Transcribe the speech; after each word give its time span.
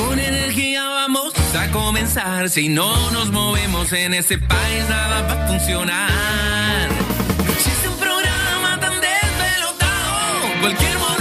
Con 0.00 0.18
energía 0.18 0.82
vamos 0.88 1.32
a 1.54 1.70
comenzar. 1.70 2.48
Si 2.48 2.68
no 2.68 3.10
nos 3.10 3.30
movemos 3.30 3.92
en 3.92 4.14
ese 4.14 4.38
país, 4.38 4.88
nada 4.88 5.22
va 5.22 5.44
a 5.44 5.46
funcionar. 5.48 6.88
No 7.44 7.52
existe 7.52 7.88
un 7.88 7.96
programa 7.96 8.80
tan 8.80 8.94
desvelotado. 9.00 10.60
Cualquier 10.60 10.98
mono 10.98 11.19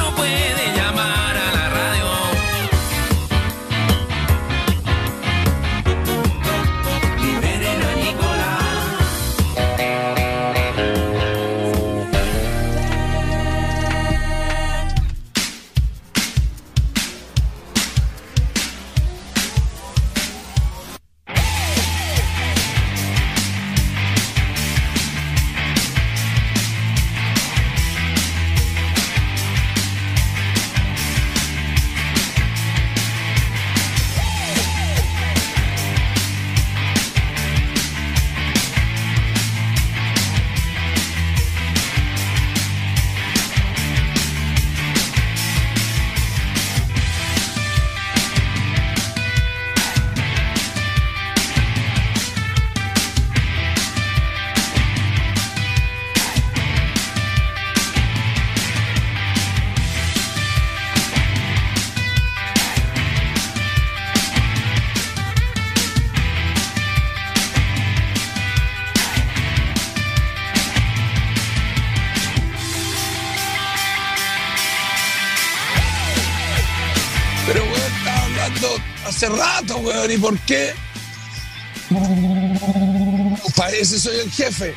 ¿y 80.13 80.17
por 80.17 80.37
qué? 80.39 80.73
Parece 83.55 83.99
soy 83.99 84.19
el 84.19 84.31
jefe. 84.31 84.73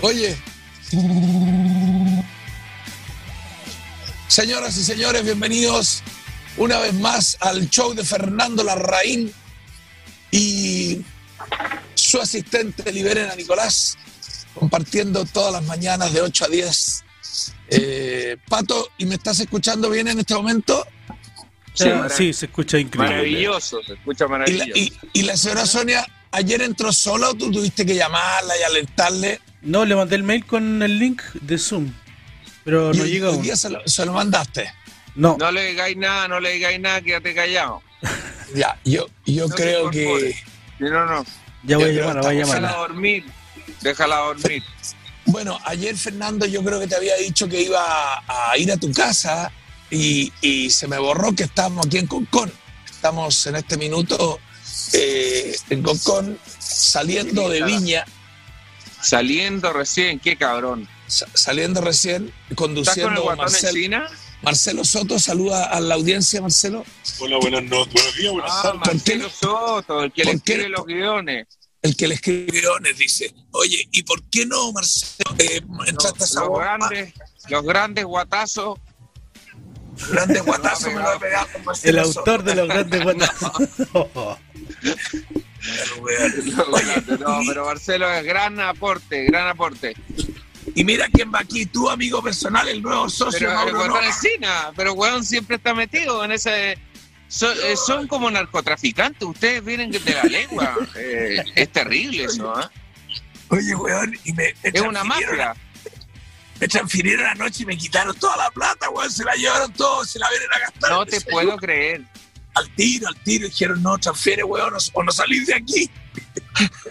Oye. 0.00 0.36
Señoras 4.28 4.76
y 4.76 4.84
señores, 4.84 5.24
bienvenidos 5.24 6.02
una 6.56 6.78
vez 6.78 6.94
más 6.94 7.36
al 7.40 7.68
show 7.68 7.94
de 7.94 8.04
Fernando 8.04 8.62
Larraín 8.62 9.32
y 10.30 11.02
su 11.94 12.20
asistente 12.20 12.92
Liberen 12.92 13.28
Nicolás, 13.36 13.98
compartiendo 14.54 15.24
todas 15.26 15.52
las 15.52 15.64
mañanas 15.64 16.12
de 16.12 16.22
8 16.22 16.44
a 16.44 16.48
10. 16.48 17.04
Eh, 17.68 18.36
Pato, 18.48 18.90
¿y 18.98 19.06
me 19.06 19.16
estás 19.16 19.40
escuchando 19.40 19.90
bien 19.90 20.08
en 20.08 20.20
este 20.20 20.34
momento? 20.34 20.86
Sí, 21.84 22.14
sí, 22.16 22.32
se 22.32 22.46
escucha 22.46 22.78
increíble. 22.78 23.16
Maravilloso, 23.16 23.82
se 23.82 23.92
escucha 23.94 24.24
¿Y 24.24 24.28
la, 24.28 24.32
maravilloso. 24.38 24.72
y- 24.74 24.92
y 25.12 25.22
la 25.22 25.36
señora 25.36 25.66
Sonia 25.66 26.06
ayer 26.32 26.62
entró 26.62 26.92
sola 26.92 27.30
o 27.30 27.34
tú 27.34 27.50
tuviste 27.50 27.84
que 27.86 27.94
llamarla 27.94 28.56
y 28.58 28.62
alertarle? 28.62 29.40
No, 29.62 29.84
le 29.84 29.94
mandé 29.96 30.16
el 30.16 30.22
mail 30.22 30.44
con 30.46 30.82
el 30.82 30.98
link 30.98 31.22
de 31.34 31.58
Zoom, 31.58 31.92
pero 32.64 32.92
no 32.94 33.04
llega 33.04 33.28
aún. 33.28 33.42
día 33.42 33.56
se 33.56 33.70
lo, 33.70 33.80
se 33.86 34.04
lo 34.06 34.12
mandaste. 34.12 34.72
No, 35.16 35.36
No 35.38 35.50
le 35.50 35.66
digáis 35.70 35.96
nada, 35.96 36.28
no 36.28 36.38
le 36.40 36.52
digáis 36.52 36.78
nada, 36.80 37.00
quédate 37.00 37.34
callado. 37.34 37.82
Ya, 38.54 38.76
yo, 38.84 39.06
yo 39.26 39.46
No 39.46 39.54
creo 39.54 39.90
que. 39.90 40.34
no, 40.80 41.06
no. 41.06 41.24
ya 41.62 41.76
voy 41.76 41.84
a 41.84 41.92
Yo 41.92 42.00
creo 42.00 42.06
llamar, 42.08 42.16
voy 42.16 42.26
a 42.26 42.30
que 42.30 42.36
Déjala 42.38 42.60
llamarla. 42.60 42.78
dormir. 42.78 43.24
Déjala 43.80 44.16
dormir. 44.16 44.62
Bueno, 45.26 45.58
ayer 45.66 45.96
Fernando 45.96 46.46
yo 46.46 46.64
creo 46.64 46.80
que 46.80 46.88
te 46.88 46.96
había 46.96 47.14
dicho 47.16 47.48
que 47.48 47.60
iba 47.62 47.80
a 48.26 48.58
ir 48.58 48.72
a 48.72 48.76
tu 48.76 48.90
casa 48.92 49.52
y, 49.90 50.32
y 50.40 50.70
se 50.70 50.86
me 50.88 50.98
borró 50.98 51.34
que 51.34 51.44
estamos 51.44 51.86
aquí 51.86 51.98
en 51.98 52.06
Concón. 52.06 52.52
Estamos 52.90 53.46
en 53.46 53.56
este 53.56 53.76
minuto 53.76 54.38
eh, 54.92 55.56
en 55.70 55.82
Concón 55.82 56.38
saliendo 56.58 57.48
de 57.48 57.62
Viña, 57.62 58.04
Saliendo 59.02 59.72
recién, 59.72 60.20
qué 60.20 60.36
cabrón. 60.36 60.86
sa- 61.06 61.26
saliendo 61.34 61.80
recién, 61.80 62.26
¿Estás 62.26 62.46
con 62.48 62.56
conduciendo 62.56 63.22
guatón 63.22 63.46
Marcel- 63.46 63.76
encina? 63.76 64.06
Marcelo 64.42 64.84
Soto. 64.84 65.18
Saluda 65.18 65.64
a 65.66 65.80
la 65.80 65.94
audiencia, 65.96 66.40
Marcelo. 66.40 66.84
Hola, 67.18 67.38
buenas 67.38 67.62
noches, 67.64 67.92
buenos 67.94 68.16
días, 68.16 68.32
buenas 68.32 68.50
Ah, 68.52 68.62
tardes. 68.62 68.80
¿por 68.80 68.88
qué 69.02 69.16
Marcelo 69.16 69.30
Soto, 69.30 70.02
el 70.04 70.12
que 70.12 70.24
le 70.24 70.30
qué 70.32 70.36
escribe 70.36 70.68
los 70.68 70.86
guiones. 70.86 71.46
El 71.82 71.96
que 71.96 72.08
le 72.08 72.14
escribe 72.14 72.60
guiones 72.60 72.98
dice, 72.98 73.34
oye, 73.52 73.88
¿y 73.90 74.02
por 74.02 74.22
qué 74.30 74.44
no, 74.46 74.70
Marcelo, 74.72 75.34
eh, 75.38 75.62
entraste 75.86 76.22
a 76.24 76.26
esa 76.26 76.40
Los 76.44 76.58
grandes, 76.58 77.14
los 77.48 77.62
grandes 77.64 78.04
guatazos. 78.04 78.78
Grandes 80.08 80.42
guatazos 80.42 80.92
me 80.92 81.00
lo 81.00 81.14
he 81.14 81.18
pegado 81.18 81.46
con 81.52 81.64
Marcelo 81.64 81.98
El 81.98 82.04
autor 82.04 82.42
de 82.42 82.54
los 82.54 82.68
grandes 82.68 83.00
grandes. 83.00 83.30
No, 87.20 87.40
pero 87.46 87.64
Marcelo 87.66 88.10
es 88.12 88.24
gran 88.24 88.58
aporte, 88.60 89.24
gran 89.26 89.48
aporte. 89.48 89.94
Y 90.74 90.84
mira 90.84 91.06
quién 91.12 91.32
va 91.32 91.40
aquí, 91.40 91.66
tu 91.66 91.88
amigo 91.90 92.22
personal, 92.22 92.68
el 92.68 92.82
nuevo 92.82 93.08
socio 93.08 93.48
Pero 93.48 93.54
Mauro 93.54 93.86
Nova. 93.88 94.06
encina, 94.06 94.72
pero 94.76 94.92
weón 94.94 95.24
siempre 95.24 95.56
está 95.56 95.74
metido 95.74 96.24
en 96.24 96.32
ese. 96.32 96.78
Son, 97.28 97.56
eh, 97.64 97.76
son 97.76 98.08
como 98.08 98.30
narcotraficantes, 98.30 99.22
ustedes 99.22 99.64
vienen 99.64 99.90
de 99.90 100.00
la 100.14 100.24
lengua. 100.24 100.76
Eh, 100.96 101.42
es 101.54 101.72
terrible 101.72 102.24
eso, 102.24 102.60
¿eh? 102.60 102.64
Oye, 103.48 103.74
weón, 103.74 104.16
y 104.24 104.32
me, 104.32 104.54
Es 104.62 104.80
una 104.80 105.04
mafia. 105.04 105.54
Me 106.60 106.68
transfirieron 106.68 107.26
anoche 107.26 107.62
y 107.62 107.66
me 107.66 107.76
quitaron 107.76 108.14
toda 108.18 108.36
la 108.36 108.50
plata, 108.50 108.90
weón. 108.90 109.10
Se 109.10 109.24
la 109.24 109.34
llevaron 109.34 109.72
todo, 109.72 110.04
se 110.04 110.18
la 110.18 110.28
vienen 110.28 110.48
a 110.54 110.58
gastar. 110.60 110.90
No 110.90 111.06
te 111.06 111.20
puedo 111.22 111.56
creer. 111.56 112.02
Al 112.54 112.68
tiro, 112.74 113.08
al 113.08 113.16
tiro. 113.22 113.48
Dijeron, 113.48 113.82
no, 113.82 113.96
transfiere, 113.98 114.44
weón, 114.44 114.74
o, 114.74 114.78
o 114.92 115.02
no 115.02 115.12
salís 115.12 115.46
de 115.46 115.54
aquí. 115.54 115.90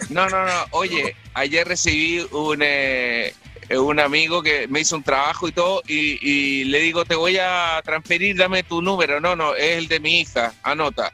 No, 0.08 0.28
no, 0.28 0.44
no. 0.44 0.66
Oye, 0.72 1.14
ayer 1.34 1.68
recibí 1.68 2.26
un, 2.32 2.60
eh, 2.62 3.34
un 3.70 4.00
amigo 4.00 4.42
que 4.42 4.66
me 4.68 4.80
hizo 4.80 4.96
un 4.96 5.04
trabajo 5.04 5.46
y 5.46 5.52
todo, 5.52 5.82
y, 5.86 6.18
y 6.28 6.64
le 6.64 6.80
digo, 6.80 7.04
te 7.04 7.14
voy 7.14 7.38
a 7.38 7.80
transferir, 7.84 8.36
dame 8.36 8.62
tu 8.62 8.82
número. 8.82 9.20
No, 9.20 9.36
no, 9.36 9.54
es 9.54 9.78
el 9.78 9.86
de 9.86 10.00
mi 10.00 10.20
hija, 10.20 10.52
anota. 10.62 11.12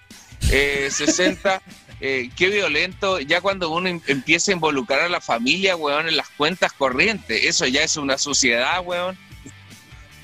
Eh, 0.50 0.88
60. 0.90 1.60
Eh, 2.00 2.30
qué 2.36 2.48
violento, 2.48 3.20
ya 3.20 3.40
cuando 3.40 3.70
uno 3.70 3.88
em- 3.88 4.00
empieza 4.06 4.50
a 4.50 4.54
involucrar 4.54 5.00
a 5.00 5.08
la 5.08 5.20
familia, 5.20 5.76
weón, 5.76 6.08
en 6.08 6.16
las 6.16 6.28
cuentas 6.30 6.72
corrientes, 6.72 7.44
eso 7.44 7.66
ya 7.66 7.82
es 7.82 7.96
una 7.96 8.18
suciedad, 8.18 8.82
weón. 8.84 9.16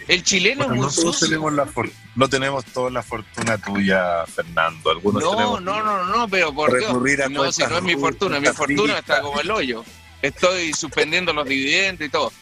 El 0.09 0.25
chileno 0.25 0.67
Bueno, 0.67 0.83
no 0.83 0.89
es 0.89 0.97
muy 0.97 1.13
sucio. 1.13 1.29
tenemos 1.29 1.53
la 1.53 1.69
no 2.15 2.29
tenemos 2.29 2.65
toda 2.67 2.91
la 2.91 3.03
fortuna 3.03 3.57
tuya, 3.57 4.27
Fernando. 4.27 4.91
Algunos 4.91 5.23
No, 5.23 5.31
tenemos 5.31 5.63
no, 5.63 5.83
no, 5.83 6.05
no, 6.05 6.29
pero 6.29 6.53
por 6.53 6.71
Dios. 6.71 6.85
recurrir 6.89 7.23
a 7.23 7.29
No, 7.29 7.51
si 7.53 7.63
no 7.63 7.77
es 7.79 7.83
mi 7.83 7.95
fortuna, 7.97 8.39
mi 8.41 8.49
fortuna 8.49 8.99
está 8.99 9.23
como 9.23 9.41
el 9.41 9.51
hoyo. 9.51 9.85
Estoy 10.21 10.73
suspendiendo 10.75 11.33
los 11.33 11.47
dividendos 11.49 12.07
y 12.07 12.11
todo. 12.11 12.33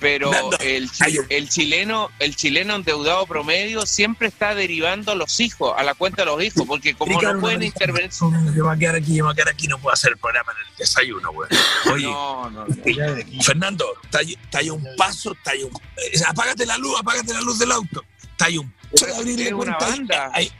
Pero 0.00 0.30
el, 0.60 0.88
el 1.28 1.48
chileno, 1.48 2.10
el 2.20 2.36
chileno 2.36 2.76
endeudado 2.76 3.26
promedio 3.26 3.84
siempre 3.84 4.28
está 4.28 4.54
derivando 4.54 5.10
a 5.10 5.14
los 5.16 5.40
hijos, 5.40 5.74
a 5.76 5.82
la 5.82 5.94
cuenta 5.94 6.22
de 6.22 6.26
los 6.26 6.42
hijos, 6.42 6.64
porque 6.68 6.94
como 6.94 7.12
no 7.14 7.18
Ricardo, 7.18 7.40
pueden 7.40 7.58
no, 7.60 7.64
intervenir. 7.64 8.10
Yo 8.12 8.30
me 8.30 8.60
voy 8.62 8.74
a 8.74 8.78
quedar 8.78 8.94
aquí, 8.94 9.16
yo 9.16 9.24
me 9.24 9.28
voy 9.28 9.32
a 9.32 9.34
quedar 9.34 9.48
aquí, 9.48 9.66
no 9.66 9.78
puedo 9.78 9.92
hacer 9.94 10.12
el 10.12 10.18
programa 10.18 10.52
en 10.52 10.68
el 10.70 10.76
desayuno, 10.76 11.30
weón. 11.32 11.50
Oye, 11.92 12.04
No, 12.04 12.48
no, 12.50 12.66
no. 12.66 13.42
Fernando, 13.42 13.86
está 14.04 14.18
ahí, 14.18 14.38
está 14.40 14.58
ahí 14.58 14.70
un 14.70 14.86
paso, 14.96 15.32
está 15.32 15.50
ahí 15.50 15.64
un... 15.64 15.72
eh, 15.96 16.20
apágate 16.28 16.64
la 16.64 16.78
luz, 16.78 16.94
apágate 17.00 17.32
la 17.34 17.40
luz 17.40 17.58
del 17.58 17.72
auto. 17.72 18.04
Está 18.22 18.46
ahí 18.46 18.58
un 18.58 18.72
Es 18.92 19.52
una 19.52 19.76
banda. 19.78 20.30
Ahí- 20.32 20.52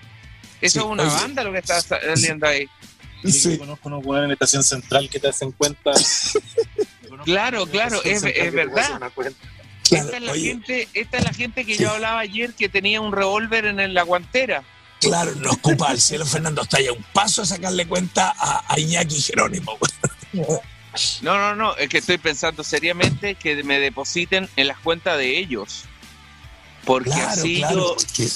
Eso 0.61 0.73
Sí, 0.73 0.79
es 0.81 0.85
una 0.85 1.03
oye. 1.05 1.13
banda 1.13 1.45
lo 1.45 1.53
que 1.53 1.59
está 1.59 1.81
saliendo 1.81 2.45
ahí. 2.47 2.67
Sí. 3.25 3.53
Yo 3.53 3.59
conozco 3.59 3.89
unos 3.89 4.25
en 4.25 4.31
estación 4.33 4.65
central 4.65 5.09
que 5.09 5.21
te 5.21 5.29
hacen 5.29 5.53
cuenta. 5.53 5.93
Claro, 7.25 7.67
claro, 7.67 8.01
es, 8.05 8.23
es 8.25 8.53
verdad. 8.53 8.99
Claro, 9.09 9.13
Esta 10.05 10.17
es 10.19 10.23
la 10.23 10.33
oye, 10.33 10.49
gente, 10.49 10.89
esta 10.95 11.19
es 11.19 11.25
la 11.25 11.33
gente 11.33 11.65
que 11.65 11.77
Sí. 11.77 11.83
yo 11.83 11.91
hablaba 11.93 12.21
ayer 12.21 12.53
que 12.55 12.69
tenía 12.69 13.01
un 13.01 13.13
revólver 13.13 13.65
en 13.67 13.95
la 13.95 14.03
guantera. 14.03 14.63
claro, 15.01 15.35
nos 15.37 15.55
ocupa 15.55 15.89
al 15.91 16.01
cielo, 16.01 16.27
Fernando. 16.27 16.63
Está 16.63 16.79
ahí 16.79 16.89
a 16.89 16.93
un 16.93 17.03
paso 17.13 17.41
de 17.43 17.47
sacarle 17.49 17.87
cuenta 17.87 18.35
a, 18.37 18.65
a 18.73 18.79
Iñaki 18.79 19.17
y 19.17 19.23
Jerónimo. 19.23 19.79
No, 21.23 21.39
no, 21.39 21.55
no, 21.55 21.77
es 21.77 21.89
que 21.89 21.99
estoy 21.99 22.19
pensando 22.19 22.65
seriamente 22.65 23.37
que 23.37 23.63
me 23.63 23.79
depositen 23.79 24.49
en 24.57 24.67
las 24.67 24.79
cuentas 24.79 25.17
de 25.19 25.39
ellos. 25.39 25.85
Porque 26.85 27.11
Claro, 27.11 27.29
así 27.29 27.57
claro. 27.59 27.77
yo, 27.77 27.95
porque- 27.95 28.29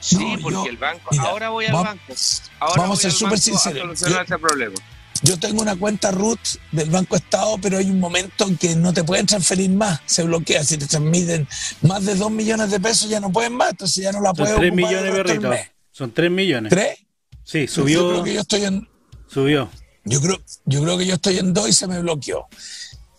Sí, 0.00 0.16
No, 0.36 0.38
porque 0.42 0.54
yo- 0.54 0.66
el 0.66 0.76
banco. 0.76 1.08
mira, 1.12 1.24
ahora 1.24 1.48
voy 1.50 1.66
al 1.66 1.74
va- 1.74 1.82
banco. 1.82 2.14
Ahora 2.58 2.82
vamos 2.82 2.84
a 2.84 2.86
voy 2.88 2.96
ser 2.98 3.10
al 3.10 3.16
súper 3.16 3.38
sinceros. 3.38 3.78
solucionar 3.80 4.16
Yo- 4.18 4.22
ese 4.34 4.38
problema. 4.38 4.74
Yo 5.22 5.38
tengo 5.38 5.62
una 5.62 5.76
cuenta 5.76 6.10
root 6.10 6.38
del 6.72 6.90
Banco 6.90 7.16
Estado, 7.16 7.58
pero 7.60 7.78
hay 7.78 7.90
un 7.90 8.00
momento 8.00 8.46
en 8.46 8.56
que 8.56 8.74
no 8.76 8.92
te 8.92 9.04
pueden 9.04 9.26
transferir 9.26 9.70
más, 9.70 10.00
se 10.06 10.22
bloquea. 10.22 10.64
Si 10.64 10.76
te 10.76 10.86
transmiten 10.86 11.46
más 11.82 12.04
de 12.04 12.14
2 12.14 12.30
millones 12.30 12.70
de 12.70 12.80
pesos, 12.80 13.08
ya 13.08 13.20
no 13.20 13.30
pueden 13.32 13.54
más, 13.54 13.70
entonces 13.70 14.02
ya 14.04 14.12
no 14.12 14.20
la 14.20 14.28
Son 14.30 14.36
puedes 14.36 14.56
3 14.56 14.70
ocupar 14.72 14.94
el 14.94 15.04
millones, 15.12 15.40
mes. 15.42 15.70
Son 15.90 16.12
3 16.12 16.30
millones. 16.30 16.70
¿Tres? 16.70 16.98
Sí, 17.44 17.66
Yo 17.66 17.72
subió. 17.72 18.08
creo 18.10 18.24
que 18.24 18.34
yo 18.34 18.40
estoy 18.40 18.64
en, 18.64 18.88
Subió. 19.28 19.70
Yo 20.04 20.20
creo, 20.20 20.40
yo 20.64 20.82
creo 20.82 20.98
que 20.98 21.06
yo 21.06 21.14
estoy 21.14 21.38
en 21.38 21.52
dos 21.52 21.68
y 21.68 21.72
se 21.72 21.86
me 21.86 22.00
bloqueó. 22.00 22.46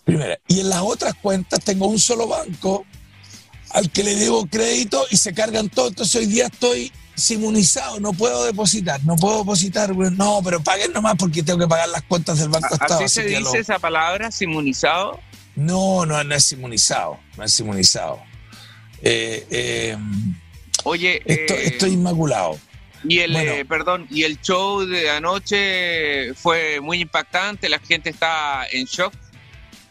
Primera. 0.06 0.40
Y 0.48 0.62
en 0.62 0.70
las 0.70 0.82
otras 0.82 1.16
cuentas 1.16 1.60
tengo 1.64 1.88
un 1.88 2.00
solo 2.00 2.28
banco 2.28 2.86
al 3.72 3.92
que 3.92 4.04
le 4.04 4.16
debo 4.16 4.46
crédito 4.48 5.06
y 5.12 5.18
se 5.18 5.34
cargan 5.34 5.70
todo. 5.70 5.90
Entonces 5.90 6.16
hoy 6.16 6.28
día 6.28 6.46
estoy 6.46 6.92
simonizado, 7.18 8.00
no 8.00 8.14
puedo 8.14 8.46
depositar, 8.46 9.04
no 9.04 9.16
puedo 9.16 9.40
depositar. 9.40 9.94
No, 9.96 10.40
pero 10.44 10.62
paguen 10.62 10.94
nomás 10.94 11.16
porque 11.18 11.44
tengo 11.44 11.60
que 11.60 11.68
pagar 11.68 11.90
las 11.90 12.04
cuentas 12.04 12.40
del 12.40 12.50
Banco 12.50 12.74
Estado. 12.74 12.96
Así 13.04 13.10
se 13.10 13.22
así 13.22 13.30
que 13.30 13.38
dice 13.40 13.54
lo- 13.56 13.60
esa 13.62 13.80
palabra, 13.80 14.32
simonizado. 14.32 15.20
No, 15.56 16.06
no, 16.06 16.24
no 16.24 16.36
es 16.36 16.52
inmunizado, 16.52 17.20
no 17.36 17.44
es 17.44 17.60
inmunizado. 17.60 18.22
Eh, 19.02 19.46
eh, 19.50 19.98
Oye, 20.84 21.22
esto- 21.26 21.56
eh, 21.56 21.66
estoy 21.68 21.92
inmaculado. 21.94 22.60
y 23.04 23.20
el, 23.20 23.32
bueno. 23.34 23.52
eh, 23.52 23.66
perdón, 23.66 24.08
y 24.12 24.24
el 24.24 24.40
show 24.42 24.86
de 24.86 25.10
anoche 25.10 26.34
fue 26.36 26.80
muy 26.82 27.02
impactante. 27.02 27.70
La 27.70 27.80
gente 27.80 28.12
está 28.12 28.68
en 28.72 28.86
shock. 28.86 29.14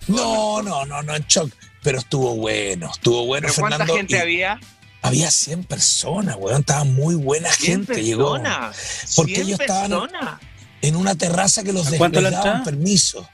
No, 0.09 0.63
no, 0.63 0.85
no, 0.87 1.03
no 1.03 1.17
en 1.17 1.25
shock, 1.27 1.51
pero 1.83 1.99
estuvo 1.99 2.37
bueno, 2.37 2.91
estuvo 2.93 3.27
bueno, 3.27 3.49
¿Pero 3.49 3.61
cuánta 3.61 3.79
Fernando. 3.79 3.97
gente 3.97 4.17
y- 4.17 4.21
había? 4.21 4.61
Había 5.07 5.31
100 5.31 5.65
personas, 5.65 6.37
weón. 6.39 6.61
Estaba 6.61 6.85
muy 6.85 7.15
buena 7.15 7.51
100 7.53 7.87
gente. 7.87 8.03
Llegó 8.03 8.33
personas. 8.35 8.77
Porque 9.17 9.35
100 9.37 9.47
ellos 9.47 9.61
estaban- 9.61 9.91
personas. 9.91 10.41
en 10.83 10.97
una 10.97 11.15
terraza 11.15 11.63
que 11.65 11.73
los 11.73 11.87
¿A 11.93 11.97
cuánto 11.97 12.21
la 12.21 12.31
daban 12.31 12.63
permiso. 12.65 13.29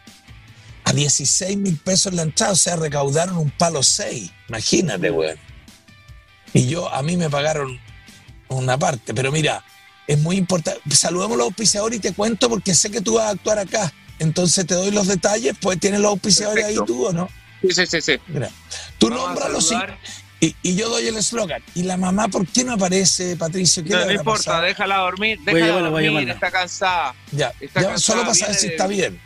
A 0.84 0.92
16 0.92 1.56
mil 1.56 1.76
pesos 1.78 2.12
la 2.12 2.22
entrada, 2.22 2.52
o 2.52 2.56
sea, 2.56 2.76
recaudaron 2.76 3.36
un 3.36 3.50
palo 3.50 3.82
6. 3.82 4.30
Imagínate, 4.48 5.10
weón. 5.10 5.36
Y 6.54 6.66
yo, 6.66 6.92
a 6.92 7.02
mí 7.02 7.16
me 7.16 7.30
pagaron 7.30 7.80
una 8.48 8.76
parte. 8.78 9.14
Pero 9.14 9.32
mira, 9.32 9.64
es 10.06 10.18
muy 10.18 10.36
importante. 10.36 10.80
Saludemos 10.94 11.34
a 11.36 11.38
los 11.38 11.46
auspiciadores 11.46 11.98
y 11.98 12.00
te 12.02 12.12
cuento 12.12 12.48
porque 12.48 12.74
sé 12.74 12.90
que 12.90 13.00
tú 13.00 13.14
vas 13.14 13.26
a 13.26 13.30
actuar 13.30 13.58
acá. 13.58 13.92
Entonces 14.18 14.66
te 14.66 14.74
doy 14.74 14.90
los 14.90 15.06
detalles, 15.06 15.54
pues 15.60 15.80
tienes 15.80 16.00
los 16.00 16.10
auspiciadores 16.10 16.64
Perfecto. 16.64 16.82
ahí 16.82 16.86
tú 16.86 17.06
o 17.06 17.12
no. 17.12 17.28
Sí, 17.62 17.68
sí, 17.72 17.86
sí. 17.86 18.00
sí. 18.00 18.12
Mira, 18.28 18.50
tú 18.98 19.06
a 19.06 19.10
nómbralos 19.10 19.70
y, 20.62 20.74
yo 20.76 20.88
doy 20.88 21.06
el 21.06 21.16
eslogan. 21.16 21.62
¿Y 21.74 21.84
la 21.84 21.96
mamá 21.96 22.26
por 22.28 22.46
qué 22.46 22.64
no 22.64 22.72
aparece, 22.72 23.36
Patricio? 23.36 23.84
¿Qué 23.84 23.90
No, 23.90 24.10
importa, 24.10 24.38
pasado? 24.44 24.62
déjala 24.62 24.96
dormir. 24.96 25.38
Voy 25.38 25.50
a 25.50 25.54
Déjala 25.54 25.66
llamarla, 25.68 25.88
voy 25.90 26.06
a 26.06 26.10
dormir, 26.10 26.30
está 26.30 26.50
cansada. 26.50 27.14
Ya, 27.30 27.52
Está 27.60 27.80
ya, 27.82 27.88
cansada, 27.90 27.98
solo 27.98 28.22
para 28.22 28.34
saber 28.34 28.54
si 28.56 28.66
está 28.66 28.86
bien. 28.86 29.20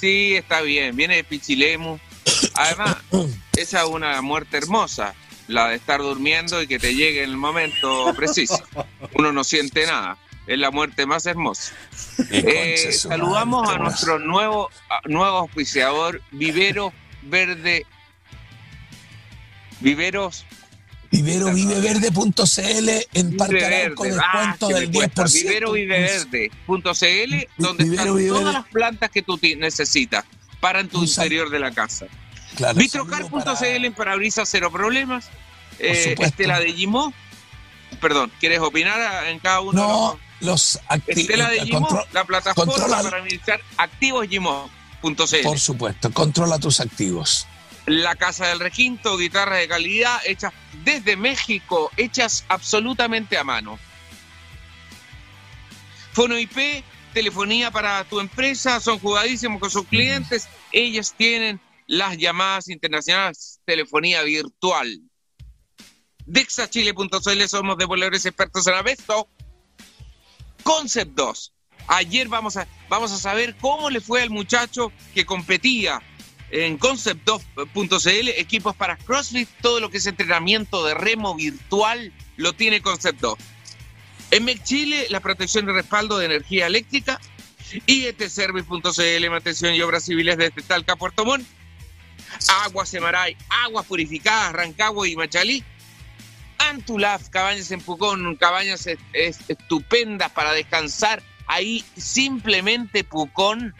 Sí, 0.00 0.34
está 0.36 0.60
bien, 0.60 0.94
viene 0.94 1.16
de 1.16 1.24
Pichilemu. 1.24 1.98
Además, 2.54 2.96
esa 3.56 3.82
es 3.82 3.88
una 3.88 4.20
muerte 4.22 4.58
hermosa, 4.58 5.14
la 5.48 5.68
de 5.68 5.76
estar 5.76 6.00
durmiendo 6.00 6.62
y 6.62 6.66
que 6.68 6.78
te 6.78 6.94
llegue 6.94 7.24
en 7.24 7.30
el 7.30 7.36
momento 7.36 8.12
preciso. 8.14 8.62
Uno 9.14 9.32
no 9.32 9.42
siente 9.42 9.84
nada, 9.86 10.16
es 10.46 10.58
la 10.58 10.70
muerte 10.70 11.06
más 11.06 11.26
hermosa. 11.26 11.72
Eh, 12.30 12.92
saludamos 12.92 13.68
a 13.68 13.78
nuestro 13.78 14.18
nuevo, 14.20 14.70
a- 14.90 15.08
nuevo 15.08 15.38
auspiciador, 15.38 16.20
Vivero 16.30 16.92
Verde. 17.22 17.84
Viveros 19.80 20.44
Viveroviveverde.cl 21.10 22.88
en 23.14 23.36
Parque 23.36 23.64
Arauco 23.64 24.02
Verde. 24.02 24.18
Ah, 24.22 24.56
descuento 24.58 24.68
me 24.68 24.74
del 24.80 24.90
cuesta. 24.92 25.24
10%. 25.24 25.32
Viveroviveverde.cl, 25.32 27.48
donde 27.58 27.84
Vivero 27.84 28.18
están 28.18 28.28
todas 28.38 28.54
las 28.54 28.66
plantas 28.66 29.10
que 29.10 29.22
tú 29.22 29.38
necesitas 29.58 30.24
para 30.60 30.80
en 30.80 30.88
tu 30.88 30.98
Un 31.00 31.04
interior 31.06 31.50
de 31.50 31.58
la 31.58 31.70
casa. 31.70 32.06
Claro, 32.56 32.78
Vitrocar.cl 32.78 33.56
saludo 33.56 33.86
en 33.86 33.92
parabrisas 33.94 34.48
cero 34.50 34.70
problemas. 34.72 35.28
Eh. 35.78 36.14
Estela 36.18 36.58
de 36.60 36.72
Gimó. 36.72 37.12
Perdón, 38.00 38.32
¿quieres 38.40 38.60
opinar 38.60 39.26
en 39.28 39.38
cada 39.38 39.58
para- 39.58 39.70
uno? 39.70 39.82
de 39.82 39.88
No, 39.88 40.18
los- 40.40 40.42
los 40.74 40.80
activos. 40.88 41.18
Estela 41.20 41.50
de 41.50 41.60
Gimó, 41.60 42.04
la 42.12 42.24
plataforma 42.24 42.72
controla- 42.72 43.02
para 43.02 43.18
administrar 43.18 43.60
activos 43.76 44.26
Gimó.cl. 44.28 45.42
Por 45.42 45.60
supuesto, 45.60 46.10
controla 46.12 46.58
tus 46.58 46.80
activos. 46.80 47.46
La 47.86 48.16
Casa 48.16 48.48
del 48.48 48.58
Requinto, 48.58 49.16
guitarras 49.16 49.60
de 49.60 49.68
calidad 49.68 50.20
hechas 50.24 50.52
desde 50.84 51.16
México, 51.16 51.90
hechas 51.96 52.44
absolutamente 52.48 53.38
a 53.38 53.44
mano. 53.44 53.78
Fono 56.12 56.36
IP, 56.36 56.82
telefonía 57.12 57.70
para 57.70 58.02
tu 58.04 58.18
empresa, 58.18 58.80
son 58.80 58.98
jugadísimos 58.98 59.60
con 59.60 59.70
sus 59.70 59.86
clientes. 59.86 60.48
Ellas 60.72 61.14
tienen 61.16 61.60
las 61.86 62.16
llamadas 62.16 62.68
internacionales, 62.68 63.60
telefonía 63.64 64.22
virtual. 64.22 65.00
Dexachile.cl, 66.24 67.48
somos 67.48 67.78
devolvedores 67.78 68.26
expertos 68.26 68.66
en 68.66 68.74
Avesto. 68.74 69.28
Concept 70.64 71.12
2. 71.14 71.52
Ayer 71.86 72.26
vamos 72.26 72.56
a, 72.56 72.66
vamos 72.88 73.12
a 73.12 73.18
saber 73.18 73.56
cómo 73.58 73.90
le 73.90 74.00
fue 74.00 74.22
al 74.22 74.30
muchacho 74.30 74.92
que 75.14 75.24
competía 75.24 76.02
en 76.50 76.78
Concept2.cl, 76.78 78.28
equipos 78.38 78.74
para 78.76 78.96
CrossFit, 78.96 79.48
todo 79.60 79.80
lo 79.80 79.90
que 79.90 79.98
es 79.98 80.06
entrenamiento 80.06 80.84
de 80.84 80.94
remo 80.94 81.34
virtual 81.34 82.12
lo 82.36 82.52
tiene 82.52 82.80
Concept 82.80 83.20
2. 83.20 83.38
En 84.32 84.44
MEC 84.44 84.62
Chile, 84.62 85.06
la 85.10 85.20
protección 85.20 85.68
y 85.68 85.72
respaldo 85.72 86.18
de 86.18 86.26
energía 86.26 86.66
eléctrica. 86.66 87.20
IETService.cl, 87.86 89.30
mantención 89.30 89.74
y 89.74 89.80
obras 89.80 90.04
civiles 90.04 90.36
desde 90.36 90.62
Talca 90.62 90.96
Puerto 90.96 91.24
Montt. 91.24 91.46
Aguas 92.64 92.88
Semaray, 92.88 93.36
aguas 93.64 93.86
purificadas, 93.86 94.52
Rancagua 94.52 95.08
y 95.08 95.16
Machalí. 95.16 95.64
Antulaf, 96.58 97.28
cabañas 97.28 97.70
en 97.70 97.80
Pucón, 97.80 98.36
cabañas 98.36 98.86
es- 98.86 98.98
es- 99.12 99.38
estupendas 99.48 100.30
para 100.32 100.52
descansar. 100.52 101.22
Ahí 101.46 101.84
simplemente 101.96 103.04
Pucón 103.04 103.74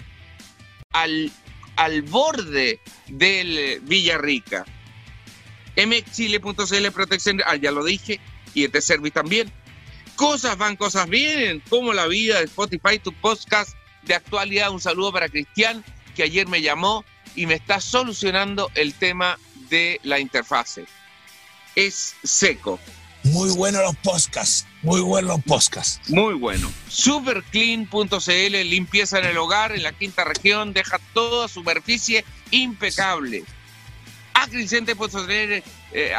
al, 0.93 1.31
al 1.77 2.03
borde 2.03 2.81
del 3.09 3.81
Villarrica. 3.83 4.65
mxchile.cl 5.77 6.91
protección, 6.93 7.41
ah, 7.47 7.57
ya 7.57 7.71
lo 7.71 7.85
dije, 7.85 8.21
y 8.55 8.65
este 8.65 8.81
service 8.81 9.13
también. 9.13 9.53
Cosas 10.17 10.57
van, 10.57 10.77
cosas 10.77 11.09
vienen, 11.09 11.63
como 11.69 11.93
la 11.93 12.07
vida 12.07 12.39
de 12.39 12.45
Spotify, 12.45 12.99
tu 12.99 13.13
podcast 13.13 13.77
de 14.03 14.15
actualidad. 14.15 14.71
Un 14.71 14.81
saludo 14.81 15.13
para 15.13 15.29
Cristian, 15.29 15.85
que 16.15 16.23
ayer 16.23 16.49
me 16.49 16.63
llamó 16.63 17.05
y 17.35 17.45
me 17.45 17.55
está 17.55 17.81
solucionando 17.81 18.71
el 18.75 18.95
tema 18.95 19.39
de 19.69 20.01
la 20.03 20.19
interfase. 20.19 20.87
Es 21.75 22.17
seco. 22.25 22.81
Muy 23.27 23.51
buenos 23.51 23.83
los 23.83 23.97
podcasts. 23.97 24.67
Muy 24.83 25.01
buenos 25.01 25.37
los 25.37 25.45
podcasts. 25.45 26.09
Muy 26.09 26.35
bueno. 26.35 26.73
Superclean.cl, 26.89 28.69
limpieza 28.69 29.19
en 29.19 29.25
el 29.25 29.37
hogar, 29.37 29.73
en 29.73 29.83
la 29.83 29.93
quinta 29.93 30.25
región, 30.25 30.73
deja 30.73 31.01
toda 31.13 31.49
superficie 31.49 32.25
impecable. 32.53 33.45
Acriscente.cl, 34.35 35.63
eh, 35.93 36.15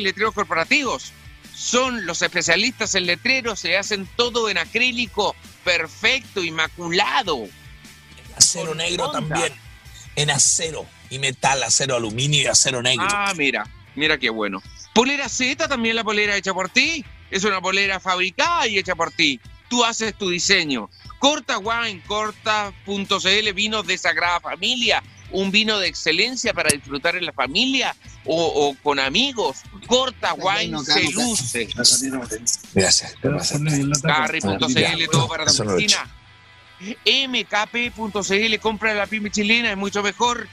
letreros 0.00 0.34
corporativos. 0.34 1.12
Son 1.54 2.06
los 2.06 2.22
especialistas 2.22 2.94
en 2.94 3.06
letreros, 3.06 3.60
se 3.60 3.76
hacen 3.76 4.08
todo 4.16 4.48
en 4.48 4.58
acrílico, 4.58 5.36
perfecto, 5.64 6.42
inmaculado. 6.42 7.46
Acero 8.36 8.68
Con 8.68 8.78
negro 8.78 9.06
onda. 9.10 9.20
también. 9.20 9.52
En 10.16 10.30
acero 10.30 10.86
y 11.10 11.18
metal, 11.18 11.62
acero 11.62 11.96
aluminio 11.96 12.42
y 12.42 12.46
acero 12.46 12.80
negro. 12.82 13.06
Ah, 13.10 13.34
mira, 13.36 13.66
mira 13.94 14.16
qué 14.16 14.30
bueno. 14.30 14.62
Polera 14.94 15.28
Z, 15.28 15.66
también 15.68 15.96
la 15.96 16.04
polera 16.04 16.36
hecha 16.36 16.54
por 16.54 16.70
ti. 16.70 17.04
Es 17.30 17.44
una 17.44 17.60
polera 17.60 17.98
fabricada 17.98 18.66
y 18.68 18.78
hecha 18.78 18.94
por 18.94 19.10
ti. 19.10 19.40
Tú 19.68 19.84
haces 19.84 20.16
tu 20.16 20.30
diseño. 20.30 20.88
Corta 21.18 21.58
Wine, 21.58 22.00
corta.cl, 22.06 23.52
vino 23.54 23.82
de 23.82 23.98
Sagrada 23.98 24.38
Familia. 24.40 25.02
Un 25.32 25.50
vino 25.50 25.80
de 25.80 25.88
excelencia 25.88 26.54
para 26.54 26.70
disfrutar 26.70 27.16
en 27.16 27.26
la 27.26 27.32
familia 27.32 27.96
o, 28.24 28.44
o 28.46 28.76
con 28.84 29.00
amigos. 29.00 29.62
Corta 29.88 30.32
Wine 30.34 30.78
se 30.84 31.10
luce. 31.10 31.68
Gracias. 32.72 33.16
Carry.cl, 34.02 35.04
todo 35.10 35.26
para 35.26 35.44
la 35.44 35.52
no 35.52 35.76
piscina. 35.76 36.08
mkp.cl, 37.28 38.58
compra 38.60 38.94
la 38.94 39.06
pyme 39.06 39.30
chilena, 39.32 39.72
es 39.72 39.76
mucho 39.76 40.04
mejor. 40.04 40.46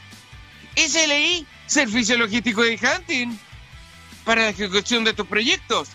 SLI, 0.75 1.45
Servicio 1.67 2.17
Logístico 2.17 2.63
de 2.63 2.79
Hunting, 2.79 3.38
para 4.23 4.43
la 4.43 4.49
ejecución 4.49 5.03
de 5.03 5.13
tus 5.13 5.27
proyectos. 5.27 5.89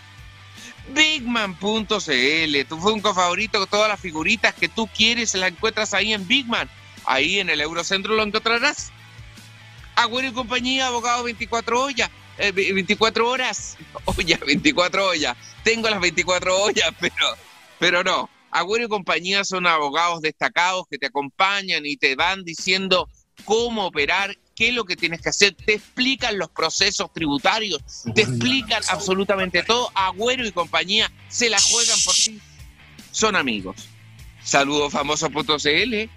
Bigman.cl, 0.93 2.65
tu 2.69 2.77
Funko 2.77 3.13
favorito, 3.13 3.65
todas 3.67 3.89
las 3.89 3.99
figuritas 3.99 4.53
que 4.53 4.69
tú 4.69 4.87
quieres, 4.87 5.33
las 5.35 5.51
encuentras 5.51 5.93
ahí 5.93 6.13
en 6.13 6.27
Bigman. 6.27 6.69
Ahí 7.05 7.39
en 7.39 7.49
el 7.49 7.61
Eurocentro 7.61 8.15
lo 8.15 8.23
encontrarás. 8.23 8.91
Agüero 9.95 10.27
y 10.27 10.31
compañía, 10.33 10.87
abogado 10.87 11.23
24 11.23 11.83
Olla. 11.85 12.11
eh, 12.37 12.51
24 12.51 13.29
horas. 13.29 13.77
Olla, 14.05 14.39
24 14.45 15.07
ollas. 15.07 15.35
Tengo 15.63 15.89
las 15.89 15.99
24 15.99 16.55
ollas, 16.63 16.91
pero, 16.99 17.37
pero 17.79 18.03
no. 18.03 18.29
Agüero 18.51 18.85
y 18.85 18.89
compañía 18.89 19.43
son 19.43 19.67
abogados 19.67 20.21
destacados 20.21 20.85
que 20.89 20.97
te 20.97 21.07
acompañan 21.07 21.85
y 21.85 21.97
te 21.97 22.15
van 22.15 22.43
diciendo 22.43 23.09
cómo 23.45 23.85
operar, 23.85 24.37
qué 24.57 24.69
es 24.69 24.73
lo 24.73 24.85
que 24.85 24.95
tienes 24.95 25.21
que 25.21 25.29
hacer, 25.29 25.53
te 25.55 25.75
explican 25.75 26.39
los 26.39 26.49
procesos 26.49 27.13
tributarios, 27.13 27.79
te 28.15 28.23
explican 28.23 28.81
absolutamente 28.89 29.61
todo. 29.61 29.91
Agüero 29.93 30.43
y 30.47 30.51
compañía 30.51 31.11
se 31.29 31.47
la 31.47 31.59
juegan 31.61 31.99
por 32.03 32.15
ti. 32.15 32.39
Son 33.11 33.35
amigos. 33.35 33.87
Saludos 34.43 34.91
famosos.cl. 34.93 36.09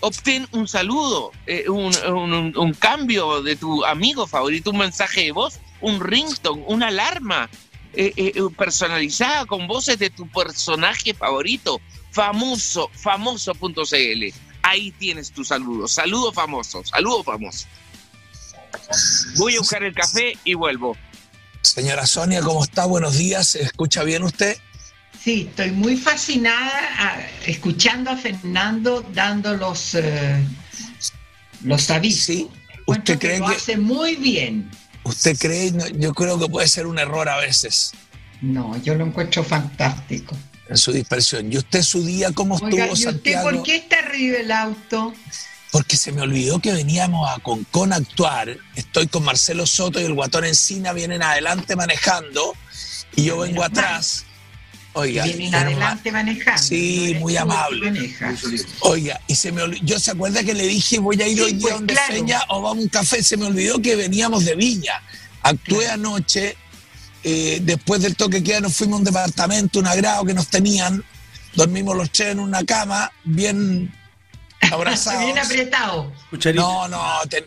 Obtén 0.00 0.48
un 0.52 0.66
saludo, 0.66 1.32
eh, 1.46 1.68
un, 1.68 1.92
un- 2.12 2.56
un 2.56 2.72
cambio 2.74 3.42
de 3.42 3.56
tu 3.56 3.84
amigo 3.84 4.26
favorito, 4.26 4.70
un 4.70 4.78
mensaje 4.78 5.24
de 5.24 5.32
voz, 5.32 5.60
un 5.82 6.00
ringtone, 6.00 6.64
una 6.66 6.88
alarma 6.88 7.50
eh, 7.92 8.12
eh, 8.16 8.32
personalizada 8.56 9.44
con 9.44 9.66
voces 9.68 9.98
de 9.98 10.08
tu 10.08 10.26
personaje 10.28 11.12
favorito. 11.12 11.78
Famoso, 12.10 12.90
famoso.cl. 12.94 14.24
Ahí 14.62 14.92
tienes 14.92 15.30
tu 15.32 15.44
saludo. 15.44 15.86
Saludo 15.88 16.32
famoso, 16.32 16.84
saludo 16.84 17.22
famoso. 17.22 17.66
Voy 19.36 19.56
a 19.56 19.58
buscar 19.60 19.82
el 19.82 19.94
café 19.94 20.34
y 20.44 20.54
vuelvo. 20.54 20.96
Señora 21.62 22.06
Sonia, 22.06 22.40
¿cómo 22.40 22.64
está? 22.64 22.84
Buenos 22.86 23.16
días. 23.16 23.48
¿Se 23.48 23.62
escucha 23.62 24.02
bien 24.02 24.22
usted? 24.24 24.56
Sí, 25.22 25.46
estoy 25.50 25.70
muy 25.70 25.96
fascinada 25.96 26.72
ah, 26.98 27.16
escuchando 27.46 28.10
a 28.10 28.16
Fernando 28.16 29.08
dando 29.14 29.56
los, 29.56 29.94
eh, 29.94 30.44
los 31.62 31.90
avisos. 31.90 32.24
Sí. 32.24 32.48
¿Usted 32.86 33.18
cree 33.18 33.38
lo 33.38 33.46
que, 33.46 33.54
hace 33.54 33.76
muy 33.76 34.16
bien? 34.16 34.68
usted 35.04 35.36
cree? 35.38 35.70
No, 35.70 35.86
Yo 35.88 36.12
creo 36.14 36.38
que 36.38 36.48
puede 36.48 36.66
ser 36.66 36.86
un 36.86 36.98
error 36.98 37.28
a 37.28 37.36
veces 37.38 37.92
No, 38.40 38.76
yo 38.82 38.94
lo 38.96 39.06
encuentro 39.06 39.44
fantástico. 39.44 40.36
en 40.68 40.76
su 40.76 40.92
dispersión. 40.92 41.52
¿Y 41.52 41.58
usted 41.58 41.82
su 41.82 42.04
día 42.04 42.32
cómo 42.32 42.56
estuvo, 42.56 42.70
Oiga, 42.72 42.88
¿y 42.88 42.92
usted 42.92 43.10
Santiago? 43.10 43.50
por 43.50 43.62
qué 43.62 43.76
está 43.76 44.00
arriba 44.00 44.38
el 44.38 44.50
auto? 44.50 45.14
Porque 45.72 45.96
se 45.96 46.12
me 46.12 46.20
olvidó 46.22 46.60
que 46.60 46.72
veníamos 46.72 47.28
a 47.28 47.40
Concón 47.40 47.92
a 47.92 47.96
actuar. 47.96 48.56
Estoy 48.76 49.08
con 49.08 49.24
Marcelo 49.24 49.66
Soto 49.66 50.00
y 50.00 50.04
el 50.04 50.12
Guatón 50.14 50.44
Encina 50.44 50.92
vienen 50.92 51.22
adelante 51.22 51.74
manejando 51.74 52.54
y 53.16 53.24
yo 53.24 53.38
vengo 53.38 53.62
Menos 53.62 53.72
mal. 53.72 53.84
atrás. 53.84 54.24
Oiga, 54.94 55.24
Vienen 55.24 55.54
adelante 55.54 56.12
manejando. 56.12 56.62
Sí, 56.62 57.16
muy 57.18 57.32
que 57.32 57.38
amable. 57.38 57.90
maneja. 57.90 58.34
Oiga, 58.80 59.18
y 59.26 59.34
se 59.34 59.50
me 59.50 59.62
olvidó, 59.62 59.82
yo 59.86 59.98
se 59.98 60.10
acuerda 60.10 60.44
que 60.44 60.52
le 60.52 60.66
dije 60.66 60.98
voy 60.98 61.20
a 61.22 61.26
ir 61.26 61.38
Sí, 61.38 61.42
hoy 61.44 61.52
día 61.54 61.60
pues, 61.62 61.74
donde 61.74 61.94
claro. 61.94 62.44
O 62.50 62.60
vamos 62.60 62.78
a 62.78 62.82
un 62.82 62.88
café, 62.88 63.22
se 63.22 63.38
me 63.38 63.46
olvidó 63.46 63.80
que 63.80 63.96
veníamos 63.96 64.44
de 64.44 64.54
Viña. 64.54 65.00
Actué 65.40 65.86
Claro. 65.86 65.94
anoche, 65.94 66.54
eh, 67.24 67.60
después 67.62 68.02
del 68.02 68.14
toque 68.14 68.42
queda 68.44 68.60
nos 68.60 68.76
fuimos 68.76 68.96
a 68.96 68.98
un 68.98 69.04
departamento, 69.04 69.78
un 69.78 69.86
agrado 69.86 70.26
que 70.26 70.34
nos 70.34 70.48
tenían, 70.48 71.02
dormimos 71.54 71.96
los 71.96 72.10
tres 72.12 72.32
en 72.32 72.40
una 72.40 72.62
cama, 72.62 73.10
bien 73.24 73.90
abrazados. 74.70 75.24
Bien 75.24 75.38
apretado. 75.38 76.12
Cucharita. 76.30 76.62
No, 76.62 76.88
no, 76.88 77.20
ten- 77.28 77.44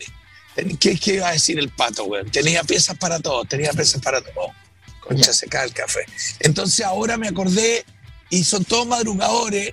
ten- 0.54 0.76
¿qué, 0.76 0.98
qué 0.98 1.14
iba 1.14 1.28
a 1.28 1.32
decir 1.32 1.58
el 1.58 1.70
pato, 1.70 2.04
güey? 2.04 2.24
Tenía 2.26 2.62
piezas 2.64 2.96
para 2.98 3.18
todo, 3.20 3.44
tenía 3.44 3.72
piezas 3.72 4.00
para 4.02 4.20
todo. 4.20 4.52
Concha, 5.00 5.32
se 5.32 5.46
cae 5.46 5.66
el 5.66 5.72
café. 5.72 6.00
Entonces 6.40 6.84
ahora 6.84 7.16
me 7.16 7.28
acordé, 7.28 7.84
y 8.28 8.42
son 8.44 8.64
todos 8.64 8.86
madrugadores, 8.86 9.72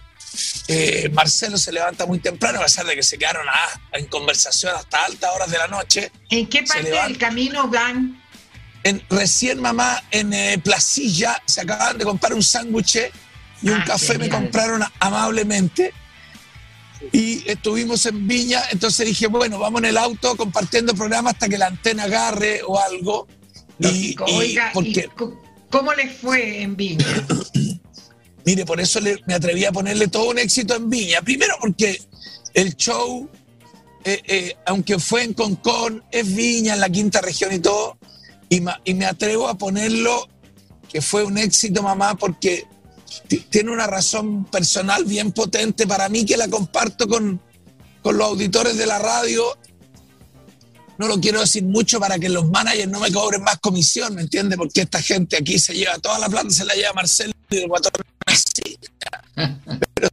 eh, 0.67 1.09
Marcelo 1.13 1.57
se 1.57 1.71
levanta 1.71 2.05
muy 2.05 2.19
temprano, 2.19 2.59
a 2.59 2.63
pesar 2.63 2.85
de 2.85 2.95
que 2.95 3.03
se 3.03 3.17
quedaron 3.17 3.45
en 3.93 4.05
conversación 4.05 4.73
hasta 4.75 5.05
altas 5.05 5.31
horas 5.35 5.49
de 5.51 5.57
la 5.57 5.67
noche. 5.67 6.11
¿En 6.29 6.47
qué 6.47 6.63
parte 6.63 6.89
del 6.91 7.17
camino 7.17 7.67
van? 7.67 8.21
En, 8.83 9.01
recién 9.09 9.59
mamá 9.61 10.03
en 10.11 10.33
eh, 10.33 10.59
Placilla 10.63 11.41
se 11.45 11.61
acaban 11.61 11.97
de 11.97 12.03
comprar 12.03 12.33
un 12.33 12.43
sándwich 12.43 12.97
y 13.61 13.69
un 13.69 13.81
Ah, 13.81 13.85
café 13.85 14.17
me 14.17 14.27
compraron 14.29 14.83
amablemente. 14.99 15.93
Y 17.11 17.43
estuvimos 17.49 18.05
en 18.05 18.27
Viña, 18.27 18.61
entonces 18.71 19.05
dije, 19.07 19.27
bueno, 19.27 19.59
vamos 19.59 19.81
en 19.81 19.85
el 19.89 19.97
auto 19.97 20.35
compartiendo 20.35 20.93
programa 20.95 21.31
hasta 21.31 21.49
que 21.49 21.57
la 21.57 21.67
antena 21.67 22.03
agarre 22.03 22.61
o 22.65 22.79
algo. 22.79 23.27
Y, 23.79 24.15
Oiga, 24.21 24.69
¿y 24.69 24.73
porque, 24.73 25.09
¿cómo 25.69 25.93
les 25.93 26.15
fue 26.17 26.61
en 26.61 26.75
Viña? 26.75 27.05
mire, 28.45 28.65
por 28.65 28.79
eso 28.79 28.99
le- 28.99 29.19
me 29.25 29.33
atreví 29.33 29.65
a 29.65 29.71
ponerle 29.71 30.07
todo 30.07 30.29
un 30.29 30.39
éxito 30.39 30.75
en 30.75 30.89
Viña. 30.89 31.21
Primero 31.21 31.55
porque 31.59 32.01
el 32.53 32.75
show, 32.75 33.29
eh, 34.03 34.21
eh, 34.25 34.55
aunque 34.65 34.99
fue 34.99 35.23
en 35.23 35.33
Concón, 35.33 36.03
es 36.11 36.33
Viña, 36.33 36.73
en 36.75 36.79
la 36.79 36.89
quinta 36.89 37.21
región 37.21 37.53
y 37.53 37.59
todo, 37.59 37.97
y, 38.49 38.61
ma- 38.61 38.79
y 38.85 38.93
me 38.93 39.05
atrevo 39.05 39.47
a 39.47 39.57
ponerlo 39.57 40.27
que 40.89 41.01
fue 41.01 41.23
un 41.23 41.37
éxito, 41.37 41.81
mamá, 41.81 42.15
porque 42.15 42.65
tiene 43.49 43.71
una 43.71 43.87
razón 43.87 44.45
personal 44.45 45.05
bien 45.05 45.31
potente 45.31 45.87
para 45.87 46.09
mí 46.09 46.25
que 46.25 46.37
la 46.37 46.47
comparto 46.47 47.07
con, 47.07 47.41
con 48.01 48.17
los 48.17 48.27
auditores 48.27 48.77
de 48.77 48.85
la 48.85 48.99
radio. 48.99 49.57
No 50.97 51.07
lo 51.07 51.19
quiero 51.19 51.39
decir 51.39 51.63
mucho 51.63 51.99
para 51.99 52.19
que 52.19 52.29
los 52.29 52.47
managers 52.49 52.89
no 52.89 52.99
me 52.99 53.11
cobren 53.11 53.41
más 53.43 53.59
comisión, 53.59 54.15
¿me 54.15 54.21
entiende? 54.21 54.55
Porque 54.55 54.81
esta 54.81 55.01
gente 55.01 55.37
aquí 55.37 55.57
se 55.57 55.73
lleva 55.73 55.97
toda 55.99 56.19
la 56.19 56.29
plata, 56.29 56.49
se 56.49 56.65
la 56.65 56.75
lleva 56.75 56.93
Marcelo 56.93 57.33
y 57.49 57.57
el 57.57 57.67
guatón 57.67 57.91
así. 58.25 58.77
Pero, 59.95 60.09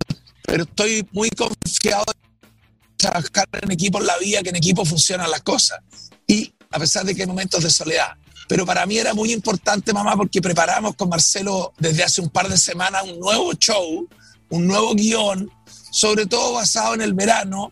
pero 0.46 0.64
estoy 0.64 1.06
muy 1.12 1.28
confiado 1.30 2.04
en 2.08 2.96
trabajar 2.96 3.48
en 3.60 3.70
equipo 3.70 4.00
en 4.00 4.06
la 4.06 4.18
vida, 4.18 4.42
que 4.42 4.50
en 4.50 4.56
equipo 4.56 4.84
funcionan 4.84 5.30
las 5.30 5.42
cosas. 5.42 5.80
Y 6.26 6.52
a 6.70 6.78
pesar 6.78 7.04
de 7.04 7.14
que 7.14 7.22
hay 7.22 7.28
momentos 7.28 7.62
de 7.62 7.70
soledad. 7.70 8.12
Pero 8.50 8.66
para 8.66 8.84
mí 8.84 8.98
era 8.98 9.14
muy 9.14 9.32
importante, 9.32 9.92
mamá, 9.92 10.16
porque 10.16 10.42
preparamos 10.42 10.96
con 10.96 11.08
Marcelo 11.08 11.72
desde 11.78 12.02
hace 12.02 12.20
un 12.20 12.30
par 12.30 12.48
de 12.48 12.58
semanas 12.58 13.04
un 13.04 13.20
nuevo 13.20 13.52
show, 13.52 14.08
un 14.48 14.66
nuevo 14.66 14.92
guion, 14.96 15.48
sobre 15.92 16.26
todo 16.26 16.54
basado 16.54 16.94
en 16.94 17.02
el 17.02 17.14
verano. 17.14 17.70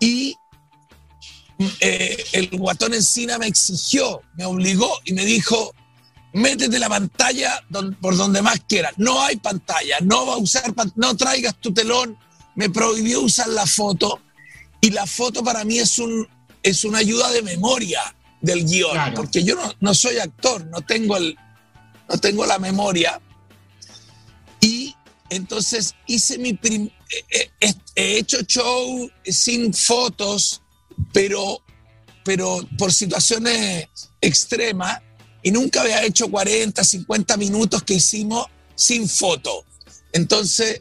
Y 0.00 0.34
eh, 1.80 2.16
el 2.32 2.48
guatón 2.56 2.94
Encina 2.94 3.36
me 3.36 3.46
exigió, 3.46 4.22
me 4.38 4.46
obligó 4.46 4.90
y 5.04 5.12
me 5.12 5.26
dijo, 5.26 5.74
métete 6.32 6.78
la 6.78 6.88
pantalla 6.88 7.62
por 8.00 8.16
donde 8.16 8.40
más 8.40 8.60
quieras. 8.66 8.94
No 8.96 9.20
hay 9.20 9.36
pantalla, 9.36 9.98
no 10.00 10.24
va 10.24 10.32
a 10.32 10.38
usar, 10.38 10.72
no 10.96 11.14
traigas 11.14 11.60
tu 11.60 11.74
telón. 11.74 12.16
Me 12.54 12.70
prohibió 12.70 13.20
usar 13.20 13.48
la 13.48 13.66
foto 13.66 14.18
y 14.80 14.92
la 14.92 15.06
foto 15.06 15.44
para 15.44 15.62
mí 15.62 15.78
es 15.78 15.98
un 15.98 16.26
es 16.62 16.84
una 16.84 17.00
ayuda 17.00 17.30
de 17.32 17.42
memoria 17.42 18.00
del 18.44 18.64
guion, 18.64 18.92
Claro. 18.92 19.14
porque 19.16 19.42
yo 19.42 19.54
no, 19.56 19.72
no 19.80 19.94
soy 19.94 20.18
actor, 20.18 20.66
no 20.66 20.80
tengo 20.82 21.16
el 21.16 21.36
no 22.08 22.18
tengo 22.18 22.44
la 22.44 22.58
memoria 22.58 23.18
y 24.60 24.94
entonces 25.30 25.94
hice 26.06 26.38
mi 26.38 26.52
prim- 26.52 26.90
he, 27.30 27.50
he- 27.60 27.74
he 27.96 28.18
hecho 28.18 28.42
show 28.42 29.10
sin 29.24 29.72
fotos, 29.72 30.60
pero 31.12 31.60
pero 32.24 32.66
por 32.78 32.92
situaciones 32.92 33.88
extremas 34.20 35.00
y 35.42 35.50
nunca 35.50 35.82
había 35.82 36.02
hecho 36.04 36.30
40, 36.30 36.82
50 36.82 37.36
minutos 37.36 37.82
que 37.82 37.94
hicimos 37.94 38.46
sin 38.74 39.06
foto. 39.08 39.64
Entonces, 40.12 40.80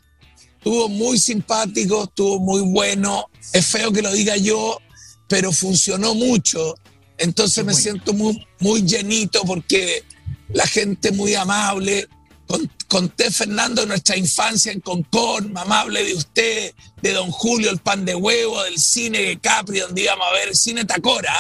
estuvo 0.57 0.87
muy 0.87 1.17
simpático, 1.19 2.05
estuvo 2.05 2.39
muy 2.39 2.61
bueno. 2.61 3.29
Es 3.51 3.65
feo 3.65 3.91
que 3.91 4.01
lo 4.01 4.13
diga 4.13 4.37
yo, 4.37 4.79
pero 5.27 5.51
funcionó 5.51 6.15
mucho. 6.15 6.75
Entonces 7.17 7.55
Qué 7.55 7.63
me 7.63 7.73
bueno. 7.73 7.81
siento 7.83 8.13
muy, 8.13 8.47
muy 8.59 8.81
llenito 8.83 9.41
porque 9.43 10.03
la 10.49 10.65
gente 10.67 11.11
muy 11.11 11.35
amable. 11.35 12.07
Con- 12.47 12.69
Conté, 12.87 13.31
Fernando, 13.31 13.85
nuestra 13.87 14.15
infancia 14.17 14.71
en 14.71 14.79
Concón, 14.79 15.51
mamá, 15.51 15.81
hablé 15.81 16.03
de 16.03 16.13
usted, 16.13 16.73
de 17.01 17.13
Don 17.13 17.31
Julio, 17.31 17.71
el 17.71 17.79
pan 17.79 18.05
de 18.05 18.13
huevo, 18.13 18.61
del 18.63 18.77
cine 18.77 19.39
Capri, 19.41 19.79
donde 19.79 20.03
íbamos 20.03 20.27
a 20.29 20.33
ver 20.33 20.49
el 20.49 20.55
cine 20.55 20.85
Tacora. 20.85 21.33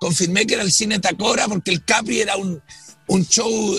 Confirmé 0.00 0.46
que 0.46 0.54
era 0.54 0.62
el 0.62 0.72
cine 0.72 0.98
Tacora 1.00 1.46
porque 1.48 1.72
el 1.72 1.84
Capri 1.84 2.20
era 2.20 2.36
un, 2.36 2.62
un 3.08 3.26
show 3.26 3.78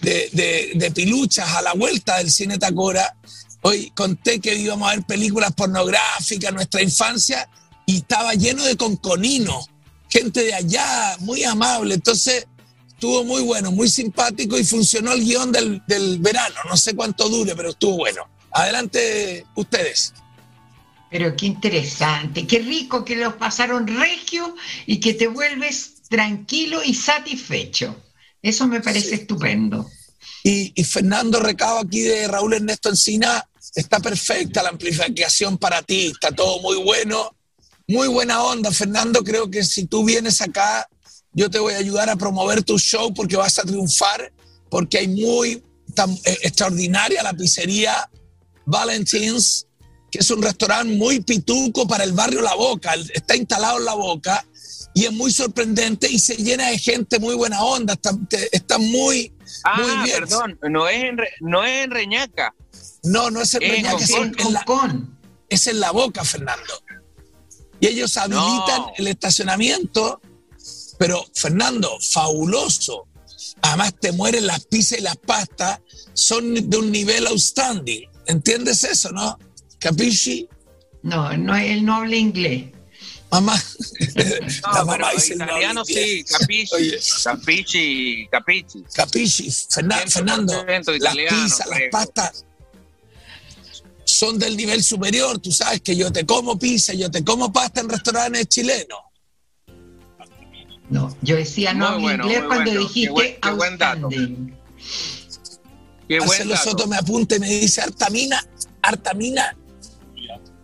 de, 0.00 0.30
de- 0.32 0.72
de 0.74 0.90
piluchas 0.92 1.48
a 1.50 1.60
la 1.62 1.74
vuelta 1.74 2.18
del 2.18 2.30
cine 2.30 2.56
Tacora. 2.58 3.16
Hoy 3.62 3.90
conté 3.94 4.40
que 4.40 4.54
íbamos 4.54 4.88
a 4.90 4.94
ver 4.96 5.04
películas 5.04 5.52
pornográficas, 5.52 6.52
nuestra 6.54 6.82
infancia, 6.82 7.48
y 7.84 7.98
estaba 7.98 8.32
lleno 8.34 8.64
de 8.64 8.76
conconinos, 8.76 9.66
gente 10.12 10.44
de 10.44 10.54
allá, 10.54 11.16
muy 11.20 11.42
amable. 11.42 11.94
Entonces, 11.94 12.46
estuvo 12.88 13.24
muy 13.24 13.42
bueno, 13.42 13.72
muy 13.72 13.88
simpático 13.88 14.58
y 14.58 14.64
funcionó 14.64 15.12
el 15.12 15.24
guion 15.24 15.50
del, 15.50 15.82
del 15.86 16.18
verano. 16.18 16.56
No 16.68 16.76
sé 16.76 16.94
cuánto 16.94 17.28
dure, 17.28 17.56
pero 17.56 17.70
estuvo 17.70 17.96
bueno. 17.96 18.28
Adelante 18.52 19.46
ustedes. 19.56 20.12
Pero 21.10 21.34
qué 21.34 21.46
interesante, 21.46 22.46
qué 22.46 22.58
rico 22.58 23.04
que 23.04 23.16
los 23.16 23.34
pasaron 23.34 23.86
regio 23.86 24.54
y 24.86 25.00
que 25.00 25.14
te 25.14 25.26
vuelves 25.26 26.02
tranquilo 26.08 26.82
y 26.84 26.94
satisfecho. 26.94 27.96
Eso 28.42 28.66
me 28.66 28.80
parece 28.80 29.14
estupendo. 29.14 29.90
Y, 30.42 30.72
y 30.74 30.84
Fernando 30.84 31.40
Recado 31.40 31.78
aquí 31.78 32.00
de 32.00 32.28
Raúl 32.28 32.54
Ernesto 32.54 32.88
Encina, 32.88 33.46
está 33.74 34.00
perfecta 34.00 34.62
la 34.62 34.70
amplificación 34.70 35.56
para 35.56 35.82
ti, 35.82 36.06
está 36.06 36.32
todo 36.32 36.60
muy 36.60 36.76
bueno, 36.82 37.34
muy 37.92 38.08
buena 38.08 38.42
onda. 38.42 38.70
Fernando, 38.72 39.22
creo 39.22 39.50
que 39.50 39.62
si 39.64 39.86
tú 39.86 40.04
vienes 40.04 40.40
acá, 40.40 40.88
yo 41.32 41.50
te 41.50 41.58
voy 41.58 41.74
a 41.74 41.78
ayudar 41.78 42.08
a 42.10 42.16
promover 42.16 42.62
tu 42.62 42.78
show 42.78 43.12
porque 43.14 43.36
vas 43.36 43.58
a 43.58 43.62
triunfar, 43.62 44.32
porque 44.70 44.98
hay 44.98 45.08
muy 45.08 45.62
tan, 45.94 46.10
eh, 46.24 46.38
extraordinaria 46.42 47.22
la 47.22 47.32
pizzería 47.34 48.08
Valentines, 48.66 49.66
que 50.10 50.18
es 50.20 50.30
un 50.30 50.42
restaurante 50.42 50.94
muy 50.94 51.20
pituco 51.20 51.86
para 51.86 52.04
el 52.04 52.12
barrio 52.12 52.42
La 52.42 52.54
Boca, 52.54 52.94
está 53.14 53.34
instalado 53.36 53.78
en 53.78 53.84
La 53.84 53.94
Boca 53.94 54.44
y 54.94 55.04
es 55.06 55.12
muy 55.12 55.32
sorprendente 55.32 56.10
y 56.10 56.18
se 56.18 56.36
llena 56.36 56.68
de 56.68 56.78
gente 56.78 57.18
muy 57.18 57.34
buena 57.34 57.62
onda, 57.62 57.94
está, 58.52 58.78
muy, 58.78 59.32
Ah, 59.64 59.80
muy 59.82 60.04
bien. 60.04 60.18
perdón, 60.20 60.58
no 60.70 60.88
es 60.88 61.02
en, 61.04 61.16
no 61.40 61.64
es 61.64 61.84
en 61.84 61.90
Reñaca. 61.90 62.54
No, 63.04 63.30
no 63.30 63.40
es 63.42 63.54
en 63.54 63.62
Reñaca, 63.62 64.04
es, 64.04 64.10
En 64.10 64.52
la- 64.52 64.64
es 65.48 65.66
en 65.66 65.80
La 65.80 65.90
Boca, 65.90 66.24
Fernando. 66.24 66.72
Y 67.82 67.88
ellos 67.88 68.16
habilitan 68.16 68.80
No. 68.80 68.92
el 68.96 69.08
estacionamiento, 69.08 70.20
pero 70.98 71.26
Fernando, 71.34 71.98
fabuloso. 72.00 73.08
Además 73.60 73.92
te 74.00 74.12
mueren 74.12 74.46
las 74.46 74.64
pizzas 74.66 75.00
y 75.00 75.02
las 75.02 75.16
pastas, 75.16 75.80
son 76.14 76.70
de 76.70 76.76
un 76.76 76.92
nivel 76.92 77.26
outstanding. 77.26 78.08
¿Entiendes 78.26 78.84
eso, 78.84 79.10
no? 79.10 79.36
¿Capisci? 79.80 80.48
No, 81.02 81.36
no, 81.36 81.56
él 81.56 81.84
no 81.84 81.96
habla 81.96 82.14
inglés. 82.14 82.66
Mamá. 83.32 83.60
No, 84.14 84.72
La 84.72 84.84
mamá 84.84 84.96
pero 84.98 85.08
dice 85.16 85.34
no 85.36 85.44
italiano 85.46 85.80
habla 85.80 85.84
sí, 85.84 86.24
Oye. 86.74 87.00
capichi. 87.18 88.28
Capisci, 88.94 89.50
Ferna- 89.68 90.04
100% 90.04 90.10
Fernando. 90.12 90.64
Las 91.00 91.16
pizzas, 91.16 91.66
las 91.66 91.80
pastas 91.90 92.44
son 94.22 94.38
del 94.38 94.56
nivel 94.56 94.84
superior. 94.84 95.40
Tú 95.40 95.50
sabes 95.50 95.80
que 95.80 95.96
yo 95.96 96.12
te 96.12 96.24
como 96.24 96.56
pizza, 96.56 96.92
yo 96.94 97.10
te 97.10 97.24
como 97.24 97.52
pasta 97.52 97.80
en 97.80 97.88
restaurantes 97.88 98.46
chilenos. 98.46 99.00
No, 100.88 101.16
yo 101.22 101.36
decía 101.36 101.72
no 101.74 101.78
Muy 101.78 101.86
habla 101.86 102.00
bueno, 102.02 102.24
inglés 102.26 102.42
cuando 102.46 102.64
bueno. 102.70 102.80
dijiste 102.80 103.08
Qué 103.08 103.12
buen- 103.12 103.40
qué 103.40 103.50
buen 103.50 103.78
dato. 103.78 104.08
Qué 104.08 106.18
buen 106.18 106.28
Marcelo 106.28 106.54
dato. 106.54 106.70
Soto 106.70 106.86
me 106.86 106.96
apunta 106.96 107.36
y 107.36 107.40
me 107.40 107.48
dice, 107.48 107.80
Artamina, 107.80 108.44
Artamina, 108.82 109.56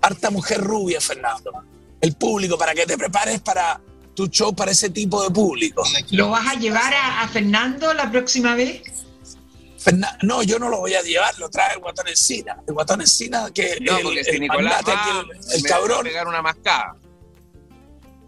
harta 0.02 0.30
mujer 0.30 0.60
rubia, 0.60 1.00
Fernando. 1.00 1.50
El 2.00 2.14
público, 2.14 2.56
para 2.56 2.74
que 2.74 2.86
te 2.86 2.96
prepares 2.96 3.40
para 3.40 3.80
tu 4.14 4.28
show 4.28 4.54
para 4.54 4.70
ese 4.70 4.90
tipo 4.90 5.22
de 5.24 5.30
público. 5.30 5.82
¿Lo 6.10 6.30
vas 6.30 6.46
a 6.46 6.54
llevar 6.58 6.92
a, 6.94 7.22
a 7.22 7.28
Fernando 7.28 7.92
la 7.94 8.10
próxima 8.10 8.54
vez? 8.54 8.82
No, 10.22 10.42
yo 10.42 10.58
no 10.58 10.68
lo 10.68 10.78
voy 10.80 10.94
a 10.94 11.02
llevar, 11.02 11.38
lo 11.38 11.48
trae 11.48 11.74
el 11.74 11.80
guatón 11.80 12.08
Encina. 12.08 12.56
El 12.66 12.74
guatón 12.74 13.00
Encina, 13.00 13.50
que 13.52 13.78
No, 13.80 13.96
el, 13.98 14.02
porque 14.02 14.24
si 14.24 14.30
el 14.30 14.40
Nicolás 14.40 14.82
va, 14.86 14.92
aquí, 15.02 15.10
el, 15.10 15.18
el 15.56 15.62
me 15.62 15.68
va 15.70 15.76
a 15.76 15.78
cabrón. 15.80 16.02
pegar 16.04 16.26
una 16.28 16.42
mascada. 16.42 16.96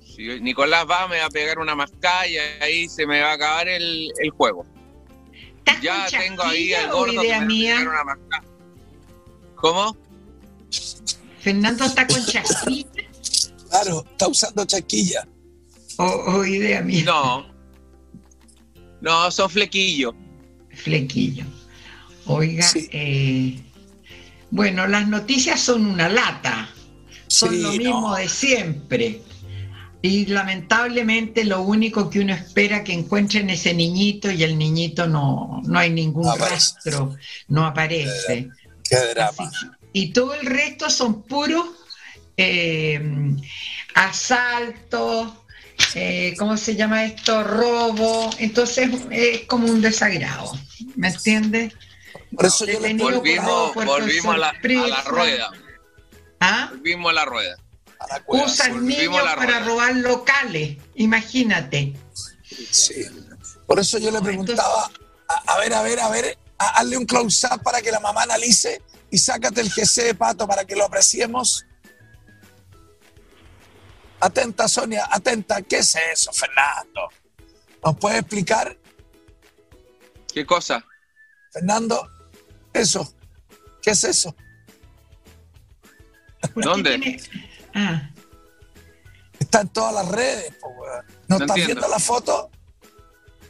Si 0.04 0.40
Nicolás 0.40 0.86
va, 0.88 1.08
me 1.08 1.18
va 1.18 1.26
a 1.26 1.30
pegar 1.30 1.58
una 1.58 1.74
mascada 1.74 2.26
y 2.26 2.36
ahí 2.36 2.88
se 2.88 3.06
me 3.06 3.20
va 3.20 3.30
a 3.30 3.34
acabar 3.34 3.68
el, 3.68 4.12
el 4.18 4.30
juego. 4.30 4.64
¿Estás 5.58 5.80
Ya 5.82 6.06
tengo 6.08 6.42
ahí 6.44 6.70
chasquilla 6.70 6.84
al 6.84 6.90
gordo 6.92 7.12
que 7.22 7.28
me 7.28 7.28
va 7.30 7.36
a 7.36 7.48
pegar 7.48 7.88
una 7.88 8.04
mascada. 8.04 8.44
¿Cómo? 9.56 9.96
¿Fernando 11.40 11.84
está 11.84 12.06
con 12.06 12.24
chasquilla 12.24 12.86
Claro, 13.70 14.04
está 14.10 14.28
usando 14.28 14.64
chaquilla. 14.64 15.26
o, 15.98 16.04
o 16.04 16.44
idea 16.44 16.80
mía? 16.82 17.04
No. 17.04 17.46
No, 19.00 19.30
son 19.30 19.48
flequillos. 19.48 20.14
Flequillo. 20.80 21.44
Oiga, 22.26 22.62
Sí. 22.66 22.88
eh, 22.92 23.60
bueno, 24.50 24.86
las 24.86 25.08
noticias 25.08 25.60
son 25.60 25.86
una 25.86 26.08
lata, 26.08 26.68
son 27.28 27.50
Sí, 27.50 27.60
lo 27.62 27.72
mismo 27.72 28.10
no. 28.10 28.14
de 28.16 28.28
siempre. 28.28 29.22
Y 30.02 30.26
lamentablemente 30.26 31.44
lo 31.44 31.60
único 31.60 32.08
que 32.08 32.20
uno 32.20 32.32
espera 32.32 32.82
que 32.82 32.92
encuentren 32.94 33.50
ese 33.50 33.74
niñito 33.74 34.30
y 34.30 34.42
el 34.42 34.56
niñito 34.56 35.06
no, 35.06 35.60
no 35.64 35.78
hay 35.78 35.90
ningún 35.90 36.24
No 36.24 36.36
rastro, 36.36 37.16
no 37.48 37.66
aparece. 37.66 38.48
Qué 38.88 38.96
drama. 39.14 39.34
Así- 39.38 39.66
y 39.92 40.12
todo 40.12 40.34
el 40.34 40.46
resto 40.46 40.88
son 40.88 41.22
puros 41.24 41.66
eh, 42.36 42.98
asaltos, 43.94 45.28
eh, 45.94 46.34
¿cómo 46.38 46.56
se 46.56 46.76
llama 46.76 47.04
esto? 47.04 47.42
Robo. 47.44 48.30
Entonces 48.38 48.90
es 49.10 49.40
como 49.46 49.66
un 49.68 49.80
desagrado, 49.80 50.52
¿me 50.96 51.08
entiendes? 51.08 51.74
Por 52.34 52.46
eso 52.46 52.64
yo 52.64 52.74
le 52.74 52.88
Detenido 52.94 53.06
pongo 53.08 53.18
Volvimos, 53.20 53.70
por 53.72 53.84
volvimos 53.86 54.34
a, 54.34 54.38
la, 54.38 54.48
a 54.48 54.52
la 54.52 55.02
sorpresa. 55.02 55.02
rueda. 55.10 55.50
¿Ah? 56.40 56.68
Volvimos 56.70 57.10
a 57.10 57.14
la 57.14 57.24
rueda. 57.24 57.56
a 57.98 58.06
la 58.06 58.20
cueva. 58.22 58.46
Usan 58.46 58.86
niños 58.86 59.22
para 59.36 59.60
robar 59.60 59.94
locales, 59.96 60.76
imagínate. 60.94 61.94
Sí. 62.70 63.04
Por 63.66 63.78
eso 63.78 63.98
yo 63.98 64.10
le 64.10 64.20
preguntaba, 64.20 64.90
a, 65.28 65.34
a 65.54 65.58
ver, 65.60 65.74
a 65.74 65.82
ver, 65.82 66.00
a 66.00 66.08
ver, 66.08 66.38
a- 66.58 66.80
hazle 66.80 66.96
un 66.96 67.04
close-up 67.06 67.62
para 67.62 67.80
que 67.82 67.90
la 67.92 68.00
mamá 68.00 68.22
analice 68.22 68.80
y 69.10 69.18
sácate 69.18 69.60
el 69.60 69.70
GC 69.70 70.02
de 70.04 70.14
pato 70.14 70.46
para 70.46 70.64
que 70.64 70.74
lo 70.76 70.84
apreciemos. 70.84 71.64
Atenta, 74.20 74.68
Sonia, 74.68 75.08
atenta. 75.10 75.62
¿Qué 75.62 75.78
es 75.78 75.94
eso, 76.12 76.32
Fernando? 76.32 77.08
¿Nos 77.84 77.96
puede 77.96 78.18
explicar, 78.18 78.76
¿Qué 80.32 80.46
cosa? 80.46 80.84
Fernando? 81.52 82.08
Eso. 82.72 83.12
¿Qué 83.82 83.90
es 83.90 84.04
eso? 84.04 84.34
¿Por 86.40 86.54
qué 86.54 86.60
¿Dónde? 86.68 87.20
Ah, 87.74 88.10
Está 89.38 89.62
en 89.62 89.68
todas 89.70 89.92
las 89.94 90.08
redes. 90.08 90.54
po. 90.60 90.68
¿No, 90.68 90.84
No 91.28 91.36
estás 91.36 91.40
entiendo. 91.56 91.66
viendo 91.66 91.88
la 91.88 91.98
foto? 91.98 92.50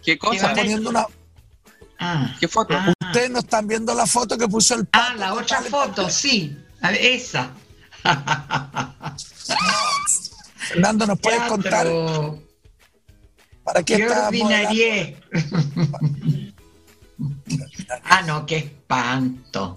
¿Qué 0.02 0.16
cosa? 0.18 0.54
Poniendo 0.54 0.88
una, 0.88 1.06
ah, 1.98 2.34
¿Qué 2.40 2.48
foto? 2.48 2.72
ah. 2.74 2.94
ustedes 3.06 3.30
no 3.30 3.40
están 3.40 3.66
viendo 3.66 3.94
la 3.94 4.06
foto 4.06 4.38
que 4.38 4.48
puso 4.48 4.76
el 4.76 4.88
Ah, 4.92 5.14
la 5.18 5.34
otra 5.34 5.60
foto, 5.62 6.08
sí. 6.08 6.56
Esa. 6.82 7.50
Fernando, 10.70 11.06
¿nos 11.06 11.18
puedes 11.18 11.40
contar 11.42 11.86
para 13.64 13.82
qué, 13.82 13.96
Qué 13.96 15.16
ah, 18.04 18.22
no, 18.22 18.46
qué 18.46 18.56
espanto. 18.56 19.76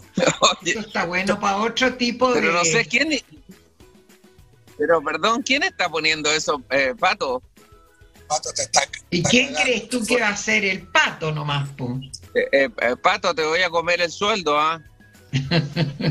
Oye, 0.62 0.72
Esto 0.72 0.80
está 0.82 1.06
bueno 1.06 1.40
para 1.40 1.58
otro 1.58 1.96
tipo 1.96 2.32
de. 2.34 2.42
pero 2.42 2.54
no 2.54 2.64
sé 2.64 2.86
quién. 2.86 3.10
Pero 4.78 5.02
perdón, 5.02 5.42
¿quién 5.44 5.64
está 5.64 5.90
poniendo 5.90 6.32
eso, 6.32 6.62
eh, 6.70 6.94
Pato? 7.00 7.42
Pato, 8.28 8.52
te 8.54 8.64
está- 8.64 8.84
¿Y 9.10 9.18
está 9.18 9.30
quién 9.30 9.48
cagando. 9.48 9.64
crees 9.64 9.90
tú 9.90 10.06
que 10.06 10.22
va 10.22 10.30
a 10.30 10.38
ser 10.38 10.64
el 10.66 10.88
pato 10.88 11.32
nomás? 11.32 11.70
Eh, 12.36 12.48
eh, 12.52 12.70
eh, 12.82 12.96
Pato, 13.02 13.34
te 13.34 13.44
voy 13.44 13.62
a 13.62 13.70
comer 13.70 14.02
el 14.02 14.12
sueldo, 14.12 14.60
¿ah? 14.60 14.82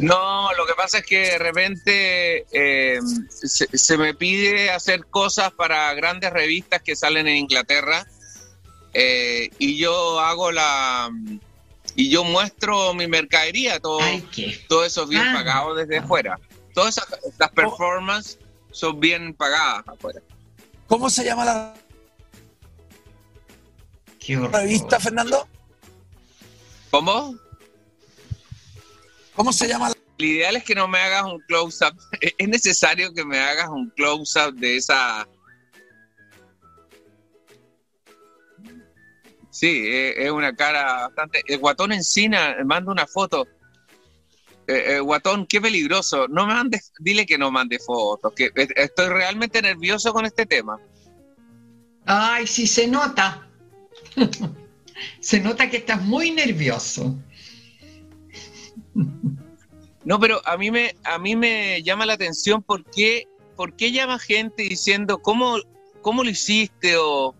No, 0.01 0.53
lo 0.55 0.67
que 0.67 0.75
pasa 0.77 0.99
es 0.99 1.07
que 1.07 1.19
de 1.21 1.39
repente 1.39 2.47
eh, 2.53 2.99
se, 3.31 3.67
se 3.77 3.97
me 3.97 4.15
pide 4.15 4.71
hacer 4.71 5.07
cosas 5.07 5.53
para 5.53 5.93
grandes 5.95 6.31
revistas 6.33 6.83
que 6.83 6.97
salen 6.97 7.29
en 7.29 7.37
Inglaterra 7.37 8.05
eh, 8.95 9.51
y 9.59 9.79
yo 9.79 10.19
hago 10.21 10.51
la 10.53 11.11
y 11.95 12.09
yo 12.11 12.25
muestro 12.25 12.95
mi 12.95 13.07
mercadería, 13.07 13.79
todo, 13.79 14.01
Ay, 14.01 14.27
todo 14.69 14.85
eso 14.85 15.03
es 15.05 15.09
bien 15.11 15.23
Ah. 15.23 15.35
pagado 15.35 15.75
desde 15.75 15.99
afuera. 15.99 16.39
Todas 16.75 16.97
esas 16.97 17.09
las 17.39 17.51
performances 17.51 18.39
son 18.71 18.99
bien 18.99 19.35
pagadas 19.35 19.87
afuera. 19.87 20.21
¿Cómo 20.87 21.11
se 21.11 21.25
llama 21.25 21.45
la 21.45 21.75
Qué 24.19 24.37
horror. 24.37 24.53
revista, 24.53 24.99
Fernando? 25.01 25.47
¿Cómo? 26.91 27.35
¿Cómo 29.43 29.53
se 29.53 29.67
llama 29.67 29.89
la 29.89 29.95
El 30.19 30.25
ideal 30.25 30.55
es 30.55 30.63
que 30.63 30.77
no 30.77 30.87
me 30.87 31.01
hagas 31.01 31.25
un 31.25 31.41
close-up. 31.49 31.99
Es 32.39 32.49
necesario 32.49 33.13
que 33.13 33.25
me 33.25 33.41
hagas 33.41 33.69
un 33.71 33.91
close-up 33.91 34.55
de 34.55 34.77
esa. 34.77 35.27
Sí, 39.51 39.83
es 39.85 40.15
es 40.17 40.31
una 40.31 40.55
cara 40.55 41.09
bastante. 41.09 41.43
El 41.49 41.59
guatón 41.59 41.91
encina, 41.91 42.55
manda 42.65 42.93
una 42.93 43.05
foto. 43.05 43.49
Eh, 44.69 44.95
eh, 44.95 45.01
guatón, 45.01 45.45
qué 45.49 45.61
peligroso. 45.61 46.29
No 46.29 46.47
me 46.47 46.55
mandes, 46.55 46.93
dile 47.01 47.27
que 47.27 47.37
no 47.37 47.51
mande 47.51 47.81
fotos, 47.81 48.33
que 48.37 48.53
estoy 48.55 49.09
realmente 49.09 49.61
nervioso 49.61 50.13
con 50.13 50.25
este 50.25 50.47
tema. 50.47 50.79
Ay, 52.07 52.47
sí, 52.47 52.69
se 52.69 52.87
nota. 52.87 53.49
se 55.19 55.41
nota 55.41 55.69
que 55.69 55.79
estás 55.79 56.01
muy 56.01 56.31
nervioso. 56.31 57.19
No, 60.05 60.19
pero 60.19 60.41
a 60.45 60.57
mí 60.57 60.71
me, 60.71 60.97
a 61.05 61.19
mí 61.19 61.37
me 61.37 61.83
llama 61.83 62.07
la 62.07 62.15
atención 62.15 62.63
por 62.63 62.85
qué, 62.85 63.29
llama 63.79 64.19
gente 64.19 64.65
diciendo 64.65 65.19
cómo, 65.19 65.59
cómo 66.01 66.25
lo 66.25 66.31
hiciste 66.31 66.97
o 66.97 67.35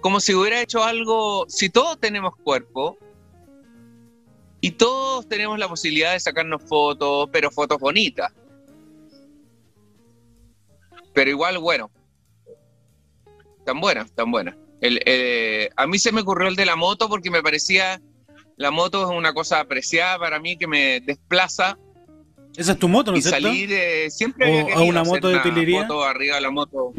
como 0.00 0.20
si 0.20 0.34
hubiera 0.34 0.60
hecho 0.60 0.84
algo. 0.84 1.46
Si 1.48 1.68
todos 1.68 1.98
tenemos 1.98 2.36
cuerpo 2.36 2.96
y 4.60 4.72
todos 4.72 5.28
tenemos 5.28 5.58
la 5.58 5.68
posibilidad 5.68 6.12
de 6.12 6.20
sacarnos 6.20 6.62
fotos, 6.62 7.28
pero 7.32 7.50
fotos 7.50 7.78
bonitas. 7.78 8.32
Pero 11.12 11.30
igual, 11.30 11.58
bueno. 11.58 11.90
Tan 13.64 13.80
buenas, 13.80 14.12
tan 14.12 14.30
buenas. 14.30 14.54
El, 14.80 15.00
eh, 15.06 15.70
a 15.74 15.86
mí 15.88 15.98
se 15.98 16.12
me 16.12 16.20
ocurrió 16.20 16.46
el 16.46 16.54
de 16.54 16.66
la 16.66 16.76
moto 16.76 17.08
porque 17.08 17.30
me 17.30 17.42
parecía, 17.42 18.00
la 18.56 18.70
moto 18.70 19.02
es 19.02 19.16
una 19.16 19.32
cosa 19.32 19.58
apreciada 19.58 20.18
para 20.20 20.38
mí 20.38 20.56
que 20.56 20.68
me 20.68 21.00
desplaza 21.00 21.76
Esa 22.56 22.72
es 22.72 22.78
tu 22.78 22.88
moto, 22.88 23.12
¿no 23.12 23.18
es 23.18 23.24
cierto? 23.24 23.46
salir 23.48 23.70
eh, 23.72 24.10
siempre 24.10 24.46
O 24.50 24.62
había 24.62 24.74
a 24.76 24.82
una 24.82 25.04
moto 25.04 25.28
de 25.28 25.36
utilería. 25.36 25.82
moto 25.82 26.02
arriba 26.04 26.36
de 26.36 26.40
la 26.40 26.50
moto. 26.50 26.92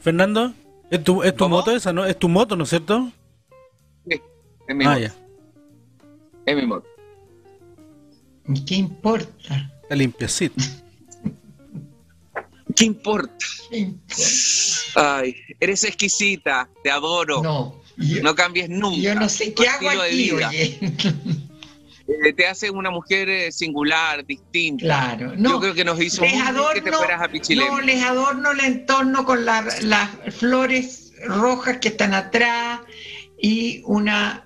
Fernando, 0.00 0.52
¿es 0.90 1.02
tu, 1.04 1.22
es 1.22 1.34
tu 1.36 1.48
moto 1.48 1.70
esa, 1.74 1.92
no? 1.92 2.04
Es 2.04 2.18
tu 2.18 2.28
moto, 2.28 2.56
¿no 2.56 2.64
es 2.64 2.70
cierto? 2.70 3.10
Sí, 4.08 4.20
es 4.68 4.76
mi 4.76 4.84
ah, 4.84 4.88
moto. 4.90 5.00
ya. 5.00 5.14
Es 6.46 6.56
mi 6.56 6.66
moto. 6.66 6.86
¿Y 8.48 8.64
¿Qué 8.64 8.74
importa? 8.74 9.70
Está 9.82 9.94
limpiecito. 9.94 10.56
¿Qué 12.76 12.84
importa? 12.84 13.32
¿Qué 13.70 13.78
importa? 13.78 14.24
Ay, 14.96 15.36
eres 15.60 15.84
exquisita, 15.84 16.68
te 16.82 16.90
adoro. 16.90 17.42
No, 17.42 17.80
No, 18.22 18.34
cambies 18.34 18.68
nunca. 18.68 19.00
yo 19.00 19.14
no 19.14 19.28
sé 19.28 19.54
qué 19.54 19.68
hago 19.68 19.88
aquí, 20.02 20.16
vida. 20.32 20.48
oye. 20.48 20.78
Eh, 22.06 22.32
te 22.34 22.46
hace 22.46 22.70
una 22.70 22.90
mujer 22.90 23.28
eh, 23.28 23.50
singular, 23.52 24.24
distinta. 24.26 24.84
Claro, 24.84 25.32
no. 25.36 25.50
Yo 25.52 25.60
creo 25.60 25.74
que 25.74 25.84
nos 25.84 26.00
hizo 26.00 26.22
les 26.22 26.34
muy 26.34 26.74
que 26.74 26.82
te 26.82 26.92
fueras 26.92 27.22
a 27.22 27.28
Pichilemu. 27.28 27.68
No, 27.70 27.80
les 27.80 28.02
adorno 28.02 28.50
el 28.52 28.60
entorno 28.60 29.24
con 29.24 29.44
la- 29.44 29.66
las 29.82 30.10
flores 30.34 31.12
rojas 31.26 31.78
que 31.78 31.88
están 31.88 32.12
atrás 32.12 32.80
y 33.40 33.82
una 33.86 34.44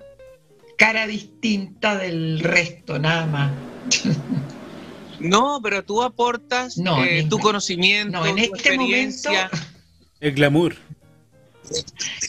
cara 0.76 1.06
distinta 1.08 1.96
del 1.98 2.40
resto, 2.40 2.98
nada 2.98 3.26
más. 3.26 3.52
No, 5.20 5.58
pero 5.60 5.82
tú 5.82 6.00
aportas 6.04 6.78
No, 6.78 7.02
eh, 7.04 7.26
tu 7.28 7.40
conocimiento, 7.40 8.20
No, 8.20 8.24
en 8.26 8.36
tu 8.36 8.40
este 8.54 8.76
momento. 8.76 8.86
experiencia. 9.32 9.50
El 10.20 10.32
glamour. 10.32 10.76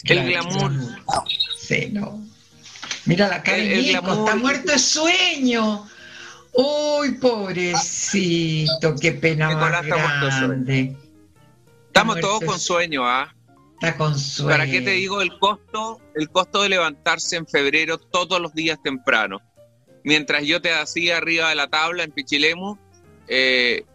El 0.06 0.26
glamour. 0.26 0.72
Sí, 1.60 1.89
no. 1.92 2.20
Mira 3.10 3.28
la 3.28 3.41
cara 3.41 3.58
El- 3.58 3.72
el 3.72 3.86
glamour. 3.89 4.19
está 4.19 4.36
muerto 4.36 4.72
de 4.72 4.78
sueño. 4.80 5.88
Uy, 6.54 7.12
pobrecito, 7.13 8.95
qué 9.02 9.13
pena 9.13 9.50
Nicolás 9.50 9.84
más 9.88 10.39
grande. 10.41 10.95
Estamos 11.88 12.19
todos 12.19 12.43
con 12.43 12.60
sueño, 12.60 13.04
¿ah? 13.08 13.34
Está 13.74 13.98
con 13.98 14.17
sueño. 14.17 14.50
¿Para 14.52 14.65
qué 14.69 14.82
te 14.82 14.91
digo 14.91 15.22
el 15.22 15.38
costo? 15.39 16.00
El 16.13 16.30
costo 16.30 16.62
de 16.62 16.69
levantarse 16.69 17.36
en 17.36 17.48
febrero 17.48 17.98
todos 17.98 18.39
los 18.39 18.54
días 18.54 18.78
temprano. 18.84 19.39
Mientras 20.04 20.43
yo 20.43 20.62
te 20.62 20.72
hacía 20.72 21.17
arriba 21.17 21.50
de 21.50 21.56
la 21.56 21.67
tabla 21.67 22.04
en 22.04 22.12
Pichilemu, 22.12 22.78
eh, 23.28 23.86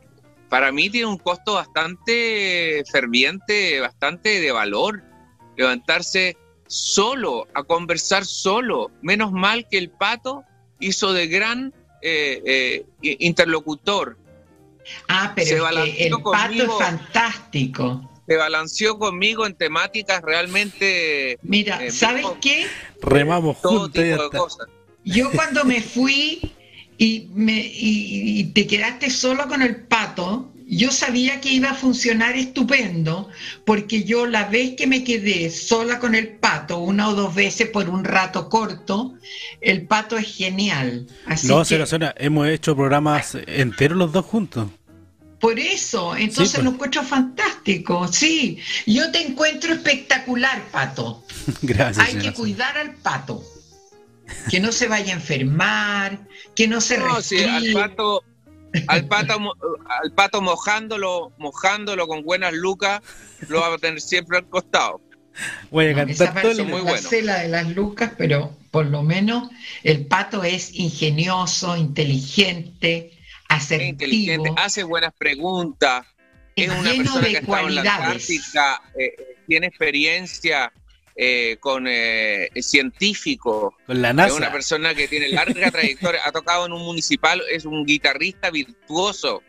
para 0.48 0.72
mí 0.72 0.90
tiene 0.90 1.06
un 1.06 1.18
costo 1.18 1.54
bastante 1.54 2.82
ferviente, 2.90 3.78
bastante 3.80 4.40
de 4.40 4.50
valor. 4.50 5.02
Levantarse 5.56 6.36
solo, 6.66 7.46
a 7.54 7.62
conversar 7.62 8.24
solo. 8.24 8.90
Menos 9.02 9.32
mal 9.32 9.66
que 9.70 9.78
el 9.78 9.90
pato 9.90 10.44
hizo 10.80 11.12
de 11.12 11.26
gran 11.28 11.72
eh, 12.02 12.84
eh, 13.02 13.16
interlocutor. 13.20 14.18
Ah, 15.08 15.32
Se 15.34 15.34
pero 15.34 15.48
es 15.48 15.54
que 15.54 15.60
balanceó 15.60 16.04
el 16.06 16.10
pato 16.10 16.22
conmigo. 16.22 16.80
es 16.80 16.86
fantástico. 16.86 18.10
Se 18.26 18.36
balanceó 18.36 18.98
conmigo 18.98 19.46
en 19.46 19.54
temáticas 19.54 20.22
realmente 20.22 21.38
Mira, 21.42 21.84
Eh, 21.84 21.90
¿sabes 21.90 22.22
mismo- 22.24 22.38
qué? 22.40 22.66
Remamos 23.02 23.60
todo 23.60 23.80
juntos 23.80 24.02
tipo 24.02 24.22
de 24.22 24.30
cosas. 24.30 24.66
Yo 25.04 25.30
cuando 25.32 25.64
me 25.66 25.82
fui 25.82 26.40
y, 26.96 27.28
me, 27.34 27.58
y, 27.60 28.40
y 28.40 28.44
te 28.44 28.66
quedaste 28.66 29.10
solo 29.10 29.46
con 29.46 29.60
el 29.60 29.76
pato, 29.84 30.50
yo 30.66 30.90
sabía 30.90 31.40
que 31.40 31.50
iba 31.52 31.70
a 31.70 31.74
funcionar 31.74 32.36
estupendo, 32.36 33.28
porque 33.64 34.04
yo 34.04 34.26
la 34.26 34.44
vez 34.48 34.74
que 34.76 34.86
me 34.86 35.04
quedé 35.04 35.50
sola 35.50 35.98
con 35.98 36.14
el 36.14 36.28
pato, 36.36 36.78
una 36.78 37.08
o 37.08 37.14
dos 37.14 37.34
veces 37.34 37.68
por 37.68 37.88
un 37.88 38.04
rato 38.04 38.48
corto, 38.48 39.14
el 39.60 39.86
pato 39.86 40.16
es 40.16 40.34
genial. 40.36 41.06
Así 41.26 41.46
No, 41.46 41.58
que, 41.60 41.64
señora 41.66 42.14
hemos 42.16 42.48
hecho 42.48 42.74
programas 42.74 43.36
enteros 43.46 43.98
los 43.98 44.12
dos 44.12 44.24
juntos. 44.24 44.68
por 45.40 45.58
eso, 45.58 46.16
entonces 46.16 46.54
pues. 46.54 46.64
lo 46.64 46.70
encuentro 46.70 47.02
fantástico, 47.02 48.08
sí. 48.10 48.58
Yo 48.86 49.10
te 49.12 49.20
encuentro 49.20 49.74
espectacular, 49.74 50.62
pato. 50.70 51.22
Gracias, 51.62 51.98
Hay 52.06 52.14
que 52.14 52.20
señora 52.20 52.34
cuidar 52.34 52.78
al 52.78 52.94
pato. 52.94 53.44
Que 54.50 54.58
no 54.58 54.72
se 54.72 54.88
vaya 54.88 55.12
a 55.12 55.16
enfermar, 55.16 56.26
que 56.56 56.66
no 56.66 56.80
se 56.80 56.96
No, 56.96 57.20
sí, 57.20 57.42
al 57.44 57.72
pato, 57.74 58.24
al 58.88 59.06
pato, 59.06 59.38
mo- 59.40 59.54
al 60.02 60.12
pato 60.12 60.40
mojándolo, 60.42 61.32
mojándolo 61.38 62.06
con 62.06 62.22
buenas 62.22 62.52
lucas, 62.52 63.00
lo 63.48 63.60
va 63.60 63.74
a 63.74 63.78
tener 63.78 64.00
siempre 64.00 64.38
al 64.38 64.48
costado. 64.48 65.00
Voy 65.70 65.86
a 65.88 66.04
No, 66.04 66.12
esa 66.12 66.32
parte 66.32 66.62
muy 66.62 66.78
no 66.78 66.84
bueno. 66.84 67.08
sé 67.08 67.22
la 67.22 67.38
de 67.40 67.48
las 67.48 67.68
lucas, 67.74 68.12
pero 68.16 68.56
por 68.70 68.86
lo 68.86 69.02
menos 69.02 69.50
el 69.82 70.06
pato 70.06 70.44
es 70.44 70.74
ingenioso, 70.74 71.76
inteligente, 71.76 73.18
asertivo, 73.48 73.90
inteligente, 73.90 74.50
hace 74.56 74.84
buenas 74.84 75.12
preguntas, 75.18 76.06
es 76.56 76.68
una 76.70 76.92
lleno 76.92 77.04
persona 77.04 77.24
que 77.26 77.30
de 77.32 77.36
ha 77.36 77.40
estado 77.40 77.68
en 77.68 77.74
la. 77.74 77.80
Antártica, 77.96 78.82
eh, 78.98 79.04
eh, 79.18 79.36
tiene 79.48 79.66
experiencia 79.66 80.72
eh, 81.16 81.56
con 81.60 81.86
eh, 81.88 82.50
científicos, 82.60 83.74
Con 83.86 84.02
la 84.02 84.08
es 84.10 84.14
una 84.14 84.26
NASA. 84.26 84.52
persona 84.52 84.94
que 84.94 85.08
tiene 85.08 85.28
larga 85.28 85.70
trayectoria, 85.70 86.20
ha 86.24 86.32
tocado 86.32 86.66
en 86.66 86.72
un 86.72 86.82
municipal, 86.82 87.42
es 87.50 87.64
un 87.64 87.84
guitarrista 87.86 88.50
virtuoso. 88.50 89.42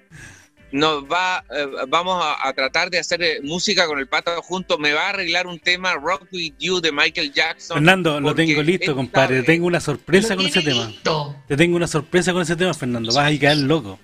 Nos 0.72 1.06
va, 1.06 1.44
eh, 1.56 1.68
vamos 1.88 2.22
a, 2.22 2.48
a 2.48 2.52
tratar 2.54 2.90
de 2.90 3.00
hacer 3.00 3.22
eh, 3.24 3.40
música 3.42 3.88
con 3.88 3.98
el 4.00 4.08
pato 4.08 4.42
juntos. 4.42 4.78
Me 4.78 4.92
va 4.94 5.06
a 5.06 5.10
arreglar 5.10 5.48
un 5.48 5.58
tema 5.60 5.94
Rock 5.94 6.28
with 6.34 6.54
You 6.60 6.82
de 6.82 6.92
Michael 6.92 7.32
Jackson. 7.32 7.76
Fernando, 7.78 8.20
lo 8.20 8.36
tengo 8.36 8.62
listo, 8.62 8.94
compadre. 8.94 9.36
sabe- 9.38 9.42
Te 9.42 9.54
tengo 9.54 9.68
una 9.68 9.80
sorpresa 9.80 10.30
Lo 10.36 10.38
con 10.38 10.46
ese 10.48 10.62
tema. 10.64 10.88
listo. 10.88 11.36
Te 11.48 11.56
tengo 11.56 11.78
una 11.78 11.88
sorpresa 11.88 12.34
con 12.34 12.42
ese 12.42 12.56
tema, 12.58 12.74
Fernando. 12.74 13.14
Vas 13.14 13.34
a 13.34 13.40
caer 13.40 13.58
loco. 13.60 14.00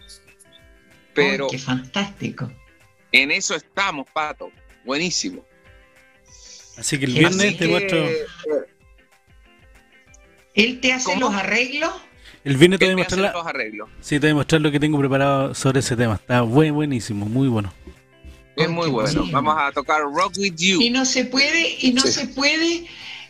Pero 1.14 1.48
qué 1.50 1.58
fantástico. 1.60 2.50
en 3.12 3.32
eso 3.32 3.56
estamos, 3.56 4.08
pato. 4.14 4.50
Buenísimo. 4.86 5.44
Así 6.82 6.98
que 7.00 7.06
el 7.06 7.12
Así 7.12 7.20
viernes 7.20 7.48
Así 7.48 7.58
te 7.58 7.66
que, 7.66 7.68
muestro. 7.72 7.98
eh, 8.06 8.26
¿Él 10.56 10.80
te 10.82 10.94
hace 10.94 11.06
¿Cómo? 11.06 11.20
los 11.22 11.34
arreglos? 11.36 11.92
El 12.44 12.58
viernes 12.58 12.80
te 12.80 12.86
voy 12.86 12.94
a 12.94 12.98
mostrar. 12.98 13.34
los 13.34 13.46
arreglos. 13.48 13.90
Sí, 14.02 14.16
te 14.20 14.28
voy 14.28 14.32
a 14.32 14.36
mostrar 14.36 14.62
lo 14.62 14.72
que 14.72 14.80
tengo 14.80 14.98
preparado 15.00 15.54
sobre 15.54 15.80
ese 15.80 15.96
tema. 15.96 16.16
Está 16.16 16.42
buen, 16.42 16.74
buenísimo, 16.74 17.26
muy 17.28 17.48
bueno. 17.48 17.72
Es 18.56 18.68
muy 18.70 18.90
bueno. 18.90 19.26
Vamos 19.32 19.56
a 19.58 19.72
tocar 19.72 20.02
Rock 20.02 20.34
with 20.38 20.56
You. 20.58 20.82
Y 20.82 20.90
no 20.90 21.06
se 21.06 21.26
puede, 21.26 21.78
y 21.80 21.94
no 21.94 22.02
Sí. 22.02 22.12
se 22.12 22.28
puede. 22.28 22.86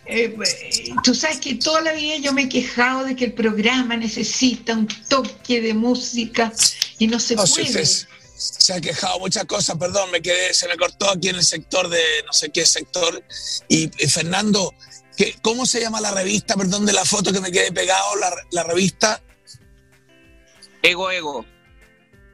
eh, 0.07 0.35
tú 1.03 1.13
sabes 1.13 1.39
que 1.39 1.55
toda 1.55 1.81
la 1.81 1.93
vida 1.93 2.17
yo 2.17 2.33
me 2.33 2.43
he 2.43 2.49
quejado 2.49 3.03
de 3.03 3.15
que 3.15 3.25
el 3.25 3.33
programa 3.33 3.95
necesita 3.97 4.73
un 4.73 4.87
toque 5.07 5.61
de 5.61 5.73
música 5.73 6.51
y 6.97 7.07
no 7.07 7.19
se 7.19 7.35
No, 7.35 7.45
si 7.45 7.63
puede. 7.63 7.81
usted 7.83 8.07
se 8.41 8.73
ha 8.73 8.81
quejado 8.81 9.19
muchas 9.19 9.45
cosas, 9.45 9.77
perdón, 9.77 10.09
me 10.11 10.21
quedé, 10.21 10.53
se 10.53 10.67
me 10.67 10.75
cortó 10.77 11.09
aquí 11.09 11.29
en 11.29 11.35
el 11.35 11.43
sector 11.43 11.87
de 11.89 12.01
no 12.25 12.33
sé 12.33 12.49
qué 12.49 12.65
sector. 12.65 13.23
Y, 13.67 13.85
eh, 14.03 14.09
Fernando, 14.09 14.73
¿qué- 15.15 15.35
¿cómo 15.41 15.65
se 15.65 15.79
llama 15.81 16.01
la 16.01 16.11
revista, 16.11 16.55
perdón, 16.55 16.85
de 16.85 16.93
la 16.93 17.05
foto 17.05 17.31
que 17.31 17.39
me 17.39 17.51
quedé 17.51 17.71
pegado, 17.71 18.15
la, 18.15 18.31
la 18.51 18.63
revista? 18.63 19.21
Ego, 20.81 21.11
ego. 21.11 21.45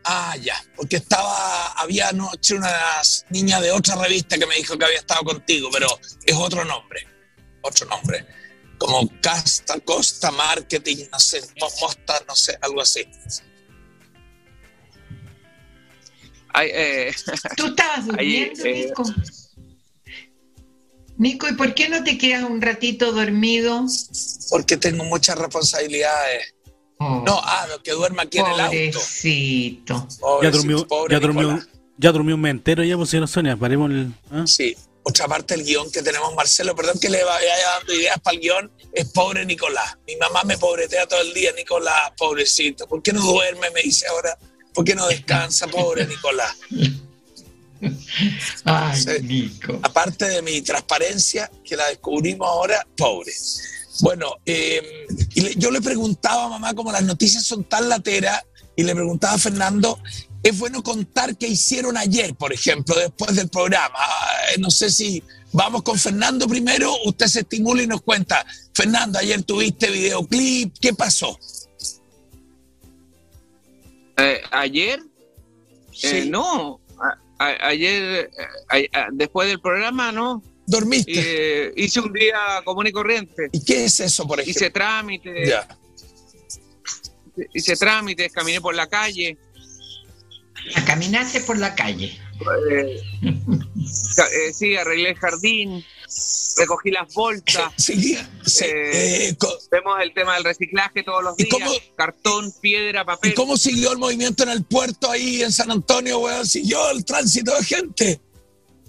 Ah, 0.09 0.37
ya, 0.41 0.55
porque 0.77 0.95
estaba, 0.97 1.73
había 1.73 2.07
anoche 2.09 2.53
una 2.55 2.73
niña 3.29 3.59
de 3.59 3.71
otra 3.71 3.95
revista 3.95 4.37
que 4.37 4.45
me 4.45 4.55
dijo 4.55 4.77
que 4.77 4.85
había 4.85 4.99
estado 4.99 5.21
contigo, 5.25 5.69
pero 5.71 5.87
es 6.25 6.33
otro 6.35 6.63
nombre, 6.63 7.05
otro 7.61 7.85
nombre, 7.87 8.25
como 8.77 9.09
Casta, 9.21 9.77
Costa, 9.81 10.31
Marketing, 10.31 11.07
no 11.11 11.19
sé, 11.19 11.41
Mo- 11.59 11.69
Mosta, 11.81 12.23
no 12.25 12.35
sé, 12.37 12.57
algo 12.61 12.81
así. 12.81 13.05
Ay, 16.53 16.69
eh, 16.73 17.11
Tú 17.55 17.67
estabas 17.67 18.05
Ahí, 18.17 18.45
durmiendo, 18.49 18.65
eh, 18.65 18.85
Nico. 18.87 19.03
Nico, 21.17 21.47
¿y 21.49 21.53
por 21.53 21.73
qué 21.73 21.89
no 21.89 22.03
te 22.03 22.17
quedas 22.17 22.43
un 22.43 22.61
ratito 22.61 23.11
dormido? 23.11 23.85
Porque 24.49 24.77
tengo 24.77 25.03
muchas 25.03 25.37
responsabilidades. 25.37 26.53
Oh, 26.99 27.23
No, 27.25 27.39
ah, 27.43 27.67
que 27.83 27.91
duerma 27.91 28.23
aquí 28.23 28.37
en 28.39 28.45
el 28.45 28.59
auto. 28.59 28.71
pobrecito. 28.99 30.07
Ya 30.43 30.51
durmió, 30.51 30.87
pobre 30.87 31.13
ya 31.15 31.19
durmió, 31.19 31.41
Nicolás. 31.53 31.67
ya 31.97 32.11
durmió 32.11 32.35
un 32.35 32.41
mes 32.41 32.51
entero 32.51 32.83
ya, 32.83 33.03
señora 33.05 33.27
Sonia. 33.27 33.55
Paremos 33.57 33.89
el. 33.91 34.13
¿ah? 34.31 34.45
Sí. 34.45 34.75
Otra 35.03 35.25
parte 35.27 35.55
del 35.55 35.65
guion 35.65 35.89
que 35.89 36.01
tenemos, 36.01 36.35
Marcelo, 36.35 36.75
perdón 36.75 36.99
que 36.99 37.09
le 37.09 37.23
vaya 37.23 37.53
dando 37.77 37.93
ideas 37.93 38.19
para 38.19 38.35
el 38.35 38.41
guion, 38.41 38.71
es 38.91 39.05
pobre 39.09 39.45
Nicolás. 39.45 39.97
Mi 40.05 40.17
mamá 40.17 40.43
me 40.43 40.57
pobretea 40.57 41.07
todo 41.07 41.21
el 41.21 41.33
día, 41.33 41.51
Nicolás, 41.53 42.11
pobrecito. 42.17 42.85
¿Por 42.87 43.01
qué 43.01 43.13
no 43.13 43.21
duerme? 43.21 43.69
Me 43.71 43.81
dice 43.83 44.05
ahora. 44.07 44.37
¿Por 44.77 44.85
qué 44.85 44.93
no 44.93 45.07
descansa, 45.07 45.65
pobre 45.67 46.05
Nicolás? 46.05 46.55
Ay. 48.63 49.01
Nico. 49.23 49.79
Aparte 49.81 50.25
de 50.25 50.43
mi 50.43 50.61
transparencia, 50.61 51.49
que 51.63 51.75
la 51.75 51.87
descubrimos 51.87 52.47
ahora, 52.47 52.85
pobre. 52.95 53.31
Bueno, 54.01 54.35
eh, 54.45 55.07
y 55.33 55.41
le- 55.41 55.55
yo 55.55 55.71
le 55.71 55.81
preguntaba 55.81 56.45
a 56.45 56.49
mamá, 56.49 56.75
como 56.75 56.91
las 56.91 57.01
noticias 57.01 57.43
son 57.43 57.63
tan 57.63 57.89
lateras, 57.89 58.39
y 58.75 58.83
le 58.83 58.93
preguntaba 58.93 59.33
a 59.33 59.37
Fernando, 59.39 59.99
es 60.43 60.55
bueno 60.59 60.83
contar 60.83 61.35
qué 61.37 61.47
hicieron 61.47 61.97
ayer, 61.97 62.35
por 62.35 62.53
ejemplo, 62.53 62.93
después 62.95 63.35
del 63.35 63.49
programa. 63.49 63.95
Ah, 63.97 64.27
No 64.59 64.69
sé 64.69 64.91
si 64.91 65.23
Vamos 65.53 65.81
con 65.81 65.97
Fernando 65.97 66.45
primero, 66.45 66.93
usted 67.05 67.25
se 67.27 67.39
estimula 67.39 67.81
y 67.81 67.87
nos 67.87 68.01
cuenta. 68.01 68.45
Fernando, 68.73 69.17
ayer 69.17 69.41
tuviste 69.43 69.89
videoclip, 69.89 70.75
¿qué 70.79 70.93
pasó? 70.93 71.39
Eh, 74.17 74.41
ayer, 74.51 74.99
eh, 76.03 76.25
no, 76.27 76.79
a- 76.99 77.45
a- 77.45 77.67
ayer, 77.67 78.29
eh, 78.69 78.89
a- 78.93 78.99
a- 79.01 79.07
después 79.11 79.47
del 79.47 79.59
programa, 79.59 80.11
no, 80.11 80.43
¿Dormiste? 80.69 81.13
Eh, 81.67 81.73
hice 81.77 82.01
un 82.01 82.11
día 82.11 82.35
común 82.65 82.87
y 82.87 82.91
corriente, 82.91 83.47
¿Y 83.53 83.63
qué 83.63 83.85
es 83.85 83.99
eso, 84.01 84.27
por 84.27 84.39
ejemplo? 84.39 84.51
hice 84.59 84.69
trámites, 84.69 85.49
Ya. 85.49 85.65
hice 87.53 87.75
trámites, 87.77 88.33
caminé 88.33 88.59
por 88.59 88.75
la 88.75 88.87
calle, 88.87 89.37
A 90.75 90.83
caminarse 90.83 91.39
por 91.41 91.57
la 91.57 91.73
calle. 91.75 92.19
eh, 92.69 93.01
ca- 94.15 94.27
eh, 94.27 94.51
sí, 94.53 94.75
arreglé 94.75 95.09
el 95.11 95.15
jardín, 95.15 95.85
recogí 96.57 96.91
las 96.91 97.13
bolsas, 97.13 97.71
Sí, 97.77 98.17
sí, 98.45 98.65
Eh, 98.65 99.29
eh, 99.29 99.37
vemos 99.71 99.99
el 100.01 100.13
tema 100.13 100.35
del 100.35 100.43
reciclaje 100.43 101.03
todos 101.03 101.23
los 101.23 101.39
¿Y 101.39 101.43
días, 101.43 101.53
cómo- 101.53 101.71
cartón, 101.95 102.53
piedra, 102.61 103.01
¿Y 103.01 103.05
papel. 103.05 103.33
cómo 103.35 103.57
siguió 103.57 103.91
el 103.91 103.97
movimiento 103.97 104.43
en 104.43 104.49
el 104.49 104.63
puerto 104.63 105.09
ahí 105.11 105.41
en 105.43 105.51
San 105.51 105.71
Antonio, 105.71 106.19
weón? 106.19 106.45
¿Siguió 106.45 106.89
el 106.91 107.03
tránsito 107.05 107.53
de 107.55 107.63
gente? 107.63 108.21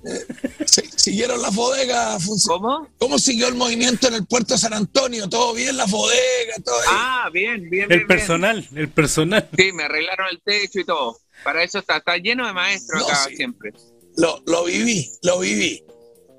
Eh, 0.04 0.26
¿si- 0.64 0.88
¿Siguieron 0.94 1.42
las 1.42 1.54
bodegas? 1.54 2.24
¿Cómo? 2.46 2.88
¿Cómo 2.98 3.18
siguió 3.18 3.48
el 3.48 3.54
movimiento 3.56 4.06
en 4.06 4.14
el 4.14 4.26
puerto 4.26 4.54
de 4.54 4.58
San 4.58 4.72
Antonio? 4.72 5.28
¿Todo 5.28 5.52
bien? 5.54 5.76
¿Las 5.76 5.90
bodegas? 5.90 6.62
¿Todo 6.64 6.76
ahí? 6.80 6.86
Ah, 6.90 7.28
bien, 7.32 7.56
bien, 7.62 7.70
bien. 7.70 7.92
El 7.92 7.98
bien. 7.98 8.06
personal, 8.06 8.68
el 8.76 8.88
personal. 8.90 9.48
Sí, 9.56 9.72
me 9.72 9.82
arreglaron 9.82 10.28
el 10.30 10.40
techo 10.40 10.78
y 10.80 10.84
todo. 10.84 11.18
Para 11.42 11.64
eso 11.64 11.80
está, 11.80 11.96
está 11.98 12.16
lleno 12.16 12.46
de 12.46 12.52
maestros 12.52 13.00
No, 13.02 13.08
acá 13.08 13.26
sí. 13.28 13.36
siempre. 13.36 13.72
Lo, 14.16 14.40
lo 14.46 14.64
viví, 14.64 15.10
lo 15.22 15.40
viví. 15.40 15.82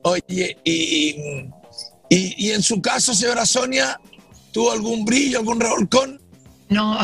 Oye, 0.10 0.58
y, 0.64 1.16
y, 2.10 2.48
y 2.48 2.52
en 2.52 2.64
su 2.64 2.82
caso, 2.82 3.14
señora 3.14 3.46
Sonia, 3.46 4.00
¿tuvo 4.52 4.72
algún 4.72 5.06
brillo, 5.06 5.40
algún 5.40 5.60
revolcón? 5.60 6.20
No, 6.70 6.98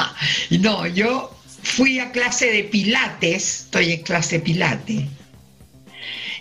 no, 0.60 0.86
yo 0.86 1.34
fui 1.62 1.98
a 1.98 2.12
clase 2.12 2.50
de 2.50 2.64
pilates, 2.64 3.60
estoy 3.64 3.92
en 3.92 4.02
clase 4.02 4.40
pilates. 4.40 5.04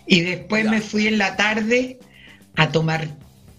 Y 0.06 0.22
después 0.22 0.66
Ya. 0.66 0.72
me 0.72 0.82
fui 0.82 1.08
en 1.08 1.18
la 1.18 1.36
tarde 1.36 2.00
a 2.56 2.70
tomar 2.72 3.08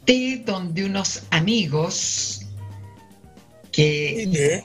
té 0.05 0.43
donde 0.45 0.85
unos 0.85 1.23
amigos 1.31 2.43
que, 3.73 4.63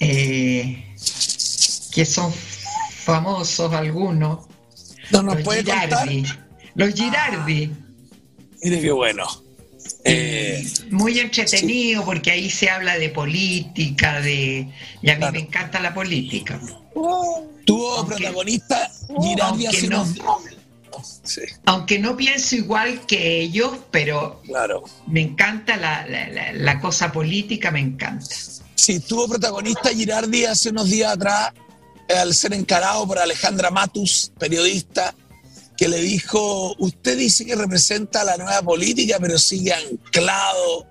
eh, 0.00 0.84
que 1.92 2.04
son 2.04 2.32
famosos 3.04 3.72
algunos, 3.72 4.40
No 5.10 5.22
nos 5.22 5.40
puede 5.42 5.64
contar. 5.64 6.08
Los 6.74 6.94
Girardi. 6.94 7.70
Mire 8.62 8.80
qué 8.80 8.92
bueno. 8.92 9.24
Eh, 10.04 10.66
Muy 10.90 11.18
entretenido 11.18 12.04
porque 12.04 12.30
ahí 12.30 12.50
se 12.50 12.68
habla 12.70 12.98
de 12.98 13.10
política, 13.10 14.20
de... 14.20 14.68
Y 15.02 15.10
a 15.10 15.14
mí 15.14 15.18
Claro. 15.18 15.32
me 15.32 15.38
encanta 15.40 15.80
la 15.80 15.92
política. 15.94 16.60
tuvo 17.64 17.96
Aunque- 17.96 18.14
protagonista 18.16 18.90
Girardi 19.08 19.66
aunque 19.66 19.68
hace 19.68 19.88
no. 19.88 20.02
unos- 20.02 20.18
Sí, 21.24 21.40
Aunque 21.66 21.98
no 21.98 22.16
pienso 22.16 22.54
igual 22.54 23.04
que 23.06 23.40
ellos, 23.40 23.72
pero 23.90 24.40
claro. 24.46 24.84
me 25.08 25.22
encanta 25.22 25.76
la, 25.76 26.06
la- 26.06 26.28
la- 26.28 26.52
la 26.52 26.80
cosa 26.80 27.10
política, 27.10 27.70
me 27.72 27.80
encanta. 27.80 28.26
Sí, 28.76 29.00
tuvo 29.00 29.26
protagonista 29.28 29.88
Girardi 29.90 30.44
hace 30.44 30.68
unos 30.70 30.88
días 30.88 31.12
atrás 31.14 31.52
al 32.16 32.32
ser 32.34 32.52
encarado 32.52 33.06
por 33.06 33.18
Alejandra 33.18 33.70
Matus, 33.70 34.30
periodista, 34.38 35.14
que 35.76 35.88
le 35.88 36.00
dijo, 36.00 36.74
usted 36.78 37.18
dice 37.18 37.44
que 37.44 37.56
representa 37.56 38.24
la 38.24 38.36
nueva 38.36 38.62
política, 38.62 39.18
pero 39.20 39.38
sigue 39.38 39.72
anclado 39.72 40.86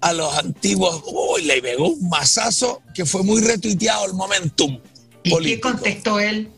a 0.00 0.12
los 0.12 0.36
antiguos. 0.38 1.02
Uy, 1.06 1.42
le 1.42 1.60
pegó 1.60 1.88
un 1.88 2.08
mazazo 2.08 2.82
que 2.94 3.04
fue 3.04 3.22
muy 3.22 3.42
retuiteado 3.42 4.06
el 4.06 4.14
momentum. 4.14 4.80
¿Y 5.22 5.30
político. 5.30 5.68
qué 5.68 5.72
contestó 5.72 6.20
él? 6.20 6.50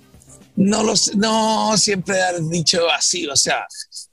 No, 0.55 0.83
lo 0.83 0.97
sé, 0.97 1.17
no 1.17 1.77
siempre 1.79 2.23
han 2.23 2.51
dicho 2.51 2.89
así, 2.91 3.27
o 3.27 3.37
sea, 3.37 3.67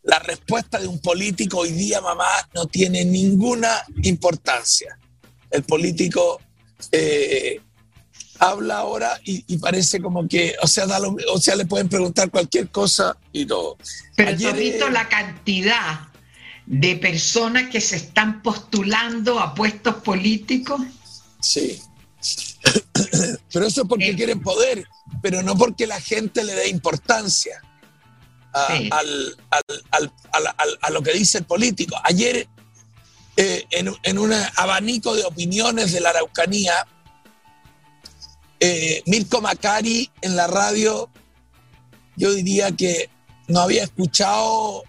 la 0.04 0.19
respuesta 0.19 0.80
de 0.80 0.88
un 0.88 1.00
político 1.00 1.60
hoy 1.60 1.72
día, 1.74 2.00
mamá, 2.00 2.30
no 2.54 2.65
tiene 2.65 3.04
ninguna 3.04 3.84
importancia. 4.04 4.98
El 5.52 5.63
político 5.63 6.39
eh, 6.93 7.60
habla 8.39 8.78
ahora 8.80 9.19
y, 9.25 9.43
y 9.47 9.58
parece 9.58 10.02
como 10.02 10.28
que, 10.28 10.56
o 10.62 10.67
sea, 10.67 10.86
da 10.88 10.99
lo- 10.99 11.15
o 11.34 11.39
sea, 11.39 11.56
le 11.56 11.65
pueden 11.65 11.89
preguntar 11.89 12.30
cualquier 12.32 12.69
cosa 12.69 13.15
y 13.34 13.45
todo. 13.45 13.78
Pero 14.15 14.30
Ayer, 14.32 14.56
visto 14.56 14.88
eh, 14.88 14.91
la 14.91 15.08
cantidad 15.10 16.08
de 16.65 16.95
personas 16.95 17.69
que 17.69 17.82
se 17.82 17.95
están 17.97 18.41
postulando 18.41 19.39
a 19.39 19.54
puestos 19.54 19.95
políticos. 19.95 20.82
Sí. 21.41 21.82
Pero 23.52 23.65
eso 23.65 23.82
es 23.82 23.88
porque 23.88 24.10
Eh. 24.10 24.15
quieren 24.15 24.41
poder, 24.41 24.86
pero 25.21 25.41
no 25.41 25.56
porque 25.58 25.88
la 25.88 25.99
gente 25.99 26.43
le 26.43 26.54
dé 26.54 26.69
importancia 26.69 27.62
a, 28.54 28.67
Sí. 28.78 28.89
al- 28.91 29.38
al- 29.49 29.84
al- 29.91 30.13
al- 30.32 30.54
al- 30.58 30.78
a 30.82 30.89
lo 30.91 31.02
que 31.02 31.13
dice 31.13 31.39
el 31.39 31.45
político. 31.45 31.95
Ayer, 32.04 32.47
eh, 33.38 33.63
en, 33.71 33.93
en 34.04 34.17
un 34.19 34.34
abanico 34.58 35.15
de 35.15 35.23
opiniones 35.23 35.91
de 35.93 36.02
la 36.02 36.10
Araucanía, 36.10 36.86
eh, 38.60 39.02
Mirko 39.06 39.41
Macari 39.41 40.10
en 40.22 40.36
la 40.36 40.48
radio, 40.48 41.10
yo 42.15 42.34
diría 42.34 42.72
que 42.72 43.10
no 43.48 43.62
había 43.62 43.84
escuchado 43.84 44.84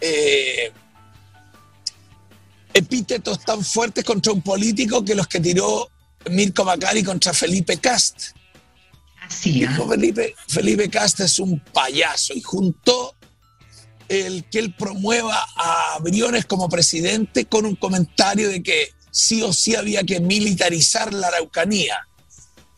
eh, 0.00 0.72
epítetos 2.72 3.40
tan 3.40 3.64
fuertes 3.64 4.04
contra 4.04 4.32
un 4.32 4.42
político 4.42 5.04
que 5.04 5.14
los 5.14 5.26
que 5.28 5.40
tiró 5.40 5.90
Mirko 6.30 6.64
Macari 6.64 7.02
contra 7.02 7.32
Felipe 7.32 7.78
Cast. 7.78 8.36
Así. 9.22 9.60
Dijo 9.60 9.88
Felipe, 9.88 10.34
Felipe 10.48 10.90
Cast 10.90 11.20
es 11.20 11.38
un 11.38 11.60
payaso 11.60 12.34
y 12.34 12.42
juntó 12.42 13.14
el 14.08 14.44
que 14.50 14.58
él 14.58 14.74
promueva 14.74 15.46
a 15.56 15.98
Briones 16.00 16.44
como 16.44 16.68
presidente 16.68 17.46
con 17.46 17.64
un 17.64 17.76
comentario 17.76 18.50
de 18.50 18.62
que 18.62 18.90
sí 19.10 19.42
o 19.42 19.52
sí 19.52 19.76
había 19.76 20.02
que 20.02 20.20
militarizar 20.20 21.14
la 21.14 21.28
Araucanía. 21.28 22.06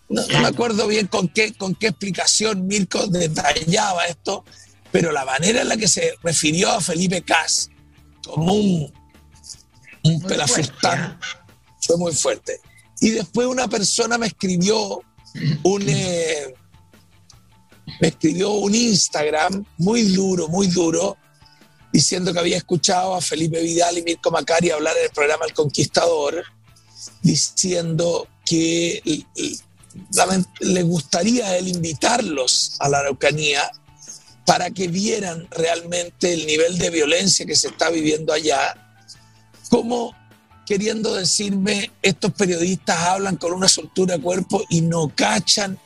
No, 0.08 0.26
no 0.26 0.40
me 0.40 0.46
acuerdo 0.46 0.86
bien 0.86 1.06
con 1.08 1.28
qué, 1.28 1.52
con 1.54 1.74
qué 1.74 1.88
explicación 1.88 2.66
Mirko 2.66 3.06
detallaba 3.08 4.06
esto, 4.06 4.44
pero 4.92 5.12
la 5.12 5.24
manera 5.24 5.62
en 5.62 5.68
la 5.68 5.76
que 5.76 5.88
se 5.88 6.14
refirió 6.22 6.70
a 6.70 6.80
Felipe 6.80 7.22
Cast 7.22 7.70
como 8.24 8.54
un, 8.54 8.92
un 10.04 10.20
pelafustán 10.22 11.18
fue 11.80 11.96
muy 11.96 12.12
fuerte. 12.12 12.60
Y 13.00 13.10
después 13.10 13.46
una 13.46 13.68
persona 13.68 14.18
me 14.18 14.28
escribió 14.28 15.02
un, 15.62 15.82
eh, 15.88 16.54
me 18.00 18.08
escribió 18.08 18.50
un 18.52 18.74
Instagram 18.74 19.64
muy 19.78 20.02
duro, 20.02 20.48
muy 20.48 20.68
duro, 20.68 21.16
diciendo 21.92 22.32
que 22.32 22.38
había 22.38 22.56
escuchado 22.56 23.14
a 23.14 23.20
Felipe 23.20 23.60
Vidal 23.60 23.98
y 23.98 24.02
Mirko 24.02 24.30
Macari 24.30 24.70
hablar 24.70 24.96
en 24.98 25.04
el 25.04 25.10
programa 25.10 25.46
El 25.46 25.54
Conquistador, 25.54 26.44
diciendo 27.22 28.28
que 28.44 29.24
le 30.60 30.82
gustaría 30.82 31.46
a 31.46 31.56
él 31.56 31.68
invitarlos 31.68 32.76
a 32.78 32.88
la 32.88 32.98
Araucanía 32.98 33.70
para 34.44 34.70
que 34.70 34.88
vieran 34.88 35.48
realmente 35.50 36.32
el 36.32 36.46
nivel 36.46 36.78
de 36.78 36.90
violencia 36.90 37.44
que 37.44 37.56
se 37.56 37.68
está 37.68 37.90
viviendo 37.90 38.32
allá, 38.32 38.74
como 39.68 40.14
queriendo 40.64 41.14
decirme, 41.14 41.90
estos 42.02 42.32
periodistas 42.32 42.98
hablan 42.98 43.36
con 43.36 43.52
una 43.52 43.68
soltura 43.68 44.16
de 44.16 44.22
cuerpo 44.22 44.64
y 44.68 44.80
no 44.80 45.12
cachan 45.14 45.78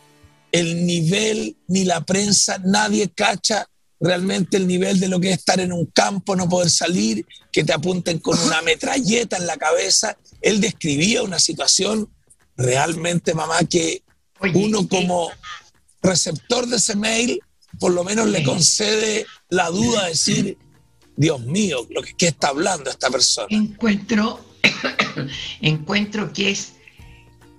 el 0.52 0.86
nivel, 0.86 1.56
ni 1.68 1.84
la 1.84 2.00
prensa, 2.00 2.58
nadie 2.64 3.10
cacha 3.10 3.66
realmente 4.00 4.56
el 4.56 4.66
nivel 4.66 4.98
de 4.98 5.08
lo 5.08 5.20
que 5.20 5.30
es 5.30 5.38
estar 5.38 5.60
en 5.60 5.72
un 5.72 5.86
campo, 5.86 6.34
no 6.34 6.48
poder 6.48 6.70
salir, 6.70 7.26
que 7.52 7.62
te 7.62 7.72
apunten 7.72 8.18
con 8.18 8.38
una 8.40 8.62
metralleta 8.64 9.36
en 9.36 9.46
la 9.46 9.58
cabeza. 9.58 10.16
Él 10.40 10.60
describía 10.60 11.22
una 11.22 11.38
situación 11.38 12.10
realmente, 12.60 13.34
mamá, 13.34 13.58
que 13.68 14.02
Oye, 14.40 14.52
uno 14.54 14.86
como 14.88 15.30
receptor 16.02 16.66
de 16.66 16.76
ese 16.76 16.96
mail, 16.96 17.40
por 17.78 17.92
lo 17.92 18.04
menos 18.04 18.28
le 18.28 18.42
concede 18.42 19.26
la 19.48 19.70
duda 19.70 20.04
de 20.04 20.10
decir, 20.10 20.58
Dios 21.16 21.40
mío, 21.40 21.86
lo 21.90 22.02
que, 22.02 22.14
¿qué 22.14 22.28
está 22.28 22.48
hablando 22.48 22.90
esta 22.90 23.10
persona? 23.10 23.48
encuentro, 23.50 24.40
encuentro 25.60 26.32
que 26.32 26.50
es 26.50 26.74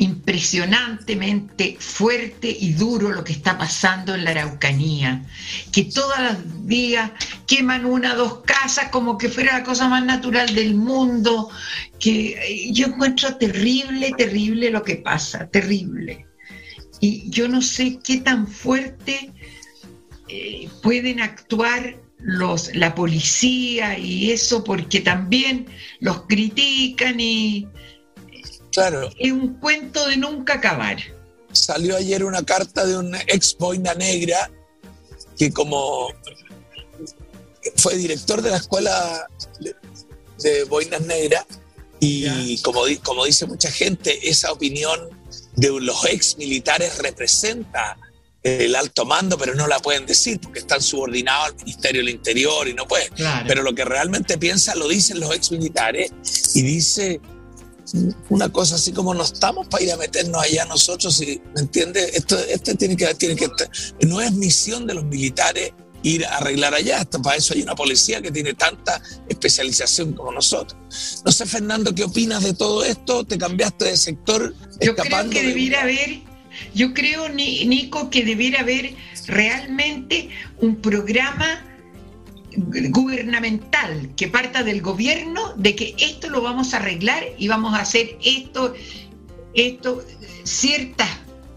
impresionantemente 0.01 1.77
fuerte 1.79 2.49
y 2.49 2.73
duro 2.73 3.11
lo 3.11 3.23
que 3.23 3.33
está 3.33 3.59
pasando 3.59 4.15
en 4.15 4.23
la 4.23 4.31
Araucanía, 4.31 5.23
que 5.71 5.83
todos 5.83 6.19
los 6.19 6.67
días 6.67 7.11
queman 7.45 7.85
una 7.85 8.15
dos 8.15 8.41
casas 8.41 8.89
como 8.89 9.19
que 9.19 9.29
fuera 9.29 9.59
la 9.59 9.63
cosa 9.63 9.87
más 9.89 10.03
natural 10.03 10.55
del 10.55 10.73
mundo, 10.73 11.51
que 11.99 12.29
eh, 12.29 12.73
yo 12.73 12.87
encuentro 12.87 13.37
terrible, 13.37 14.11
terrible 14.17 14.71
lo 14.71 14.81
que 14.81 14.95
pasa, 14.95 15.47
terrible. 15.47 16.25
Y 16.99 17.29
yo 17.29 17.47
no 17.47 17.61
sé 17.61 17.99
qué 18.03 18.21
tan 18.21 18.47
fuerte 18.47 19.31
eh, 20.29 20.67
pueden 20.81 21.19
actuar 21.19 21.99
los, 22.17 22.73
la 22.73 22.95
policía 22.95 23.99
y 23.99 24.31
eso 24.31 24.63
porque 24.63 24.99
también 24.99 25.67
los 25.99 26.23
critican 26.23 27.19
y 27.19 27.67
Claro, 28.71 29.09
es 29.19 29.31
un 29.31 29.55
cuento 29.55 30.07
de 30.07 30.17
nunca 30.17 30.53
acabar. 30.55 30.97
salió 31.51 31.97
ayer 31.97 32.23
una 32.23 32.43
carta 32.43 32.85
de 32.85 32.97
un 32.97 33.13
ex 33.27 33.57
boina 33.57 33.93
negra 33.93 34.49
que 35.37 35.51
como 35.51 36.07
fue 37.75 37.95
director 37.97 38.41
de 38.41 38.49
la 38.51 38.57
escuela 38.57 39.27
de- 40.39 40.63
boinas 40.65 41.01
negras 41.01 41.45
y 41.99 42.57
como, 42.63 42.81
como 43.03 43.25
dice 43.25 43.45
mucha 43.45 43.69
gente, 43.71 44.27
esa 44.29 44.51
opinión 44.51 44.99
de 45.55 45.69
los 45.79 46.03
ex 46.05 46.37
militares 46.37 46.97
representa 46.97 47.97
el 48.41 48.75
alto 48.75 49.05
mando, 49.05 49.37
pero 49.37 49.53
no 49.53 49.67
la 49.67 49.77
pueden 49.79 50.07
decir 50.07 50.39
porque 50.41 50.59
están 50.59 50.81
subordinados 50.81 51.49
al 51.49 51.55
Ministerio 51.57 52.01
del 52.01 52.09
Interior 52.09 52.67
y 52.67 52.73
no 52.73 52.87
pueden. 52.87 53.13
Claro. 53.13 53.45
Pero 53.47 53.61
lo 53.61 53.75
que 53.75 53.85
realmente 53.85 54.39
piensa 54.39 54.73
lo 54.73 54.87
dicen 54.87 55.19
los 55.19 55.35
ex 55.35 55.51
militares 55.51 56.11
y 56.55 56.63
dice 56.63 57.21
una 58.29 58.49
cosa 58.49 58.75
así 58.75 58.91
como 58.91 59.13
no 59.13 59.23
estamos 59.23 59.67
para 59.67 59.83
ir 59.83 59.91
a 59.91 59.97
meternos 59.97 60.41
allá 60.43 60.65
nosotros, 60.65 61.21
y, 61.21 61.41
¿me 61.55 61.61
entiendes? 61.61 62.11
Esto, 62.15 62.37
esto 62.39 62.75
tiene 62.75 62.95
que, 62.95 63.13
tiene 63.15 63.35
que 63.35 63.47
no 64.07 64.21
es 64.21 64.31
misión 64.33 64.87
de 64.87 64.93
los 64.93 65.03
militares 65.05 65.73
ir 66.03 66.25
a 66.25 66.37
arreglar 66.37 66.73
allá, 66.73 67.01
esto, 67.01 67.21
para 67.21 67.35
eso 67.37 67.53
hay 67.53 67.61
una 67.61 67.75
policía 67.75 68.21
que 68.21 68.31
tiene 68.31 68.53
tanta 68.55 69.01
especialización 69.29 70.13
como 70.13 70.31
nosotros. 70.31 70.75
No 71.25 71.31
sé, 71.31 71.45
Fernando, 71.45 71.93
¿qué 71.93 72.03
opinas 72.05 72.43
de 72.43 72.53
todo 72.53 72.83
esto? 72.83 73.23
¿Te 73.23 73.37
cambiaste 73.37 73.85
de 73.85 73.97
sector? 73.97 74.55
Yo 74.81 74.95
creo 74.95 75.29
que 75.29 75.41
de- 75.41 75.47
debiera 75.49 75.81
haber, 75.83 76.21
yo 76.73 76.93
creo, 76.95 77.29
Ni- 77.29 77.65
Nico, 77.65 78.09
que 78.09 78.23
debiera 78.25 78.61
haber 78.61 78.95
realmente 79.27 80.29
un 80.59 80.75
programa 80.77 81.65
gubernamental 82.57 84.09
que 84.15 84.27
parta 84.27 84.63
del 84.63 84.81
gobierno 84.81 85.53
de 85.55 85.75
que 85.75 85.95
esto 85.99 86.29
lo 86.29 86.41
vamos 86.41 86.73
a 86.73 86.77
arreglar 86.77 87.23
y 87.37 87.47
vamos 87.47 87.73
a 87.73 87.79
hacer 87.81 88.17
esto, 88.23 88.73
esto, 89.53 90.03
ciertas 90.43 91.09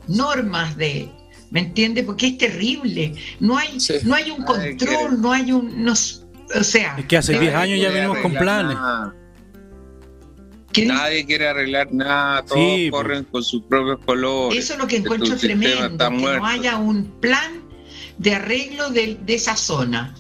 normas 0.09 0.77
de, 0.77 1.09
¿me 1.51 1.61
entiendes? 1.61 2.05
Porque 2.05 2.29
es 2.29 2.39
terrible. 2.39 3.15
No 3.41 3.57
hay, 3.57 3.81
Sí. 3.81 3.95
no 4.05 4.15
hay 4.15 4.31
un 4.31 4.45
control, 4.45 5.21
no 5.21 5.33
hay 5.33 5.53
un, 5.53 5.85
no 5.85 5.93
o 5.93 6.65
sea, 6.65 6.97
Es 6.99 7.07
que 7.07 7.17
hace 7.17 7.39
10 7.39 7.53
Nadie 7.53 7.75
años 7.75 7.83
ya 7.87 7.91
venimos 7.91 8.19
con 8.19 8.33
planes. 8.35 8.77
nada. 8.77 9.15
Nadie 10.77 11.25
quiere 11.25 11.47
arreglar 11.49 11.93
nada, 11.93 12.45
todos 12.45 12.59
Sí, 12.61 12.91
corren 12.91 13.25
con 13.25 13.45
sus 13.45 13.63
propios 13.63 14.01
colores. 14.05 14.59
Eso 14.59 14.73
es 14.73 14.79
lo 14.81 14.87
que 14.89 14.97
Este 14.97 15.07
encuentro 15.07 15.39
sistema 15.39 15.61
tremendo, 15.61 16.11
que 16.11 16.37
no 16.39 16.47
haya 16.47 16.77
un 16.79 17.05
plan 17.21 17.63
de 18.19 18.35
arreglo 18.35 18.91
de, 18.91 19.17
de 19.25 19.35
esa 19.35 19.57
zona. 19.57 20.15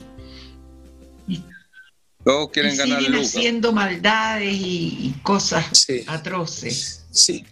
Todos 2.25 2.49
Y 2.49 2.53
quieren 2.53 2.77
ganar 2.77 2.99
siguen 2.99 3.13
lucas. 3.13 3.29
haciendo 3.29 3.73
maldades 3.73 4.55
y, 4.55 5.15
cosas 5.23 5.67
Sí. 5.73 6.05
atroces. 6.07 7.05
Sí, 7.11 7.45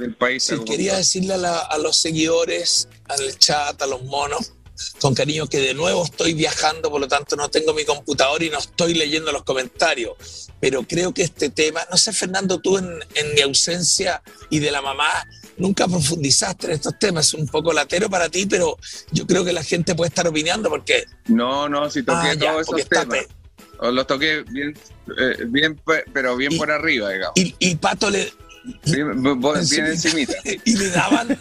El 0.00 0.14
país 0.16 0.44
Sí, 0.44 0.54
quería 0.64 0.96
decirle 0.96 1.34
a, 1.34 1.36
la- 1.36 1.58
a 1.58 1.76
los 1.76 1.98
seguidores, 1.98 2.88
al 3.08 3.36
chat, 3.38 3.80
a 3.82 3.86
los 3.86 4.02
monos, 4.04 4.52
con 5.00 5.14
cariño 5.14 5.46
que 5.48 5.58
de 5.60 5.74
nuevo 5.74 6.02
estoy 6.04 6.32
viajando, 6.32 6.90
por 6.90 6.98
lo 6.98 7.08
tanto 7.08 7.36
no 7.36 7.50
tengo 7.50 7.74
mi 7.74 7.84
computador 7.84 8.42
y 8.42 8.48
no 8.48 8.58
estoy 8.58 8.94
leyendo 8.94 9.30
los 9.32 9.44
comentarios. 9.44 10.48
Pero 10.60 10.82
creo 10.84 11.12
que 11.12 11.22
este 11.24 11.50
tema, 11.50 11.82
no 11.90 11.98
sé, 11.98 12.12
Fernando, 12.14 12.58
tú 12.58 12.78
en, 12.78 12.86
en 13.14 13.34
mi 13.34 13.42
ausencia 13.42 14.22
y 14.48 14.60
de 14.60 14.70
la 14.70 14.80
mamá, 14.80 15.10
nunca 15.58 15.86
profundizaste 15.86 16.68
en 16.68 16.72
estos 16.72 16.98
temas. 16.98 17.26
Es 17.26 17.34
un 17.34 17.46
poco 17.46 17.72
latero 17.74 18.08
para 18.08 18.30
ti, 18.30 18.46
pero 18.46 18.78
yo 19.10 19.26
creo 19.26 19.44
que 19.44 19.52
la 19.52 19.62
gente 19.62 19.94
puede 19.94 20.08
estar 20.08 20.26
opinando 20.26 20.70
porque. 20.70 21.04
No, 21.26 21.68
no, 21.68 21.90
si 21.90 22.02
toqué 22.02 22.28
Ah, 22.28 22.34
ya, 22.34 22.52
todos 22.52 22.68
esos 22.78 22.88
temas. 22.88 23.26
Los 23.90 24.06
toqué 24.06 24.42
bien, 24.50 24.76
eh, 25.18 25.44
bien 25.48 25.74
pe- 25.76 26.04
pero 26.12 26.36
bien 26.36 26.52
Y- 26.52 26.58
por 26.58 26.70
arriba, 26.70 27.10
digamos. 27.10 27.32
y, 27.36 27.54
y 27.58 27.74
Pato 27.76 28.10
le, 28.10 28.32
Bien, 28.84 29.20
bien 29.20 29.86
Encimita. 29.86 30.34
y 30.64 30.76
le 30.76 30.88
daban, 30.90 31.36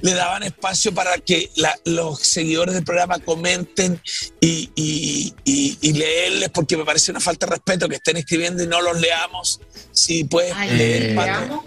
le 0.00 0.14
daban 0.14 0.42
espacio 0.42 0.94
para 0.94 1.18
que 1.18 1.50
la- 1.56 1.78
los 1.84 2.18
seguidores 2.20 2.74
del 2.74 2.82
programa 2.84 3.18
comenten 3.18 4.00
y, 4.40 4.70
y- 4.74 5.34
y- 5.44 5.78
y 5.82 5.92
leerles, 5.92 6.48
porque 6.48 6.78
me 6.78 6.84
parece 6.86 7.10
una 7.10 7.20
falta 7.20 7.44
de 7.46 7.52
respeto 7.52 7.88
que 7.90 7.96
estén 7.96 8.16
escribiendo 8.16 8.62
y 8.62 8.66
no 8.66 8.80
los 8.80 8.98
leamos. 8.98 9.60
Si 9.90 10.24
puedes 10.24 10.54
Ay, 10.56 10.70
leer, 10.76 11.02
Eh, 11.10 11.14
Pato, 11.14 11.26
veamos. 11.46 11.64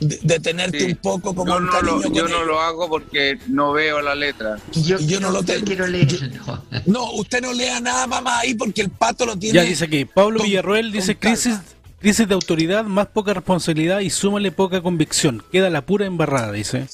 De- 0.00 0.18
detenerte 0.22 0.80
Sí. 0.80 0.84
un 0.86 0.96
poco 0.96 1.34
como 1.34 1.46
Yo 1.52 1.56
un 1.58 1.66
no, 1.66 1.72
cariño 1.72 1.96
lo, 1.96 2.02
con 2.02 2.14
yo 2.14 2.22
no 2.28 2.28
ellos. 2.36 2.46
lo 2.46 2.60
hago 2.60 2.88
porque 2.88 3.38
no 3.48 3.72
veo 3.72 4.00
la 4.02 4.14
letra. 4.14 4.56
Yo, 4.72 4.98
no 5.20 5.30
lo 5.30 5.42
quiero 5.42 5.86
leerlo. 5.86 6.62
No, 6.86 7.12
usted 7.12 7.40
no 7.40 7.52
lea 7.52 7.80
nada, 7.80 8.06
mamá, 8.06 8.40
ahí 8.40 8.54
porque 8.54 8.82
el 8.82 8.90
pato 8.90 9.24
lo 9.26 9.36
tiene. 9.38 9.54
Ya 9.56 9.62
dice 9.62 9.84
aquí, 9.84 10.04
Pablo 10.04 10.38
con- 10.38 10.46
Villarroel 10.46 10.92
dice 10.92 11.16
crisis, 11.16 11.58
crisis 12.00 12.28
de 12.28 12.34
autoridad, 12.34 12.84
más 12.84 13.06
poca 13.06 13.32
responsabilidad 13.34 14.00
y 14.00 14.10
súmale 14.10 14.52
poca 14.52 14.82
convicción. 14.82 15.42
Queda 15.50 15.70
la 15.70 15.86
pura 15.86 16.06
embarrada, 16.06 16.52
dice. 16.52 16.86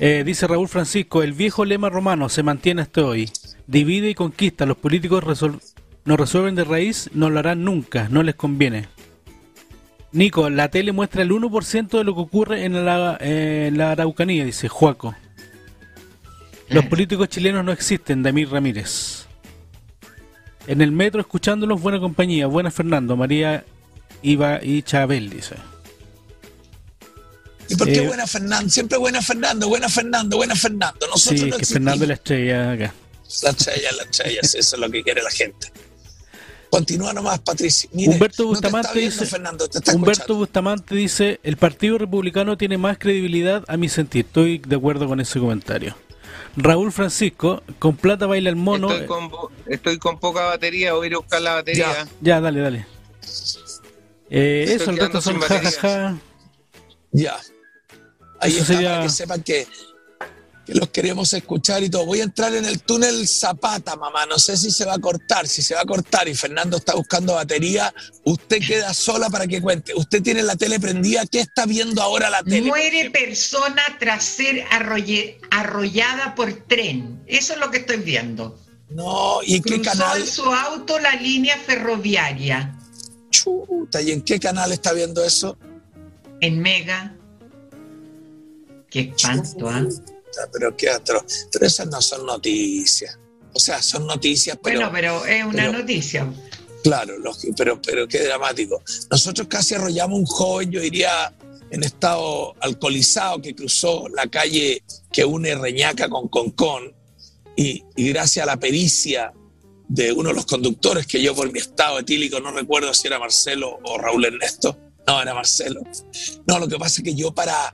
Eh, 0.00 0.22
dice 0.24 0.46
Raúl 0.46 0.68
Francisco, 0.68 1.22
el 1.22 1.32
viejo 1.32 1.64
lema 1.64 1.90
romano 1.90 2.28
se 2.28 2.42
mantiene 2.42 2.82
hasta 2.82 3.04
hoy. 3.04 3.30
Divide 3.66 4.10
y 4.10 4.14
conquista. 4.14 4.66
Los 4.66 4.76
políticos 4.78 5.22
resol- 5.22 5.60
no 6.04 6.16
resuelven 6.16 6.54
de 6.54 6.64
raíz, 6.64 7.10
no 7.12 7.30
lo 7.30 7.38
harán 7.38 7.62
nunca, 7.64 8.08
no 8.10 8.22
les 8.22 8.34
conviene. 8.34 8.88
Nico, 10.12 10.50
la 10.50 10.68
tele 10.70 10.92
muestra 10.92 11.22
el 11.22 11.30
1% 11.30 11.98
de 11.98 12.04
lo 12.04 12.14
que 12.14 12.20
ocurre 12.20 12.64
en 12.64 12.84
la, 12.84 13.16
eh, 13.20 13.72
Araucanía, 13.80 14.44
dice 14.44 14.68
Juaco. 14.68 15.14
Los 16.68 16.86
políticos 16.86 17.28
chilenos 17.28 17.64
no 17.64 17.72
existen, 17.72 18.22
Damir 18.22 18.50
Ramírez. 18.50 19.26
En 20.66 20.80
el 20.80 20.92
metro 20.92 21.20
escuchándolos, 21.20 21.80
buena 21.80 21.98
compañía, 21.98 22.46
buena 22.46 22.70
Fernando, 22.70 23.16
María 23.16 23.64
Iba 24.22 24.60
y 24.62 24.82
Chabel, 24.82 25.28
dice. 25.30 25.56
¿Y 27.68 27.74
por 27.76 27.86
qué 27.88 27.96
Eh, 27.96 28.06
buena 28.06 28.26
Fernando? 28.26 28.70
Siempre 28.70 28.98
buena 28.98 29.22
Fernando, 29.22 29.68
buena 29.68 29.88
Fernando, 29.88 30.36
buena 30.36 30.54
Fernando. 30.54 31.06
Nosotros 31.08 31.40
Sí, 31.40 31.50
no 31.50 31.56
que 31.56 31.66
Fernando 31.66 32.04
es 32.04 32.08
la 32.08 32.14
estrella 32.14 32.72
acá. 32.72 32.94
La 33.42 33.50
estrella, 33.50 33.88
la 33.96 34.02
estrella, 34.04 34.40
sí, 34.42 34.58
eso 34.58 34.76
es 34.76 34.80
lo 34.80 34.90
que 34.90 35.02
quiere 35.02 35.22
la 35.22 35.30
gente. 35.30 35.72
Continúa 36.72 37.12
nomás, 37.12 37.38
Patricia. 37.40 37.90
Mire, 37.92 38.12
Humberto 38.12 38.44
no 38.44 38.48
te 38.48 38.54
está 38.54 38.68
Bustamante 38.68 38.98
viendo, 38.98 39.12
dice- 39.20 39.26
Fernando, 39.26 39.68
te 39.68 39.76
está 39.78 39.94
Humberto 39.94 40.10
escuchando. 40.22 40.38
Bustamante 40.38 40.94
dice, 40.94 41.38
el 41.42 41.56
Partido 41.58 41.98
Republicano 41.98 42.56
tiene 42.56 42.78
más 42.78 42.96
credibilidad 42.96 43.62
a 43.68 43.76
mi 43.76 43.90
sentir. 43.90 44.24
Estoy 44.24 44.56
de 44.56 44.76
acuerdo 44.76 45.06
con 45.06 45.20
ese 45.20 45.38
comentario. 45.38 45.94
Raúl 46.56 46.90
Francisco, 46.90 47.62
con 47.78 47.94
plata 47.96 48.24
baila 48.26 48.48
el 48.48 48.56
mono. 48.56 48.90
Estoy, 48.90 49.06
con, 49.06 49.28
bo- 49.28 49.50
estoy 49.66 49.98
con 49.98 50.18
poca 50.18 50.44
batería, 50.46 50.94
voy 50.94 51.04
a 51.04 51.06
ir 51.08 51.14
a 51.14 51.18
buscar 51.18 51.42
la 51.42 51.54
batería. 51.56 51.92
Ya. 51.92 52.08
Ya, 52.22 52.40
dale, 52.40 52.60
dale. 52.60 52.86
Eh, 54.30 54.64
eso, 54.66 54.90
el 54.90 54.96
resto 54.96 55.20
son 55.20 55.40
jajaja. 55.40 56.16
Ya. 57.10 57.36
Ahí 58.40 58.50
Eso 58.52 58.60
está, 58.62 58.72
sería- 58.72 58.90
para 58.92 59.02
que 59.02 59.08
sepan 59.10 59.42
que, 59.42 59.66
que 60.66 60.74
los 60.74 60.90
queremos 60.90 61.32
escuchar 61.32 61.82
y 61.82 61.90
todo. 61.90 62.06
Voy 62.06 62.20
a 62.20 62.24
entrar 62.24 62.54
en 62.54 62.64
el 62.64 62.82
túnel 62.82 63.26
Zapata, 63.26 63.96
mamá. 63.96 64.26
No 64.26 64.38
sé 64.38 64.56
si 64.56 64.70
se 64.70 64.84
va 64.84 64.94
a 64.94 64.98
cortar. 64.98 65.48
Si 65.48 65.60
se 65.62 65.74
va 65.74 65.80
a 65.80 65.84
cortar 65.84 66.28
y 66.28 66.34
Fernando 66.34 66.76
está 66.76 66.94
buscando 66.94 67.34
batería, 67.34 67.92
usted 68.24 68.60
queda 68.64 68.94
sola 68.94 69.28
para 69.28 69.46
que 69.46 69.60
cuente. 69.60 69.92
Usted 69.94 70.22
tiene 70.22 70.42
la 70.42 70.54
tele 70.56 70.78
prendida. 70.78 71.26
¿Qué 71.26 71.40
está 71.40 71.66
viendo 71.66 72.00
ahora 72.02 72.30
la 72.30 72.42
tele? 72.42 72.68
Muere 72.68 73.10
persona 73.10 73.82
tras 73.98 74.22
ser 74.24 74.64
arrolle- 74.70 75.38
arrollada 75.50 76.34
por 76.34 76.52
tren. 76.68 77.22
Eso 77.26 77.54
es 77.54 77.58
lo 77.58 77.70
que 77.70 77.78
estoy 77.78 77.96
viendo. 77.98 78.58
No, 78.90 79.40
¿y 79.42 79.56
en 79.56 79.62
qué 79.62 79.74
Cruzó 79.80 79.90
canal? 79.98 80.20
en 80.20 80.26
su 80.26 80.44
auto 80.44 80.98
la 80.98 81.12
línea 81.12 81.56
ferroviaria 81.56 82.78
Chuta, 83.30 84.02
¿y 84.02 84.10
en 84.10 84.20
qué 84.20 84.38
canal 84.38 84.70
está 84.70 84.92
viendo 84.92 85.24
eso? 85.24 85.56
en 86.42 86.58
Mega. 86.60 87.16
Qué 88.90 89.12
espanto, 89.16 89.70
¿ah? 89.70 89.86
Pero 90.52 90.76
qué 90.76 90.90
atroz. 90.90 91.24
Pero 91.52 91.66
esas 91.66 91.86
no 91.88 92.00
son 92.00 92.26
noticias. 92.26 93.18
O 93.52 93.60
sea, 93.60 93.82
son 93.82 94.06
noticias, 94.06 94.58
pero. 94.62 94.78
Bueno, 94.78 94.92
pero 94.92 95.26
es 95.26 95.44
una 95.44 95.66
pero- 95.66 95.78
noticia. 95.78 96.32
Claro, 96.82 97.14
pero, 97.56 97.80
pero 97.80 98.08
qué 98.08 98.24
dramático. 98.24 98.82
Nosotros 99.08 99.46
casi 99.46 99.74
arrollamos 99.76 100.18
un 100.18 100.26
joven, 100.26 100.72
yo 100.72 100.80
diría, 100.80 101.32
en 101.70 101.84
estado 101.84 102.56
alcoholizado, 102.60 103.40
que 103.40 103.54
cruzó 103.54 104.08
la 104.08 104.26
calle 104.26 104.82
que 105.12 105.24
une 105.24 105.54
Reñaca 105.54 106.08
con 106.08 106.26
Concón, 106.26 106.92
y, 107.56 107.84
y 107.94 108.08
gracias 108.08 108.42
a 108.42 108.46
la 108.46 108.56
pericia 108.58 109.32
de 109.86 110.10
uno 110.10 110.30
de 110.30 110.34
los 110.34 110.46
conductores, 110.46 111.06
que 111.06 111.22
yo 111.22 111.36
por 111.36 111.52
mi 111.52 111.60
estado 111.60 112.00
etílico 112.00 112.40
no 112.40 112.50
recuerdo 112.50 112.92
si 112.94 113.06
era 113.06 113.18
Marcelo 113.20 113.78
o 113.84 113.98
Raúl 113.98 114.24
Ernesto, 114.24 114.76
no, 115.06 115.22
era 115.22 115.34
Marcelo. 115.34 115.82
No, 116.46 116.58
lo 116.58 116.66
que 116.66 116.78
pasa 116.78 117.00
es 117.00 117.04
que 117.04 117.14
yo 117.14 117.32
para, 117.32 117.72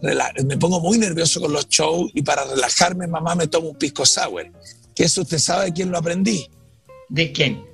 me 0.00 0.56
pongo 0.58 0.80
muy 0.80 0.98
nervioso 0.98 1.40
con 1.40 1.52
los 1.52 1.68
shows 1.68 2.10
y 2.14 2.22
para 2.22 2.44
relajarme, 2.44 3.06
mamá 3.06 3.34
me 3.34 3.48
tomo 3.48 3.68
un 3.68 3.76
pisco 3.76 4.06
sour, 4.06 4.50
que 4.94 5.04
eso 5.04 5.22
usted 5.22 5.38
sabe 5.38 5.66
de 5.66 5.72
quién 5.72 5.90
lo 5.90 5.98
aprendí 5.98 6.48
¿De 7.08 7.32
quién? 7.32 7.64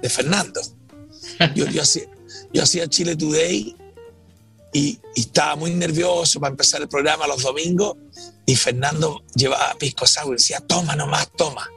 de 0.00 0.08
Fernando. 0.08 0.60
Yo, 1.54 1.66
yo 1.66 1.82
hacía, 1.82 2.04
yo 2.52 2.62
hacía 2.62 2.88
Chile 2.88 3.16
Today 3.16 3.76
y, 4.72 4.98
y 5.14 5.20
estaba 5.20 5.56
muy 5.56 5.74
nervioso 5.74 6.40
para 6.40 6.50
empezar 6.50 6.80
el 6.80 6.88
programa 6.88 7.26
los 7.26 7.42
domingos 7.42 7.96
y 8.46 8.56
Fernando 8.56 9.22
llevaba 9.34 9.74
pisco 9.78 10.06
sour 10.06 10.34
y 10.34 10.38
decía, 10.38 10.60
toma 10.60 10.96
nomás, 10.96 11.30
toma. 11.36 11.68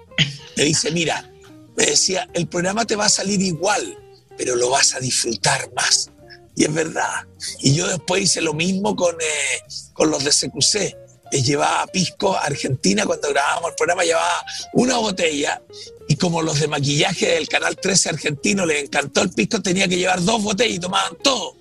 Le 0.55 0.65
dice, 0.65 0.91
mira, 0.91 1.29
me 1.75 1.85
decía, 1.85 2.27
el 2.33 2.47
programa 2.47 2.85
te 2.85 2.95
va 2.95 3.05
a 3.05 3.09
salir 3.09 3.41
igual, 3.41 3.97
pero 4.37 4.55
lo 4.55 4.69
vas 4.69 4.95
a 4.95 4.99
disfrutar 4.99 5.71
más. 5.75 6.09
Y 6.55 6.65
es 6.65 6.73
verdad. 6.73 7.27
Y 7.59 7.73
yo 7.73 7.87
después 7.87 8.23
hice 8.23 8.41
lo 8.41 8.53
mismo 8.53 8.95
con, 8.95 9.15
eh, 9.15 9.63
con 9.93 10.09
los 10.09 10.23
de 10.23 10.31
CQC. 10.31 10.97
Les 11.31 11.45
llevaba 11.45 11.87
pisco 11.87 12.35
a 12.35 12.41
Argentina 12.41 13.05
cuando 13.05 13.29
grabábamos 13.29 13.71
el 13.71 13.75
programa, 13.75 14.03
llevaba 14.03 14.45
una 14.73 14.97
botella 14.97 15.61
y 16.07 16.15
como 16.15 16.41
los 16.41 16.59
de 16.59 16.67
maquillaje 16.67 17.27
del 17.27 17.47
Canal 17.47 17.75
13 17.75 18.09
argentino 18.09 18.65
les 18.65 18.83
encantó 18.83 19.21
el 19.21 19.31
pisco, 19.31 19.61
tenía 19.61 19.87
que 19.87 19.97
llevar 19.97 20.23
dos 20.23 20.43
botellas 20.43 20.75
y 20.75 20.79
tomaban 20.79 21.17
todo, 21.23 21.57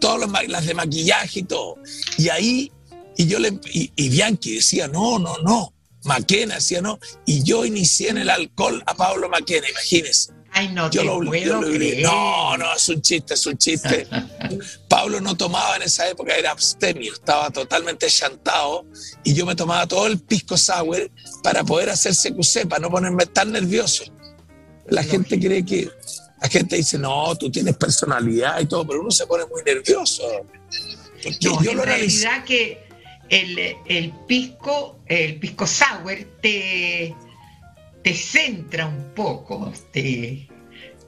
todas 0.00 0.28
las 0.48 0.66
de 0.66 0.74
maquillaje 0.74 1.40
y 1.40 1.42
todo. 1.44 1.76
Y 2.18 2.28
ahí, 2.30 2.72
y 3.16 3.26
yo 3.26 3.38
le, 3.38 3.60
y, 3.72 3.92
y 3.94 4.08
Bianchi 4.08 4.56
decía, 4.56 4.88
no, 4.88 5.20
no, 5.20 5.38
no, 5.38 5.72
Maquena 6.04 6.56
decía 6.56 6.80
no, 6.80 6.98
y 7.26 7.42
yo 7.42 7.64
inicié 7.64 8.10
en 8.10 8.18
el 8.18 8.30
alcohol 8.30 8.82
a 8.86 8.94
Pablo 8.94 9.28
Maquena, 9.28 9.68
imagínense. 9.68 10.32
Ay, 10.54 10.68
no 10.68 10.90
Yo 10.90 11.00
te 11.00 11.06
lo, 11.06 11.20
puedo 11.20 11.44
yo 11.44 11.60
lo 11.60 11.66
creer. 11.66 12.02
No, 12.02 12.56
no, 12.58 12.74
es 12.74 12.88
un 12.88 13.00
chiste, 13.00 13.34
es 13.34 13.46
un 13.46 13.56
chiste. 13.56 14.06
Pablo 14.88 15.20
no 15.20 15.34
tomaba 15.34 15.76
en 15.76 15.82
esa 15.82 16.08
época, 16.08 16.34
era 16.36 16.50
abstemio, 16.50 17.12
estaba 17.12 17.50
totalmente 17.50 18.06
chantado 18.08 18.84
y 19.24 19.32
yo 19.32 19.46
me 19.46 19.54
tomaba 19.54 19.86
todo 19.86 20.06
el 20.06 20.20
pisco 20.20 20.56
sour 20.56 21.10
para 21.42 21.64
poder 21.64 21.88
hacer 21.90 22.12
CQC, 22.14 22.68
para 22.68 22.80
no 22.80 22.90
ponerme 22.90 23.26
tan 23.26 23.52
nervioso. 23.52 24.04
La 24.88 25.02
gente 25.02 25.40
cree 25.40 25.64
que, 25.64 25.90
la 26.42 26.48
gente 26.48 26.76
dice, 26.76 26.98
no, 26.98 27.34
tú 27.36 27.50
tienes 27.50 27.76
personalidad 27.76 28.60
y 28.60 28.66
todo, 28.66 28.86
pero 28.86 29.00
uno 29.00 29.10
se 29.10 29.26
pone 29.26 29.46
muy 29.46 29.62
nervioso. 29.62 30.22
Porque 31.22 31.38
No, 31.48 31.62
yo 31.62 31.70
en 31.70 31.76
lo 31.78 31.84
realidad 31.84 32.44
que 32.44 32.86
el, 33.30 33.58
el 33.86 34.12
pisco, 34.26 34.98
el 35.06 35.38
pisco 35.38 35.66
sour 35.66 36.16
te, 36.42 37.14
te 38.02 38.14
centra 38.14 38.86
un 38.86 39.12
poco, 39.14 39.72
te, 39.92 40.48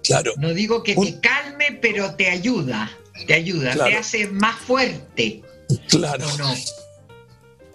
Claro, 0.03 0.33
no 0.37 0.53
digo 0.53 0.83
que 0.83 0.95
Un- 0.97 1.07
te 1.07 1.21
calme, 1.21 1.79
pero 1.81 2.15
te 2.15 2.29
ayuda, 2.29 2.91
te 3.27 3.35
ayuda, 3.35 3.73
te 3.73 3.95
hace 3.97 4.27
más 4.29 4.57
fuerte, 4.61 5.43
claro. 5.89 6.27
¿o 6.27 6.39
no? 6.39 6.55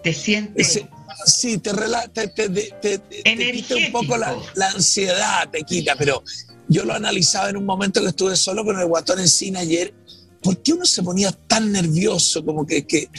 Te 0.04 0.14
sientes... 0.14 0.70
Ese- 0.78 0.88
sí, 1.26 1.58
te, 1.58 1.72
rela- 1.74 2.10
te, 2.14 2.28
te, 2.30 2.50
te- 2.50 3.02
quita 3.52 3.76
un 3.76 3.92
poco 3.92 4.16
la, 4.18 4.38
la 4.56 4.70
ansiedad, 4.70 5.50
te 5.50 5.64
quita, 5.64 5.96
pero 5.98 6.24
yo 6.68 6.86
lo 6.86 6.94
analizaba 6.94 7.50
en 7.50 7.58
un 7.58 7.66
momento 7.66 8.00
que 8.02 8.08
estuve 8.10 8.36
solo 8.36 8.64
con 8.64 8.80
el 8.80 8.86
guatón 8.86 9.20
en 9.20 9.28
cine 9.28 9.60
ayer. 9.60 9.94
¿Por 10.42 10.62
qué 10.62 10.72
uno 10.74 10.86
se 10.86 11.04
ponía 11.04 11.32
tan 11.32 11.72
nervioso? 11.72 12.46
Como 12.46 12.66
que, 12.66 12.86
que- 12.86 13.10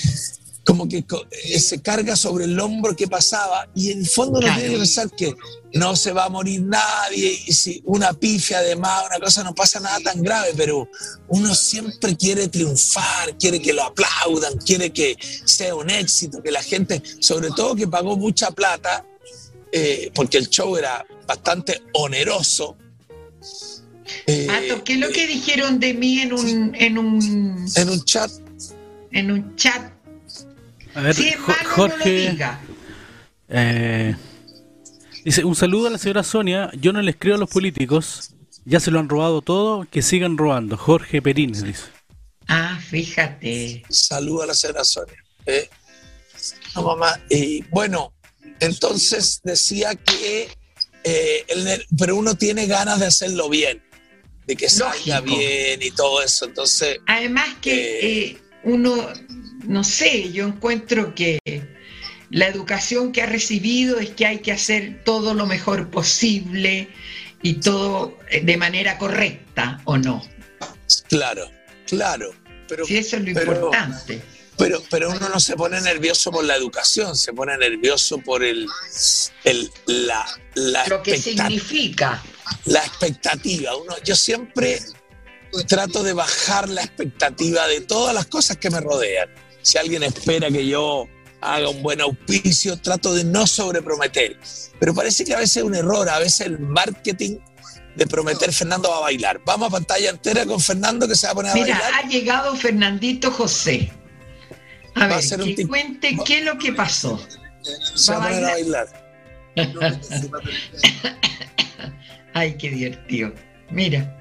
como 0.64 0.86
que 0.86 1.04
eh, 1.30 1.58
se 1.58 1.80
carga 1.80 2.14
sobre 2.16 2.44
el 2.44 2.58
hombro 2.61 2.94
que 2.94 3.08
pasaba 3.08 3.68
y 3.74 3.90
en 3.92 4.00
el 4.00 4.06
fondo 4.06 4.38
Claro. 4.40 4.54
tiene 4.56 4.72
que 4.74 4.78
pensar 4.78 5.11
que 5.11 5.34
no 5.72 5.96
se 5.96 6.12
va 6.12 6.26
a 6.26 6.28
morir 6.28 6.62
nadie 6.62 7.42
y 7.46 7.52
si 7.52 7.82
una 7.86 8.12
pifia 8.12 8.58
además, 8.58 9.04
una 9.08 9.18
cosa 9.20 9.42
no 9.42 9.54
pasa 9.54 9.80
nada 9.80 9.98
tan 10.00 10.22
grave, 10.22 10.50
pero 10.56 10.88
uno 11.28 11.54
siempre 11.54 12.16
quiere 12.16 12.48
triunfar, 12.48 13.36
quiere 13.38 13.61
que 13.61 13.72
lo 13.72 13.84
aplaudan, 13.84 14.56
quiere 14.58 14.90
que 14.92 15.16
sea 15.44 15.74
un 15.74 15.88
éxito, 15.90 16.42
que 16.42 16.50
la 16.50 16.62
gente, 16.62 17.02
sobre 17.20 17.48
todo 17.50 17.74
que 17.74 17.88
pagó 17.88 18.16
mucha 18.16 18.50
plata, 18.50 19.04
eh, 19.72 20.11
porque 20.14 20.38
el 20.38 20.48
show 20.48 20.76
era 20.76 21.04
bastante 21.26 21.80
oneroso. 21.94 22.76
eh, 24.26 24.46
Pato, 24.46 24.84
¿qué 24.84 24.94
es 24.94 24.98
lo 24.98 25.08
que 25.11 25.26
dijeron 25.26 25.78
de 25.80 25.94
mí 25.94 26.20
en 26.20 26.32
un, 26.32 26.74
en 26.74 26.98
un, 26.98 27.66
en 27.74 27.88
un 27.88 28.04
chat, 28.04 28.30
en 29.12 29.30
un 29.30 29.56
chat? 29.56 29.92
A 30.95 31.01
ver, 31.01 31.14
Si 31.14 31.28
es 31.28 31.36
Jo- 31.36 31.47
malo, 31.49 31.62
no 31.62 31.68
lo 31.68 31.74
Jorge 31.95 32.30
diga. 32.30 32.61
eh, 33.49 34.14
dice, 35.24 35.45
un 35.45 35.55
saludo 35.55 35.86
a 35.88 35.91
la 35.91 35.99
señora 35.99 36.22
Sonia, 36.22 36.70
yo 36.78 36.93
no 36.93 37.01
les 37.03 37.16
creo 37.16 37.34
a 37.36 37.38
los 37.38 37.49
políticos, 37.51 38.30
ya 38.64 38.80
se 38.80 38.91
lo 38.91 38.99
han 38.99 39.09
robado 39.09 39.43
todo, 39.43 39.86
que 39.91 40.03
sigan 40.03 40.36
robando. 40.38 40.76
Jorge 40.76 41.22
Perines 41.22 41.62
dice. 41.64 41.84
Ah, 42.49 42.78
fíjate. 42.88 43.82
saludo 43.88 44.43
a 44.43 44.47
la 44.47 44.55
señora 44.55 44.84
Sonia. 44.84 45.16
eh. 45.47 45.68
No, 46.74 46.82
mamá. 46.82 47.20
Y 47.28 47.62
bueno, 47.70 48.12
entonces 48.61 49.41
decía 49.45 49.95
que, 49.95 50.49
eh, 51.05 51.45
el 51.49 51.84
pero 51.99 52.16
uno 52.16 52.34
tiene 52.34 52.66
ganas 52.66 52.99
de 53.01 53.07
hacerlo 53.07 53.49
bien, 53.49 53.82
de 54.47 54.57
que 54.57 54.68
salga 54.68 55.20
Lógico. 55.20 55.36
bien 55.38 55.80
y 55.82 55.91
todo 55.91 56.22
eso. 56.22 56.47
Entonces, 56.47 56.99
Además 57.07 57.49
que 57.61 58.26
eh, 58.30 58.38
uno, 58.64 59.07
no 59.66 59.84
sé, 59.84 60.32
yo 60.32 60.46
encuentro 60.46 61.14
que 61.14 61.38
la 62.30 62.46
educación 62.46 63.12
que 63.12 63.22
ha 63.22 63.26
recibido 63.26 63.98
es 63.98 64.11
que 64.11 64.26
hay 64.26 64.38
que 64.38 64.52
hacer 64.52 65.02
todo 65.04 65.34
lo 65.34 65.46
mejor 65.46 65.90
posible 65.90 66.88
y 67.42 67.54
todo 67.54 68.16
eh, 68.30 68.40
de 68.42 68.56
manera 68.56 68.98
correcta, 68.98 69.80
¿o 69.84 69.96
no? 69.98 70.22
claro, 71.08 71.50
claro. 71.86 72.32
Pero, 72.68 72.84
Si 72.86 72.96
eso 72.96 73.16
es 73.16 73.24
lo 73.24 73.34
pero- 73.34 73.52
importante. 73.54 74.22
pero, 74.56 74.80
pero 74.90 75.11
uno 75.11 75.28
no 75.28 75.40
se 75.40 75.56
pone 75.56 75.80
nervioso 75.80 76.30
por 76.30 76.44
la 76.44 76.54
educación, 76.54 77.16
se 77.16 77.32
pone 77.32 77.56
nervioso 77.58 78.18
por 78.18 78.44
el, 78.44 78.66
el- 79.44 79.70
la, 79.86 80.24
la 80.54 80.86
Lo 80.86 81.02
que 81.02 81.16
significa. 81.18 82.22
la 82.66 82.78
expectativa. 82.84 83.74
Uno, 83.76 83.94
yo 84.04 84.14
siempre 84.14 84.80
trato 85.66 86.04
de 86.04 86.12
bajar 86.12 86.68
la 86.68 86.82
expectativa 86.82 87.66
de 87.66 87.80
todas 87.80 88.14
las 88.14 88.26
cosas 88.26 88.56
que 88.58 88.70
me 88.70 88.80
rodean. 88.80 89.28
Si 89.62 89.78
alguien 89.78 90.02
espera 90.02 90.50
que 90.50 90.66
yo 90.66 91.06
haga 91.40 91.68
un 91.68 91.82
buen 91.82 92.00
auspicio, 92.00 92.76
trato 92.80 93.14
de 93.14 93.24
no 93.24 93.46
sobreprometer. 93.46 94.38
Pero 94.78 94.94
parece 94.94 95.24
que 95.24 95.34
a 95.34 95.38
veces 95.38 95.58
es 95.58 95.62
un 95.62 95.74
error, 95.74 96.08
a 96.08 96.18
veces 96.18 96.46
el 96.46 96.58
marketing 96.58 97.38
de 97.96 98.06
prometer 98.06 98.52
Fernando 98.52 98.88
va 98.90 98.98
a 98.98 99.00
bailar. 99.00 99.40
Vamos 99.44 99.68
a 99.68 99.70
pantalla 99.70 100.11
entera 100.11 100.46
con 100.46 100.61
Fernando 100.61 101.08
que 101.08 101.14
se 101.14 101.26
va 101.26 101.32
a 101.32 101.34
poner 101.34 101.52
a 101.52 101.54
Mira, 101.54 101.78
bailar. 101.78 101.92
ha 101.94 102.08
llegado 102.08 102.56
Fernandito 102.56 103.30
José. 103.30 103.92
A 104.94 105.06
Va 105.06 105.16
a 105.16 105.18
ver, 105.18 105.40
un 105.40 105.54
que 105.54 105.66
cuente 105.66 106.16
qué 106.24 106.38
es 106.38 106.44
lo 106.44 106.58
que 106.58 106.72
pasó. 106.72 107.20
Se 107.94 108.12
va 108.12 108.18
a 108.18 108.20
va 108.20 108.26
a 108.26 108.28
poner 108.30 108.44
a 108.44 108.52
bailar. 108.52 109.11
Ay, 112.34 112.56
qué 112.56 112.70
divertido. 112.70 113.32
Mira, 113.70 114.20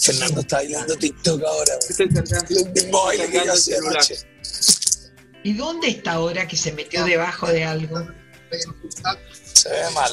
Fernando 0.00 0.40
está 0.40 0.56
bailando 0.56 0.96
TikTok 0.96 1.42
ahora. 1.44 1.72
Que 1.86 3.44
yo 3.44 3.52
hacía 3.52 3.78
anoche. 3.78 4.16
¿y 5.42 5.52
dónde 5.54 5.88
está 5.88 6.12
ahora 6.12 6.46
que 6.48 6.56
se 6.56 6.72
metió 6.72 7.04
debajo 7.04 7.46
de 7.48 7.64
algo? 7.64 8.06
Se 9.52 9.68
ve 9.68 9.90
mal. 9.94 10.12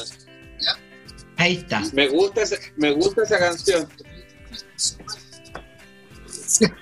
Ahí 1.36 1.56
está. 1.58 1.80
Me 1.92 2.08
gusta, 2.08 2.42
esa- 2.42 2.58
me 2.76 2.92
gusta 2.92 3.22
esa 3.22 3.38
canción. 3.38 3.88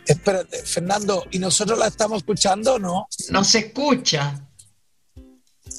Espérate, 0.07 0.63
Fernando, 0.65 1.27
¿y 1.31 1.39
nosotros 1.39 1.79
la 1.79 1.89
estamos 1.89 2.19
escuchando 2.19 2.75
o 2.75 2.79
no? 2.79 3.09
No 3.31 3.45
se 3.45 3.59
escucha. 3.59 4.43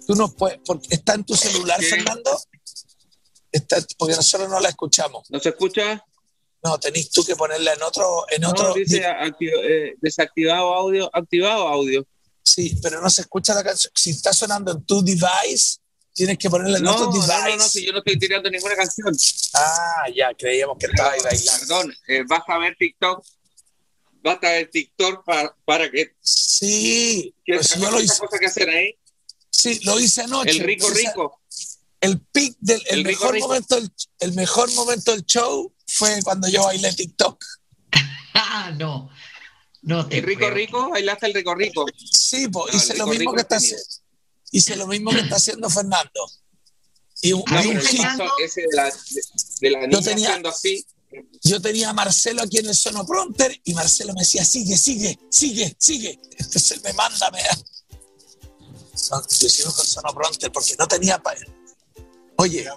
Tú 0.06 0.16
no 0.16 0.32
puedes, 0.34 0.60
porque 0.66 0.88
está 0.92 1.14
en 1.16 1.24
tu 1.24 1.36
celular. 1.36 1.82
Fernando. 1.82 2.40
Está, 3.52 3.78
porque 3.98 4.16
nosotros 4.16 4.50
no 4.50 4.60
la 4.60 4.70
escuchamos. 4.70 5.30
¿No 5.32 5.40
se 5.40 5.50
escucha? 5.50 6.04
No, 6.68 6.78
tenés 6.80 7.10
tú 7.10 7.24
que 7.24 7.36
ponerla 7.36 7.74
en 7.74 7.82
otro, 7.84 8.26
en 8.30 8.42
No, 8.42 8.50
otro. 8.50 8.74
dice 8.74 9.04
eh, 9.42 9.96
desactivado 10.02 10.74
audio, 10.74 11.10
activado 11.14 11.68
audio. 11.68 12.06
Sí, 12.44 12.78
pero 12.82 13.02
no 13.02 13.10
se 13.10 13.22
escucha 13.22 13.54
la 13.54 13.64
canción. 13.64 13.92
Si 13.96 14.10
está 14.12 14.34
sonando 14.34 14.72
en 14.72 14.84
tu 14.86 15.04
device, 15.04 15.78
tienes 16.14 16.38
que 16.38 16.50
ponerla 16.50 16.78
en 16.80 16.84
No, 16.84 16.92
otro 16.96 17.06
no, 17.08 17.12
device. 17.14 17.50
no, 17.50 17.56
no, 17.58 17.64
si 17.70 17.86
yo 17.86 17.92
no 17.92 18.00
estoy 18.00 18.18
tirando 18.20 18.50
ninguna 18.50 18.76
canción. 18.76 19.16
Ah, 19.54 20.06
ya, 20.16 20.34
creíamos 20.38 20.78
que 20.80 20.88
estaba 20.88 21.12
ahí 21.12 21.20
bailando. 21.24 21.60
Perdón, 21.68 21.94
eh, 22.08 22.24
basta 22.28 22.58
ver 22.58 22.76
TikTok. 22.78 23.26
Basta 24.24 24.50
ver 24.50 24.70
TikTok 24.72 25.24
para, 25.26 25.56
para 25.64 25.90
que, 25.92 26.16
Sí, 26.22 27.34
que 27.46 27.56
pues 27.56 27.76
yo 27.76 27.92
lo 27.92 28.02
hice. 28.02 28.18
cosa 28.20 28.40
que 28.40 28.46
hacer 28.48 28.70
ahí. 28.70 28.96
Sí, 29.50 29.80
lo 29.84 30.00
hice 30.00 30.22
anoche. 30.24 30.50
El 30.52 30.60
rico 30.60 30.90
rico. 30.90 31.42
El 32.02 32.20
pic 32.22 32.56
del 32.60 32.82
el 32.88 33.00
El 33.00 33.06
rico 33.06 33.20
mejor 33.22 33.34
rico. 33.36 33.48
momento 33.48 33.76
del, 33.76 33.92
el 34.20 34.34
mejor 34.34 34.72
momento 34.74 35.12
del 35.12 35.26
show 35.26 35.74
fue 35.88 36.22
cuando 36.24 36.48
yo 36.48 36.64
bailé 36.66 36.94
TikTok. 36.94 37.44
Ah, 38.40 38.72
no. 38.78 39.10
No 39.82 40.08
te 40.08 40.20
El 40.20 40.24
rico 40.26 40.42
creo. 40.42 40.54
rico, 40.54 40.90
bailaste 40.92 41.26
el 41.26 41.34
rico 41.34 41.56
rico. 41.56 41.86
Sí, 42.12 42.48
No, 42.52 42.66
hice 42.72 42.96
lo 42.96 43.08
mismo 43.08 43.20
rico 43.32 43.34
que 43.34 43.42
está. 43.42 43.58
Hice 44.52 44.76
lo 44.76 44.86
mismo 44.88 45.10
que 45.12 45.22
está 45.22 45.38
haciendo 45.38 45.70
Fernando. 45.72 46.32
Y 47.22 47.34
un, 47.34 47.44
A 47.48 47.64
y 47.64 47.68
ver, 47.70 47.78
un 47.78 47.78
Pero 47.78 47.80
el 47.82 47.88
hit. 47.88 47.98
Fernando. 48.02 48.24
paso 48.26 48.36
ese 48.46 48.62
de 48.62 48.68
la, 48.74 48.84
de, 48.86 48.92
de 49.62 49.70
la 49.72 49.88
niña 49.88 50.02
tenía- 50.02 50.28
haciendo 50.30 50.50
así. 50.50 50.86
Yo 51.44 51.62
tenía 51.62 51.90
a 51.90 51.94
Marcelo 51.94 52.44
aquí 52.44 52.58
en 52.60 52.68
el 52.68 52.76
Sonopronter 52.76 53.60
y 53.64 53.74
Marcelo 53.74 54.14
me 54.14 54.20
decía, 54.20 54.44
sigue, 54.46 54.78
sigue, 54.78 55.18
sigue, 55.32 55.76
sigue. 55.80 56.20
Entonces 56.38 56.72
él 56.74 56.82
me 56.84 56.94
manda, 56.94 57.32
me 57.32 57.42
da. 57.42 57.58
Son- 58.94 59.22
Lo 59.42 59.48
hicimos 59.48 59.74
con 59.74 59.86
Sonopronter 59.86 60.52
porque 60.52 60.76
no 60.78 60.88
tenía 60.88 61.18
para 61.18 61.40
Oye, 62.38 62.68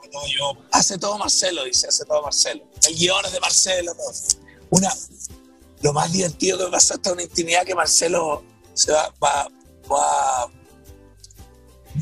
hace 0.72 0.98
todo 0.98 1.18
Marcelo, 1.18 1.64
dice, 1.64 1.86
hace 1.88 2.04
todo 2.04 2.22
Marcelo. 2.22 2.64
El 2.88 2.96
guion 2.96 3.24
es 3.26 3.32
de 3.32 3.40
Marcelo. 3.40 3.94
todo. 3.94 4.12
Una, 4.70 4.90
lo 5.82 5.92
más 5.92 6.10
divertido 6.12 6.58
que 6.58 6.64
me 6.64 6.70
pasó 6.70 6.94
hasta 6.94 7.12
una 7.12 7.22
intimidad 7.22 7.64
que 7.64 7.74
Marcelo 7.74 8.42
se 8.72 8.92
va, 8.92 9.12
va, 9.22 9.48
va, 9.90 10.50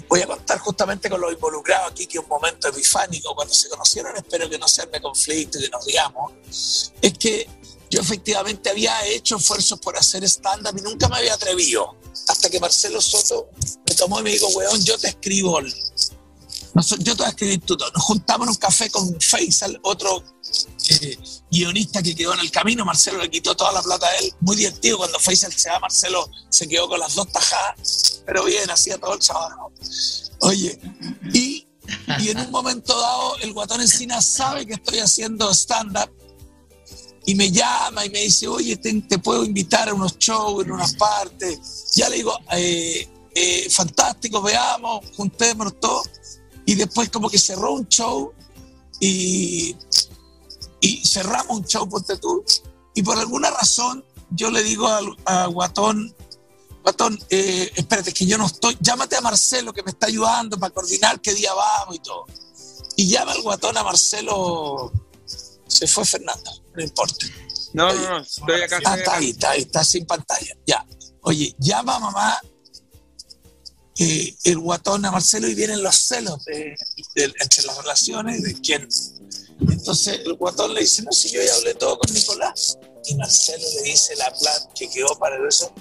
voy 0.08 0.22
a 0.22 0.26
contar 0.26 0.58
justamente 0.58 1.08
con 1.10 1.20
los 1.20 1.32
involucrados 1.32 1.90
aquí, 1.92 2.06
que 2.06 2.18
un 2.18 2.28
momento 2.28 2.68
epifánico 2.68 3.34
cuando 3.34 3.52
se 3.54 3.68
conocieron, 3.68 4.16
espero 4.16 4.48
que 4.48 4.58
no 4.58 4.68
se 4.68 4.82
arme 4.82 5.00
conflicto 5.00 5.58
y 5.58 5.62
que 5.62 5.70
nos 5.70 5.84
digamos, 5.84 6.32
es 7.02 7.18
que 7.18 7.48
yo 7.90 8.00
efectivamente 8.00 8.70
había 8.70 9.04
hecho 9.06 9.36
esfuerzos 9.36 9.80
por 9.80 9.96
hacer 9.96 10.22
stand-up 10.24 10.76
y 10.76 10.82
nunca 10.82 11.08
me 11.08 11.16
había 11.16 11.34
atrevido, 11.34 11.96
hasta 12.28 12.50
que 12.50 12.60
Marcelo 12.60 13.00
Soto 13.00 13.48
me 13.88 13.94
tomó 13.94 14.20
y 14.20 14.22
me 14.24 14.30
dijo, 14.30 14.46
weón, 14.48 14.84
yo 14.84 14.98
te 14.98 15.08
escribo, 15.08 15.58
yo 16.80 16.96
te 16.96 17.14
voy 17.14 17.26
a 17.26 17.28
escribir 17.30 17.60
tú, 17.60 17.76
nos 17.76 18.02
juntamos 18.02 18.46
en 18.46 18.50
un 18.50 18.56
café 18.56 18.90
con 18.90 19.20
Faisal, 19.20 19.78
otro 19.82 20.22
eh, 20.90 21.18
guionista 21.50 22.02
que 22.02 22.14
quedó 22.14 22.34
en 22.34 22.40
el 22.40 22.50
camino, 22.50 22.84
Marcelo 22.84 23.18
le 23.18 23.30
quitó 23.30 23.54
toda 23.54 23.72
la 23.72 23.82
plata 23.82 24.06
a 24.06 24.16
él, 24.16 24.32
muy 24.40 24.56
divertido, 24.56 24.98
cuando 24.98 25.18
Faisal 25.18 25.52
se 25.52 25.70
va, 25.70 25.78
Marcelo 25.80 26.28
se 26.48 26.68
quedó 26.68 26.88
con 26.88 27.00
las 27.00 27.14
dos 27.14 27.30
tajadas, 27.32 28.22
pero 28.26 28.44
bien, 28.44 28.70
hacía 28.70 28.98
todo 28.98 29.14
el 29.14 29.20
trabajo. 29.20 29.72
Oye, 30.40 30.78
y, 31.32 31.66
y 32.20 32.28
en 32.28 32.38
un 32.38 32.50
momento 32.50 32.98
dado 32.98 33.38
el 33.38 33.52
guatón 33.52 33.80
Encina 33.80 34.20
sabe 34.20 34.66
que 34.66 34.74
estoy 34.74 35.00
haciendo 35.00 35.52
stand-up 35.52 36.10
y 37.28 37.34
me 37.34 37.50
llama 37.50 38.06
y 38.06 38.10
me 38.10 38.20
dice, 38.20 38.48
oye, 38.48 38.76
te, 38.78 39.18
puedo 39.18 39.44
invitar 39.44 39.90
a 39.90 39.92
unos 39.92 40.16
shows 40.16 40.64
en 40.64 40.72
unas 40.72 40.94
partes. 40.94 41.90
Ya 41.94 42.08
le 42.08 42.16
digo, 42.16 42.34
eh, 42.52 43.06
eh, 43.34 43.68
fantástico, 43.68 44.40
veamos, 44.40 45.04
juntémonos 45.14 45.78
todos. 45.78 46.08
Y 46.68 46.74
después 46.74 47.08
como 47.08 47.30
que 47.30 47.38
cerró 47.38 47.72
un 47.72 47.88
show 47.88 48.30
y, 49.00 49.74
y 50.82 51.08
cerramos 51.08 51.60
un 51.60 51.64
show, 51.64 51.88
ponte 51.88 52.18
tú. 52.18 52.44
Y 52.94 53.02
por 53.02 53.16
alguna 53.16 53.50
razón 53.50 54.04
yo 54.32 54.50
le 54.50 54.62
digo 54.62 54.86
a, 55.24 55.46
Guatón, 55.46 56.14
Guatón, 56.82 57.18
eh, 57.30 57.72
espérate, 57.74 58.12
que 58.12 58.26
yo 58.26 58.36
no 58.36 58.44
estoy, 58.44 58.76
llámate 58.80 59.16
a 59.16 59.22
Marcelo 59.22 59.72
que 59.72 59.82
me 59.82 59.92
está 59.92 60.08
ayudando 60.08 60.58
para 60.58 60.74
coordinar 60.74 61.22
qué 61.22 61.32
día 61.32 61.54
vamos 61.54 61.96
y 61.96 62.00
todo. 62.00 62.26
Y 62.96 63.08
llama 63.08 63.32
al 63.32 63.40
Guatón 63.40 63.78
a 63.78 63.82
Marcelo, 63.82 64.92
se 65.66 65.86
fue 65.86 66.04
Fernando, 66.04 66.50
no 66.74 66.84
importa. 66.84 67.26
No, 67.72 67.94
no, 67.94 68.10
no, 68.10 68.18
estoy 68.18 68.60
acá. 68.60 68.78
Ah, 68.84 68.98
está 68.98 69.16
ahí, 69.16 69.30
está 69.30 69.50
ahí, 69.52 69.62
está 69.62 69.84
sin 69.84 70.04
pantalla, 70.04 70.54
ya. 70.66 70.86
Oye, 71.22 71.56
llama 71.58 71.96
a 71.96 71.98
mamá 71.98 72.38
eh, 73.98 74.34
el 74.44 74.58
guatón 74.58 75.04
a 75.04 75.10
Marcelo 75.10 75.48
y 75.48 75.54
vienen 75.54 75.82
los 75.82 75.96
celos 75.96 76.40
entre 77.14 77.64
las 77.64 77.76
relaciones 77.78 78.42
de 78.42 78.54
quién 78.60 78.88
entonces 79.60 80.20
el 80.24 80.34
guatón 80.34 80.74
le 80.74 80.80
dice, 80.80 81.02
no, 81.02 81.12
si 81.12 81.30
yo 81.30 81.42
ya 81.42 81.54
hablé 81.54 81.74
todo 81.74 81.98
con 81.98 82.12
Nicolás. 82.14 82.78
Y 83.06 83.14
Marcelo 83.14 83.64
le 83.76 83.90
dice 83.90 84.14
la 84.16 84.30
plata 84.30 84.68
que 84.74 84.88
quedó 84.88 85.18
para 85.18 85.36
eso. 85.48 85.72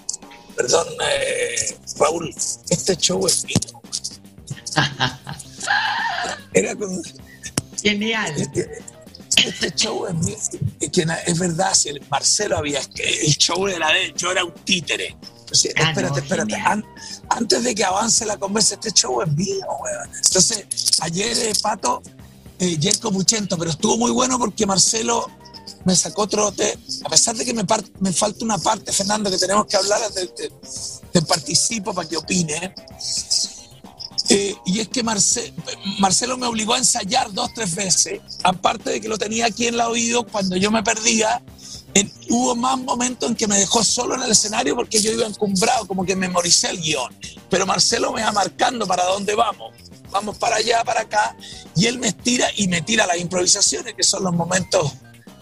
Perdón, 0.55 0.87
eh, 1.03 1.77
Raúl, 1.99 2.33
este 2.69 2.95
show 2.95 3.25
es 3.27 3.45
mío. 3.45 3.81
Era 6.53 6.75
como... 6.75 7.01
Genial. 7.81 8.33
Este, 8.37 8.81
este 9.45 9.71
show 9.75 10.07
es 10.07 10.15
mío. 10.15 10.37
Es 11.25 11.39
verdad, 11.39 11.73
si 11.75 11.89
el 11.89 12.01
Marcelo 12.09 12.57
había... 12.57 12.79
El 12.95 13.37
show 13.37 13.67
era 13.67 13.91
de 13.93 14.05
él, 14.05 14.13
yo 14.15 14.31
era 14.31 14.43
un 14.43 14.53
títere. 14.53 15.15
Ah, 15.75 15.89
espérate, 15.89 16.19
espérate. 16.19 16.55
Antes 17.29 17.63
de 17.63 17.75
que 17.75 17.83
avance 17.83 18.25
la 18.25 18.37
conversa, 18.37 18.75
este 18.75 18.91
show 18.91 19.21
es 19.21 19.31
mío, 19.33 19.65
weón. 19.81 20.09
Entonces, 20.23 20.65
ayer, 21.01 21.37
eh, 21.37 21.53
Pato, 21.61 22.01
eh, 22.59 22.77
Jerko 22.81 23.11
Muchento, 23.11 23.57
pero 23.57 23.71
estuvo 23.71 23.97
muy 23.97 24.11
bueno 24.11 24.39
porque 24.39 24.65
Marcelo 24.65 25.27
me 25.85 25.95
sacó 25.95 26.27
trote, 26.27 26.77
a 27.05 27.09
pesar 27.09 27.35
de 27.35 27.45
que 27.45 27.53
me, 27.53 27.63
me 27.99 28.11
falta 28.11 28.43
una 28.43 28.57
parte, 28.57 28.91
Fernando, 28.91 29.29
que 29.29 29.37
tenemos 29.37 29.67
que 29.67 29.77
hablar, 29.77 30.01
te, 31.11 31.21
participo 31.21 31.93
para 31.93 32.07
que 32.07 32.17
opine. 32.17 32.75
Eh, 34.29 34.53
y 34.65 34.79
es 34.81 34.89
que 34.89 35.03
Marcelo 35.03 36.37
me 36.37 36.47
obligó 36.47 36.73
a 36.73 36.79
ensayar 36.79 37.31
dos, 37.31 37.53
tres 37.53 37.73
veces, 37.73 38.19
aparte 38.43 38.89
de 38.89 39.01
que 39.01 39.07
lo 39.07 39.17
tenía 39.17 39.45
aquí 39.45 39.67
en 39.67 39.77
la 39.77 39.87
oído 39.87 40.25
cuando 40.25 40.57
yo 40.57 40.71
me 40.71 40.83
perdía. 40.83 41.41
Hubo 42.29 42.55
más 42.55 42.77
momentos 42.77 43.29
en 43.29 43.35
que 43.35 43.47
me 43.47 43.59
dejó 43.59 43.83
solo 43.83 44.15
en 44.15 44.23
el 44.23 44.31
escenario 44.31 44.75
porque 44.75 44.99
yo 44.99 45.11
iba 45.11 45.25
encumbrado, 45.25 45.87
como 45.87 46.05
que 46.05 46.15
memoricé 46.15 46.69
el 46.69 46.81
guion. 46.81 47.15
Pero 47.49 47.65
Marcelo 47.65 48.11
me 48.11 48.23
va 48.23 48.31
marcando 48.31 48.85
para 48.85 49.03
dónde 49.05 49.35
vamos. 49.35 49.73
Vamos 50.11 50.37
para 50.37 50.57
allá, 50.57 50.83
para 50.85 51.01
acá, 51.01 51.35
y 51.75 51.85
él 51.85 51.99
me 51.99 52.13
tira 52.13 52.47
y 52.55 52.69
me 52.69 52.81
tira 52.81 53.05
las 53.05 53.17
improvisaciones, 53.17 53.93
que 53.93 54.03
son 54.03 54.23
los 54.23 54.33
momentos 54.33 54.93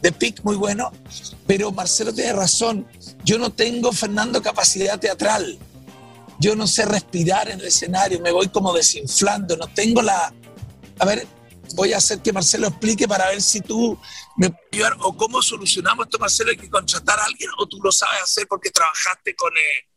de 0.01 0.11
pic 0.11 0.43
muy 0.43 0.55
buenos, 0.55 0.91
pero 1.47 1.71
Marcelo 1.71 2.13
tiene 2.13 2.33
razón, 2.33 2.87
yo 3.23 3.37
no 3.37 3.51
tengo, 3.51 3.91
Fernando, 3.91 4.41
capacidad 4.41 4.99
teatral, 4.99 5.57
yo 6.39 6.55
no 6.55 6.67
sé 6.67 6.85
respirar 6.85 7.49
en 7.49 7.59
el 7.59 7.67
escenario, 7.67 8.19
me 8.19 8.31
voy 8.31 8.49
como 8.49 8.73
desinflando, 8.73 9.55
no 9.55 9.67
tengo 9.67 10.01
la... 10.01 10.33
A 10.99 11.05
ver, 11.05 11.27
voy 11.73 11.93
a 11.93 11.97
hacer 11.97 12.21
que 12.21 12.33
Marcelo 12.33 12.67
explique 12.67 13.07
para 13.07 13.29
ver 13.29 13.41
si 13.41 13.61
tú 13.61 13.99
me 14.37 14.49
puedes 14.49 14.91
o 14.99 15.15
cómo 15.15 15.41
solucionamos 15.41 16.05
esto, 16.05 16.19
Marcelo, 16.19 16.51
hay 16.51 16.57
que 16.57 16.69
contratar 16.69 17.19
a 17.19 17.25
alguien 17.25 17.49
o 17.57 17.67
tú 17.67 17.79
lo 17.81 17.91
sabes 17.91 18.21
hacer 18.21 18.47
porque 18.47 18.71
trabajaste 18.71 19.35
con... 19.35 19.51
Eh, 19.57 19.89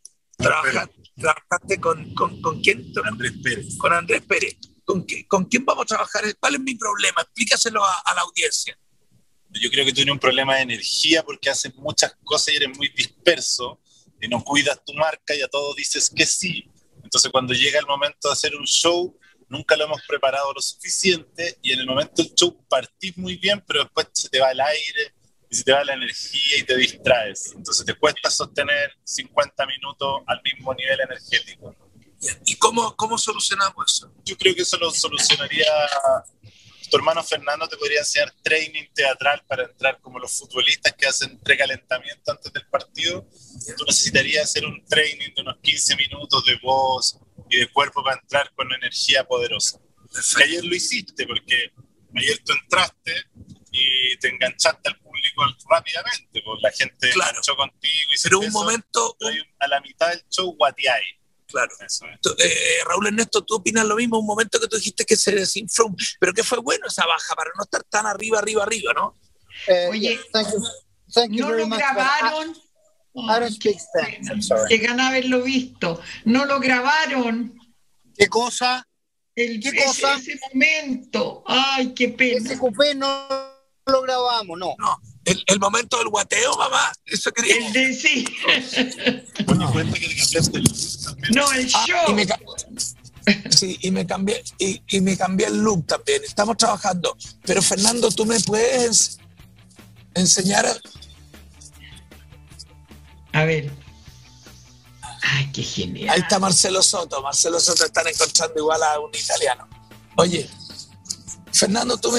¿Trabajaste 1.16 1.80
con, 1.80 2.14
con, 2.14 2.40
con 2.40 2.60
quién? 2.60 2.92
Con 2.94 3.06
Andrés 3.08 3.32
Pérez. 3.42 3.76
Con 3.76 3.92
Andrés 3.92 4.22
Pérez. 4.22 4.56
¿Con, 4.84 5.04
¿Con 5.26 5.44
quién 5.46 5.64
vamos 5.64 5.82
a 5.82 5.86
trabajar? 5.86 6.24
¿Cuál 6.38 6.54
es 6.54 6.60
mi 6.60 6.76
problema? 6.76 7.22
Explícaselo 7.22 7.84
a, 7.84 8.14
la 8.14 8.20
audiencia. 8.22 8.78
Yo 9.50 9.68
creo 9.68 9.84
que 9.84 9.90
tú 9.90 9.96
tienes 9.96 10.12
un 10.12 10.20
problema 10.20 10.56
de 10.56 10.62
energía 10.62 11.24
porque 11.24 11.50
haces 11.50 11.74
muchas 11.74 12.14
cosas 12.22 12.54
y 12.54 12.56
eres 12.56 12.76
muy 12.76 12.88
disperso 12.90 13.80
y 14.20 14.28
no 14.28 14.42
cuidas 14.44 14.82
tu 14.84 14.94
marca 14.94 15.34
y 15.34 15.42
a 15.42 15.48
todos 15.48 15.74
dices 15.74 16.08
que 16.14 16.24
sí. 16.24 16.70
Entonces 17.02 17.30
cuando 17.32 17.52
llega 17.52 17.80
el 17.80 17.86
momento 17.86 18.28
de 18.28 18.32
hacer 18.32 18.54
un 18.54 18.64
show, 18.64 19.18
nunca 19.48 19.76
lo 19.76 19.84
hemos 19.84 20.02
preparado 20.06 20.52
lo 20.52 20.60
suficiente 20.60 21.58
y 21.62 21.72
en 21.72 21.80
el 21.80 21.86
momento 21.86 22.22
del 22.22 22.34
show 22.34 22.56
partís 22.68 23.16
muy 23.16 23.36
bien, 23.36 23.62
pero 23.66 23.84
después 23.84 24.08
se 24.12 24.28
te 24.28 24.40
va 24.40 24.50
el 24.50 24.60
aire, 24.60 25.14
y 25.50 25.56
se 25.56 25.64
te 25.64 25.72
va 25.72 25.84
la 25.84 25.94
energía 25.94 26.58
y 26.58 26.62
te 26.62 26.76
distraes. 26.76 27.52
Entonces 27.54 27.84
te 27.84 27.94
cuesta 27.94 28.30
sostener 28.30 28.92
50 29.04 29.66
minutos 29.66 30.22
al 30.26 30.40
mismo 30.42 30.74
nivel 30.74 31.00
energético. 31.00 31.74
¿Y 32.44 32.56
cómo, 32.56 32.94
cómo 32.96 33.16
solucionamos 33.16 33.92
eso? 33.94 34.12
Yo 34.24 34.36
creo 34.36 34.54
que 34.54 34.62
eso 34.62 34.76
lo 34.76 34.90
solucionaría. 34.90 35.66
Tu 36.90 36.96
hermano 36.96 37.22
Fernando 37.22 37.68
te 37.68 37.76
podría 37.76 38.00
enseñar 38.00 38.32
training 38.42 38.86
teatral 38.94 39.42
para 39.46 39.64
entrar 39.64 40.00
como 40.00 40.18
los 40.18 40.38
futbolistas 40.38 40.94
que 40.94 41.06
hacen 41.06 41.38
precalentamiento 41.38 42.32
antes 42.32 42.52
del 42.52 42.66
partido. 42.66 43.26
Tú 43.76 43.84
necesitarías 43.86 44.44
hacer 44.44 44.66
un 44.66 44.84
training 44.86 45.32
de 45.34 45.42
unos 45.42 45.58
15 45.62 45.96
minutos 45.96 46.44
de 46.44 46.56
voz 46.62 47.18
y 47.48 47.58
de 47.58 47.68
cuerpo 47.68 48.02
para 48.02 48.20
entrar 48.20 48.52
con 48.54 48.72
energía 48.72 49.24
poderosa. 49.24 49.78
ayer 50.44 50.64
lo 50.64 50.74
hiciste 50.74 51.26
porque 51.26 51.72
ayer 52.16 52.38
tú 52.44 52.52
entraste 52.52 53.12
y 53.70 54.16
te 54.18 54.28
enganchaste 54.28 54.88
al 54.88 54.98
público 54.98 55.44
rápidamente, 55.68 56.42
pues 56.44 56.62
la 56.62 56.70
gente 56.70 57.10
claro. 57.10 57.40
contigo 57.56 58.10
y 58.14 58.22
Pero 58.22 58.38
un 58.40 58.52
momento... 58.52 59.16
A 59.60 59.68
la 59.68 59.80
mitad 59.80 60.08
del 60.10 60.22
show 60.30 60.54
guatiay. 60.56 61.02
Claro. 61.46 61.70
Eh, 62.38 62.78
Raúl 62.84 63.06
Ernesto, 63.06 63.42
¿tú 63.42 63.54
opinas 63.56 63.86
lo 63.86 63.96
mismo? 63.96 64.18
Un 64.18 64.26
momento 64.26 64.60
que 64.60 64.68
tú 64.68 64.76
dijiste 64.76 65.04
que 65.06 65.16
se 65.16 65.32
desinfló, 65.32 65.86
pero 66.20 66.34
que 66.34 66.44
fue 66.44 66.58
bueno 66.58 66.86
esa 66.86 67.06
baja 67.06 67.34
para 67.34 67.50
no 67.56 67.62
estar 67.62 67.82
tan 67.84 68.06
arriba, 68.06 68.38
arriba, 68.38 68.64
arriba, 68.64 68.92
¿no? 68.92 69.18
Eh, 69.66 69.88
Oye, 69.90 70.20
no 71.30 71.52
lo 71.52 71.68
grabaron. 71.68 72.54
Que 74.68 74.78
gana 74.78 75.08
haberlo 75.08 75.42
visto. 75.42 76.00
No 76.24 76.44
lo 76.44 76.60
grabaron. 76.60 77.58
¿Qué 78.16 78.28
cosa? 78.28 78.86
El, 79.34 79.60
¿Qué 79.60 79.72
cosa? 79.84 80.16
Ese 80.16 80.38
momento. 80.52 81.42
Ay, 81.46 81.94
qué 81.94 82.08
pena. 82.08 82.44
Ese 82.44 82.58
cupé 82.58 82.94
no 82.94 83.28
lo 83.86 84.02
grabamos, 84.02 84.58
no. 84.58 84.74
No, 84.78 85.00
el, 85.24 85.42
el 85.46 85.60
momento 85.60 85.98
del 85.98 86.08
guateo, 86.08 86.56
mamá, 86.56 86.92
eso 87.06 87.30
quería. 87.32 87.56
El 87.56 87.72
de 87.72 87.94
sí. 87.94 88.24
Coño, 89.46 89.70
cuenta 89.72 89.98
que 89.98 90.08
le 90.08 90.16
cambiaste 90.16 90.58
el 90.58 90.64
look 90.64 91.34
No, 91.34 91.52
el 91.52 91.70
ah, 91.74 91.84
show. 91.86 91.98
y 92.08 92.12
me, 92.14 92.26
sí, 93.50 93.78
y 93.80 93.90
me, 93.90 94.06
cambié, 94.06 94.42
y, 94.58 94.82
y, 94.88 95.00
me 95.00 95.16
cambié 95.16 95.46
el 95.46 95.58
look 95.58 95.86
también. 95.86 96.22
Estamos 96.24 96.56
trabajando. 96.56 97.16
Pero 97.44 97.62
Fernando, 97.62 98.10
tú 98.10 98.26
me 98.26 98.38
puedes 98.40 99.18
enseñar. 100.14 100.66
A, 103.38 103.44
ver. 103.44 103.70
Ay, 105.22 105.50
qué 105.52 105.62
genial. 105.62 106.14
Ahí 106.14 106.20
está 106.20 106.38
Marcelo 106.38 106.82
Soto. 106.82 107.22
Marcelo 107.22 107.60
Soto 107.60 107.84
están 107.84 108.06
encontrando 108.08 108.58
igual 108.58 108.82
a 108.82 108.98
un 108.98 109.14
italiano. 109.14 109.68
Oye, 110.16 110.48
Fernando, 111.52 111.96
¿tú 111.98 112.12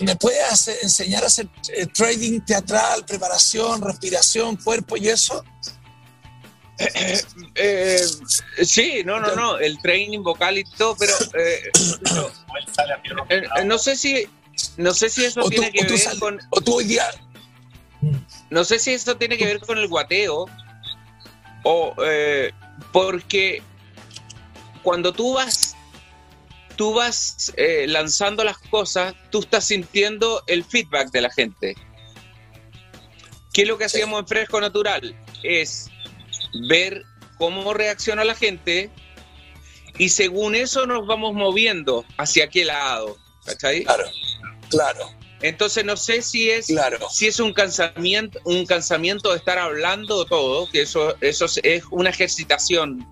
me, 0.00 0.16
puedes 0.16 0.68
enseñar 0.82 1.24
a 1.24 1.26
hacer 1.26 1.48
eh, 1.74 1.86
trading 1.86 2.40
teatral, 2.40 3.04
preparación, 3.04 3.82
respiración, 3.82 4.56
cuerpo 4.56 4.96
y 4.96 5.08
eso? 5.08 5.44
Eh, 6.78 7.22
eh, 7.54 8.06
sí, 8.62 9.02
no, 9.04 9.20
no, 9.20 9.34
no, 9.34 9.58
el 9.58 9.78
training 9.80 10.22
vocal 10.22 10.58
y 10.58 10.64
todo, 10.64 10.96
pero 10.96 11.12
no, 13.64 13.78
sé 13.78 13.96
si 13.96 14.26
no 14.76 14.92
sé 14.92 15.08
si 15.08 15.24
eso 15.24 15.48
tiene 15.48 15.72
que 15.72 15.84
ver 15.84 16.18
con 16.18 16.38
o 16.50 16.60
tú 16.60 16.74
hoy 16.74 16.84
día 16.84 17.08
no 18.50 18.64
sé 18.64 18.78
si 18.78 18.92
eso 18.92 19.16
tiene 19.16 19.36
que 19.36 19.46
ver 19.46 19.60
con 19.60 19.78
el 19.78 19.88
guateo 19.88 20.46
o 21.64 21.94
porque 22.92 23.62
cuando 24.82 25.12
tú 25.12 25.34
vas 25.34 25.76
tú 26.76 26.92
vas 26.92 27.52
eh, 27.56 27.86
lanzando 27.88 28.44
las 28.44 28.58
cosas, 28.58 29.14
tú 29.30 29.40
estás 29.40 29.64
sintiendo 29.64 30.42
el 30.46 30.62
feedback 30.62 31.10
de 31.10 31.22
la 31.22 31.30
gente. 31.30 31.74
¿Qué 33.52 33.62
es 33.62 33.68
lo 33.68 33.78
que 33.78 33.86
hacíamos 33.86 34.20
en 34.20 34.26
Fresco 34.28 34.60
Natural? 34.60 35.16
Es 35.42 35.90
ver 36.68 37.04
cómo 37.38 37.72
reacciona 37.72 38.24
la 38.24 38.34
gente 38.34 38.90
y 39.98 40.10
según 40.10 40.54
eso 40.54 40.86
nos 40.86 41.06
vamos 41.06 41.34
moviendo 41.34 42.04
hacia 42.18 42.48
qué 42.48 42.66
lado. 42.66 43.16
¿Cachai? 43.44 43.84
Claro, 43.84 44.04
claro. 44.68 45.15
Entonces 45.42 45.84
no 45.84 45.96
sé 45.96 46.22
si 46.22 46.50
es 46.50 46.66
Claro. 46.66 46.98
si 47.10 47.26
es 47.26 47.40
un 47.40 47.52
cansamiento 47.52 48.40
un 48.44 48.64
cansamiento 48.66 49.30
de 49.32 49.36
estar 49.38 49.58
hablando 49.58 50.24
todo, 50.24 50.68
que 50.70 50.82
eso 50.82 51.14
eso 51.20 51.46
es- 51.62 51.84
una 51.90 52.10
ejercitación 52.10 53.06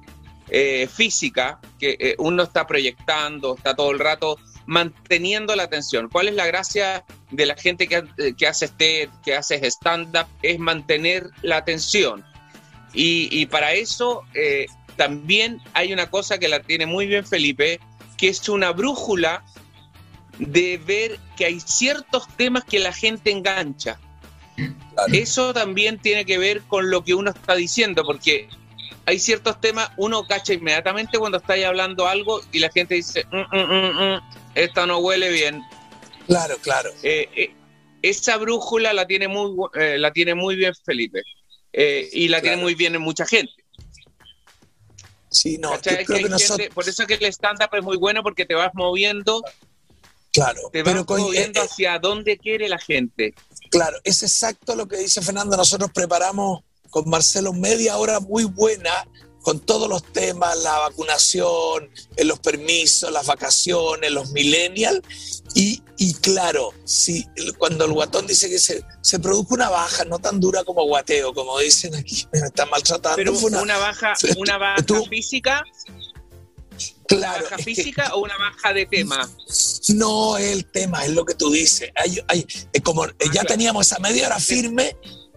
eh, 0.51 0.89
física 0.93 1.59
que 1.81 1.97
eh, 1.99 2.15
uno 2.19 2.43
está 2.45 2.67
proyectando, 2.67 3.57
está 3.57 3.75
todo 3.75 3.91
el 3.91 3.99
rato 3.99 4.39
manteniendo 4.67 5.55
la 5.57 5.65
atención. 5.65 6.09
¿Cuál 6.09 6.29
es 6.29 6.35
la 6.35 6.47
gracia 6.47 7.05
de 7.31 7.47
la 7.47 7.55
gente 7.57 7.87
que, 7.89 7.97
ha- 7.97 8.05
que 8.37 8.47
hace 8.47 8.67
este 8.67 9.11
que 9.25 9.35
hace 9.37 9.57
stand 9.67 10.17
up? 10.17 10.27
Es 10.43 10.59
mantener 10.59 11.29
la 11.43 11.57
atención. 11.59 12.25
Y, 12.95 13.29
y 13.31 13.47
para 13.47 13.73
eso 13.75 14.23
eh, 14.35 14.67
también 14.97 15.61
hay 15.73 15.93
una 15.93 16.09
cosa 16.11 16.39
que 16.39 16.49
la 16.49 16.61
tiene 16.61 16.87
muy 16.87 17.07
bien 17.07 17.27
Felipe, 17.27 17.81
que 18.17 18.29
es 18.29 18.49
una 18.49 18.71
brújula 18.73 19.45
de 20.39 20.79
ver 20.79 21.19
que 21.37 21.45
hay 21.47 21.61
ciertos 21.61 22.27
temas 22.37 22.65
que 22.65 22.79
la 22.79 22.93
gente 22.93 23.31
engancha. 23.31 23.99
Eso 25.13 25.53
también 25.53 25.99
tiene 26.01 26.25
que 26.25 26.39
ver 26.39 26.63
con 26.63 26.89
lo 26.91 27.03
que 27.05 27.15
uno 27.15 27.31
está 27.31 27.55
diciendo, 27.57 28.05
porque 28.05 28.49
hay 29.07 29.19
ciertos 29.19 29.61
temas, 29.61 29.91
uno 29.97 30.25
cacha 30.27 30.53
inmediatamente 30.55 31.19
cuando 31.19 31.39
estáis 31.39 31.65
hablando 31.65 32.07
algo 32.07 32.41
y 32.53 32.61
la 32.61 32.71
gente 32.71 32.95
dice, 32.95 33.25
"Mm, 33.31 33.57
mm, 33.57 34.15
mm, 34.15 34.21
esto 34.55 34.87
no 34.87 34.99
huele 34.99 35.31
bien. 35.31 35.63
Claro, 36.27 36.57
claro. 36.63 36.91
Eh, 37.03 37.29
eh, 37.37 37.55
esa 38.03 38.37
brújula 38.37 38.93
la 38.93 39.07
tiene 39.07 39.29
muy, 39.29 39.51
eh, 39.75 39.99
la 39.99 40.13
tiene 40.13 40.35
muy 40.35 40.57
bien 40.57 40.73
Felipe 40.85 41.23
y 42.13 42.29
la 42.29 42.41
tiene 42.41 42.57
muy 42.57 42.75
bien 42.77 42.95
en 42.95 43.01
mucha 43.03 43.27
gente. 43.27 43.53
Sí, 45.29 45.59
no, 45.59 45.71
yo 45.71 45.75
¿cachai? 45.77 45.99
Que 45.99 46.05
creo 46.05 46.17
hay 46.19 46.23
que 46.25 46.29
gente- 46.31 46.45
nosotros, 46.45 46.69
por 46.75 46.89
eso 46.89 47.07
que 47.07 47.15
el 47.15 47.25
stand-up 47.33 47.69
es 47.73 47.83
muy 47.83 47.97
bueno 47.97 48.23
porque 48.23 48.47
te 48.47 48.55
vas 48.55 48.71
moviendo, 48.75 49.43
claro, 50.35 50.61
te 50.71 50.83
vas 50.83 50.93
pero 50.93 51.07
moviendo 51.23 51.61
eh, 51.61 51.63
eh, 51.63 51.67
hacia 51.71 51.99
donde 51.99 52.37
quiere 52.37 52.69
la 52.69 52.79
gente. 52.79 53.33
Claro, 53.71 53.97
es 54.05 54.23
exacto 54.23 54.75
lo 54.77 54.87
que 54.87 54.99
dice 54.99 55.23
Fernando. 55.23 55.57
Nosotros 55.57 55.91
preparamos 55.95 56.63
con 56.91 57.09
Marcelo 57.09 57.53
media 57.55 57.97
hora 57.97 58.21
muy 58.21 58.45
buena 58.45 58.91
con 59.43 59.61
todos 59.61 59.91
los 59.91 60.03
temas, 60.11 60.57
la 60.63 60.79
vacunación, 60.79 61.91
eh, 62.17 62.25
los 62.25 62.39
permisos, 62.41 63.13
las 63.13 63.27
vacaciones, 63.27 64.11
los 64.11 64.31
millennials. 64.31 65.03
Y, 65.55 65.83
y 65.99 66.15
claro, 66.15 66.73
si, 66.85 67.27
cuando 67.59 67.85
el 67.85 67.93
guatón 67.93 68.27
dice 68.27 68.49
que 68.49 68.59
se, 68.59 68.83
se 69.03 69.19
produjo 69.19 69.53
una 69.55 69.69
baja, 69.69 70.07
no 70.07 70.19
tan 70.19 70.41
dura 70.41 70.65
como 70.65 70.85
guateo, 70.87 71.35
como 71.35 71.59
dicen 71.59 71.95
aquí, 71.95 72.27
me 72.33 72.39
están 72.39 72.71
maltratando. 72.71 73.17
Pero 73.17 73.35
fue 73.35 73.51
una, 73.51 73.61
una- 73.63 73.77
baja, 73.79 74.15
una 74.39 74.57
baja 74.57 74.83
física, 75.11 75.63
claro, 77.07 77.45
baja 77.45 77.57
es 77.57 77.65
que- 77.65 77.75
física 77.75 78.15
o 78.15 78.23
una 78.23 78.37
baja 78.39 78.73
de 78.73 78.87
tema. 78.87 79.29
No 79.95 80.37
es 80.39 80.53
el 80.53 80.65
tema, 80.67 81.05
es 81.05 81.13
lo 81.13 81.25
que 81.25 81.35
tú 81.35 81.51
dices. 81.51 81.91
Hay- 81.97 82.21
hay- 82.29 82.47
eh, 82.73 82.81
como 82.81 83.05
eh, 83.05 83.13
ya 83.27 83.31
claro. 83.31 83.49
teníamos 83.49 83.87
esa 83.87 83.99
media 83.99 84.27
hora 84.27 84.39
firme, 84.41 84.97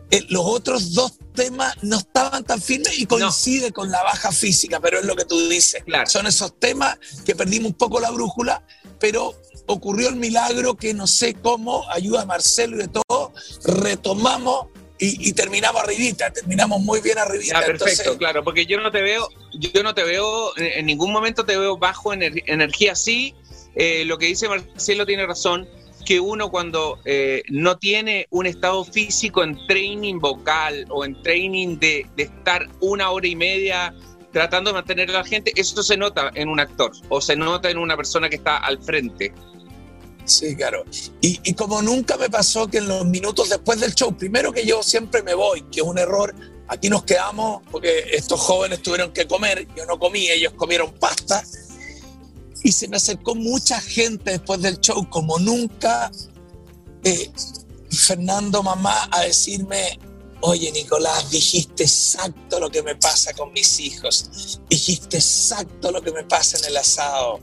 eh, 0.10 0.26
los 0.30 0.44
otros 0.46 0.94
dos 0.94 1.14
temas 1.36 1.76
no 1.82 1.98
estaban 1.98 2.44
tan 2.44 2.62
firmes 2.62 2.98
y 2.98 3.06
coincide 3.06 3.72
con 3.72 3.92
la 3.92 4.02
baja 4.04 4.32
física, 4.32 4.80
pero 4.80 5.00
es 5.00 5.06
lo 5.06 5.16
que 5.16 5.26
tú 5.26 5.38
dices. 5.50 5.84
Claro. 5.84 6.10
Son 6.10 6.26
esos 6.28 6.58
temas 6.60 6.98
que 7.26 7.36
perdimos 7.36 7.72
un 7.72 7.78
poco 7.78 8.00
la 8.00 8.10
brújula, 8.12 8.66
pero 9.00 9.34
ocurrió 9.68 10.08
el 10.08 10.16
milagro 10.16 10.78
que 10.78 10.94
no 10.94 11.08
sé 11.08 11.34
cómo, 11.34 11.84
ayuda 11.92 12.22
a 12.22 12.26
Marcelo 12.26 12.78
y 12.78 12.80
de 12.80 12.88
todo, 12.88 13.34
retomamos 13.66 14.68
y, 15.00 15.30
y 15.30 15.34
terminamos 15.34 15.84
arribita, 15.84 16.32
terminamos 16.32 16.82
muy 16.82 17.02
bien 17.02 17.18
arribita. 17.18 17.60
Ya, 17.62 17.66
perfecto, 17.66 17.90
Entonces, 17.90 18.18
claro, 18.18 18.44
porque 18.44 18.66
yo 18.66 18.80
no 18.80 18.92
te 18.92 19.02
veo, 19.02 19.30
yo 19.54 19.84
no 19.84 19.94
te 19.94 20.04
veo, 20.04 20.58
en 20.58 20.80
en 20.80 20.86
ningún 20.86 21.12
momento 21.12 21.46
te 21.46 21.58
veo 21.58 21.78
bajo 21.78 22.14
ener- 22.14 22.44
energía. 22.48 22.96
Sí, 22.96 23.36
eh, 23.76 24.06
lo 24.06 24.18
que 24.18 24.26
dice 24.28 24.48
Marcelo 24.50 25.06
tiene 25.06 25.26
razón, 25.26 25.68
que 26.06 26.20
uno 26.20 26.50
cuando 26.50 27.00
eh, 27.06 27.44
no 27.50 27.78
tiene 27.78 28.28
un 28.30 28.46
estado 28.46 28.86
físico 28.86 29.44
en 29.44 29.58
training 29.68 30.20
vocal 30.20 30.86
o 30.90 31.04
en 31.04 31.22
training 31.22 31.78
de, 31.80 32.06
de 32.16 32.24
estar 32.24 32.66
una 32.80 33.10
hora 33.10 33.28
y 33.28 33.36
media 33.36 33.94
tratando 34.32 34.70
de 34.70 34.76
mantener 34.76 35.10
a 35.10 35.14
la 35.14 35.24
gente, 35.26 35.52
eso 35.56 35.82
se 35.84 35.98
nota 35.98 36.32
en 36.36 36.48
un 36.50 36.60
actor 36.60 36.92
o 37.10 37.20
se 37.22 37.36
nota 37.36 37.70
en 37.70 37.78
una 37.78 37.98
persona 37.98 38.30
que 38.30 38.36
está 38.38 38.58
al 38.58 38.82
frente. 38.82 39.34
Sí, 40.28 40.58
claro. 40.58 40.84
Y, 41.22 41.54
como 41.54 41.82
nunca 41.82 42.18
me 42.18 42.30
pasó 42.30 42.68
que 42.68 42.80
en 42.80 42.88
los 42.90 43.06
minutos 43.06 43.50
después 43.50 43.80
del 43.80 43.96
show, 43.96 44.16
primero 44.16 44.52
que 44.52 44.66
yo 44.66 44.84
siempre 44.84 45.24
me 45.24 45.34
voy, 45.34 45.62
que 45.72 45.80
es 45.80 45.86
un 45.86 45.98
error, 45.98 46.36
aquí 46.68 46.90
nos 46.90 47.06
quedamos 47.06 47.62
porque 47.72 48.04
estos 48.12 48.42
jóvenes 48.42 48.82
tuvieron 48.82 49.14
que 49.14 49.26
comer, 49.26 49.66
yo 49.76 49.86
no 49.86 49.98
comí, 49.98 50.28
ellos 50.28 50.54
comieron 50.54 50.94
pasta, 50.96 51.42
y 52.62 52.74
se 52.74 52.90
me 52.90 52.98
acercó 52.98 53.36
mucha 53.36 53.80
gente 53.80 54.32
después 54.32 54.62
del 54.62 54.82
show, 54.82 55.10
como 55.10 55.40
nunca, 55.40 56.12
eh, 57.06 57.32
Fernando 57.90 58.62
Mamá, 58.62 59.08
a 59.10 59.22
decirme, 59.22 59.98
oye 60.42 60.72
Nicolás, 60.72 61.30
dijiste 61.32 61.84
exacto 61.84 62.60
lo 62.60 62.70
que 62.70 62.84
me 62.84 62.96
pasa 62.96 63.34
con 63.34 63.52
mis 63.54 63.80
hijos, 63.80 64.60
dijiste 64.70 65.18
exacto 65.18 65.92
lo 65.92 66.02
que 66.02 66.12
me 66.12 66.24
pasa 66.24 66.58
en 66.60 66.66
el 66.66 66.78
asado, 66.78 67.40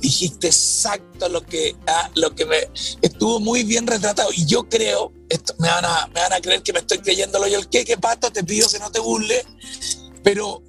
dijiste 0.00 0.48
exacto 0.48 1.28
lo 1.28 1.44
que, 1.44 1.76
ah, 1.86 2.10
lo 2.14 2.34
que 2.34 2.46
me 2.46 2.70
estuvo 3.02 3.40
muy 3.40 3.64
bien 3.64 3.86
retratado. 3.86 4.30
Y 4.32 4.46
yo 4.46 4.68
creo, 4.68 5.12
esto, 5.28 5.54
me, 5.58 5.68
van 5.68 5.84
a, 5.84 6.06
me 6.08 6.20
van 6.20 6.32
a 6.32 6.40
creer 6.40 6.62
que 6.62 6.72
me 6.72 6.80
estoy 6.80 6.98
creyendo 6.98 7.38
lo 7.38 7.46
yo 7.46 7.58
el 7.58 7.68
qué, 7.68 7.84
que 7.84 7.98
pato, 7.98 8.30
te 8.30 8.44
pido 8.44 8.68
que 8.68 8.78
no 8.78 8.90
te 8.90 9.00
burles, 9.00 9.44
pero 10.22 10.62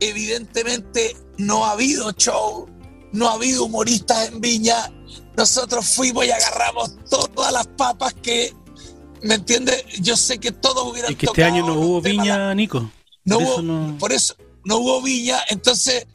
evidentemente 0.00 1.16
no 1.38 1.64
ha 1.64 1.72
habido 1.72 2.12
show, 2.12 2.66
no 3.12 3.28
ha 3.28 3.34
habido 3.34 3.64
humoristas 3.64 4.28
en 4.28 4.40
Viña. 4.40 4.92
Nosotros 5.36 5.86
fuimos 5.86 6.26
y 6.26 6.30
agarramos 6.30 6.92
todas 7.10 7.52
las 7.52 7.66
papas 7.68 8.14
que, 8.14 8.54
¿me 9.24 9.34
entiendes? 9.36 9.84
Yo 10.00 10.16
sé 10.16 10.38
que 10.38 10.52
todos 10.52 10.84
hubieran 10.86 11.12
Y 11.12 11.16
que 11.16 11.26
este 11.26 11.44
año 11.44 11.66
no 11.66 11.74
hubo 11.74 12.00
viña, 12.00 12.54
Nico. 12.54 12.90
no 13.24 13.36
Por 13.38 13.42
hubo, 13.44 13.52
eso 13.54 13.62
no- 13.62 13.98
por 13.98 14.12
eso 14.12 14.36
no 14.64 14.76
hubo 14.76 15.02
viña, 15.02 15.42
entonces 15.48 16.06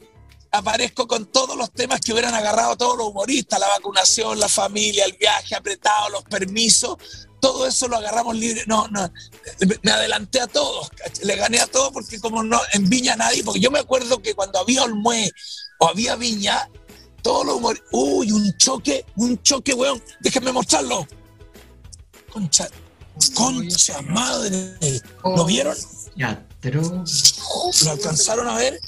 aparezco 0.52 1.06
con 1.06 1.26
todos 1.26 1.56
los 1.56 1.70
temas 1.72 2.00
que 2.00 2.12
hubieran 2.12 2.34
agarrado 2.34 2.76
todos 2.76 2.96
los 2.98 3.08
humoristas, 3.08 3.60
la 3.60 3.68
vacunación, 3.68 4.38
la 4.40 4.48
familia, 4.48 5.04
el 5.04 5.12
viaje 5.12 5.54
apretado, 5.54 6.08
los 6.08 6.22
permisos, 6.24 6.96
todo 7.40 7.66
eso 7.66 7.86
lo 7.88 7.96
agarramos 7.96 8.36
libre. 8.36 8.64
No, 8.66 8.86
no, 8.88 9.10
me 9.82 9.90
adelanté 9.92 10.40
a 10.40 10.46
todos, 10.46 10.90
le 11.22 11.36
gané 11.36 11.60
a 11.60 11.66
todos 11.66 11.92
porque 11.92 12.20
como 12.20 12.42
no 12.42 12.60
en 12.72 12.88
viña 12.88 13.14
nadie, 13.16 13.44
porque 13.44 13.60
yo 13.60 13.70
me 13.70 13.78
acuerdo 13.78 14.20
que 14.22 14.34
cuando 14.34 14.58
había 14.58 14.82
Olmué 14.84 15.30
o 15.78 15.86
había 15.88 16.16
viña, 16.16 16.68
todos 17.22 17.46
los 17.46 17.56
humoristas, 17.56 17.88
uy, 17.92 18.32
un 18.32 18.56
choque, 18.56 19.04
un 19.16 19.40
choque, 19.42 19.72
weón, 19.74 20.02
déjenme 20.20 20.52
mostrarlo. 20.52 21.06
Concha, 22.32 22.68
concha 23.34 24.00
madre, 24.02 24.74
¿lo 25.24 25.44
vieron? 25.44 25.76
Ya, 26.16 26.44
pero 26.60 26.82
¿Lo 26.82 27.90
alcanzaron 27.90 28.48
a 28.48 28.56
ver? 28.56 28.80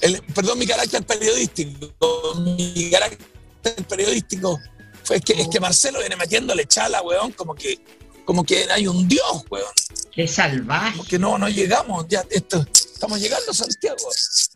El- 0.00 0.22
perdón, 0.34 0.58
mi 0.58 0.66
carácter 0.66 1.04
periodístico. 1.04 2.34
Mi 2.36 2.90
carácter 2.90 3.86
periodístico 3.88 4.58
fue 5.04 5.20
que, 5.20 5.32
es 5.40 5.48
que 5.48 5.60
Marcelo 5.60 6.00
viene 6.00 6.16
metiéndole 6.16 6.66
chala, 6.66 7.02
weón, 7.02 7.32
como 7.32 7.54
que, 7.54 7.80
como 8.24 8.44
que 8.44 8.70
hay 8.70 8.86
un 8.86 9.08
dios, 9.08 9.44
weón. 9.50 9.72
qué 10.12 10.28
salvaje. 10.28 10.92
Como 10.98 11.04
que 11.08 11.18
no, 11.18 11.38
no 11.38 11.48
llegamos, 11.48 12.06
ya 12.08 12.24
esto, 12.30 12.64
estamos 12.72 13.18
llegando 13.20 13.50
a 13.50 13.54
Santiago. 13.54 13.96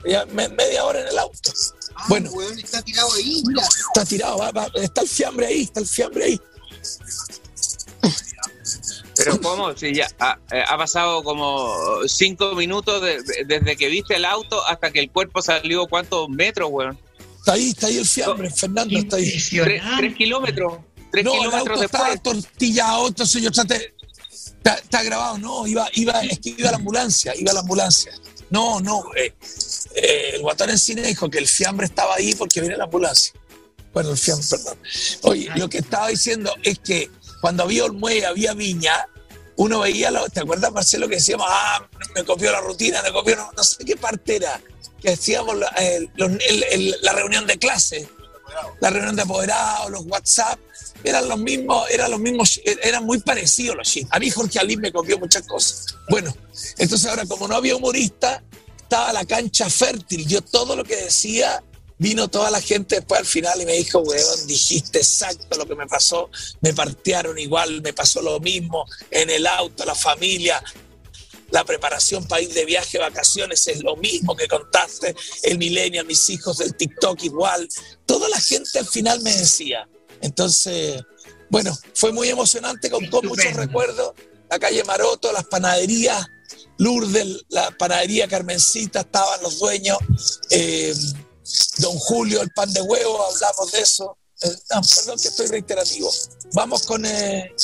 Ya 0.06 0.24
me- 0.26 0.48
media 0.48 0.84
hora 0.84 1.00
en 1.00 1.08
el 1.08 1.18
auto. 1.18 1.50
Bueno. 2.08 2.30
Ah, 2.32 2.36
weón, 2.36 2.58
está 2.58 2.82
tirado 2.82 3.12
ahí, 3.14 3.42
mira. 3.46 3.62
Está 3.62 4.04
tirado, 4.04 4.38
va- 4.38 4.50
va- 4.52 4.70
está 4.76 5.00
el 5.02 5.08
fiambre 5.08 5.46
ahí, 5.46 5.62
está 5.62 5.80
el 5.80 5.86
fiambre 5.86 6.24
ahí. 6.24 6.40
Pero 9.24 9.40
¿cómo? 9.42 9.76
Si 9.76 9.94
ya 9.94 10.08
ha, 10.18 10.38
eh, 10.52 10.62
ha 10.66 10.76
pasado 10.76 11.22
como 11.22 11.74
cinco 12.06 12.54
minutos 12.54 13.00
de- 13.02 13.22
de- 13.22 13.44
desde 13.46 13.76
que 13.76 13.88
viste 13.88 14.16
el 14.16 14.24
auto 14.24 14.64
hasta 14.66 14.90
que 14.90 15.00
el 15.00 15.10
cuerpo 15.10 15.42
salió 15.42 15.86
cuántos 15.86 16.28
metros, 16.28 16.68
weón. 16.70 16.98
Está 17.38 17.54
ahí, 17.54 17.70
está 17.70 17.86
ahí 17.88 17.98
el 17.98 18.06
fiambre, 18.06 18.50
Fernando 18.50 18.98
está 18.98 19.16
ahí. 19.16 19.30
Tres, 19.50 20.14
kilómetros. 20.16 20.74
Tres 21.10 21.24
No, 21.24 21.32
el 21.34 21.38
kilómetros 21.40 21.68
auto 21.70 21.80
después. 21.80 22.02
estaba 22.02 22.16
tortillado, 22.22 23.08
entonces 23.08 23.42
yo 23.42 23.50
traté. 23.50 23.94
Está, 24.30 24.74
está 24.74 25.02
grabado, 25.02 25.38
no, 25.38 25.66
iba, 25.66 25.88
iba, 25.94 26.20
es 26.22 26.38
que 26.38 26.50
iba 26.56 26.68
a 26.68 26.72
la 26.72 26.78
ambulancia, 26.78 27.34
iba 27.36 27.50
a 27.50 27.54
la 27.54 27.60
ambulancia. 27.60 28.12
No, 28.50 28.80
no, 28.80 29.02
eh, 29.16 29.34
eh, 29.96 30.30
el 30.34 30.42
guatón 30.42 30.70
en 30.70 30.78
cine 30.78 31.02
dijo 31.02 31.28
que 31.28 31.38
el 31.38 31.48
fiambre 31.48 31.86
estaba 31.86 32.14
ahí 32.14 32.34
porque 32.36 32.60
viene 32.60 32.76
la 32.76 32.84
ambulancia. 32.84 33.32
Bueno, 33.92 34.10
el 34.10 34.16
fiambre, 34.18 34.46
perdón. 34.48 34.78
Oye, 35.22 35.50
lo 35.56 35.68
que 35.68 35.78
estaba 35.78 36.08
diciendo 36.08 36.54
es 36.62 36.78
que 36.78 37.10
cuando 37.40 37.64
había 37.64 37.84
Olmué, 37.86 38.24
había 38.24 38.54
Viña, 38.54 39.06
uno 39.56 39.80
veía, 39.80 40.10
lo- 40.10 40.28
¿te 40.28 40.40
acuerdas, 40.40 40.72
Marcelo, 40.72 41.08
que 41.08 41.16
decíamos, 41.16 41.46
ah, 41.48 41.86
me 42.14 42.24
copió 42.24 42.50
la 42.52 42.60
rutina, 42.60 43.02
me 43.02 43.12
copió, 43.12 43.36
no, 43.56 43.62
sé 43.62 43.84
qué 43.84 43.96
parte 43.96 44.36
era, 44.36 44.60
que 45.00 45.10
hacíamos 45.10 45.56
el- 45.76 46.96
la 47.02 47.12
reunión 47.12 47.46
de 47.46 47.58
clase. 47.58 48.08
la 48.80 48.90
reunión 48.90 49.16
de 49.16 49.22
apoderados, 49.22 49.90
los 49.90 50.04
WhatsApp, 50.04 50.58
eran 51.04 51.26
los 51.26 51.38
mismos, 51.38 51.88
eran 51.90 52.10
los 52.10 52.20
mismos, 52.20 52.60
eran 52.82 53.02
muy 53.04 53.18
parecidos 53.18 53.76
los 53.76 53.88
shit. 53.88 54.06
A 54.10 54.18
mí 54.18 54.28
Jorge 54.30 54.58
Alín 54.58 54.78
me 54.80 54.92
copió 54.92 55.18
muchas 55.18 55.46
cosas. 55.46 55.86
Bueno, 56.10 56.36
entonces 56.76 57.08
ahora 57.08 57.24
como 57.24 57.48
no 57.48 57.56
había 57.56 57.74
humorista, 57.76 58.42
estaba 58.76 59.10
la 59.14 59.24
cancha 59.24 59.70
fértil. 59.70 60.26
Yo 60.28 60.42
todo 60.42 60.76
lo 60.76 60.84
que 60.84 60.96
decía, 60.96 61.62
vino 62.02 62.26
toda 62.26 62.50
la 62.50 62.60
gente 62.60 62.96
después 62.96 63.20
al 63.20 63.26
final 63.26 63.62
y 63.62 63.64
me 63.64 63.74
dijo, 63.74 64.00
weón, 64.00 64.46
dijiste 64.48 64.98
exacto 64.98 65.56
lo 65.56 65.66
que 65.66 65.76
me 65.76 65.86
pasó, 65.86 66.28
me 66.60 66.74
partearon 66.74 67.38
igual, 67.38 67.80
me 67.80 67.92
pasó 67.92 68.20
lo 68.20 68.40
mismo 68.40 68.84
en 69.10 69.30
el 69.30 69.46
auto, 69.46 69.84
la 69.84 69.94
familia, 69.94 70.60
la 71.52 71.64
preparación 71.64 72.26
para 72.26 72.42
ir 72.42 72.52
de 72.52 72.64
viaje, 72.64 72.98
vacaciones, 72.98 73.68
es 73.68 73.84
lo 73.84 73.94
mismo 73.96 74.34
que 74.34 74.48
contaste, 74.48 75.14
el 75.44 75.58
milenio, 75.58 76.04
mis 76.04 76.28
hijos 76.30 76.58
del 76.58 76.74
TikTok 76.74 77.22
igual. 77.22 77.68
Toda 78.04 78.28
la 78.28 78.40
gente 78.40 78.80
al 78.80 78.86
final 78.86 79.20
me 79.22 79.32
decía. 79.32 79.88
Entonces, 80.22 81.00
bueno, 81.50 81.76
fue 81.94 82.10
muy 82.10 82.28
emocionante, 82.28 82.90
con, 82.90 83.06
con 83.06 83.26
muchos 83.26 83.52
recuerdos. 83.54 84.12
La 84.50 84.58
calle 84.58 84.82
Maroto, 84.82 85.30
las 85.30 85.44
panaderías, 85.44 86.26
Lourdes, 86.78 87.44
la 87.48 87.70
panadería 87.70 88.26
Carmencita, 88.26 89.00
estaban 89.00 89.40
los 89.42 89.60
dueños. 89.60 89.98
Eh, 90.50 90.92
Don 91.78 91.98
Julio, 91.98 92.42
el 92.42 92.50
pan 92.50 92.72
de 92.72 92.82
huevo, 92.82 93.24
hablamos 93.24 93.72
de 93.72 93.80
eso. 93.80 94.16
Eh, 94.42 94.48
no, 94.74 94.80
perdón 94.82 95.18
que 95.20 95.28
estoy 95.28 95.46
reiterativo. 95.46 96.10
Vamos 96.54 96.86
con, 96.86 97.04
eh, 97.06 97.54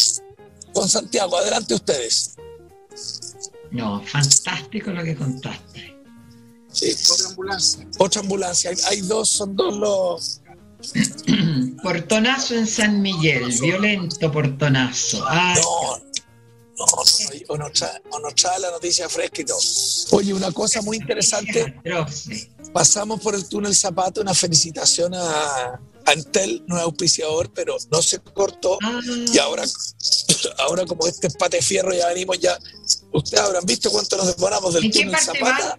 con 0.72 0.88
Santiago, 0.88 1.36
adelante 1.36 1.74
ustedes. 1.74 2.36
No, 3.70 4.02
fantástico 4.04 4.90
lo 4.90 5.04
que 5.04 5.16
contaste. 5.16 5.96
Sí. 6.72 6.96
Otra 7.10 7.28
ambulancia. 7.28 7.86
Otra 7.98 8.20
ambulancia. 8.20 8.70
Hay, 8.70 8.76
hay 8.88 9.00
dos, 9.02 9.30
son 9.30 9.56
dos 9.56 9.76
los. 9.76 10.40
Portonazo 11.82 12.54
en 12.54 12.66
San 12.66 13.02
Miguel, 13.02 13.52
violento 13.60 14.30
portonazo. 14.30 15.24
Ay, 15.28 15.60
No, 15.60 15.96
no, 16.78 16.86
no, 16.86 16.94
o 17.48 17.58
nos 17.58 17.72
trae, 17.72 18.02
o 18.10 18.20
nos 18.20 18.34
trae 18.36 18.60
la 18.60 18.70
noticia 18.70 19.08
fresca 19.08 19.42
y 19.42 19.44
todo. 19.44 19.58
Oye, 20.12 20.32
una 20.32 20.52
cosa 20.52 20.80
muy 20.82 20.96
interesante. 20.98 21.74
Pasamos 22.72 23.20
por 23.20 23.34
el 23.34 23.48
túnel 23.48 23.74
Zapato, 23.74 24.20
una 24.20 24.34
felicitación 24.34 25.14
a, 25.14 25.80
a 26.04 26.12
Entel, 26.12 26.62
no 26.66 26.76
es 26.76 26.82
auspiciador, 26.82 27.50
pero 27.52 27.76
no 27.90 28.02
se 28.02 28.18
cortó. 28.20 28.78
Ah, 28.82 29.00
Y 29.32 29.38
ahora, 29.38 29.64
ahora 30.58 30.84
como 30.86 31.06
este 31.06 31.26
empate 31.28 31.60
fierro 31.62 31.92
ya 31.94 32.08
venimos 32.08 32.38
ya. 32.38 32.58
Ustedes 33.12 33.42
habrán 33.42 33.64
visto 33.66 33.90
cuánto 33.90 34.16
nos 34.16 34.34
demoramos 34.36 34.74
del 34.74 34.84
¿En 34.84 34.90
qué 34.92 35.04
túnel 35.04 35.20
Zapata. 35.20 35.78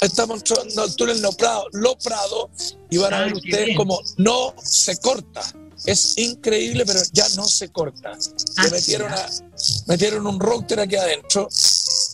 Estamos 0.00 0.38
entrando 0.38 0.82
al 0.82 0.94
túnel 0.96 1.22
No 1.22 1.32
Prado, 1.32 1.66
Lo 1.72 1.96
Prado 1.98 2.50
y 2.90 2.98
van 2.98 3.14
a 3.14 3.20
ver 3.20 3.34
ustedes 3.34 3.76
como 3.76 4.00
no 4.18 4.54
se 4.62 4.96
corta. 4.98 5.42
Es 5.86 6.16
increíble, 6.16 6.84
pero 6.86 7.00
ya 7.12 7.28
no 7.30 7.46
se 7.46 7.70
corta. 7.70 8.12
Ah, 8.56 8.68
metieron, 8.70 9.12
a- 9.12 9.28
metieron 9.86 10.26
un 10.26 10.40
router 10.40 10.80
aquí 10.80 10.96
adentro 10.96 11.48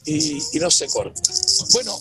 y, 0.04 0.38
y 0.52 0.58
no 0.58 0.70
se 0.70 0.86
corta. 0.88 1.20
Bueno, 1.72 1.98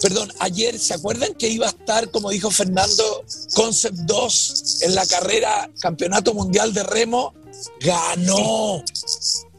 perdón, 0.00 0.32
ayer, 0.40 0.78
¿se 0.78 0.94
acuerdan 0.94 1.34
que 1.34 1.48
iba 1.48 1.66
a 1.66 1.70
estar, 1.70 2.10
como 2.10 2.30
dijo 2.30 2.50
Fernando, 2.50 3.24
Concept 3.54 3.96
2 3.96 4.78
en 4.82 4.94
la 4.94 5.06
carrera 5.06 5.70
Campeonato 5.80 6.34
Mundial 6.34 6.72
de 6.74 6.82
Remo? 6.82 7.34
Ganó, 7.80 8.84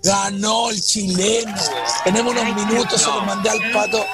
ganó 0.03 0.69
el 0.69 0.81
chileno. 0.81 1.55
Tenemos 2.03 2.33
unos 2.33 2.55
minutos, 2.55 3.01
se 3.01 3.07
los 3.07 3.25
mandé 3.25 3.49
al 3.49 3.71
pato. 3.71 4.05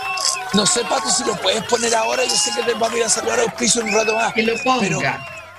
No 0.53 0.65
sé, 0.65 0.81
Pato, 0.85 1.09
si 1.09 1.23
lo 1.25 1.35
puedes 1.41 1.63
poner 1.65 1.93
ahora. 1.95 2.23
Yo 2.23 2.35
sé 2.35 2.49
que 2.55 2.63
te 2.63 2.73
vamos 2.73 2.93
a 2.93 2.97
ir 2.97 3.03
a 3.03 3.09
saludar 3.09 3.39
a 3.39 3.43
en 3.43 3.83
un 3.83 3.93
rato 3.93 4.15
más. 4.15 4.33
que 4.33 4.43
lo 4.43 4.55
ponga. 4.63 4.79
Pero 4.79 4.99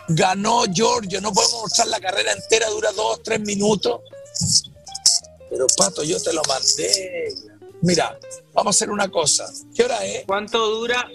ganó 0.09 0.64
Giorgio. 0.72 1.20
No 1.20 1.32
podemos 1.32 1.61
mostrar 1.62 1.88
la 1.88 2.01
carrera 2.01 2.32
entera, 2.32 2.68
dura 2.70 2.92
dos, 2.92 3.22
tres 3.22 3.40
minutos. 3.40 4.01
Pero 5.51 5.66
Pato, 5.76 6.03
yo 6.03 6.20
te 6.20 6.32
lo 6.32 6.42
mandé. 6.49 7.34
Mira, 7.83 8.18
vamos 8.55 8.74
a 8.74 8.77
hacer 8.77 8.91
una 8.91 9.09
cosa. 9.09 9.45
¿Qué 9.74 9.85
hora 9.85 10.05
es? 10.05 10.24
¿Cuánto 10.27 10.66
dura, 10.70 11.07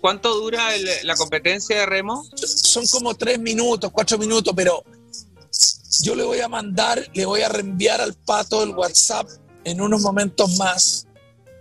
cuánto 0.00 0.34
dura 0.34 0.74
el- 0.74 0.88
la 1.04 1.14
competencia 1.16 1.78
de 1.80 1.86
remo? 1.86 2.24
Son 2.34 2.86
como 2.86 3.14
tres 3.14 3.38
minutos, 3.38 3.90
cuatro 3.92 4.18
minutos, 4.18 4.52
pero 4.56 4.82
yo 6.02 6.14
le 6.14 6.24
voy 6.24 6.40
a 6.40 6.48
mandar, 6.48 7.08
le 7.14 7.24
voy 7.26 7.42
a 7.42 7.48
reenviar 7.48 8.00
al 8.00 8.14
Pato 8.14 8.62
el 8.62 8.70
WhatsApp 8.70 9.28
en 9.64 9.80
unos 9.80 10.00
momentos 10.02 10.56
más, 10.56 11.06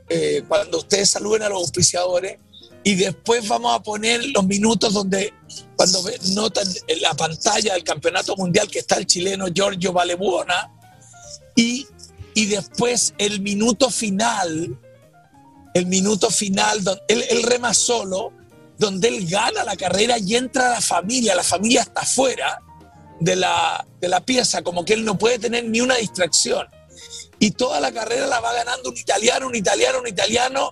eh, 0.10 0.44
cuando 0.48 0.80
ustedes 0.80 1.10
saluden 1.10 1.44
a 1.44 1.50
los 1.50 1.60
auspiciadores, 1.60 2.38
y 2.84 2.94
después 2.96 3.48
vamos 3.48 3.74
a 3.76 3.82
poner 3.82 4.24
los 4.28 4.46
minutos 4.46 4.94
donde, 4.94 5.34
cuando 5.76 6.04
notan 6.34 6.68
en 6.88 7.02
la 7.02 7.16
pantalla 7.16 7.74
del 7.74 7.84
Campeonato 7.84 8.36
Mundial 8.36 8.68
que 8.70 8.80
está 8.80 8.98
el 8.98 9.08
chileno 9.08 9.48
Giorgio 9.48 9.92
Valebuona, 9.92 10.72
y, 11.56 11.88
y 12.36 12.46
después 12.46 13.16
el 13.18 13.42
minuto 13.42 13.90
final, 13.90 14.78
el 15.74 15.86
minuto 15.88 16.30
final, 16.30 16.84
él, 17.08 17.26
él 17.30 17.44
rema 17.44 17.74
solo, 17.74 18.32
donde 18.78 19.08
él 19.08 19.28
gana 19.28 19.64
la 19.64 19.76
carrera 19.76 20.20
y 20.20 20.36
entra 20.36 20.70
la 20.70 20.82
familia, 20.82 21.34
la 21.34 21.44
familia 21.44 21.82
está 21.82 22.02
afuera 22.02 22.62
de 23.20 23.36
la, 23.36 23.88
de 24.02 24.10
la 24.10 24.20
pieza, 24.20 24.62
como 24.62 24.84
que 24.84 24.94
él 24.94 25.06
no 25.06 25.18
puede 25.18 25.40
tener 25.40 25.66
ni 25.66 25.82
una 25.82 25.96
distracción. 25.96 26.68
Y 27.40 27.52
toda 27.52 27.80
la 27.80 27.92
carrera 27.92 28.28
la 28.28 28.42
va 28.42 28.54
ganando 28.54 28.90
un 28.90 28.98
italiano, 28.98 29.48
un 29.48 29.56
italiano, 29.56 30.00
un 30.00 30.08
italiano, 30.08 30.72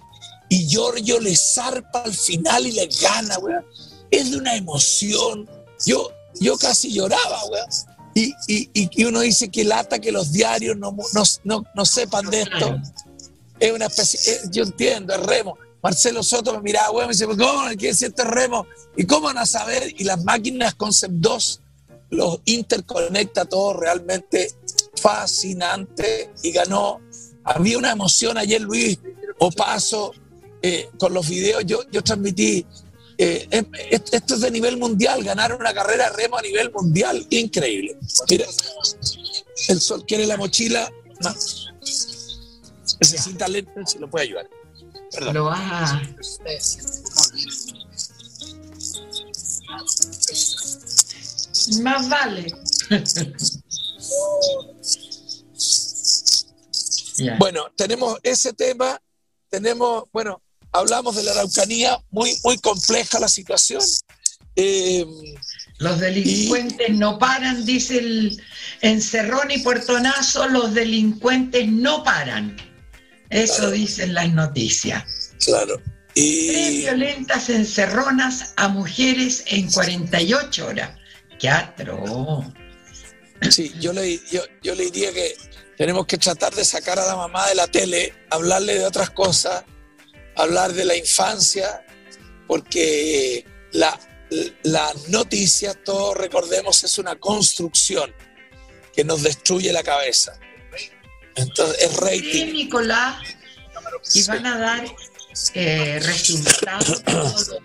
y 0.49 0.67
Giorgio 0.67 1.19
le 1.19 1.35
zarpa 1.35 2.03
al 2.03 2.13
final 2.13 2.67
y 2.67 2.73
le 2.73 2.87
gana, 3.01 3.39
weón. 3.39 3.65
Es 4.11 4.31
de 4.31 4.37
una 4.37 4.55
emoción. 4.55 5.49
Yo, 5.85 6.11
yo 6.39 6.57
casi 6.57 6.93
lloraba, 6.93 7.43
weón. 7.45 7.69
Y, 8.15 8.33
y, 8.47 8.69
y- 8.73 9.05
uno 9.05 9.21
dice 9.21 9.49
que 9.49 9.63
lata 9.63 9.99
que 9.99 10.11
los 10.11 10.31
diarios 10.31 10.77
no, 10.77 10.95
no, 11.13 11.23
no, 11.43 11.63
no 11.75 11.85
sepan 11.85 12.29
de 12.29 12.41
esto. 12.41 12.77
Es 13.59 13.71
una 13.71 13.85
especie, 13.87 14.19
es- 14.33 14.51
yo 14.51 14.63
entiendo, 14.63 15.13
es 15.13 15.21
remo. 15.21 15.57
Marcelo 15.81 16.23
Soto 16.23 16.53
me 16.53 16.61
miraba, 16.61 16.91
weón, 16.91 17.07
me 17.07 17.13
dice, 17.13 17.25
¿cómo? 17.25 17.63
¿Qué 17.77 17.89
es 17.89 18.01
esto 18.01 18.21
es 18.21 18.27
remo? 18.29 18.65
¿Y 18.95 19.05
cómo 19.05 19.23
van 19.27 19.37
a 19.39 19.45
saber? 19.45 19.93
Y 19.97 20.03
las 20.05 20.23
máquinas 20.23 20.75
Concept 20.75 21.13
2 21.15 21.59
los 22.11 22.39
interconecta 22.45 23.45
todo 23.45 23.73
realmente 23.73 24.51
fascinante 24.95 26.31
y 26.43 26.51
ganó. 26.51 27.01
Había 27.43 27.77
una 27.77 27.91
emoción 27.91 28.37
ayer, 28.37 28.61
Luis 28.61 28.99
Opaso, 29.39 30.13
eh, 30.61 30.89
con 30.97 31.13
los 31.13 31.27
videos. 31.27 31.63
Yo, 31.65 31.79
yo 31.91 32.01
transmití, 32.03 32.65
eh, 33.23 33.47
est- 33.91 34.13
esto 34.13 34.35
es 34.35 34.41
de 34.41 34.51
nivel 34.51 34.77
mundial, 34.77 35.23
ganar 35.23 35.53
una 35.55 35.73
carrera 35.73 36.09
de 36.09 36.15
remo 36.17 36.37
a 36.37 36.41
nivel 36.41 36.71
mundial, 36.71 37.25
increíble. 37.29 37.97
Mira, 38.29 38.45
el 39.69 39.81
sol 39.81 40.05
quiere 40.05 40.25
la 40.25 40.37
mochila, 40.37 40.91
no. 41.21 41.29
necesita 42.99 43.47
lentes, 43.47 43.91
si 43.91 43.99
lo 43.99 44.09
puede 44.09 44.25
ayudar. 44.25 44.49
Perdón. 45.11 45.33
Lo 45.35 45.45
vas 45.45 45.91
a... 45.93 46.01
Más 51.81 52.09
vale. 52.09 52.53
Bueno, 57.37 57.65
tenemos 57.77 58.17
ese 58.23 58.53
tema, 58.53 58.99
tenemos, 59.47 60.05
bueno, 60.11 60.41
hablamos 60.73 61.15
de 61.15 61.23
la 61.23 61.31
Araucanía, 61.31 61.99
muy, 62.11 62.37
muy 62.43 62.57
compleja 62.57 63.19
la 63.19 63.29
situación. 63.29 63.81
Eh, 64.55 65.05
Los 65.77 65.99
delincuentes 65.99 66.89
no 66.91 67.17
paran, 67.17 67.65
dice 67.65 67.97
el 67.99 68.41
encerrón 68.81 69.51
y 69.51 69.59
puertonazo, 69.59 70.47
los 70.49 70.73
delincuentes 70.73 71.67
no 71.67 72.03
paran. 72.03 72.57
Eso 73.29 73.71
dicen 73.71 74.13
las 74.13 74.31
noticias. 74.33 75.03
claro. 75.43 75.81
Tres 76.15 76.77
violentas 76.77 77.49
encerronas 77.49 78.53
a 78.57 78.67
mujeres 78.67 79.43
en 79.47 79.71
48 79.71 80.67
horas. 80.67 80.91
¡Qué 81.39 81.49
atroz! 81.49 82.45
sí, 83.49 83.73
yo 83.79 83.93
le, 83.93 84.19
yo, 84.31 84.43
yo 84.61 84.75
le 84.75 84.85
diría 84.91 85.11
que 85.11 85.35
tenemos 85.75 86.05
que 86.05 86.19
tratar 86.19 86.53
de 86.53 86.63
sacar 86.63 86.99
a 86.99 87.07
la 87.07 87.15
mamá 87.15 87.47
de 87.49 87.55
la 87.55 87.65
tele, 87.65 88.13
hablarle 88.29 88.75
de 88.77 88.85
otras 88.85 89.09
cosas, 89.09 89.63
hablar 90.35 90.73
de 90.73 90.85
la 90.85 90.95
infancia, 90.95 91.85
porque 92.47 93.45
la, 93.71 93.99
la 94.63 94.91
noticia, 95.09 95.73
todos 95.73 96.17
recordemos, 96.17 96.83
es 96.83 96.97
una 96.97 97.15
construcción 97.15 98.13
que 98.95 99.03
nos 99.03 99.23
destruye 99.23 99.71
la 99.73 99.83
cabeza. 99.83 100.39
Entonces, 101.35 101.77
es 101.81 101.91
Sí, 101.91 101.97
rating. 101.99 102.53
Nicolás, 102.53 103.15
y 104.13 104.23
van 104.25 104.45
a 104.45 104.57
dar 104.59 104.85
eh, 105.55 105.99
resultados 106.03 107.03
todos 107.03 107.47
los, 107.49 107.61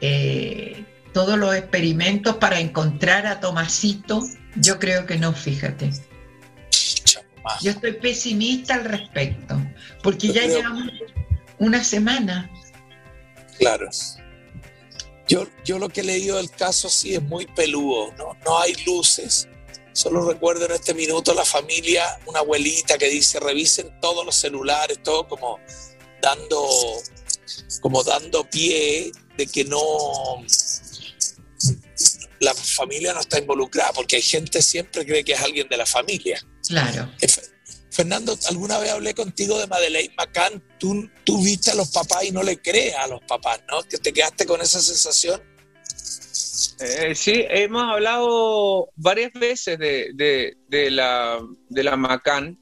eh, 0.00 0.84
todos 1.12 1.38
los 1.38 1.54
experimentos 1.54 2.36
para 2.36 2.58
encontrar 2.60 3.26
a 3.26 3.40
Tomasito. 3.40 4.22
Yo 4.56 4.78
creo 4.78 5.06
que 5.06 5.16
no, 5.16 5.32
fíjate. 5.32 5.90
Yo 7.62 7.70
estoy 7.72 7.92
pesimista 7.94 8.74
al 8.74 8.84
respecto, 8.84 9.60
porque 10.02 10.28
Yo 10.28 10.34
ya 10.34 10.42
creo- 10.42 10.56
llevamos 10.56 10.88
una 11.60 11.84
semana. 11.84 12.50
Claro. 13.58 13.88
Yo, 15.28 15.46
yo 15.64 15.78
lo 15.78 15.88
que 15.88 16.00
he 16.00 16.04
leído 16.04 16.38
del 16.38 16.50
caso 16.50 16.88
sí 16.88 17.14
es 17.14 17.22
muy 17.22 17.46
peludo, 17.46 18.12
no, 18.18 18.36
no 18.44 18.58
hay 18.58 18.74
luces. 18.84 19.46
Solo 19.92 20.28
recuerdo 20.28 20.64
en 20.66 20.72
este 20.72 20.94
minuto 20.94 21.34
la 21.34 21.44
familia, 21.44 22.18
una 22.26 22.40
abuelita 22.40 22.98
que 22.98 23.08
dice 23.08 23.38
revisen 23.38 23.92
todos 24.00 24.26
los 24.26 24.34
celulares, 24.34 25.00
todo 25.02 25.28
como 25.28 25.60
dando, 26.20 26.66
como 27.80 28.02
dando 28.02 28.48
pie 28.48 29.12
de 29.36 29.46
que 29.46 29.64
no 29.64 29.80
la 32.40 32.54
familia 32.54 33.12
no 33.12 33.20
está 33.20 33.38
involucrada, 33.38 33.92
porque 33.92 34.16
hay 34.16 34.22
gente 34.22 34.62
siempre 34.62 35.04
cree 35.04 35.22
que 35.22 35.34
es 35.34 35.40
alguien 35.40 35.68
de 35.68 35.76
la 35.76 35.86
familia. 35.86 36.40
Claro. 36.66 37.12
Fe- 38.00 38.08
Fernando, 38.08 38.36
alguna 38.48 38.78
vez 38.78 38.90
hablé 38.90 39.14
contigo 39.14 39.58
de 39.58 39.66
Madeleine 39.66 40.14
McCann, 40.16 40.62
tú, 40.78 41.08
tú 41.24 41.42
viste 41.42 41.70
a 41.70 41.74
los 41.74 41.90
papás 41.90 42.24
y 42.24 42.30
no 42.30 42.42
le 42.42 42.56
crees 42.58 42.94
a 42.96 43.06
los 43.06 43.20
papás, 43.22 43.60
¿no? 43.70 43.82
Que 43.82 43.98
te 43.98 44.12
quedaste 44.12 44.46
con 44.46 44.60
esa 44.60 44.80
sensación. 44.80 45.42
Eh, 46.80 47.14
sí, 47.14 47.44
hemos 47.48 47.82
hablado 47.82 48.88
varias 48.96 49.32
veces 49.34 49.78
de, 49.78 50.56
la, 50.90 51.40
de 51.68 51.84
la 51.84 51.96
Macan. 51.96 52.58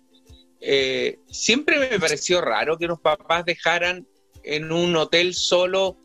Eh, 0.61 1.18
siempre 1.30 1.78
me 1.78 2.01
pareció 2.01 2.41
raro 2.41 2.76
que 2.76 2.86
los 2.89 3.01
papás 3.01 3.45
dejaran 3.45 4.07
en 4.43 4.72
un 4.72 4.97
hotel 4.97 5.34
solo 5.34 5.97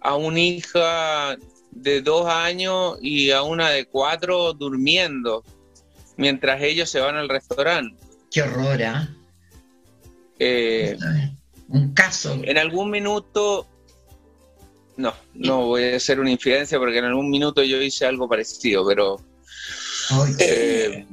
a 0.00 0.16
una 0.16 0.40
hija 0.40 1.36
de 1.70 2.00
dos 2.02 2.26
años 2.26 2.98
y 3.00 3.30
a 3.30 3.42
una 3.42 3.70
de 3.70 3.84
cuatro 3.84 4.52
durmiendo 4.52 5.44
mientras 6.16 6.60
ellos 6.62 6.90
se 6.90 6.98
van 6.98 7.16
al 7.16 7.28
restaurante. 7.28 8.09
Qué 8.30 8.42
horror, 8.42 8.82
¿ah? 8.82 9.08
Eh, 10.38 10.96
Un 11.68 11.92
caso. 11.94 12.40
en 12.44 12.56
algún 12.58 12.90
minuto, 12.90 13.66
no, 14.96 15.14
no 15.34 15.66
voy 15.66 15.84
a 15.84 15.96
hacer 15.96 16.18
una 16.20 16.30
infidencia 16.30 16.78
porque 16.78 16.98
en 16.98 17.04
algún 17.06 17.28
minuto 17.30 17.62
yo 17.62 17.80
hice 17.82 18.06
algo 18.06 18.28
parecido, 18.28 18.86
pero 18.86 19.20
Ay, 20.10 20.34
Eh, 20.40 21.06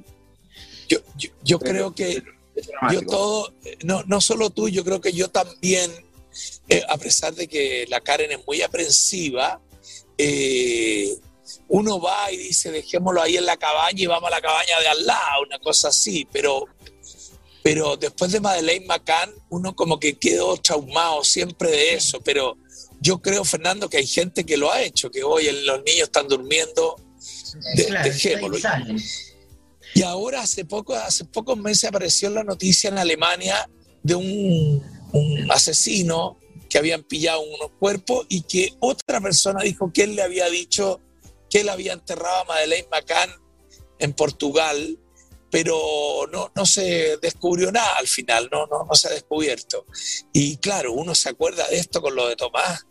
yo, 0.90 0.98
yo, 1.18 1.30
yo 1.44 1.60
Pero- 1.60 1.72
creo 1.72 1.96
que 1.96 2.24
yo 2.92 3.02
todo, 3.06 3.54
no, 3.84 4.04
no 4.08 4.20
solo 4.22 4.50
tú, 4.50 4.68
yo 4.70 4.84
creo 4.84 5.00
que 5.02 5.12
yo 5.14 5.30
también, 5.30 5.92
eh, 6.70 6.82
a 6.90 6.98
pesar 6.98 7.36
de 7.36 7.48
que 7.48 7.86
la 7.90 8.00
Karen 8.02 8.32
es 8.32 8.40
muy 8.48 8.62
aprensiva, 8.64 9.62
eh, 10.18 11.16
uno 11.68 12.00
va 12.00 12.32
y 12.32 12.38
dice, 12.38 12.72
dejémoslo 12.72 13.22
ahí 13.22 13.38
en 13.38 13.46
la 13.46 13.58
cabaña 13.58 14.02
y 14.02 14.08
vamos 14.08 14.28
a 14.32 14.36
la 14.36 14.42
cabaña 14.42 14.80
de 14.80 14.88
al 14.88 15.06
lado, 15.06 15.44
una 15.46 15.60
cosa 15.60 15.90
así, 15.90 16.28
pero, 16.32 16.66
pero 17.68 17.98
después 17.98 18.32
de 18.32 18.40
Madeleine 18.40 18.86
McCann, 18.86 19.30
uno 19.50 19.76
como 19.76 20.00
que 20.00 20.18
quedó 20.18 20.56
traumado 20.56 21.22
siempre 21.26 21.70
de 21.70 21.96
eso, 21.96 22.22
pero 22.22 22.56
yo 23.02 23.22
creo, 23.22 23.44
Fernando, 23.44 23.90
que 23.90 23.98
hay 23.98 24.08
gente 24.08 24.46
que 24.46 24.56
lo 24.56 24.72
ha 24.72 24.82
hecho, 24.82 25.12
que 25.12 25.22
hoy 25.22 25.50
los 25.66 25.84
niños 25.84 26.04
están 26.04 26.30
durmiendo, 26.30 26.96
de- 27.76 27.86
claro, 27.88 28.08
dejémoslo. 28.08 28.58
Y 29.94 30.02
ahora 30.04 30.44
hace 30.44 30.64
poco, 30.64 30.96
hace 30.96 31.26
pocos 31.26 31.58
meses 31.58 31.90
apareció 31.90 32.30
la 32.30 32.46
noticia 32.46 32.88
en 32.90 33.00
Alemania 33.00 33.70
de 34.02 34.16
un, 34.16 34.82
un 35.12 35.52
asesino 35.52 36.40
que 36.70 36.78
habían 36.78 37.04
pillado 37.04 37.42
unos 37.42 37.72
cuerpos 37.80 38.28
y 38.30 38.44
que 38.44 38.76
otra 38.80 39.20
persona 39.20 39.62
dijo 39.62 39.92
que 39.92 40.04
él 40.04 40.16
le 40.16 40.22
había 40.22 40.50
dicho 40.50 41.02
que 41.50 41.60
él 41.62 41.68
había 41.70 41.92
enterrado 41.92 42.44
a 42.44 42.46
Madeleine 42.46 42.88
McCann 42.90 43.30
en 44.00 44.14
Portugal, 44.14 44.98
pero 45.50 46.28
no, 46.32 46.52
no 46.56 46.66
se 46.66 47.18
descubrió 47.22 47.72
nada 47.72 47.98
al 47.98 48.08
final, 48.08 48.50
no, 48.52 48.66
no, 48.68 48.86
no 48.86 48.96
se 48.96 49.08
ha 49.08 49.12
descubierto. 49.12 49.86
Y 50.34 50.58
claro, 50.58 50.94
uno 50.94 51.16
se 51.16 51.30
acuerda 51.30 51.68
de 51.68 51.78
esto 51.78 52.02
con 52.02 52.16
lo 52.16 52.28
de 52.28 52.36
Tomás. 52.36 52.86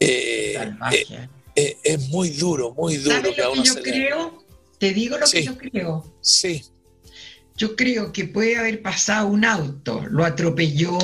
Eh, 0.00 0.56
eh, 0.92 1.28
eh, 1.56 1.76
es 1.82 2.08
muy 2.08 2.30
duro, 2.30 2.72
muy 2.74 2.96
duro 2.98 3.16
¿Sabes 3.16 3.34
que 3.34 3.42
lo 3.42 3.52
que 3.52 3.62
yo 3.62 3.74
le- 3.74 3.82
creo? 3.82 4.44
Te 4.78 4.92
digo 4.92 5.18
lo 5.18 5.26
Sí. 5.26 5.38
que 5.38 5.44
yo 5.44 5.58
creo. 5.58 6.14
Sí, 6.20 6.64
Yo 7.56 7.74
creo 7.74 8.12
que 8.12 8.24
puede 8.26 8.56
haber 8.56 8.80
pasado 8.82 9.26
un 9.26 9.44
auto, 9.44 10.00
lo 10.08 10.24
atropelló 10.24 10.96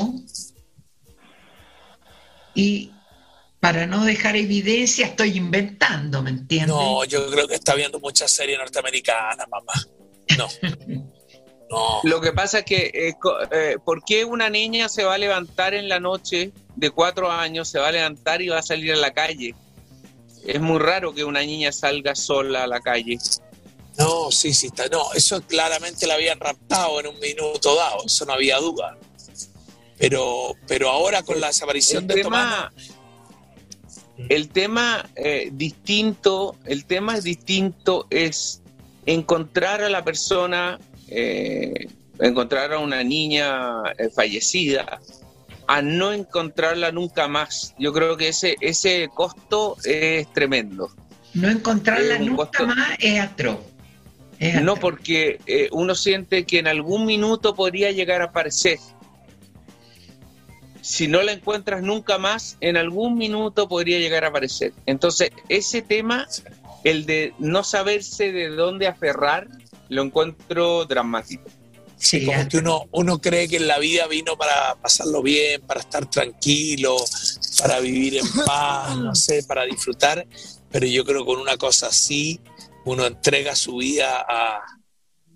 y 2.54 2.92
para 3.60 3.86
no 3.86 4.04
dejar 4.04 4.36
evidencia 4.36 5.06
estoy 5.06 5.36
inventando, 5.36 6.22
¿me 6.22 6.30
entiendes? 6.30 6.68
No, 6.68 7.04
yo 7.04 7.28
creo 7.30 7.48
que 7.48 7.54
está 7.54 7.74
viendo 7.74 7.98
muchas 7.98 8.30
series 8.30 8.58
norteamericanas, 8.58 9.48
mamá. 9.48 9.72
No. 10.38 10.48
No. 11.70 12.00
Lo 12.04 12.20
que 12.20 12.32
pasa 12.32 12.58
es 12.58 12.64
que, 12.64 12.90
eh, 12.92 13.14
eh, 13.50 13.78
¿por 13.84 14.04
qué 14.04 14.24
una 14.24 14.50
niña 14.50 14.88
se 14.88 15.04
va 15.04 15.14
a 15.14 15.18
levantar 15.18 15.74
en 15.74 15.88
la 15.88 15.98
noche 15.98 16.52
de 16.76 16.90
cuatro 16.90 17.30
años, 17.30 17.68
se 17.68 17.78
va 17.78 17.88
a 17.88 17.92
levantar 17.92 18.42
y 18.42 18.48
va 18.48 18.58
a 18.58 18.62
salir 18.62 18.92
a 18.92 18.96
la 18.96 19.12
calle? 19.12 19.54
Es 20.46 20.60
muy 20.60 20.78
raro 20.78 21.14
que 21.14 21.24
una 21.24 21.40
niña 21.40 21.72
salga 21.72 22.14
sola 22.14 22.64
a 22.64 22.66
la 22.66 22.80
calle. 22.80 23.18
No, 23.98 24.30
sí, 24.30 24.52
sí 24.52 24.66
está. 24.66 24.88
No, 24.88 25.12
eso 25.14 25.40
claramente 25.42 26.06
la 26.06 26.14
habían 26.14 26.38
raptado 26.38 27.00
en 27.00 27.06
un 27.08 27.18
minuto 27.20 27.74
dado, 27.76 28.04
eso 28.04 28.26
no 28.26 28.34
había 28.34 28.58
duda. 28.58 28.98
Pero, 29.98 30.54
pero 30.66 30.90
ahora 30.90 31.22
con 31.22 31.40
la 31.40 31.46
desaparición 31.46 32.02
El 32.02 32.08
de 32.08 32.22
Tomás. 32.22 32.74
tema, 32.74 34.28
el 34.28 34.48
tema 34.48 35.08
eh, 35.14 35.48
distinto, 35.52 36.56
el 36.64 36.84
tema 36.84 37.20
distinto 37.20 38.06
es 38.10 38.60
encontrar 39.06 39.82
a 39.82 39.88
la 39.88 40.04
persona, 40.04 40.78
eh, 41.08 41.88
encontrar 42.20 42.72
a 42.72 42.78
una 42.78 43.02
niña 43.02 43.82
eh, 43.98 44.10
fallecida, 44.14 45.00
a 45.66 45.82
no 45.82 46.12
encontrarla 46.12 46.92
nunca 46.92 47.28
más. 47.28 47.74
Yo 47.78 47.92
creo 47.92 48.16
que 48.16 48.28
ese, 48.28 48.56
ese 48.60 49.08
costo 49.14 49.76
es 49.84 50.32
tremendo. 50.32 50.90
No 51.34 51.48
encontrarla 51.48 52.18
nunca 52.18 52.36
costo- 52.36 52.66
más 52.66 52.96
es 53.00 53.20
atroz. 53.20 53.58
Es 54.38 54.60
No 54.62 54.74
porque 54.76 55.40
eh, 55.46 55.68
uno 55.72 55.94
siente 55.94 56.44
que 56.44 56.58
en 56.58 56.66
algún 56.66 57.06
minuto 57.06 57.54
podría 57.54 57.92
llegar 57.92 58.20
a 58.20 58.26
aparecer. 58.26 58.78
Si 60.80 61.08
no 61.08 61.22
la 61.22 61.32
encuentras 61.32 61.82
nunca 61.82 62.18
más, 62.18 62.58
en 62.60 62.76
algún 62.76 63.16
minuto 63.16 63.68
podría 63.68 63.98
llegar 63.98 64.24
a 64.24 64.28
aparecer. 64.28 64.72
Entonces, 64.84 65.30
ese 65.48 65.80
tema, 65.80 66.26
el 66.84 67.06
de 67.06 67.34
no 67.38 67.64
saberse 67.64 68.30
de 68.30 68.48
dónde 68.50 68.86
aferrar, 68.86 69.48
lo 69.88 70.02
encuentro 70.02 70.84
dramático. 70.84 71.50
Sí, 71.96 72.26
Como 72.26 72.48
que 72.48 72.58
uno, 72.58 72.86
uno 72.92 73.18
cree 73.18 73.48
que 73.48 73.56
en 73.56 73.66
la 73.66 73.78
vida 73.78 74.06
vino 74.06 74.36
para 74.36 74.74
pasarlo 74.74 75.22
bien, 75.22 75.62
para 75.62 75.80
estar 75.80 76.08
tranquilo, 76.10 76.96
para 77.58 77.80
vivir 77.80 78.18
en 78.18 78.26
paz, 78.46 78.96
no 78.98 79.14
sé, 79.14 79.42
para 79.44 79.64
disfrutar. 79.64 80.26
Pero 80.70 80.86
yo 80.86 81.04
creo 81.04 81.20
que 81.20 81.32
con 81.32 81.40
una 81.40 81.56
cosa 81.56 81.86
así, 81.86 82.40
uno 82.84 83.06
entrega 83.06 83.56
su 83.56 83.76
vida 83.76 84.24
a, 84.28 84.60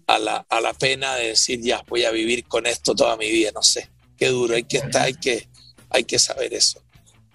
a 0.07 0.19
la, 0.19 0.45
a 0.49 0.61
la 0.61 0.75
pena 0.75 1.15
de 1.15 1.29
decir, 1.29 1.61
ya, 1.63 1.83
voy 1.89 2.05
a 2.05 2.11
vivir 2.11 2.45
con 2.45 2.67
esto 2.67 2.95
toda 2.95 3.17
mi 3.17 3.31
vida, 3.31 3.51
no 3.55 3.63
sé. 3.63 3.89
Qué 4.19 4.29
duro, 4.29 4.55
hay 4.55 4.65
que 4.65 4.79
estar, 4.79 5.03
hay 5.03 5.15
que, 5.15 5.49
hay 5.89 6.05
que 6.05 6.19
saber 6.19 6.53
eso. 6.53 6.83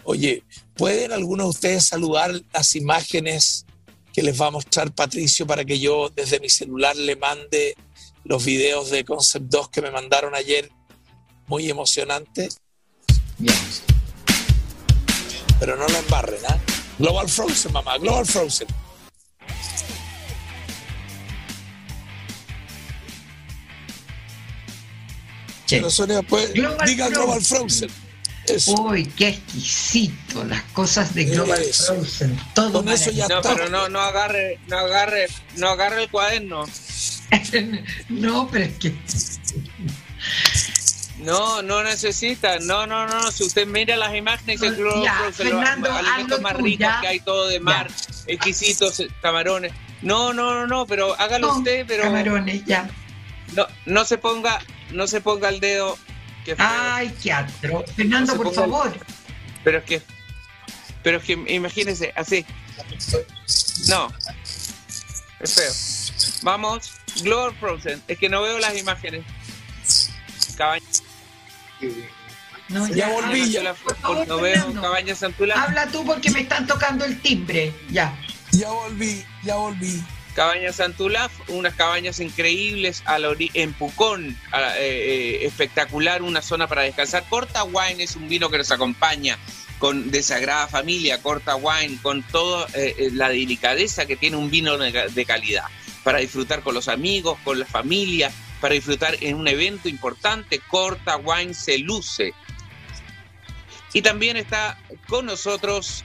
Oye, 0.03 0.43
¿pueden 0.76 1.11
algunos 1.11 1.45
de 1.45 1.49
ustedes 1.49 1.86
saludar 1.86 2.39
las 2.53 2.76
imágenes 2.76 3.66
que 4.14 4.22
les 4.22 4.39
va 4.39 4.47
a 4.47 4.51
mostrar 4.51 4.91
Patricio 4.93 5.45
para 5.47 5.66
que 5.66 5.80
yo 5.80 6.09
desde 6.16 6.39
mi 6.39 6.49
celular 6.49 6.95
le 6.95 7.16
mande 7.16 7.76
los 8.24 8.45
videos 8.45 8.91
de 8.91 9.03
Concept 9.03 9.45
2 9.49 9.70
que 9.70 9.82
me 9.82 9.91
mandaron 9.91 10.36
ayer? 10.36 10.70
Muy 11.47 11.70
emocionante, 11.70 12.49
Ya. 13.39 13.53
pero 15.59 15.76
no 15.76 15.88
la 15.88 15.99
embarren, 15.99 16.39
¿ah? 16.47 16.57
Global 16.99 17.28
Frozen, 17.28 17.74
mamá, 17.74 17.97
Global 17.97 18.26
Frozen. 18.26 18.68
Che. 25.66 25.78
Pero 25.78 25.89
Sonia, 25.89 26.22
pues, 26.22 26.53
Global 26.53 26.88
diga. 26.88 27.09
Global 27.09 27.41
Frozen. 27.41 27.89
Eso. 28.47 28.73
Uy, 28.73 29.05
qué 29.05 29.29
exquisito, 29.29 30.43
las 30.43 30.61
cosas 30.73 31.13
de 31.15 31.25
Global 31.25 31.61
Eso. 31.61 31.95
Frozen, 31.95 32.37
todo 32.53 32.83
Con 32.83 32.89
eso 32.89 33.09
ya 33.11 33.27
No, 33.27 33.37
está. 33.37 33.55
pero 33.55 33.69
no, 33.69 33.87
no 33.89 33.99
agarre, 34.01 34.59
no 34.67 34.77
agarre, 34.77 35.27
no 35.55 35.69
agarre 35.69 36.03
el 36.03 36.09
cuaderno. 36.09 36.65
no, 38.09 38.47
pero 38.51 38.65
es 38.65 38.77
que 38.77 38.93
No, 41.19 41.61
no 41.61 41.83
necesita. 41.83 42.59
No, 42.59 42.85
no, 42.85 43.07
no. 43.07 43.31
Si 43.31 43.43
usted 43.43 43.65
mira 43.65 43.95
las 43.95 44.13
imágenes 44.13 44.59
de 44.59 44.69
Ya, 44.69 44.73
Global 44.75 45.33
Frozen, 45.33 45.81
los 45.81 45.91
alimentos 45.91 46.41
más 46.41 46.53
ricos 46.57 46.79
ya. 46.79 47.01
que 47.01 47.07
hay 47.07 47.19
todo 47.21 47.47
de 47.47 47.59
mar, 47.59 47.89
exquisitos 48.27 49.01
camarones. 49.21 49.71
No, 50.01 50.33
no, 50.33 50.53
no, 50.53 50.67
no, 50.67 50.85
pero 50.85 51.17
hágalo 51.19 51.47
no, 51.47 51.57
usted, 51.59 51.85
pero 51.87 52.03
camarones, 52.03 52.65
ya. 52.65 52.89
no, 53.55 53.65
no 53.85 54.03
se 54.03 54.17
ponga, 54.17 54.59
no 54.91 55.07
se 55.07 55.21
ponga 55.21 55.47
el 55.49 55.59
dedo. 55.61 55.97
Que. 56.43 56.55
Ay, 56.57 57.13
qué 57.21 57.31
atro. 57.31 57.83
Fernando, 57.95 58.33
No 58.33 58.37
por 58.37 58.47
el- 58.47 58.53
favor. 58.55 58.93
Pero 59.63 59.77
es 59.79 59.83
que, 59.85 60.01
pero 61.03 61.17
es 61.17 61.23
que 61.23 61.33
imagínese, 61.33 62.11
así. 62.15 62.45
No, 63.89 64.11
es 65.39 65.53
feo. 65.53 65.71
Vamos, 66.43 66.91
Global 67.21 67.55
Frozen. 67.59 68.01
Es 68.07 68.17
que 68.17 68.29
no 68.29 68.41
veo 68.41 68.59
las 68.59 68.77
imágenes. 68.77 69.23
Cabaña. 70.57 70.85
No, 72.69 72.87
Ya 72.87 73.09
volví, 73.09 73.51
ya. 73.51 73.73
Por 73.73 73.95
favor, 73.97 74.27
No 74.27 74.37
veo 74.37 74.53
Fernando. 74.55 74.81
Cabañas. 74.81 75.23
Habla 75.55 75.87
tú 75.87 76.05
porque 76.05 76.31
me 76.31 76.41
están 76.41 76.65
tocando 76.67 77.05
el 77.05 77.19
timbre. 77.21 77.73
Ya. 77.89 78.17
Ya 78.51 78.69
volví, 78.69 79.25
ya 79.43 79.55
volví. 79.55 80.03
Cabañas 80.34 80.77
Santulaf, 80.77 81.31
unas 81.49 81.75
cabañas 81.75 82.19
increíbles 82.19 83.03
a 83.05 83.19
la 83.19 83.34
en 83.53 83.73
Pucón, 83.73 84.29
eh, 84.29 84.77
eh, 84.79 85.45
espectacular, 85.45 86.23
una 86.23 86.41
zona 86.41 86.67
para 86.67 86.81
descansar. 86.81 87.23
Corta 87.29 87.63
Wine 87.63 88.03
es 88.03 88.15
un 88.15 88.27
vino 88.27 88.49
que 88.49 88.57
nos 88.57 88.71
acompaña 88.71 89.38
con 89.77 90.09
de 90.09 90.23
Sagrada 90.23 90.67
Familia, 90.67 91.21
Corta 91.21 91.55
Wine, 91.55 91.99
con 92.01 92.23
toda 92.23 92.67
eh, 92.73 93.09
la 93.13 93.29
delicadeza 93.29 94.05
que 94.05 94.15
tiene 94.15 94.38
un 94.38 94.49
vino 94.49 94.77
de, 94.77 95.25
calidad, 95.25 95.65
para 96.03 96.19
disfrutar 96.19 96.61
con 96.61 96.73
los 96.73 96.88
amigos, 96.88 97.38
con 97.43 97.59
la 97.59 97.65
familia, 97.65 98.31
para 98.59 98.73
disfrutar 98.73 99.17
en 99.21 99.36
un 99.36 99.47
evento 99.47 99.88
importante. 99.88 100.59
Corta 100.67 101.17
Wine 101.17 101.53
se 101.53 101.77
luce. 101.77 102.34
Y 103.93 104.01
también 104.01 104.38
está 104.38 104.79
con 105.07 105.27
nosotros 105.27 106.03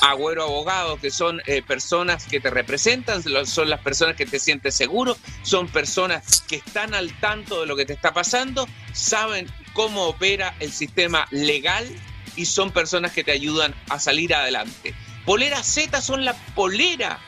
Agüero 0.00 0.44
Abogados, 0.44 1.00
que 1.00 1.10
son 1.10 1.40
eh, 1.46 1.62
personas 1.62 2.26
que 2.26 2.40
te 2.40 2.50
representan, 2.50 3.22
son 3.46 3.70
las 3.70 3.80
personas 3.80 4.16
que 4.16 4.26
te 4.26 4.38
sientes 4.38 4.74
seguro, 4.74 5.16
son 5.42 5.68
personas 5.68 6.42
que 6.42 6.56
están 6.56 6.94
al 6.94 7.12
tanto 7.20 7.60
de 7.60 7.66
lo 7.66 7.76
que 7.76 7.86
te 7.86 7.92
está 7.92 8.12
pasando, 8.12 8.68
saben 8.92 9.46
cómo 9.72 10.04
opera 10.06 10.54
el 10.60 10.72
sistema 10.72 11.26
legal 11.30 11.88
y 12.36 12.46
son 12.46 12.70
personas 12.70 13.12
que 13.12 13.24
te 13.24 13.32
ayudan 13.32 13.74
a 13.88 13.98
salir 13.98 14.34
adelante. 14.34 14.94
Polera 15.24 15.62
Z 15.62 16.00
son 16.00 16.24
la 16.24 16.34
polera 16.54 17.20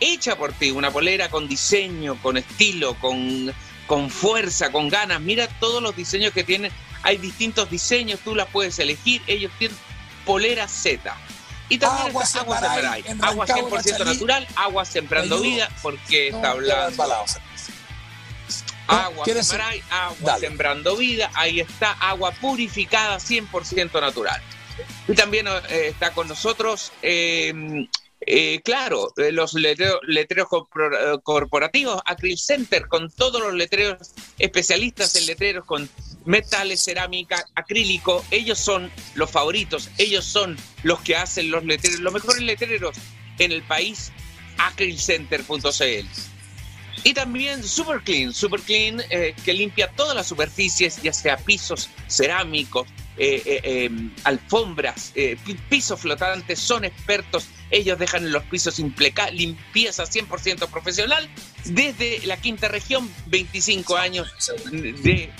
hecha 0.00 0.36
por 0.36 0.52
ti, 0.52 0.70
una 0.70 0.90
polera 0.90 1.28
con 1.28 1.48
diseño, 1.48 2.20
con 2.22 2.36
estilo, 2.36 2.94
con, 2.94 3.52
con 3.86 4.10
fuerza, 4.10 4.72
con 4.72 4.88
ganas. 4.88 5.20
Mira 5.20 5.46
todos 5.60 5.82
los 5.82 5.94
diseños 5.94 6.32
que 6.32 6.44
tienen. 6.44 6.72
Hay 7.02 7.18
distintos 7.18 7.70
diseños, 7.70 8.20
tú 8.20 8.34
las 8.34 8.48
puedes 8.48 8.78
elegir. 8.78 9.22
Ellos 9.26 9.52
tienen 9.58 9.76
polera 10.24 10.68
Z. 10.68 11.14
Y 11.68 11.78
también 11.78 12.08
Agua 12.08 12.22
está 12.24 12.40
agua 12.40 12.58
en 13.06 13.24
Agua 13.24 13.46
Rancagua, 13.46 13.80
100% 13.80 13.92
Machalí. 13.98 14.04
natural, 14.12 14.48
agua 14.56 14.84
sembrando 14.84 15.40
vida, 15.40 15.68
porque 15.82 16.30
No, 16.30 16.36
está 16.36 16.50
hablando. 16.50 17.04
Agua 18.86 19.24
¿quieres- 19.24 19.46
Semaray, 19.46 19.82
agua 19.90 20.16
Dale. 20.20 20.46
sembrando 20.48 20.96
vida, 20.96 21.30
ahí 21.34 21.60
está, 21.60 21.92
agua 21.92 22.32
purificada 22.32 23.18
100% 23.18 23.98
natural. 24.00 24.40
Y 25.08 25.14
también 25.14 25.46
eh, 25.48 25.88
está 25.88 26.12
con 26.12 26.28
nosotros, 26.28 26.92
eh, 27.00 27.86
eh, 28.26 28.60
claro, 28.62 29.12
eh, 29.16 29.32
los 29.32 29.54
letreros, 29.54 30.00
letreros 30.06 30.48
corpor- 30.48 31.22
corporativos, 31.22 32.02
Acryl 32.04 32.36
Center, 32.38 32.86
con 32.88 33.10
todos 33.10 33.40
los 33.40 33.54
letreros 33.54 34.10
especialistas 34.38 35.14
en 35.16 35.26
letreros 35.26 35.64
con 35.64 35.88
metales, 36.24 36.82
cerámica, 36.82 37.46
acrílico. 37.54 38.24
Ellos 38.30 38.58
son 38.58 38.90
los 39.14 39.30
favoritos, 39.30 39.90
ellos 39.98 40.24
son 40.24 40.56
los 40.82 41.00
que 41.00 41.16
hacen 41.16 41.50
los 41.50 41.64
letreros, 41.64 42.00
los 42.00 42.12
mejores 42.12 42.42
letreros 42.42 42.96
en 43.38 43.52
el 43.52 43.62
país, 43.62 44.12
acrylcenter.cl. 44.58 46.33
Y 47.04 47.12
también 47.12 47.62
Super 47.62 48.00
Clean, 48.00 48.32
Super 48.32 48.60
Clean 48.60 49.00
eh, 49.10 49.34
que 49.44 49.52
limpia 49.52 49.88
todas 49.90 50.16
las 50.16 50.26
superficies, 50.26 51.02
ya 51.02 51.12
sea 51.12 51.36
pisos 51.36 51.90
cerámicos, 52.08 52.88
eh, 53.18 53.42
eh, 53.44 53.60
eh, 53.62 53.90
alfombras, 54.24 55.12
eh, 55.14 55.36
pi- 55.44 55.54
pisos 55.68 56.00
flotantes, 56.00 56.58
son 56.58 56.84
expertos. 56.84 57.46
Ellos 57.70 57.98
dejan 57.98 58.32
los 58.32 58.42
pisos 58.44 58.78
limpieza 59.30 60.04
100% 60.04 60.66
profesional 60.68 61.28
desde 61.64 62.20
la 62.26 62.38
quinta 62.38 62.68
región, 62.68 63.08
25 63.26 63.96
años 63.96 64.32
de 64.72 65.30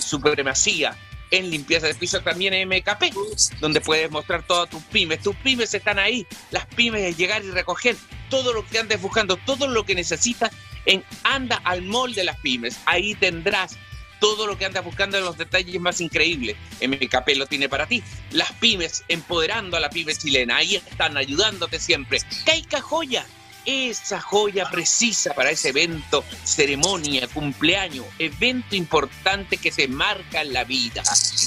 supremacía 0.00 0.96
en 1.30 1.50
limpieza 1.50 1.86
de 1.86 1.94
pisos, 1.94 2.24
también 2.24 2.54
en 2.54 2.68
MKP, 2.68 3.14
donde 3.60 3.80
puedes 3.80 4.10
mostrar 4.10 4.42
todas 4.46 4.68
tus 4.70 4.82
pymes. 4.84 5.20
Tus 5.20 5.36
pymes 5.36 5.72
están 5.74 5.98
ahí, 5.98 6.26
las 6.50 6.66
pymes 6.66 7.02
es 7.02 7.16
llegar 7.16 7.44
y 7.44 7.50
recoger 7.50 7.96
todo 8.30 8.52
lo 8.52 8.66
que 8.66 8.78
andes 8.78 9.00
buscando, 9.00 9.36
todo 9.36 9.68
lo 9.68 9.84
que 9.84 9.94
necesitas 9.94 10.50
en 10.86 11.04
Anda 11.22 11.60
al 11.64 11.82
Mall 11.82 12.14
de 12.14 12.24
las 12.24 12.38
Pymes. 12.38 12.78
Ahí 12.86 13.14
tendrás 13.14 13.76
todo 14.20 14.46
lo 14.46 14.58
que 14.58 14.64
andas 14.64 14.84
buscando 14.84 15.18
en 15.18 15.24
los 15.24 15.38
detalles 15.38 15.80
más 15.80 16.00
increíbles. 16.00 16.56
MKP 16.80 17.36
lo 17.36 17.46
tiene 17.46 17.68
para 17.68 17.86
ti. 17.86 18.02
Las 18.32 18.52
pymes 18.52 19.04
empoderando 19.08 19.76
a 19.76 19.80
la 19.80 19.90
pyme 19.90 20.14
chilena. 20.14 20.56
Ahí 20.56 20.76
están 20.76 21.16
ayudándote 21.16 21.78
siempre. 21.78 22.20
Caica 22.44 22.80
Joya. 22.80 23.26
Esa 23.70 24.18
joya 24.18 24.70
precisa 24.70 25.34
para 25.34 25.50
ese 25.50 25.68
evento, 25.68 26.24
ceremonia, 26.42 27.28
cumpleaños, 27.28 28.06
evento 28.18 28.74
importante 28.74 29.58
que 29.58 29.70
te 29.70 29.86
marca 29.88 30.40
en 30.40 30.54
la 30.54 30.64
vida. 30.64 31.02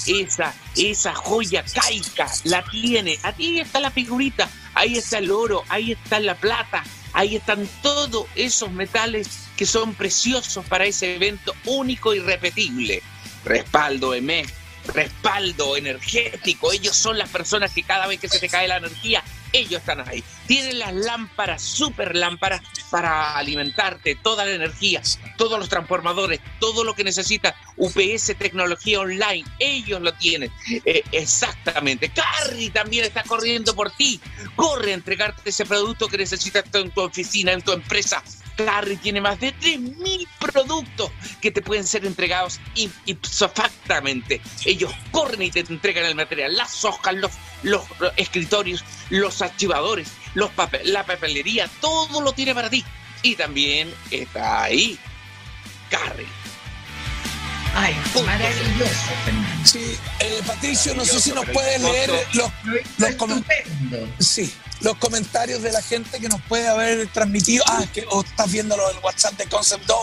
Esa, 0.06 0.54
esa 0.76 1.14
joya 1.16 1.64
caica 1.64 2.30
la 2.44 2.62
tiene. 2.62 3.18
Ahí 3.24 3.58
está 3.58 3.80
la 3.80 3.90
figurita, 3.90 4.48
ahí 4.74 4.98
está 4.98 5.18
el 5.18 5.32
oro, 5.32 5.64
ahí 5.68 5.90
está 5.90 6.20
la 6.20 6.36
plata, 6.36 6.84
ahí 7.12 7.34
están 7.34 7.68
todos 7.82 8.28
esos 8.36 8.70
metales 8.70 9.28
que 9.56 9.66
son 9.66 9.92
preciosos 9.92 10.64
para 10.66 10.84
ese 10.84 11.16
evento 11.16 11.56
único 11.64 12.14
y 12.14 12.20
repetible. 12.20 13.02
Respaldo 13.44 14.14
EMEC, 14.14 14.48
respaldo 14.94 15.76
energético. 15.76 16.72
Ellos 16.72 16.96
son 16.96 17.18
las 17.18 17.30
personas 17.30 17.72
que 17.72 17.82
cada 17.82 18.06
vez 18.06 18.20
que 18.20 18.28
se 18.28 18.38
te 18.38 18.48
cae 18.48 18.68
la 18.68 18.76
energía, 18.76 19.24
ellos 19.52 19.80
están 19.80 20.06
ahí. 20.08 20.22
Tienen 20.46 20.78
las 20.78 20.94
lámparas, 20.94 21.62
super 21.62 22.16
lámparas 22.16 22.62
para 22.90 23.36
alimentarte, 23.36 24.16
toda 24.16 24.44
la 24.44 24.52
energía, 24.52 25.02
todos 25.36 25.58
los 25.58 25.68
transformadores, 25.68 26.40
todo 26.58 26.84
lo 26.84 26.94
que 26.94 27.04
necesitas. 27.04 27.54
UPS 27.76 28.36
Tecnología 28.38 29.00
Online, 29.00 29.44
ellos 29.58 30.00
lo 30.00 30.12
tienen. 30.14 30.50
Eh, 30.84 31.02
exactamente. 31.12 32.10
Carry 32.10 32.70
también 32.70 33.04
está 33.04 33.22
corriendo 33.22 33.74
por 33.74 33.90
ti. 33.90 34.20
Corre 34.56 34.92
a 34.92 34.94
entregarte 34.94 35.50
ese 35.50 35.64
producto 35.64 36.08
que 36.08 36.18
necesitas 36.18 36.64
en 36.74 36.90
tu 36.90 37.00
oficina, 37.00 37.52
en 37.52 37.62
tu 37.62 37.72
empresa. 37.72 38.22
Carry 38.56 38.96
tiene 38.96 39.20
más 39.20 39.38
de 39.40 39.54
3.000 39.54 40.26
productos 40.38 41.10
que 41.40 41.50
te 41.50 41.62
pueden 41.62 41.86
ser 41.86 42.04
entregados 42.04 42.60
ip- 42.74 42.92
ipso 43.06 43.48
factamente. 43.48 44.40
Ellos 44.64 44.92
corren 45.10 45.42
y 45.42 45.50
te 45.50 45.60
entregan 45.60 46.04
el 46.04 46.14
material, 46.14 46.56
las 46.56 46.84
hojas, 46.84 47.14
los, 47.14 47.30
los 47.62 47.82
escritorios, 48.16 48.84
los 49.10 49.40
archivadores, 49.42 50.08
los 50.34 50.50
papel, 50.50 50.92
la 50.92 51.04
papelería, 51.04 51.68
todo 51.80 52.20
lo 52.20 52.32
tiene 52.32 52.54
para 52.54 52.68
ti. 52.70 52.84
Y 53.22 53.36
también 53.36 53.92
está 54.10 54.64
ahí 54.64 54.98
Carry. 55.90 56.26
Ay, 57.74 57.94
maravilloso, 58.26 58.92
Fernando. 59.24 59.64
Sí, 59.66 59.96
eh, 60.20 60.40
Patricio, 60.46 60.94
no 60.94 61.04
sé 61.06 61.20
si 61.20 61.32
nos 61.32 61.46
puedes 61.46 61.80
leer 61.80 62.10
los, 62.34 62.50
Los 62.98 63.14
com- 63.16 63.30
estupendo. 63.30 64.08
sí, 64.18 64.52
los 64.82 64.96
comentarios 64.98 65.62
de 65.62 65.72
la 65.72 65.80
gente 65.82 66.18
que 66.20 66.28
nos 66.28 66.40
puede 66.42 66.68
haber 66.68 67.10
transmitido. 67.12 67.64
Ah, 67.68 67.84
que 67.92 68.04
o 68.10 68.22
estás 68.22 68.50
viendo 68.50 68.76
lo 68.76 68.88
del 68.88 68.98
WhatsApp 68.98 69.34
de 69.34 69.46
Concept 69.48 69.86
2 69.86 69.98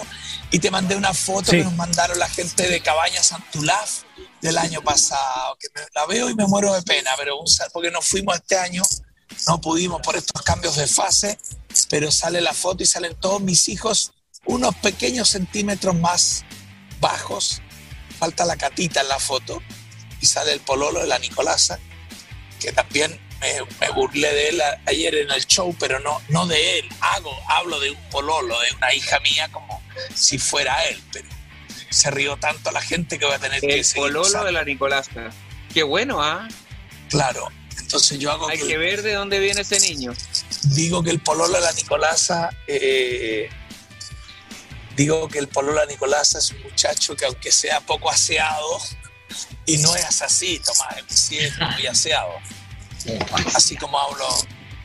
y 0.51 0.59
te 0.59 0.71
mandé 0.71 0.95
una 0.95 1.13
foto 1.13 1.51
Sí. 1.51 1.57
que 1.57 1.63
nos 1.63 1.73
mandaron 1.75 2.17
la 2.17 2.29
gente 2.29 2.67
de 2.67 2.81
Cabaña 2.81 3.21
Santulaf 3.21 4.03
del 4.41 4.57
año 4.57 4.81
pasado, 4.81 5.57
que 5.59 5.67
me- 5.75 5.85
la 5.93 6.05
veo 6.05 6.29
y 6.29 6.35
me 6.35 6.45
muero 6.47 6.73
de 6.73 6.81
pena, 6.81 7.11
pero 7.17 7.37
porque 7.73 7.91
nos 7.91 8.07
fuimos 8.07 8.35
este 8.37 8.57
año, 8.57 8.81
no 9.47 9.59
pudimos 9.59 10.01
por 10.01 10.15
estos 10.15 10.41
cambios 10.43 10.77
de 10.77 10.87
fase, 10.87 11.37
pero 11.89 12.09
sale 12.09 12.39
la 12.41 12.53
foto 12.53 12.81
y 12.83 12.85
salen 12.85 13.15
todos 13.19 13.41
mis 13.41 13.67
hijos 13.67 14.13
unos 14.45 14.73
pequeños 14.75 15.29
centímetros 15.29 15.93
más 15.95 16.45
bajos. 17.01 17.61
Falta 18.17 18.45
la 18.45 18.55
catita 18.57 19.01
en 19.01 19.09
la 19.09 19.19
foto 19.19 19.61
y 20.21 20.25
sale 20.25 20.53
el 20.53 20.61
pololo 20.61 21.01
de 21.01 21.07
la 21.07 21.19
Nicolasa, 21.19 21.77
que 22.59 22.71
también 22.71 23.19
me, 23.41 23.53
me 23.79 23.89
burlé 23.93 24.31
de 24.33 24.49
él 24.49 24.61
a- 24.61 24.79
ayer 24.85 25.15
en 25.15 25.31
el 25.31 25.45
show, 25.45 25.75
pero 25.79 25.99
no, 25.99 26.21
no 26.29 26.45
de 26.47 26.79
él. 26.79 26.89
Hago, 27.01 27.31
hablo 27.47 27.79
de 27.79 27.91
un 27.91 28.09
pololo, 28.09 28.59
de 28.59 28.71
una 28.75 28.93
hija 28.93 29.19
mía, 29.21 29.49
como 29.51 29.81
si 30.13 30.37
fuera 30.37 30.85
él, 30.85 31.01
pero 31.11 31.27
se 31.89 32.11
rió 32.11 32.37
tanto 32.37 32.71
la 32.71 32.81
gente 32.81 33.17
que 33.17 33.25
voy 33.25 33.35
a 33.35 33.39
tener 33.39 33.61
que 33.61 33.73
El 33.79 33.83
seguir 33.85 34.03
pololo 34.03 34.21
usando. 34.27 34.45
de 34.47 34.51
la 34.53 34.63
Nicolasa. 34.63 35.29
Qué 35.73 35.83
bueno, 35.83 36.21
¿ah? 36.23 36.47
Claro. 37.09 37.49
Entonces 37.77 38.19
yo 38.19 38.31
hago 38.31 38.47
Hay 38.49 38.59
que, 38.59 38.67
que 38.67 38.77
ver 38.77 39.01
de 39.01 39.13
dónde 39.13 39.39
viene 39.39 39.61
ese 39.61 39.79
niño. 39.79 40.13
digo 40.75 41.01
que 41.01 41.09
el 41.09 41.19
pololo 41.19 41.53
de 41.55 41.61
la 41.61 41.71
Nicolasa 41.71 42.49
eh, 42.67 43.49
digo 44.95 45.27
que 45.27 45.39
el 45.39 45.47
pololo 45.47 45.79
de 45.79 45.85
la 45.87 45.91
Nicolasa 45.91 46.37
es 46.39 46.51
un 46.51 46.61
muchacho 46.63 47.15
que 47.15 47.25
aunque 47.25 47.51
sea 47.51 47.79
poco 47.81 48.11
aseado 48.11 48.79
y 49.65 49.77
no 49.77 49.95
es 49.95 50.21
así, 50.21 50.59
Tomás, 50.59 51.03
sí 51.07 51.37
es 51.39 51.57
muy 51.57 51.87
aseado. 51.87 52.33
Así 53.55 53.75
como 53.77 53.99
hablo, 53.99 54.27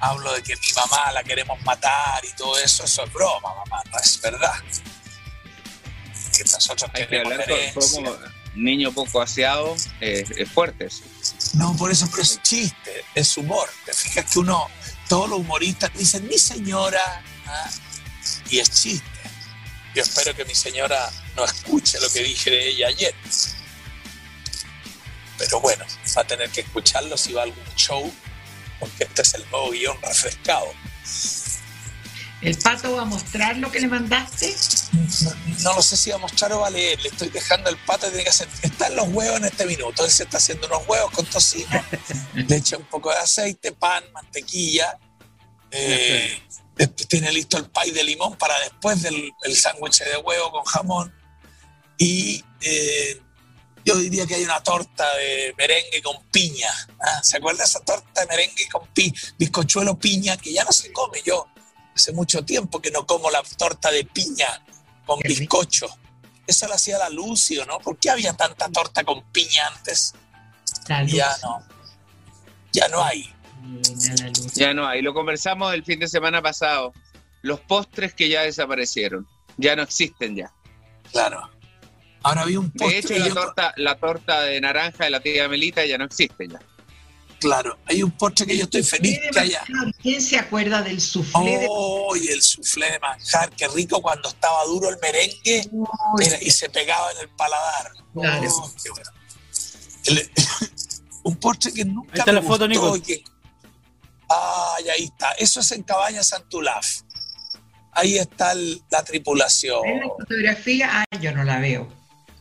hablo 0.01 0.33
de 0.33 0.43
que 0.43 0.55
mi 0.57 0.73
mamá 0.75 1.13
la 1.13 1.23
queremos 1.23 1.61
matar 1.63 2.25
y 2.25 2.33
todo 2.37 2.59
eso, 2.59 2.85
eso 2.85 3.05
es 3.05 3.13
broma, 3.13 3.55
mamá, 3.55 3.83
no 3.91 3.99
es 3.99 4.21
verdad. 4.21 4.55
Que 6.37 6.45
nosotros 6.45 6.91
Hay 6.95 7.07
que 7.07 7.21
hablar 7.21 7.47
como 7.75 8.17
niño 8.55 8.93
poco 8.93 9.21
aseado, 9.21 9.75
eh, 10.01 10.25
es 10.37 10.51
fuerte. 10.51 10.87
eso. 10.87 11.03
No, 11.55 11.77
por 11.77 11.91
eso, 11.91 12.09
pero 12.11 12.23
es 12.23 12.41
chiste, 12.43 13.05
es 13.15 13.37
humor. 13.37 13.69
Te 13.85 13.93
fijas 13.93 14.31
que 14.31 14.39
uno, 14.39 14.69
todos 15.09 15.29
los 15.29 15.41
humoristas 15.41 15.91
dicen, 15.95 16.27
mi 16.29 16.39
señora, 16.39 17.23
¿ah? 17.47 17.71
y 18.51 18.59
es 18.59 18.71
chiste. 18.71 19.07
Yo 19.95 20.03
espero 20.03 20.35
que 20.35 20.45
mi 20.45 20.55
señora 20.55 21.11
no 21.37 21.45
escuche 21.45 22.01
lo 22.01 22.11
que 22.11 22.23
dije 22.23 22.51
de 22.51 22.69
ella 22.69 22.89
ayer. 22.89 23.15
pero 25.39 25.61
bueno, 25.61 25.85
va 26.17 26.23
a 26.23 26.27
tener 26.27 26.51
que 26.51 26.63
escucharlo 26.63 27.17
si 27.17 27.33
va 27.33 27.43
a 27.43 27.45
algún 27.45 27.75
show, 27.77 28.13
porque 28.81 29.05
este 29.05 29.23
es 29.23 29.35
el 29.35 29.49
nuevo 29.51 29.71
guion 29.71 30.01
refrescado. 30.03 30.67
¿El 32.45 32.59
pato 32.59 32.95
va 32.95 33.03
a 33.03 33.07
mostrar 33.07 33.57
lo 33.57 33.71
que 33.73 33.81
le 33.81 33.89
mandaste? 33.89 34.55
No 35.63 35.75
lo 35.75 35.81
sé 35.81 35.97
si 35.97 36.11
va 36.11 36.17
a 36.17 36.19
mostrar 36.19 36.53
o 36.53 36.61
va 36.61 36.67
a 36.67 36.71
leer. 36.71 37.01
Le 37.01 37.09
estoy 37.09 37.31
dejando 37.31 37.71
el 37.71 37.79
pato 37.79 38.07
y 38.07 38.11
tiene 38.11 38.25
que 38.25 38.31
hacer. 38.31 38.49
Están 38.61 38.95
los 38.95 39.09
huevos 39.09 39.39
en 39.39 39.47
este 39.47 39.65
minuto. 39.65 40.05
Él 40.05 40.11
se 40.11 40.25
está 40.25 40.37
haciendo 40.37 40.67
unos 40.67 40.87
huevos 40.87 41.11
con 41.13 41.25
tocino. 41.25 41.83
Le 42.35 42.57
echa 42.57 42.77
un 42.77 42.85
poco 42.85 43.11
de 43.11 43.17
aceite, 43.17 43.73
pan, 43.73 44.05
mantequilla. 44.13 44.99
Eh, 45.71 46.39
después 46.77 47.09
tiene 47.09 47.33
listo 47.33 47.57
el 47.57 47.71
pay 47.71 47.93
de 47.93 48.05
limón 48.05 48.37
para 48.37 48.59
después 48.61 49.01
del 49.01 49.33
el 49.43 49.57
sándwich 49.57 50.01
de 50.01 50.19
huevo 50.19 50.51
con 50.51 50.65
jamón. 50.65 51.15
Y 51.97 52.45
eh, 52.61 53.23
yo 53.85 53.97
diría 53.97 54.27
que 54.27 54.37
hay 54.37 54.45
una 54.45 54.63
torta 54.63 55.05
de 55.17 55.55
merengue 55.59 56.03
con 56.03 56.23
piña. 56.31 56.71
¿ah? 57.01 57.23
¿Se 57.23 57.37
acuerda 57.37 57.65
esa 57.65 57.81
torta 57.81 58.23
de 58.23 58.27
merengue 58.27 58.69
con 58.71 58.87
pi 58.89 59.13
bizcochuelo 59.39 59.99
piña 59.99 60.37
que 60.37 60.53
ya 60.53 60.65
no 60.65 60.73
se 60.73 60.93
come 60.93 61.21
yo? 61.25 61.47
Hace 61.95 62.13
mucho 62.13 62.45
tiempo 62.45 62.81
que 62.81 62.91
no 62.91 63.07
como 63.07 63.31
la 63.31 63.43
torta 63.57 63.91
de 63.91 64.05
piña 64.05 64.63
con 65.07 65.21
Qué 65.21 65.29
rico. 65.29 65.59
bizcocho. 65.61 65.87
Eso 66.47 66.67
lo 66.67 66.75
hacía 66.75 66.99
la 66.99 67.09
Lucio, 67.09 67.65
¿no? 67.67 67.79
¿Por 67.79 67.99
qué 67.99 68.11
había 68.11 68.33
tanta 68.35 68.69
torta 68.69 69.05
con 69.05 69.23
piña 69.33 69.69
antes? 69.69 70.15
La. 70.89 71.05
Ya 71.05 71.37
no. 71.43 71.63
Ya 72.73 72.89
no 72.89 73.03
hay. 73.03 73.33
La. 73.63 74.33
Ya 74.55 74.75
no 74.75 74.87
hay. 74.87 75.03
Lo 75.03 75.15
conversamos 75.15 75.73
el 75.73 75.85
fin 75.85 76.01
de 76.01 76.09
semana 76.09 76.43
pasado. 76.43 76.93
Los 77.43 77.61
postres 77.61 78.15
que 78.15 78.29
ya 78.29 78.43
desaparecieron. 78.43 79.27
Ya 79.57 79.77
no 79.77 79.83
existen 79.83 80.37
ya. 80.37 80.53
Claro. 81.13 81.51
Ahora 82.25 82.43
había 82.43 82.59
un 82.59 82.73
De 82.73 82.79
postre. 82.79 82.99
hecho, 82.99 83.09
que 83.09 83.19
la 83.21 83.29
yo- 83.29 83.35
torta, 83.35 83.73
la 83.77 83.97
torta 83.97 84.41
de 84.43 84.61
naranja 84.61 85.05
de 85.05 85.11
la 85.11 85.21
tía 85.21 85.49
Melita 85.49 85.85
ya 85.87 85.97
no 85.99 86.05
existe 86.07 86.49
ya. 86.49 86.59
Claro, 87.39 87.79
hay 87.85 88.03
un 88.03 88.11
postre 88.13 88.47
que 88.47 88.57
yo 88.57 88.65
estoy 88.65 88.83
feliz 88.83 89.19
que 89.31 89.39
haya. 89.39 89.63
¿Quién 90.01 90.23
se 90.23 90.39
acuerda 90.39 90.81
del 90.81 90.99
soufflé 91.01 91.59
de 91.59 91.67
¡Oh! 91.69 92.17
Y 92.17 92.29
el 92.29 92.41
soufflé 92.43 92.91
de 92.93 92.99
manjar, 92.99 93.51
qué 93.51 93.69
rico 93.69 94.01
cuando 94.01 94.31
estaba 94.31 94.65
duro 94.65 94.89
el 94.89 94.97
merengue 95.03 95.69
era- 96.23 96.43
y 96.43 96.51
se 96.51 96.71
pegaba 96.71 97.13
en 97.13 97.19
el 97.19 97.29
paladar. 97.31 97.93
Claro. 98.15 98.49
Oh, 98.51 98.73
qué 98.83 98.91
bueno. 98.91 99.11
El- 100.07 100.31
un 101.25 101.37
postre 101.37 101.73
que 101.75 101.85
nunca 101.85 102.13
Ahí 102.15 102.19
está 102.21 102.33
me 102.33 102.41
la 102.41 102.43
foto, 102.43 102.67
gustó 102.67 102.69
Nico. 102.97 103.03
que- 103.07 103.23
Ay, 104.29 104.89
ahí 104.89 105.05
está. 105.05 105.33
Eso 105.33 105.61
es 105.61 105.71
en 105.73 105.83
Cabaña 105.83 106.23
Santulaf. 106.23 106.87
Ahí 107.93 108.17
está 108.17 108.53
el- 108.53 108.83
la 108.91 109.05
tripulación. 109.05 109.83
¿Ves 109.83 110.01
la 110.01 110.09
fotografía? 110.19 110.89
Ah, 110.91 111.05
yo 111.21 111.33
no 111.33 111.45
la 111.45 111.59
veo. 111.61 111.87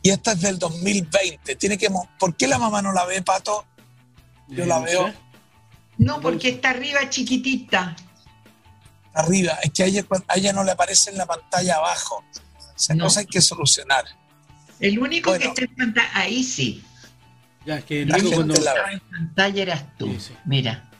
Y 0.04 0.10
esta 0.10 0.32
es 0.32 0.42
del 0.42 0.58
2020. 0.58 1.56
Tiene 1.56 1.78
que 1.78 1.88
¿Por 2.18 2.36
qué 2.36 2.46
la 2.46 2.58
mamá 2.58 2.82
no 2.82 2.92
la 2.92 3.06
ve, 3.06 3.22
Pato? 3.22 3.64
Yo 4.48 4.66
la 4.66 4.78
no 4.80 4.84
veo. 4.84 5.14
No, 5.96 6.20
porque 6.20 6.50
está 6.50 6.70
arriba 6.70 7.08
chiquitita. 7.08 7.96
Arriba. 9.14 9.54
Es 9.62 9.70
que 9.72 9.82
a 9.82 9.86
ella, 9.86 10.04
a 10.28 10.36
ella 10.36 10.52
no 10.52 10.62
le 10.62 10.72
aparece 10.72 11.08
en 11.10 11.16
la 11.16 11.24
pantalla 11.24 11.76
abajo. 11.76 12.22
Esa 12.76 12.94
No. 12.94 13.04
cosa 13.04 13.20
hay 13.20 13.26
que 13.26 13.40
solucionar. 13.40 14.04
El 14.78 14.98
único 14.98 15.30
Bueno. 15.30 15.42
que 15.42 15.48
está 15.48 15.62
en 15.64 15.74
pantalla, 15.74 16.10
ahí 16.12 16.44
sí. 16.44 16.84
Ya, 17.64 17.76
es 17.78 17.84
que 17.86 18.04
La 18.04 18.18
Nico 18.18 18.28
gente 18.28 18.36
cuando... 18.36 18.54
la 18.60 18.70
Estaba 18.72 18.92
en 18.92 19.00
pantalla 19.00 19.62
eras 19.62 19.96
tú. 19.96 20.06
Sí, 20.12 20.20
sí. 20.20 20.36
Mira, 20.44 20.90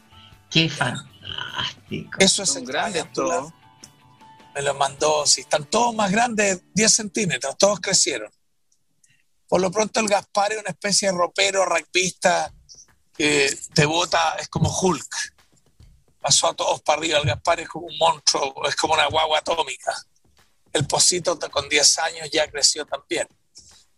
qué 0.50 0.70
fantástico. 0.70 2.16
Eso 2.20 2.42
es 2.42 2.50
Santulaf. 2.54 3.12
todos. 3.12 3.52
me 4.54 4.62
lo 4.62 4.72
mandó, 4.74 5.26
si 5.26 5.42
están 5.42 5.64
todos 5.66 5.94
más 5.94 6.10
grandes, 6.10 6.62
10 6.72 6.90
centímetros, 6.90 7.58
todos 7.58 7.80
crecieron. 7.80 8.30
Por 9.54 9.60
lo 9.60 9.70
pronto 9.70 10.00
el 10.00 10.08
Gaspar 10.08 10.52
es 10.52 10.58
una 10.58 10.70
especie 10.70 11.12
de 11.12 11.16
ropero, 11.16 11.64
rugbyista, 11.64 12.52
que 13.16 13.56
te 13.72 13.86
bota, 13.86 14.34
es 14.40 14.48
como 14.48 14.68
Hulk. 14.68 15.14
Pasó 16.20 16.48
a 16.48 16.54
todos 16.54 16.82
para 16.82 16.98
arriba, 16.98 17.20
el 17.20 17.26
Gaspar 17.26 17.60
es 17.60 17.68
como 17.68 17.86
un 17.86 17.96
monstruo, 17.96 18.52
es 18.66 18.74
como 18.74 18.94
una 18.94 19.06
guagua 19.06 19.38
atómica. 19.38 19.94
El 20.72 20.88
Posito 20.88 21.38
con 21.38 21.68
10 21.68 21.98
años 22.00 22.30
ya 22.32 22.50
creció 22.50 22.84
también. 22.84 23.28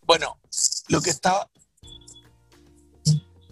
Bueno, 0.03 0.39
lo 0.89 1.01
que 1.01 1.09
estaba... 1.09 1.49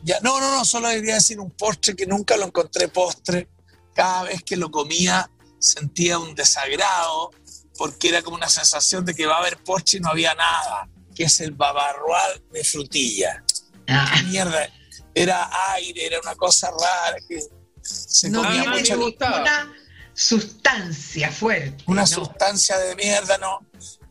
Ya, 0.03 0.19
no, 0.19 0.39
no, 0.39 0.55
no, 0.57 0.63
solo 0.63 0.89
quería 0.89 1.15
decir 1.15 1.39
un 1.39 1.49
postre 1.49 1.95
que 1.95 2.05
nunca 2.05 2.37
lo 2.37 2.45
encontré 2.45 2.87
postre. 2.87 3.49
Cada 3.95 4.25
vez 4.25 4.43
que 4.43 4.57
lo 4.57 4.69
comía 4.69 5.27
sentía 5.57 6.19
un 6.19 6.35
desagrado 6.35 7.31
porque 7.75 8.09
era 8.09 8.21
como 8.21 8.37
una 8.37 8.49
sensación 8.49 9.03
de 9.05 9.15
que 9.15 9.25
va 9.25 9.37
a 9.37 9.39
haber 9.39 9.57
postre 9.63 9.97
y 9.97 10.01
no 10.01 10.09
había 10.09 10.35
nada, 10.35 10.87
que 11.15 11.23
es 11.23 11.39
el 11.39 11.51
babarroal 11.51 12.43
de 12.51 12.63
frutilla. 12.63 13.43
Ah, 13.87 14.21
Mierda, 14.25 14.69
era 15.13 15.49
aire, 15.73 16.05
era 16.07 16.19
una 16.19 16.35
cosa 16.35 16.69
rara 16.71 17.17
que 17.27 17.39
se 17.81 18.29
no 18.29 18.43
comía 18.43 18.61
tiene 18.63 18.77
mucho, 18.77 18.97
ninguna 18.97 19.73
sustancia 20.13 21.31
fuerte. 21.31 21.83
una 21.87 22.01
¿no? 22.01 22.07
sustancia 22.07 22.77
de 22.79 22.95
mierda, 22.95 23.37
no. 23.37 23.59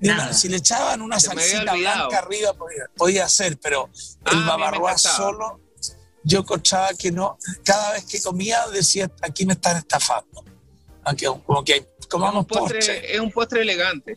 Nada. 0.01 0.25
una- 0.25 0.33
si 0.35 0.49
le 0.49 0.57
echaban 0.59 1.01
una 1.03 1.19
Se 1.19 1.29
salsita 1.29 1.75
blanca 1.75 2.19
arriba 2.19 2.53
podía, 2.55 2.85
podía 2.97 3.29
ser, 3.29 3.59
pero 3.59 3.91
Ah, 4.25 4.31
el 4.31 4.37
mí 4.37 4.43
me 4.43 4.49
babarroa 4.49 4.91
encantaba. 4.93 5.17
solo, 5.17 5.61
yo 6.23 6.41
escuchaba 6.41 6.91
que 6.95 7.11
no. 7.11 7.39
Cada 7.65 7.93
vez 7.93 8.05
que 8.05 8.21
comía 8.21 8.67
decía, 8.69 9.11
aquí 9.23 9.45
me 9.47 9.55
están 9.55 9.77
estafando. 9.79 10.45
Aquí, 11.05 11.27
como 11.47 11.63
que 11.65 11.75
hay- 11.75 11.87
Es 11.99 12.07
comamos 12.07 12.43
un 12.43 12.47
postre, 12.47 12.79
postre. 12.79 13.15
es 13.15 13.21
un 13.21 13.31
postre 13.31 13.63
elegante. 13.63 14.17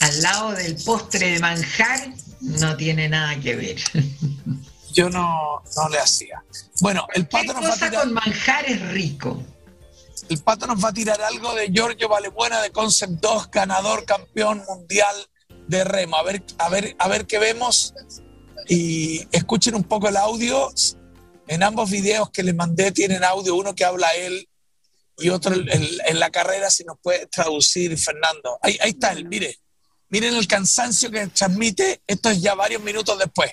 Al 0.00 0.22
lado 0.22 0.52
del 0.52 0.76
postre 0.82 1.32
de 1.32 1.38
manjar 1.40 2.12
no 2.40 2.76
tiene 2.76 3.08
nada 3.08 3.38
que 3.40 3.54
ver. 3.56 3.76
Yo 4.92 5.08
no, 5.08 5.62
no 5.76 5.88
le 5.88 5.98
hacía. 5.98 6.42
Bueno, 6.80 7.06
el 7.14 7.22
¿Qué 7.28 7.30
pato, 7.30 7.52
nos 7.52 7.62
va 7.62 7.68
a 7.68 7.70
cosa 7.70 7.88
tirar, 7.90 8.02
con 8.04 8.12
manjar 8.14 8.66
es 8.66 8.80
rico? 8.90 9.42
el 10.28 10.38
pato 10.42 10.66
nos 10.66 10.82
va 10.84 10.88
a 10.88 10.92
tirar 10.92 11.20
algo 11.22 11.54
de 11.54 11.70
Giorgio 11.70 12.08
Valebuena 12.08 12.60
de 12.62 12.70
Concept 12.70 13.14
2, 13.20 13.50
ganador 13.50 14.04
campeón 14.04 14.62
mundial 14.68 15.14
de 15.68 15.84
remo. 15.84 16.16
A 16.16 16.22
ver, 16.22 16.42
a 16.58 16.68
ver, 16.68 16.94
a 16.98 17.08
ver 17.08 17.26
qué 17.26 17.38
vemos. 17.38 17.94
Y 18.68 19.26
escuchen 19.32 19.74
un 19.74 19.84
poco 19.84 20.08
el 20.08 20.16
audio. 20.16 20.72
En 21.48 21.62
ambos 21.64 21.90
videos 21.90 22.30
que 22.30 22.42
les 22.44 22.54
mandé 22.54 22.92
tienen 22.92 23.24
audio, 23.24 23.56
uno 23.56 23.74
que 23.74 23.84
habla 23.84 24.08
él 24.14 24.48
y 25.18 25.28
otro 25.30 25.54
el- 25.54 26.00
en 26.06 26.18
la 26.20 26.30
carrera, 26.30 26.70
si 26.70 26.84
nos 26.84 26.96
puede 27.02 27.26
traducir, 27.26 27.96
Fernando. 27.98 28.58
Ahí, 28.62 28.78
ahí 28.80 28.90
está 28.90 29.12
él, 29.12 29.24
mire. 29.26 29.58
Miren 30.10 30.34
el 30.34 30.46
cansancio 30.48 31.10
que 31.10 31.28
transmite. 31.28 32.02
Esto 32.06 32.30
es 32.30 32.42
ya 32.42 32.54
varios 32.54 32.82
minutos 32.82 33.16
después. 33.16 33.50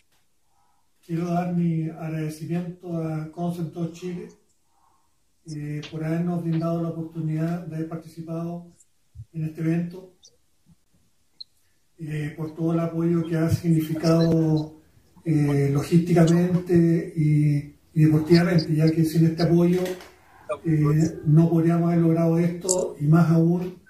Quiero 1.05 1.28
dar 1.28 1.53
mi 1.53 1.88
agradecimiento 1.88 2.97
a 2.97 3.32
Concepto 3.32 3.93
Chile 3.93 4.28
eh, 5.46 5.82
por 5.89 6.04
habernos 6.04 6.43
brindado 6.43 6.82
la 6.82 6.89
oportunidad 6.89 7.67
de 7.67 7.75
haber 7.75 7.88
participado 7.88 8.74
en 9.34 9.46
este 9.46 9.62
evento, 9.62 10.16
eh, 12.00 12.34
por 12.36 12.55
todo 12.55 12.74
el 12.74 12.79
apoyo 12.79 13.24
que 13.25 13.38
ha 13.38 13.50
significado 13.50 14.82
eh, 15.24 15.70
logísticamente 15.71 17.13
y, 17.16 17.78
y 17.93 18.04
deportivamente, 18.04 18.75
ya 18.75 18.92
que 18.92 19.05
sin 19.05 19.28
este 19.28 19.43
apoyo 19.43 19.84
eh, 20.66 21.20
no 21.25 21.50
podríamos 21.50 21.92
haber 21.92 22.01
logrado 22.01 22.38
esto 22.39 22.96
y 23.00 23.05
más 23.05 23.29
aún 23.29 23.82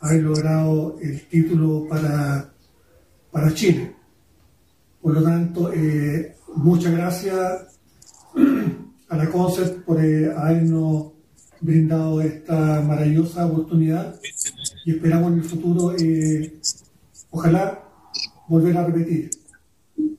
haber 0.00 0.22
logrado 0.22 0.98
el 1.00 1.26
título 1.28 1.86
para, 1.88 2.52
para 3.30 3.54
Chile. 3.54 3.94
Por 5.00 5.14
lo 5.14 5.22
tanto, 5.22 5.72
eh, 5.72 6.36
muchas 6.56 6.92
gracias 6.92 7.78
a 9.08 9.16
la 9.16 9.30
Concept 9.30 9.84
por 9.84 10.04
eh, 10.04 10.32
habernos 10.36 11.12
brindado 11.60 12.20
esta 12.20 12.80
maravillosa 12.82 13.46
oportunidad 13.46 14.20
y 14.84 14.92
esperamos 14.92 15.32
en 15.32 15.38
el 15.38 15.44
futuro, 15.44 15.94
eh, 15.98 16.60
ojalá, 17.30 17.82
volver 18.48 18.76
a 18.76 18.86
repetir. 18.86 19.30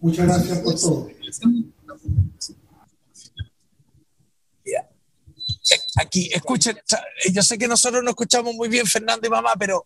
Muchas 0.01 0.25
gracias 0.25 0.59
por 0.59 0.75
todo. 0.75 1.07
Aquí, 5.99 6.29
escuchen, 6.33 6.79
yo 7.31 7.41
sé 7.41 7.57
que 7.57 7.67
nosotros 7.67 8.03
no 8.03 8.11
escuchamos 8.11 8.53
muy 8.55 8.69
bien 8.69 8.85
Fernando 8.85 9.27
y 9.27 9.29
mamá, 9.29 9.53
pero 9.57 9.85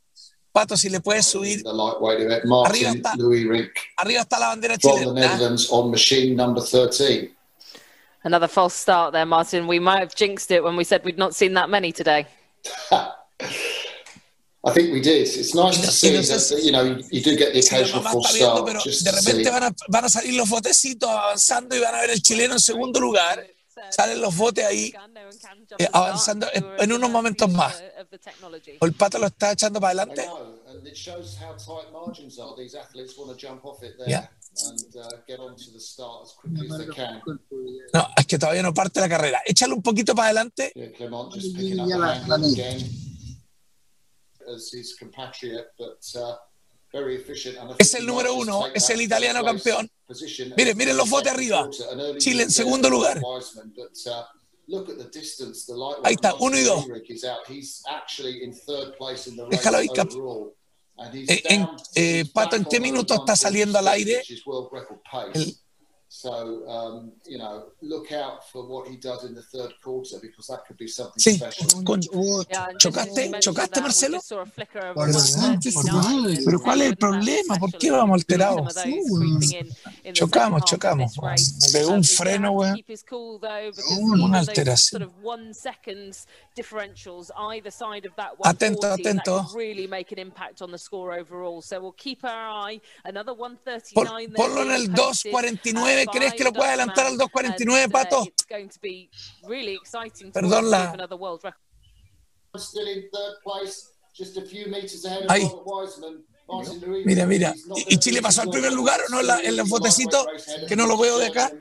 Pato, 0.52 0.78
si 0.78 0.88
le 0.90 1.00
puedes 1.00 1.26
subir. 1.26 1.64
Arriba 1.66 2.92
está. 2.92 3.14
Arriba 3.98 4.22
está 4.22 4.40
la 4.40 4.48
bandera 4.50 4.78
from 4.80 5.00
the 5.00 5.06
chilena. 5.06 5.22
Netherlands 5.22 5.68
on 5.72 5.90
machine 5.90 6.36
number 6.36 6.62
13. 6.62 7.36
Another 8.24 8.48
false 8.48 8.76
start 8.76 9.14
there, 9.14 9.26
Martin. 9.26 9.68
We 9.68 9.80
might 9.80 10.00
have 10.00 10.14
jinxed 10.16 10.52
it 10.52 10.64
when 10.64 10.78
we 10.78 10.84
said 10.84 11.04
we'd 11.04 11.18
not 11.18 11.34
seen 11.34 11.56
that 11.56 11.70
many 11.70 11.92
today. 11.92 12.28
I 14.66 14.72
think 14.72 14.94
we 14.94 15.02
did. 15.02 15.28
It's 15.28 15.54
nice 15.56 15.82
to 15.82 15.92
see 15.92 16.14
no 16.14 16.20
sé 16.22 16.50
that, 16.50 16.64
you 16.64 16.72
know, 16.72 16.98
you 17.12 17.22
do 17.22 17.36
get 17.36 17.52
the 17.52 17.60
occasional 17.60 18.02
false 18.04 18.32
viendo, 18.34 18.58
start 18.58 18.66
pero 18.66 18.80
just 18.80 19.04
de 19.04 19.12
repente 19.12 19.50
van 19.50 19.64
a, 19.64 19.76
van 19.90 20.06
a 20.06 20.10
salir 20.10 20.36
los 20.36 20.48
botecitos 20.48 21.10
avanzando 21.10 21.76
y 21.76 21.80
van 21.80 21.96
a 21.96 22.02
ver 22.02 22.12
el 22.12 22.22
chileno 22.22 22.54
en 22.54 22.60
segundo 22.60 23.00
lugar. 23.02 23.46
Salen 23.92 24.22
los 24.22 24.36
botes 24.36 24.66
ahí, 24.66 24.94
eh, 25.80 25.90
avanzando 25.92 26.48
en- 26.54 26.66
en 26.80 26.92
unos 26.94 27.10
momentos 27.10 27.50
más. 27.52 27.82
O 28.80 28.86
el 28.86 28.94
pato 28.94 29.20
lo 29.20 29.28
está 29.28 29.52
echando 29.52 29.80
para 29.80 30.02
adelante. 30.02 30.28
Yeah. 34.08 34.32
uh. 34.56 34.76
No, 37.94 38.08
es 38.18 38.28
que 38.28 38.38
todavía 38.38 38.62
no 38.64 38.74
parte 38.74 39.00
la 39.00 39.10
carrera. 39.10 39.42
Échalo 39.46 39.76
un 39.76 39.82
poquito 39.82 40.14
para 40.16 40.28
adelante. 40.28 40.72
Uh, 40.76 40.80
very 46.92 47.16
efficient. 47.16 47.58
And 47.58 47.72
I 47.72 47.76
Es 47.80 47.94
el 47.96 48.06
número 48.06 48.34
uno, 48.36 48.68
es 48.76 48.90
el 48.90 49.02
italiano 49.02 49.44
campeón. 49.44 49.90
Position 50.06 50.54
Miren, 50.58 50.78
miren 50.78 50.98
los 50.98 51.10
botes 51.10 51.32
arriba. 51.32 51.70
Chile 52.18 52.44
en 52.44 52.52
segundo 52.52 52.90
lugar. 52.90 53.22
uh, 53.22 53.42
Ahí 56.04 56.14
está, 56.14 56.34
uno 56.36 56.58
y 56.58 56.64
dos. 56.64 56.86
Déjalo 59.50 59.78
ahí, 59.78 59.90
Cap. 59.90 60.10
Eh, 61.28 61.44
en- 61.50 61.68
eh, 61.96 62.26
Pato, 62.34 62.56
¿en 62.56 62.66
qué 62.66 62.80
minuto 62.80 63.14
está 63.16 63.36
146, 63.36 63.40
saliendo 63.42 63.80
al 63.80 63.88
aire? 63.88 64.24
El- 65.34 65.58
So, 66.16 66.30
um, 66.70 67.12
you 67.26 67.40
know, 67.40 67.64
look 67.82 68.12
out 68.12 68.48
for 68.52 68.68
what 68.68 68.88
he 68.88 68.98
does 68.98 69.24
in 69.26 69.34
the 69.34 69.42
third 69.42 69.74
quarter 69.84 70.18
because 70.22 70.46
that 70.46 70.64
could 70.68 70.78
be 70.78 70.88
something 70.88 71.20
special. 71.20 71.84
Oh, 72.14 72.44
¿Chocaste, 72.78 73.40
chocaste 73.42 73.82
Marcelo? 73.82 74.20
Pero 76.46 76.60
¿cuál 76.62 76.82
es 76.84 76.90
el 76.90 76.98
problema? 76.98 77.58
¿Por 77.58 77.72
qué 77.80 77.90
vamos 77.90 78.22
alterados? 78.22 78.76
Chocamos, 80.14 80.62
chocamos. 80.66 81.14
De 81.72 81.86
un 81.88 82.04
freno, 82.04 82.52
güey. 82.52 82.86
Una 84.00 84.38
alteración. 84.40 85.12
Atento, 88.44 88.88
atento. 88.88 89.48
Por, 93.96 94.08
ponlo 94.36 94.62
en 94.62 94.72
el 94.72 94.92
2.49 94.94 96.03
¿Crees 96.12 96.34
que 96.34 96.44
lo 96.44 96.54
puede 96.54 96.70
adelantar 96.70 97.08
al 97.08 97.18
2.49, 97.18 97.92
Pato? 97.92 98.24
Perdón 100.32 100.70
la... 100.72 100.92
Ahí. 105.30 105.50
Mira, 107.06 107.26
mira. 107.26 107.54
¿Y- 107.88 107.98
Chile 107.98 108.22
pasó 108.22 108.42
al 108.42 108.50
primer 108.50 108.72
lugar 108.74 109.00
o 109.08 109.10
no 109.12 109.20
en 109.22 109.28
la- 109.28 109.40
en 109.42 109.56
los 109.56 109.68
botecitos? 109.70 110.26
Que 110.68 110.76
no 110.76 110.86
lo 110.86 110.98
veo 110.98 111.18
de 111.18 111.28
acá. 111.28 111.52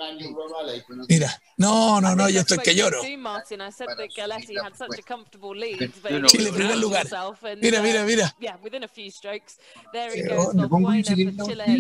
Mira. 1.09 1.41
No, 1.57 2.01
no, 2.01 2.17
no, 2.17 2.29
yo 2.29 2.41
estoy 2.41 2.59
que 2.59 2.75
lloro. 2.75 3.01
too 3.01 3.07
soon, 3.07 3.21
Martin. 3.21 3.61
I 3.61 3.71
said 3.71 3.87
that 3.97 4.11
Galetti 4.17 4.57
had 4.59 4.75
such 4.77 4.99
a 4.99 5.03
comfortable 5.03 5.55
lead, 5.55 5.79
but 6.03 6.27
Chile, 6.27 6.51
primer 6.53 6.77
lugar. 6.77 7.03
himself 7.03 7.43
and, 7.45 7.61
Mira, 7.63 7.81
mira, 7.81 8.03
mira. 8.05 8.35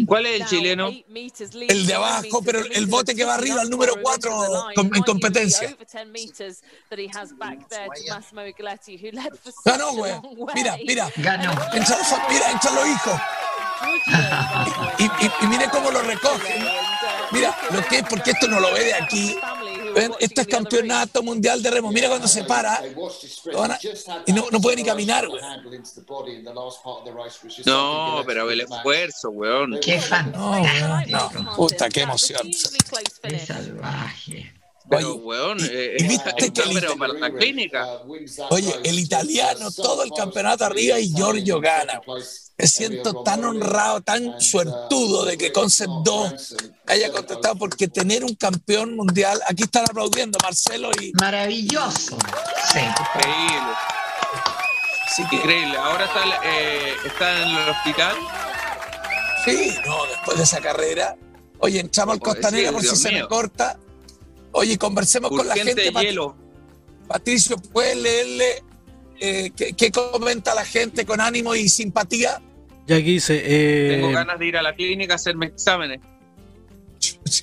¿Cuál 0.06 0.26
es 0.26 0.40
el 0.40 0.46
chileno? 0.46 0.88
eight 0.88 1.06
meters 1.08 1.54
lead, 1.54 1.70
El 1.70 1.86
de 1.86 1.94
abajo, 1.94 2.42
pero 2.44 2.60
el 2.64 2.86
bote 2.86 3.14
que 3.14 3.24
va 3.24 3.34
arriba, 3.34 3.62
el 3.62 3.70
número 3.70 3.92
for 3.94 4.00
him 4.00 4.06
into 4.06 4.28
cuatro 4.28 4.42
the 4.42 4.48
line. 4.48 4.74
com- 4.74 4.90
en 4.94 5.02
competencia. 5.02 5.68
over 5.68 5.86
10 5.86 6.12
meters 6.12 6.60
that 6.90 6.98
he 6.98 7.08
has 7.14 7.36
back 7.38 7.68
there 7.68 7.86
to 7.88 8.14
Massimo 8.14 8.42
Galetti, 8.56 8.96
who 9.00 9.10
led 9.12 9.30
for 9.42 9.52
such 9.52 9.64
Ganó, 9.64 9.88
a 9.88 9.92
güey. 9.92 10.12
Mira, 10.54 10.76
mira. 10.86 11.10
Ganó. 11.16 11.52
Entra 11.72 11.96
mira, 12.30 12.50
entran 12.50 12.74
los 12.74 12.86
Y, 14.98 15.04
y, 15.04 15.30
y 15.42 15.46
mire 15.48 15.68
cómo 15.70 15.90
lo 15.90 16.02
recogen. 16.02 16.64
Mira, 17.32 17.56
lo 17.70 17.82
que 17.86 17.98
es, 17.98 18.04
porque 18.08 18.32
esto 18.32 18.46
no 18.48 18.60
lo 18.60 18.72
ve 18.72 18.84
de 18.84 18.94
aquí. 18.94 19.36
Ven, 19.94 20.12
esto 20.20 20.40
es 20.42 20.46
campeonato 20.46 21.22
mundial 21.22 21.62
de 21.62 21.70
remo. 21.70 21.90
Mira 21.90 22.08
cuando 22.08 22.28
se 22.28 22.44
para. 22.44 22.82
Y 24.26 24.32
no, 24.32 24.46
no 24.50 24.60
puede 24.60 24.76
ni 24.76 24.84
caminar, 24.84 25.28
güey. 25.28 25.42
No, 27.66 28.22
pero 28.26 28.50
el 28.50 28.60
esfuerzo, 28.60 29.30
weón. 29.30 29.78
Qué 29.82 30.00
fan. 30.00 30.32
No, 30.32 30.50
weón, 30.52 31.10
no. 31.10 31.56
Puta, 31.56 31.88
qué 31.88 32.02
emoción. 32.02 32.50
Qué 33.22 33.38
salvaje. 33.38 34.54
Pero, 34.90 35.12
Oye, 35.14 35.20
weón, 35.22 35.60
y- 35.60 35.64
eh, 35.70 35.96
y 36.00 36.02
viste 36.08 36.30
está- 36.36 36.62
que 36.64 36.68
el- 36.68 36.74
pero 36.80 36.96
para 36.96 37.12
la 37.14 37.30
clínica. 37.30 37.86
Oye, 38.50 38.74
el 38.84 38.98
italiano, 38.98 39.70
todo 39.70 40.02
el 40.02 40.10
campeonato 40.12 40.64
arriba 40.66 40.98
y 40.98 41.08
Giorgio 41.14 41.60
gana. 41.60 42.00
Me 42.58 42.66
siento 42.66 43.22
tan 43.24 43.44
honrado, 43.44 44.00
tan 44.02 44.40
suertudo 44.40 45.24
de 45.24 45.36
que 45.38 45.52
Concept 45.52 45.90
2 46.04 46.54
haya 46.86 47.10
contestado, 47.10 47.56
porque 47.56 47.88
tener 47.88 48.22
un 48.24 48.34
campeón 48.34 48.94
mundial, 48.94 49.40
aquí 49.48 49.64
están 49.64 49.84
aplaudiendo 49.84 50.38
Marcelo 50.42 50.90
y 51.00 51.12
Maravilloso. 51.20 52.16
Sí. 52.72 52.78
Increíble, 52.78 53.72
que- 55.30 55.36
increíble. 55.36 55.76
Ahora 55.76 56.04
está, 56.04 56.20
eh, 56.44 56.94
está 57.06 57.42
en 57.42 57.48
el 57.56 57.68
hospital. 57.70 58.16
Sí, 59.44 59.74
no, 59.86 60.06
después 60.06 60.38
de 60.38 60.44
esa 60.44 60.60
carrera. 60.60 61.16
Oye, 61.58 61.80
entramos 61.80 62.14
al 62.14 62.20
Costanera 62.20 62.68
sí, 62.68 62.74
por 62.74 62.82
si 62.84 62.96
se 62.96 63.12
me 63.12 63.26
corta. 63.26 63.78
Oye, 64.52 64.78
conversemos 64.78 65.30
con 65.30 65.46
la 65.48 65.54
gente. 65.54 65.90
Hielo. 65.90 66.36
Patricio, 67.08 67.56
¿puedes 67.56 67.96
leerle 67.96 68.62
eh, 69.22 69.52
qué, 69.56 69.72
qué 69.74 69.90
comenta 69.90 70.54
la 70.54 70.64
gente 70.64 71.06
con 71.06 71.20
ánimo 71.20 71.54
y 71.54 71.68
simpatía? 71.68 72.40
Ya 72.86 72.96
aquí 72.96 73.12
dice, 73.12 73.40
eh, 73.44 73.96
Tengo 73.96 74.10
ganas 74.10 74.38
de 74.38 74.46
ir 74.46 74.56
a 74.56 74.62
la 74.62 74.74
clínica 74.74 75.12
a 75.14 75.16
hacerme 75.16 75.46
exámenes. 75.46 76.00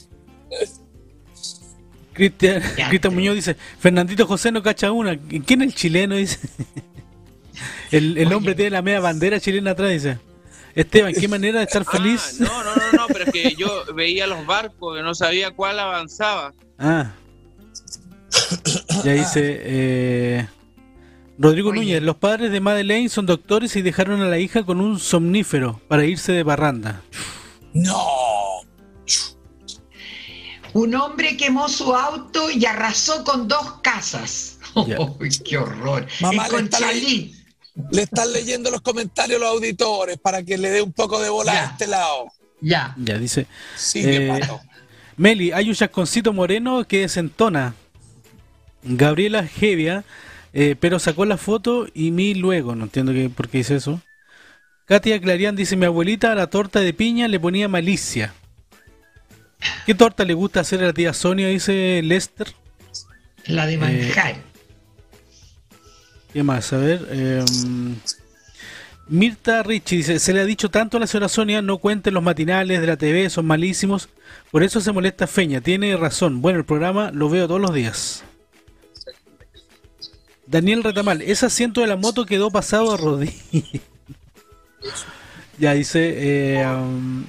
Cristian, 2.14 2.62
Cristian 2.90 3.14
Muñoz 3.14 3.36
dice, 3.36 3.56
Fernandito 3.80 4.28
José 4.28 4.52
no 4.52 4.62
cacha 4.62 4.92
una. 4.92 5.18
¿Quién 5.18 5.62
es 5.62 5.70
el 5.70 5.76
chileno? 5.76 6.16
Dice. 6.18 6.38
El, 7.92 8.18
el 8.18 8.34
hombre 8.34 8.56
tiene 8.56 8.72
la 8.72 8.82
media 8.82 9.00
bandera 9.00 9.40
chilena 9.40 9.72
atrás, 9.72 9.92
dice. 9.92 10.18
Esteban, 10.76 11.14
qué 11.14 11.28
manera 11.30 11.60
de 11.60 11.66
estar 11.66 11.86
feliz. 11.86 12.40
Ah, 12.42 12.44
no, 12.44 12.64
no, 12.64 12.76
no, 12.76 12.92
no, 12.92 13.08
pero 13.08 13.24
es 13.26 13.32
que 13.32 13.56
yo 13.56 13.86
veía 13.94 14.28
los 14.28 14.46
barcos 14.46 15.00
y 15.00 15.02
no 15.02 15.16
sabía 15.16 15.52
cuál 15.52 15.80
avanzaba. 15.80 16.54
Ah. 16.78 17.14
Ya 19.04 19.14
dice 19.14 19.62
eh, 19.64 20.48
Rodrigo 21.40 21.70
Oye. 21.70 21.80
Núñez, 21.80 22.04
los 22.04 22.18
padres 22.18 22.52
de 22.52 22.60
Madeleine 22.60 23.08
son 23.10 23.26
doctores 23.26 23.76
y 23.78 23.82
dejaron 23.82 24.22
a 24.22 24.28
la 24.28 24.38
hija 24.40 24.64
con 24.64 24.82
un 24.82 25.00
somnífero 25.00 25.80
para 25.88 26.06
irse 26.06 26.34
de 26.34 26.44
barranda. 26.44 27.02
No. 27.74 27.98
Un 30.74 30.94
hombre 30.96 31.36
quemó 31.38 31.68
su 31.70 31.96
auto 31.96 32.52
y 32.52 32.66
arrasó 32.66 33.24
con 33.24 33.48
dos 33.48 33.80
casas. 33.82 34.60
¡Qué 35.46 35.58
horror! 35.58 36.06
Mamá, 36.20 36.48
le 37.92 38.02
están 38.02 38.34
leyendo 38.34 38.70
los 38.70 38.82
comentarios 38.82 39.40
los 39.40 39.50
auditores 39.50 40.18
para 40.18 40.44
que 40.44 40.58
le 40.58 40.70
dé 40.70 40.82
un 40.82 40.92
poco 40.92 41.20
de 41.22 41.30
bola 41.30 41.54
Ya. 41.54 41.62
a 41.62 41.72
este 41.72 41.88
lado. 41.88 42.26
Ya. 42.62 42.94
Ya 42.98 43.18
dice 43.18 43.48
Sí, 43.78 44.02
qué 44.02 44.28
Eh. 44.28 44.42
Meli, 45.16 45.52
hay 45.54 45.70
un 45.70 45.76
chasconcito 45.76 46.34
moreno 46.34 46.86
que 46.86 47.00
desentona. 47.02 47.74
Gabriela 48.84 49.46
Gevia, 49.46 50.04
eh, 50.54 50.76
pero 50.80 51.00
sacó 51.00 51.26
la 51.26 51.38
foto 51.38 51.88
y 51.94 52.12
mi 52.12 52.34
luego, 52.34 52.76
no 52.76 52.86
entiendo 52.86 53.14
qué, 53.14 53.30
por 53.30 53.50
qué 53.50 53.60
dice 53.60 53.76
eso. 53.76 54.02
Katia 54.86 55.22
Clarián 55.22 55.56
dice, 55.56 55.76
mi 55.76 55.86
abuelita 55.86 56.32
a 56.32 56.36
la 56.36 56.48
torta 56.48 56.80
de 56.80 56.94
piña 56.94 57.28
le 57.28 57.40
ponía 57.40 57.68
malicia. 57.68 58.34
¿Qué 59.86 59.94
torta 59.94 60.24
le 60.26 60.34
gusta 60.34 60.62
hacer 60.62 60.82
a 60.84 60.88
la 60.88 60.94
tía 60.94 61.14
Sonia? 61.14 61.48
Dice 61.48 62.02
Lester. 62.04 62.48
La 63.46 63.66
de 63.68 63.78
manjar. 63.78 64.36
¿Qué 66.34 66.44
más? 66.44 66.74
A 66.74 66.78
ver. 66.78 67.08
eh, 67.12 67.44
Mirta 69.08 69.64
Richie 69.64 69.98
dice, 69.98 70.20
se 70.20 70.34
le 70.34 70.42
ha 70.42 70.46
dicho 70.46 70.70
tanto 70.70 70.98
a 70.98 71.00
la 71.00 71.08
señora 71.08 71.30
Sonia, 71.30 71.64
no 71.64 71.80
cuenten 71.80 72.14
los 72.14 72.22
matinales 72.22 72.80
de 72.80 72.86
la 72.88 72.96
TV, 72.96 73.30
son 73.32 73.48
malísimos. 73.48 74.10
Por 74.52 74.62
eso 74.64 74.82
se 74.82 74.92
molesta 74.92 75.26
Feña, 75.26 75.62
tiene 75.62 75.98
razón. 75.98 76.42
Bueno, 76.42 76.60
el 76.60 76.66
programa 76.66 77.10
lo 77.12 77.28
veo 77.28 77.48
todos 77.48 77.60
los 77.60 77.74
días. 77.74 78.24
Daniel 80.50 80.84
Retamal, 80.84 81.22
ese 81.22 81.46
asiento 81.46 81.82
de 81.82 81.88
la 81.88 81.96
moto 81.96 82.26
quedó 82.26 82.50
pasado 82.50 82.92
a 82.92 82.98
rodillas. 82.98 83.36
ya 85.60 85.74
dice... 85.74 86.16
eh, 86.18 86.68
um, 86.68 87.24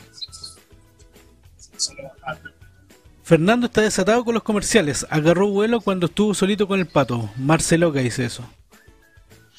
Fernando 3.23 3.67
está 3.67 3.83
desatado 3.83 4.25
con 4.25 4.33
los 4.35 4.43
comerciales. 4.43 5.07
Agarró 5.11 5.49
vuelo 5.49 5.83
cuando 5.83 6.07
estuvo 6.07 6.33
solito 6.33 6.67
con 6.67 6.81
el 6.81 6.87
pato. 6.87 7.31
Marceloca 7.37 8.01
dice 8.01 8.25
eso. 8.25 8.43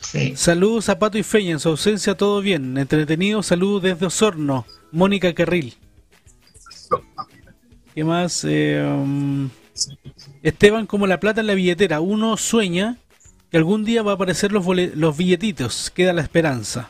Sí. 0.01 0.33
Saludos 0.35 0.89
a 0.89 0.97
Pato 0.97 1.19
y 1.19 1.23
Feña, 1.23 1.51
en 1.51 1.59
su 1.59 1.69
ausencia 1.69 2.17
todo 2.17 2.41
bien. 2.41 2.77
Entretenido, 2.77 3.43
saludos 3.43 3.83
desde 3.83 4.07
Osorno. 4.07 4.65
Mónica 4.91 5.33
Carril. 5.33 5.75
¿Qué 7.93 8.03
más? 8.03 8.43
Eh, 8.43 8.83
um, 8.83 9.49
Esteban 10.41 10.87
como 10.87 11.05
la 11.05 11.19
plata 11.19 11.41
en 11.41 11.47
la 11.47 11.53
billetera. 11.53 12.01
Uno 12.01 12.35
sueña 12.37 12.97
que 13.51 13.57
algún 13.57 13.83
día 13.83 14.01
va 14.01 14.13
a 14.13 14.15
aparecer 14.15 14.51
los, 14.51 14.65
los 14.65 15.17
billetitos. 15.17 15.91
Queda 15.93 16.13
la 16.13 16.21
esperanza. 16.21 16.89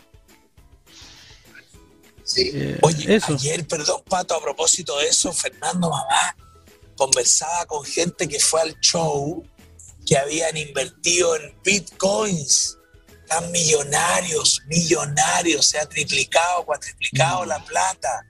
Eh, 2.37 2.77
Oye, 2.81 3.15
eso. 3.15 3.33
ayer, 3.33 3.67
perdón, 3.67 4.01
Pato, 4.07 4.35
a 4.35 4.41
propósito 4.41 4.97
de 4.99 5.07
eso, 5.07 5.33
Fernando 5.33 5.89
Mamá 5.89 6.35
conversaba 6.95 7.65
con 7.65 7.83
gente 7.83 8.27
que 8.27 8.39
fue 8.39 8.61
al 8.61 8.79
show 8.79 9.43
que 10.05 10.17
habían 10.17 10.55
invertido 10.55 11.35
en 11.35 11.53
bitcoins. 11.63 12.77
Están 13.23 13.51
millonarios, 13.51 14.61
millonarios, 14.67 15.65
se 15.65 15.79
ha 15.79 15.85
triplicado, 15.87 16.63
cuatriplicado 16.65 17.45
la 17.45 17.63
plata. 17.65 18.25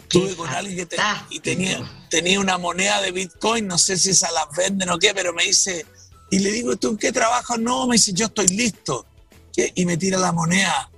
Estuve 0.00 0.34
con 0.34 0.48
alguien 0.48 0.76
que 0.76 0.86
te- 0.86 0.96
y 1.30 1.38
tenía, 1.40 2.06
tenía 2.10 2.40
una 2.40 2.58
moneda 2.58 3.00
de 3.00 3.12
Bitcoin, 3.12 3.66
no 3.68 3.78
sé 3.78 3.96
si 3.96 4.10
esa 4.10 4.30
las 4.32 4.46
venden 4.56 4.90
o 4.90 4.98
qué, 4.98 5.14
pero 5.14 5.32
me 5.32 5.44
dice, 5.44 5.86
y 6.30 6.38
le 6.38 6.52
digo, 6.52 6.76
¿tú 6.76 6.90
en 6.90 6.96
qué 6.96 7.12
trabajas? 7.12 7.58
No, 7.58 7.86
me 7.86 7.94
dice, 7.94 8.12
yo 8.12 8.26
estoy 8.26 8.46
listo. 8.48 9.06
¿Qué? 9.52 9.72
Y 9.74 9.84
me 9.84 9.96
tira 9.96 10.18
la 10.18 10.32
moneda. 10.32 10.90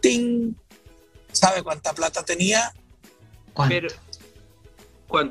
¡Ting! 0.00 0.54
¿Sabe 1.32 1.62
cuánta 1.62 1.92
plata 1.92 2.24
tenía? 2.24 2.72
Pero, 3.68 3.88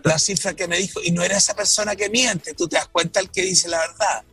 La 0.04 0.20
cifra 0.20 0.54
que 0.54 0.68
me 0.68 0.78
dijo, 0.78 1.00
y 1.02 1.12
no 1.12 1.24
era 1.24 1.38
esa 1.38 1.56
persona 1.56 1.96
que 1.96 2.10
miente, 2.10 2.54
tú 2.54 2.68
te 2.68 2.76
das 2.76 2.88
cuenta 2.88 3.20
el 3.20 3.30
que 3.30 3.44
dice 3.44 3.70
la 3.70 3.80
verdad. 3.80 4.24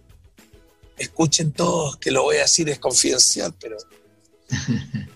Escuchen 0.96 1.52
todos, 1.52 1.96
que 1.98 2.10
lo 2.10 2.22
voy 2.24 2.36
a 2.36 2.42
decir, 2.42 2.68
es 2.68 2.78
confidencial, 2.78 3.54
pero... 3.60 3.76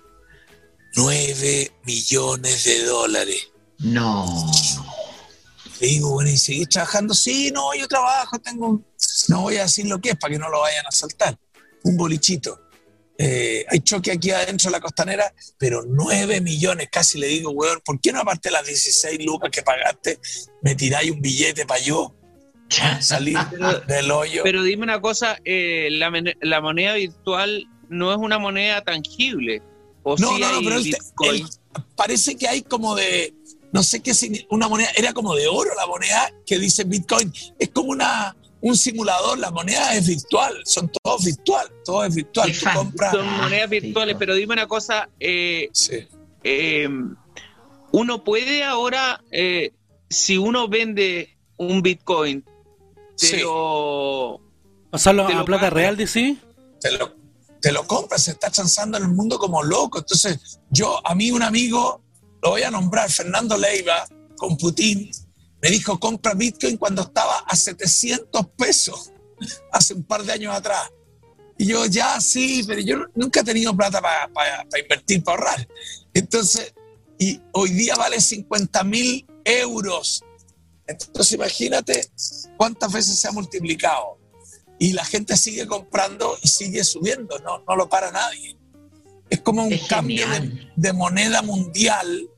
9 0.94 1.72
millones 1.84 2.64
de 2.64 2.84
dólares. 2.84 3.48
No. 3.78 4.50
Le 5.80 5.86
digo, 5.86 6.10
bueno, 6.10 6.30
¿y 6.30 6.36
seguís 6.36 6.68
trabajando? 6.68 7.14
Sí, 7.14 7.50
no, 7.52 7.74
yo 7.74 7.86
trabajo, 7.86 8.38
tengo 8.38 8.68
un... 8.68 8.86
No 9.28 9.42
voy 9.42 9.56
a 9.56 9.62
decir 9.62 9.86
lo 9.86 10.00
que 10.00 10.10
es 10.10 10.16
para 10.16 10.32
que 10.32 10.38
no 10.38 10.48
lo 10.48 10.60
vayan 10.60 10.86
a 10.86 10.90
saltar. 10.90 11.38
Un 11.84 11.96
bolichito. 11.96 12.60
Eh, 13.20 13.64
hay 13.68 13.80
choque 13.80 14.12
aquí 14.12 14.30
adentro 14.30 14.70
de 14.70 14.76
la 14.76 14.80
costanera, 14.80 15.32
pero 15.58 15.82
9 15.84 16.40
millones, 16.40 16.88
casi 16.90 17.18
le 17.18 17.26
digo, 17.26 17.50
weón, 17.50 17.80
¿por 17.84 18.00
qué 18.00 18.12
no 18.12 18.20
aparte 18.20 18.48
de 18.48 18.52
las 18.52 18.64
16 18.64 19.24
lucas 19.24 19.50
que 19.50 19.62
pagaste, 19.62 20.20
me 20.62 20.76
tiráis 20.76 21.10
un 21.10 21.20
billete 21.20 21.66
para 21.66 21.80
yo 21.80 22.14
salir 23.00 23.36
del 23.88 24.10
hoyo? 24.12 24.42
pero 24.44 24.62
dime 24.62 24.84
una 24.84 25.00
cosa, 25.00 25.36
eh, 25.44 25.88
la, 25.90 26.12
la 26.40 26.60
moneda 26.60 26.94
virtual 26.94 27.66
no 27.88 28.12
es 28.12 28.18
una 28.18 28.38
moneda 28.38 28.82
tangible. 28.82 29.62
¿O 30.04 30.16
No, 30.16 30.36
sí 30.36 30.40
no, 30.40 30.52
no, 30.52 30.60
pero 30.62 31.48
parece 31.96 32.36
que 32.36 32.46
hay 32.46 32.62
como 32.62 32.94
de, 32.94 33.34
no 33.72 33.82
sé 33.82 34.00
qué, 34.00 34.12
signi- 34.12 34.46
una 34.50 34.68
moneda, 34.68 34.88
era 34.96 35.12
como 35.12 35.34
de 35.34 35.46
oro 35.48 35.70
la 35.76 35.86
moneda 35.86 36.32
que 36.46 36.58
dice 36.58 36.84
Bitcoin. 36.84 37.32
Es 37.58 37.70
como 37.70 37.90
una, 37.90 38.36
un 38.60 38.76
simulador, 38.76 39.38
la 39.38 39.50
moneda 39.50 39.94
es 39.94 40.06
virtual, 40.06 40.54
son 40.64 40.90
todos 41.02 41.24
virtual, 41.24 41.68
todo 41.84 42.04
es 42.04 42.14
virtual. 42.14 42.52
Tú 42.52 42.66
compras. 42.74 43.12
Son 43.12 43.26
monedas 43.38 43.68
virtuales, 43.70 44.16
pero 44.18 44.34
dime 44.34 44.54
una 44.54 44.66
cosa, 44.66 45.08
eh, 45.20 45.68
eh, 46.44 46.88
uno 47.92 48.24
puede 48.24 48.64
ahora, 48.64 49.22
eh, 49.30 49.72
si 50.08 50.36
uno 50.38 50.68
vende 50.68 51.36
un 51.56 51.82
Bitcoin, 51.82 52.44
te 53.16 53.26
Sí. 53.26 53.36
lo... 53.40 54.40
¿Pasarlo 54.90 55.26
Te 55.26 55.32
a 55.34 55.36
lo 55.38 55.44
plata 55.44 55.64
pago. 55.64 55.74
real, 55.76 55.96
decís? 55.96 56.38
te 56.80 56.92
lo, 56.92 57.14
te 57.60 57.72
lo 57.72 57.86
compras, 57.86 58.22
se 58.24 58.30
está 58.30 58.50
transando 58.50 58.96
en 58.96 59.04
el 59.04 59.10
mundo 59.10 59.38
como 59.38 59.62
loco. 59.62 59.98
Entonces, 59.98 60.60
yo, 60.70 61.04
a 61.06 61.14
mí 61.14 61.30
un 61.30 61.42
amigo, 61.42 62.00
lo 62.42 62.50
voy 62.50 62.62
a 62.62 62.70
nombrar, 62.70 63.10
Fernando 63.10 63.56
Leiva, 63.56 64.06
con 64.36 64.56
Putin, 64.56 65.10
me 65.60 65.70
dijo, 65.70 65.98
compra 65.98 66.34
Bitcoin 66.34 66.76
cuando 66.76 67.02
estaba 67.02 67.38
a 67.40 67.56
700 67.56 68.46
pesos, 68.56 69.12
hace 69.72 69.94
un 69.94 70.04
par 70.04 70.22
de 70.22 70.32
años 70.32 70.54
atrás. 70.54 70.90
Y 71.56 71.66
yo, 71.66 71.86
ya, 71.86 72.20
sí, 72.20 72.62
pero 72.66 72.80
yo 72.80 73.06
nunca 73.14 73.40
he 73.40 73.44
tenido 73.44 73.76
plata 73.76 74.00
para 74.00 74.64
invertir, 74.80 75.24
para 75.24 75.38
ahorrar. 75.38 75.68
Entonces, 76.14 76.72
y 77.18 77.40
hoy 77.52 77.70
día 77.70 77.96
vale 77.96 78.20
50 78.20 78.84
mil 78.84 79.26
euros. 79.44 80.22
Entonces, 80.86 81.32
imagínate 81.32 82.08
cuántas 82.56 82.92
veces 82.92 83.18
se 83.18 83.28
ha 83.28 83.32
multiplicado 83.32 84.18
y 84.78 84.92
la 84.92 85.04
gente 85.04 85.36
sigue 85.36 85.66
comprando 85.66 86.38
y 86.42 86.48
sigue 86.48 86.84
subiendo, 86.84 87.38
no, 87.40 87.64
no 87.66 87.76
lo 87.76 87.88
para 87.88 88.12
nadie. 88.12 88.57
Es 89.30 89.40
como 89.40 89.64
un 89.64 89.78
cambio 89.88 90.28
de, 90.28 90.70
de 90.76 90.92
moneda 90.92 91.42
mundial, 91.42 92.28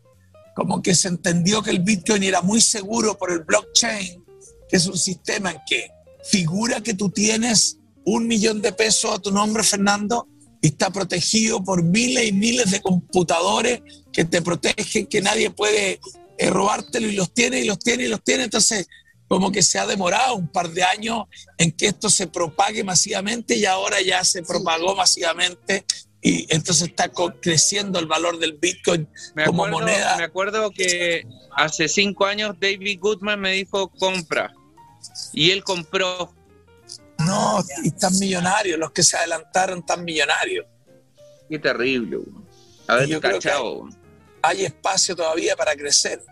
como 0.55 0.83
que 0.83 0.95
se 0.95 1.09
entendió 1.09 1.63
que 1.63 1.71
el 1.71 1.81
Bitcoin 1.81 2.23
era 2.23 2.43
muy 2.43 2.61
seguro 2.61 3.17
por 3.17 3.31
el 3.31 3.41
blockchain, 3.41 4.25
que 4.69 4.77
es 4.77 4.87
un 4.87 4.99
sistema 4.99 5.53
en 5.53 5.59
que 5.69 5.91
figura 6.25 6.81
que 6.81 6.95
tú 6.95 7.11
tienes 7.11 7.79
un 8.05 8.27
millón 8.27 8.61
de 8.63 8.73
pesos 8.73 9.13
a 9.15 9.19
tu 9.19 9.31
nombre, 9.31 9.63
Fernando, 9.63 10.27
y 10.61 10.69
está 10.69 10.91
protegido 10.91 11.63
por 11.63 11.83
miles 11.83 12.29
y 12.29 12.33
miles 12.33 12.71
de 12.71 12.81
computadores 12.81 13.81
que 14.13 14.25
te 14.25 14.43
protegen, 14.43 15.07
que 15.07 15.23
nadie 15.23 15.51
puede 15.51 16.01
eh, 16.39 16.51
robártelo 16.51 17.09
y 17.09 17.13
los 17.13 17.33
tiene 17.33 17.61
y 17.61 17.65
los 17.65 17.79
tiene 17.79 18.05
y 18.05 18.09
los 18.09 18.23
tiene. 18.23 18.45
Entonces, 18.45 18.87
como 19.29 19.53
que 19.53 19.63
se 19.63 19.79
ha 19.79 19.87
demorado 19.87 20.35
un 20.35 20.49
par 20.49 20.71
de 20.71 20.83
años 20.83 21.25
en 21.57 21.73
que 21.73 21.87
esto 21.87 22.11
se 22.11 22.27
propague 22.27 22.83
masivamente 22.83 23.57
y 23.57 23.65
ahora 23.65 24.03
ya 24.03 24.25
se 24.25 24.43
propagó 24.43 24.97
masivamente 24.97 25.85
y 26.23 26.47
entonces 26.55 26.89
está 26.89 27.09
co- 27.09 27.33
creciendo 27.41 27.99
el 27.99 28.07
valor 28.07 28.39
del 28.39 28.55
Bitcoin 28.59 29.09
Me 29.35 29.45
como 29.47 29.65
acuerdo, 29.65 29.87
moneda. 29.87 30.17
me 30.19 30.25
acuerdo 30.25 30.71
que 30.71 31.27
hace 31.57 31.89
cinco 31.89 32.27
años 32.27 32.57
David 32.61 32.99
Goodman 33.01 33.41
me 33.41 33.53
dijo 33.53 33.89
compra 33.89 34.53
y 35.33 35.51
él 35.51 35.65
compró. 35.65 36.35
No, 37.19 37.63
y 37.85 37.89
están 37.89 38.19
millonarios, 38.19 38.79
los 38.79 38.93
que 38.93 39.03
se 39.03 39.17
adelantaron 39.17 39.79
están 39.81 40.05
millonarios. 40.05 40.67
Qué 41.49 41.59
terrible, 41.59 42.19
yo 43.09 43.21
creo 43.21 43.21
que 43.21 43.39
cachado. 43.49 43.89
Hay 44.43 44.65
espacio 44.65 45.15
todavía 45.17 45.55
para 45.57 45.75
crecer. 45.75 46.23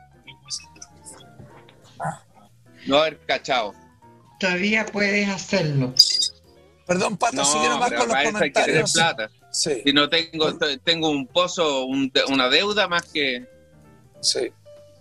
No 2.86 2.98
haber 2.98 3.19
cachado. 3.27 3.74
Todavía 4.40 4.86
puedes 4.86 5.28
hacerlo. 5.28 5.94
Perdón, 6.86 7.16
Pato, 7.19 7.36
No, 7.36 7.44
sigue 7.44 7.69
nomás 7.69 7.90
pero 7.90 8.01
con 8.01 8.09
los 8.09 8.15
para 8.16 8.28
eso 8.28 8.39
hay 8.39 8.52
que 8.52 8.60
tener 8.62 8.82
comentarios. 8.82 8.93
plata. 8.93 9.31
Sí. 9.59 9.82
Si 9.85 9.93
no 9.93 10.09
tengo, 10.09 10.56
tengo 10.85 11.10
un 11.10 11.26
pozo, 11.26 11.85
un- 11.86 12.12
una 12.28 12.48
deuda 12.48 12.86
más 12.86 13.02
que. 13.02 13.44
Sí. 14.20 14.40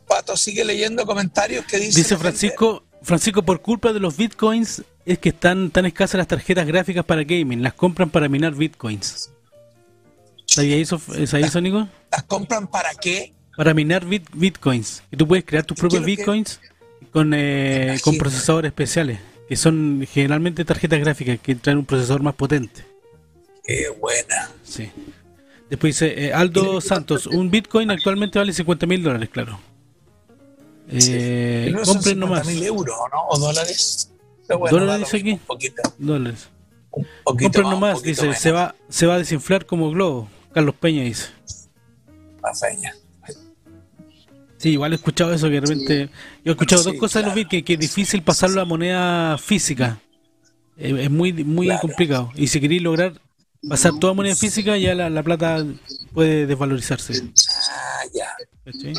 Pato, 0.08 0.36
sigue 0.36 0.66
leyendo 0.66 1.06
comentarios 1.06 1.64
que 1.66 1.78
dicen. 1.78 2.02
Dice 2.02 2.18
Francisco, 2.18 2.84
Francisco, 3.04 3.44
por 3.44 3.62
culpa 3.62 3.94
de 3.94 4.00
los 4.00 4.18
bitcoins 4.18 4.82
es 5.06 5.20
que 5.20 5.30
están 5.30 5.70
tan 5.70 5.86
escasas 5.86 6.18
las 6.18 6.28
tarjetas 6.28 6.66
gráficas 6.66 7.06
para 7.06 7.24
gaming, 7.24 7.62
las 7.62 7.74
compran 7.74 8.10
para 8.10 8.28
minar 8.30 8.56
bitcoins. 8.56 9.30
¿Sabías 10.46 10.80
eso, 10.80 10.98
¿sabías 11.28 11.50
eso, 11.50 11.62
Nico? 11.62 11.88
¿Las 12.12 12.24
compran 12.24 12.68
para 12.68 12.96
qué? 12.96 13.34
Para 13.56 13.74
minar 13.76 14.06
bit- 14.06 14.30
bitcoins. 14.34 15.04
Y 15.12 15.18
tú 15.18 15.28
puedes 15.28 15.46
crear 15.46 15.66
tus 15.66 15.78
propios 15.78 16.02
que- 16.02 16.06
bitcoins 16.16 16.60
con, 17.12 17.32
eh, 17.36 18.00
con 18.04 18.18
procesadores 18.18 18.70
especiales, 18.70 19.20
que 19.48 19.56
son 19.56 20.08
generalmente 20.12 20.66
tarjetas 20.66 21.00
gráficas 21.00 21.40
que 21.42 21.54
traen 21.56 21.78
un 21.80 21.86
procesador 21.86 22.24
más 22.24 22.34
potente. 22.34 22.86
Qué 23.68 23.90
buena. 24.00 24.50
Sí. 24.64 24.90
Después 25.70 25.96
dice 25.96 26.26
eh, 26.28 26.34
Aldo 26.34 26.80
Santos, 26.80 27.28
un 27.28 27.52
bitcoin 27.52 27.92
actualmente 27.92 28.40
vale 28.40 28.54
50 28.54 28.86
mil 28.88 29.04
dólares, 29.04 29.30
claro. 29.30 29.60
Eh, 30.90 31.70
no 31.74 31.80
compren 31.82 32.16
50 32.16 32.16
nomás. 32.16 32.48
mil 32.48 32.64
euros, 32.64 32.96
¿no? 33.12 33.28
¿O 33.28 33.38
dólares? 33.38 34.12
Pero 34.48 34.60
bueno, 34.60 34.78
¿Dólares 34.80 35.06
dice 35.06 35.18
aquí? 35.18 35.32
Un 35.34 35.40
poquito, 35.40 35.82
Dólares. 35.98 36.48
poquito 36.90 37.24
Compren 37.26 37.64
más, 37.66 37.74
un 37.74 37.80
nomás, 37.82 38.02
dice, 38.02 38.22
menos. 38.24 38.38
se 38.38 38.52
va, 38.54 38.76
se 38.88 39.06
va 39.06 39.16
a 39.16 39.18
desinflar 39.18 39.66
como 39.66 39.92
globo. 39.92 40.30
Carlos 40.54 40.76
Peña 40.76 41.04
dice. 41.04 41.28
Feña. 42.62 42.96
Sí, 44.58 44.70
igual 44.70 44.94
he 44.94 44.96
escuchado 44.96 45.34
eso, 45.34 45.48
que 45.50 45.56
de 45.56 45.60
repente... 45.62 46.10
Yo 46.46 46.52
he 46.52 46.52
escuchado 46.52 46.82
Sí, 46.84 46.92
dos 46.92 47.00
cosas 47.00 47.22
de 47.22 47.26
los 47.28 47.34
claro. 47.36 47.50
bits, 47.50 47.64
que, 47.66 47.74
es 47.74 47.80
difícil 47.80 48.24
pasarlo 48.24 48.62
a 48.62 48.66
moneda 48.66 49.38
física. 49.38 50.00
Eh, 50.78 50.96
es 51.02 51.12
muy 51.12 51.34
muy 51.44 51.68
Claro. 51.68 51.82
complicado. 51.82 52.32
Y 52.36 52.48
si 52.48 52.62
queréis 52.62 52.82
lograr 52.82 53.20
pasar 53.68 53.94
toda 54.00 54.14
moneda 54.14 54.36
física, 54.36 54.78
ya 54.78 54.94
la, 54.96 55.10
la 55.10 55.24
plata 55.24 55.66
puede 56.14 56.46
desvalorizarse. 56.48 57.14
Ah, 57.72 58.02
ya. 58.14 58.28
¿Cachai? 58.66 58.94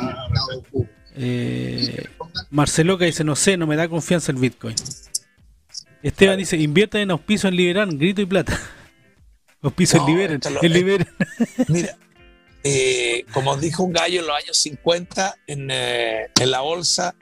Eh, 1.16 2.04
Marceloca 2.50 3.04
dice, 3.04 3.24
no 3.24 3.34
sé, 3.36 3.56
no 3.56 3.66
me 3.66 3.76
da 3.76 3.88
confianza 3.88 4.32
el 4.32 4.38
Bitcoin. 4.38 4.76
Esteban 6.02 6.38
dice, 6.38 6.56
invierta 6.56 7.00
en 7.00 7.10
auspicio 7.10 7.48
en 7.48 7.56
Liberan, 7.56 7.98
grito 7.98 8.20
y 8.22 8.26
plata. 8.26 8.58
Auspicio 9.62 9.98
No, 9.98 10.08
en 10.20 10.40
lo- 10.54 10.62
en 10.62 10.72
Liberen. 10.72 11.08
Mira, 11.68 11.96
eh, 12.62 13.24
como 13.32 13.56
dijo 13.56 13.82
un 13.82 13.92
gallo 13.92 14.20
en 14.20 14.26
los 14.28 14.36
años 14.36 14.56
50 14.56 15.34
en, 15.48 15.68
eh, 15.72 16.28
en 16.38 16.50
la 16.52 16.60
bolsa 16.60 17.16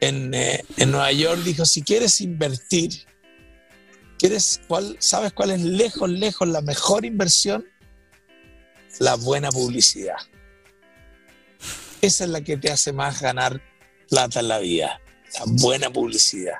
en, 0.00 0.34
eh, 0.34 0.62
en 0.76 0.90
Nueva 0.90 1.10
York, 1.12 1.40
dijo, 1.42 1.64
si 1.64 1.80
quieres 1.82 2.20
invertir, 2.20 3.06
¿quieres 4.20 4.60
cuál, 4.68 4.96
¿sabes 5.00 5.32
cuál 5.32 5.50
es 5.50 5.62
lejos, 5.62 6.10
lejos 6.10 6.46
la 6.46 6.60
mejor 6.60 7.06
inversión? 7.06 7.66
La 8.98 9.14
buena 9.16 9.50
publicidad. 9.50 10.16
Esa 12.02 12.24
es 12.24 12.30
la 12.30 12.42
que 12.42 12.58
te 12.58 12.70
hace 12.70 12.92
más 12.92 13.22
ganar 13.22 13.62
plata 14.10 14.40
en 14.40 14.48
la 14.48 14.58
vida, 14.58 15.00
la 15.38 15.44
buena 15.46 15.90
publicidad. 15.90 16.58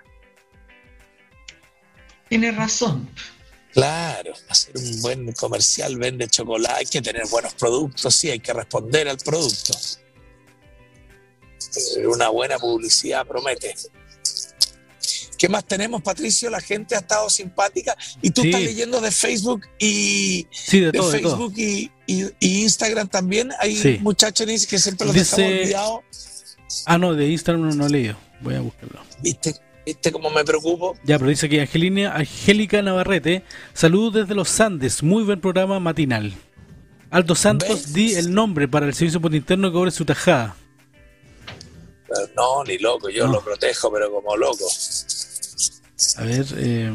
Tienes 2.31 2.57
razón. 2.57 3.11
Claro, 3.73 4.33
hacer 4.49 4.77
un 4.77 5.03
buen 5.03 5.33
comercial, 5.33 5.97
vende 5.97 6.29
chocolate, 6.29 6.75
hay 6.75 6.87
que 6.87 7.03
tener 7.03 7.27
buenos 7.29 7.55
productos, 7.55 8.15
sí, 8.15 8.31
hay 8.31 8.41
que 8.41 8.53
responder 8.53 9.09
al 9.09 9.19
producto. 9.19 9.75
Una 12.07 12.31
buena 12.31 12.59
publicidad 12.59 13.27
promete. 13.27 13.75
¿Qué 15.41 15.49
más 15.49 15.65
tenemos, 15.65 16.03
Patricio? 16.03 16.51
La 16.51 16.61
gente 16.61 16.95
ha 16.95 16.99
estado 16.99 17.31
simpática. 17.31 17.97
Y 18.21 18.29
tú 18.31 18.43
Sí. 18.43 18.49
estás 18.49 18.61
leyendo 18.63 19.01
de 19.01 19.11
Facebook 19.11 19.63
y 19.79 20.47
Sí, 20.51 20.81
de 20.81 20.93
todo, 20.93 21.11
de 21.11 21.19
todo. 21.21 21.31
Facebook 21.39 21.55
y, 21.57 21.91
y- 22.07 22.27
y 22.39 22.61
Instagram 22.61 23.09
también. 23.09 23.49
Hay 23.59 23.75
Sí. 23.75 23.97
muchachos 24.03 24.47
que 24.67 24.79
siempre 24.79 25.07
los 25.07 25.15
Dice- 25.15 25.41
dejamos 25.41 25.63
olvidados. 25.63 26.01
Ah, 26.85 26.99
no, 26.99 27.15
de 27.15 27.27
Instagram 27.29 27.75
no, 27.75 27.87
he 27.87 27.89
leído. 27.89 28.17
Voy 28.43 28.55
a 28.55 28.61
buscarlo. 28.61 29.01
¿Viste, 29.23 29.55
¿Viste 29.87 30.13
cómo 30.13 30.29
me 30.29 30.45
preocupo? 30.45 30.95
Ya, 31.05 31.19
pero 31.19 31.31
dice 31.31 31.49
que 31.49 31.63
Angelina, 31.63 32.15
Angélica 32.15 32.83
Navarrete, 32.83 33.43
saludos 33.73 34.13
desde 34.13 34.35
los 34.35 34.61
Andes, 34.61 35.03
muy 35.03 35.23
buen 35.25 35.41
programa 35.41 35.81
matinal. 35.81 36.35
Aldo 37.11 37.35
Santos, 37.35 37.69
¿Ves? 37.87 37.93
di 37.95 38.13
el 38.13 38.35
nombre 38.35 38.69
para 38.69 38.85
el 38.87 38.93
servicio 38.95 39.23
por 39.23 39.35
interno 39.35 39.69
que 39.71 39.73
cobre 39.73 39.91
su 39.91 40.05
tajada. 40.05 40.55
No, 42.37 42.63
ni 42.65 42.77
loco, 42.79 43.09
yo 43.09 43.27
No. 43.27 43.33
lo 43.35 43.41
protejo, 43.45 43.91
pero 43.93 44.11
como 44.13 44.37
loco. 44.37 44.67
A 46.17 46.25
ver, 46.25 46.47
eh, 46.57 46.93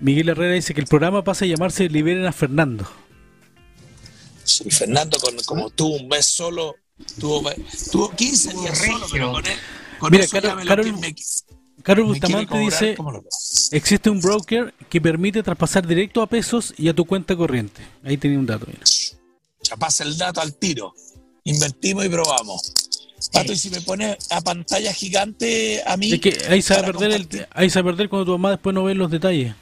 Miguel 0.00 0.28
Herrera 0.30 0.54
dice 0.54 0.72
que 0.74 0.80
el 0.80 0.86
programa 0.86 1.22
pasa 1.22 1.44
a 1.44 1.48
llamarse 1.48 1.88
Liberen 1.88 2.26
a 2.26 2.32
Fernando. 2.32 2.86
Sí, 4.44 4.70
Fernando, 4.70 5.18
con, 5.18 5.36
como 5.44 5.70
tuvo 5.70 5.96
un 5.96 6.08
mes 6.08 6.26
solo, 6.26 6.74
tuvo, 7.18 7.50
tuvo 7.92 8.10
15 8.10 8.52
días 8.54 8.78
solo, 8.78 9.06
pero 9.12 9.32
con 9.32 9.46
él. 9.46 9.52
Con 9.98 10.10
Mira, 10.10 10.24
eso 10.24 10.36
Carol- 10.40 10.56
me 10.56 10.64
Carol- 10.64 12.04
me- 12.04 12.08
Bustamante 12.08 12.46
cobrar 12.46 12.64
dice, 12.64 12.96
existe 13.76 14.10
un 14.10 14.20
broker 14.20 14.74
que 14.88 15.00
permite 15.00 15.42
traspasar 15.42 15.86
directo 15.86 16.20
a 16.22 16.26
pesos 16.26 16.74
y 16.76 16.88
a 16.88 16.94
tu 16.94 17.04
cuenta 17.04 17.36
corriente. 17.36 17.80
Ahí 18.04 18.16
tenía 18.16 18.38
un 18.38 18.46
dato. 18.46 18.66
mira. 18.66 18.80
Ya 19.62 19.76
pasa 19.76 20.04
el 20.04 20.16
dato 20.16 20.40
al 20.40 20.54
tiro. 20.56 20.94
Invertimos 21.44 22.04
y 22.04 22.08
probamos. 22.08 22.72
Pato, 23.32 23.52
y 23.52 23.56
si 23.56 23.70
me 23.70 23.80
pone 23.82 24.16
a 24.30 24.40
pantalla 24.40 24.92
gigante 24.92 25.82
a 25.86 25.96
mí. 25.96 26.12
Es 26.12 26.20
que 26.20 26.38
ahí 26.48 26.62
se 26.62 26.74
va 26.74 26.80
a 26.80 26.84
perder, 26.84 27.12
el, 27.12 27.48
ahí 27.52 27.68
se 27.68 27.82
va 27.82 27.90
a 27.90 27.92
perder 27.92 28.08
cuando 28.08 28.24
tu 28.24 28.32
mamá 28.32 28.50
después 28.50 28.74
no 28.74 28.84
ve 28.84 28.94
los 28.94 29.10
detalles. 29.10 29.54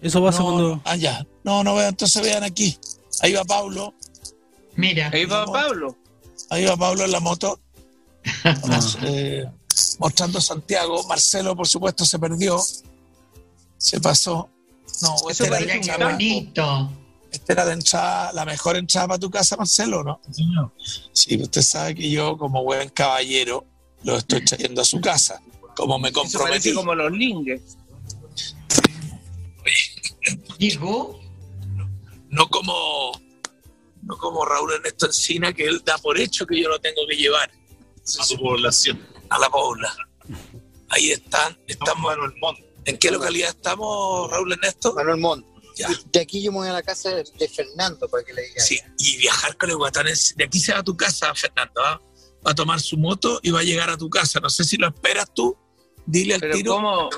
Eso 0.00 0.22
pasa 0.22 0.40
No, 0.40 0.44
cuando... 0.44 0.68
no, 0.76 0.82
ah, 0.84 0.96
ya. 0.96 1.26
No, 1.42 1.64
no 1.64 1.74
vean, 1.74 1.88
entonces 1.88 2.22
vean 2.22 2.44
aquí. 2.44 2.78
Ahí 3.20 3.32
va 3.32 3.44
Pablo. 3.44 3.94
Mira, 4.76 5.10
Ahí 5.12 5.24
va 5.24 5.44
Pablo. 5.46 5.96
Ahí 6.50 6.64
va 6.64 6.76
Pablo 6.76 7.04
en 7.04 7.12
la 7.12 7.20
moto. 7.20 7.58
Vamos, 8.44 8.98
eh, 9.02 9.44
mostrando 9.98 10.40
Santiago. 10.40 11.02
Marcelo, 11.04 11.56
por 11.56 11.66
supuesto, 11.66 12.04
se 12.04 12.18
perdió. 12.18 12.60
Se 13.76 14.00
pasó. 14.00 14.50
No, 15.02 15.14
Eso 15.30 15.44
esta 15.44 15.58
era, 15.58 15.74
entrada, 15.74 16.12
bonito. 16.12 16.90
Esta 17.30 17.52
era 17.52 17.64
la 17.64 17.72
entrada, 17.72 18.32
la 18.32 18.44
mejor 18.44 18.76
entrada 18.76 19.08
para 19.08 19.18
tu 19.18 19.30
casa, 19.30 19.56
Marcelo, 19.56 20.02
¿no? 20.02 20.20
Sí, 21.12 21.40
usted 21.40 21.62
sabe 21.62 21.94
que 21.94 22.10
yo, 22.10 22.36
como 22.38 22.62
buen 22.64 22.88
caballero, 22.90 23.64
lo 24.04 24.16
estoy 24.16 24.44
trayendo 24.44 24.82
a 24.82 24.84
su 24.84 25.00
casa. 25.00 25.40
Como 25.76 25.98
me 25.98 26.08
Eso 26.08 26.20
comprometí. 26.22 26.72
como 26.74 26.94
los 26.94 27.12
linges. 27.12 27.76
Llegó. 30.58 31.20
No 32.30 32.46
como, 32.48 33.12
no 34.02 34.16
como 34.18 34.44
Raúl 34.44 34.74
Ernesto 34.74 35.06
Encina, 35.06 35.52
que 35.54 35.64
él 35.64 35.80
da 35.84 35.96
por 35.98 36.18
hecho 36.20 36.46
que 36.46 36.60
yo 36.60 36.68
lo 36.68 36.78
tengo 36.78 37.00
que 37.08 37.16
llevar 37.16 37.50
A 37.50 38.24
su 38.24 38.36
población. 38.36 39.00
a 39.30 39.38
la 39.38 39.48
pobla. 39.48 39.94
Ahí 40.90 41.10
están, 41.10 41.58
estamos. 41.66 42.04
Manuel 42.04 42.34
Montt. 42.40 42.58
¿En 42.84 42.98
qué 42.98 43.10
localidad 43.10 43.48
estamos, 43.50 44.30
Raúl 44.30 44.52
Ernesto? 44.52 44.94
Manuel 44.94 45.16
Montt. 45.20 45.46
Ya. 45.78 45.88
De 46.12 46.20
aquí 46.20 46.42
yo 46.42 46.50
me 46.52 46.58
voy 46.58 46.68
a 46.68 46.72
la 46.72 46.82
casa 46.82 47.10
de 47.10 47.48
Fernando 47.48 48.08
para 48.08 48.24
que 48.24 48.32
le 48.32 48.42
diga. 48.42 48.60
Sí, 48.60 48.78
y 48.98 49.16
viajar 49.18 49.56
con 49.56 49.70
el 49.70 49.76
guatán 49.76 50.06
es- 50.08 50.34
De 50.36 50.44
aquí 50.44 50.58
se 50.58 50.72
va 50.72 50.80
a 50.80 50.82
tu 50.84 50.96
casa, 50.96 51.32
Fernando. 51.34 51.80
¿ah? 51.84 52.00
Va 52.46 52.50
a 52.50 52.54
tomar 52.54 52.80
su 52.80 52.96
moto 52.96 53.38
y 53.42 53.50
va 53.50 53.60
a 53.60 53.64
llegar 53.64 53.88
a 53.90 53.96
tu 53.96 54.10
casa. 54.10 54.40
No 54.40 54.50
sé 54.50 54.64
si 54.64 54.76
lo 54.76 54.88
esperas 54.88 55.32
tú. 55.34 55.56
Dile 56.06 56.34
al 56.34 56.40
Pero 56.40 56.54
tiro. 56.54 56.72
¿cómo? 56.74 57.10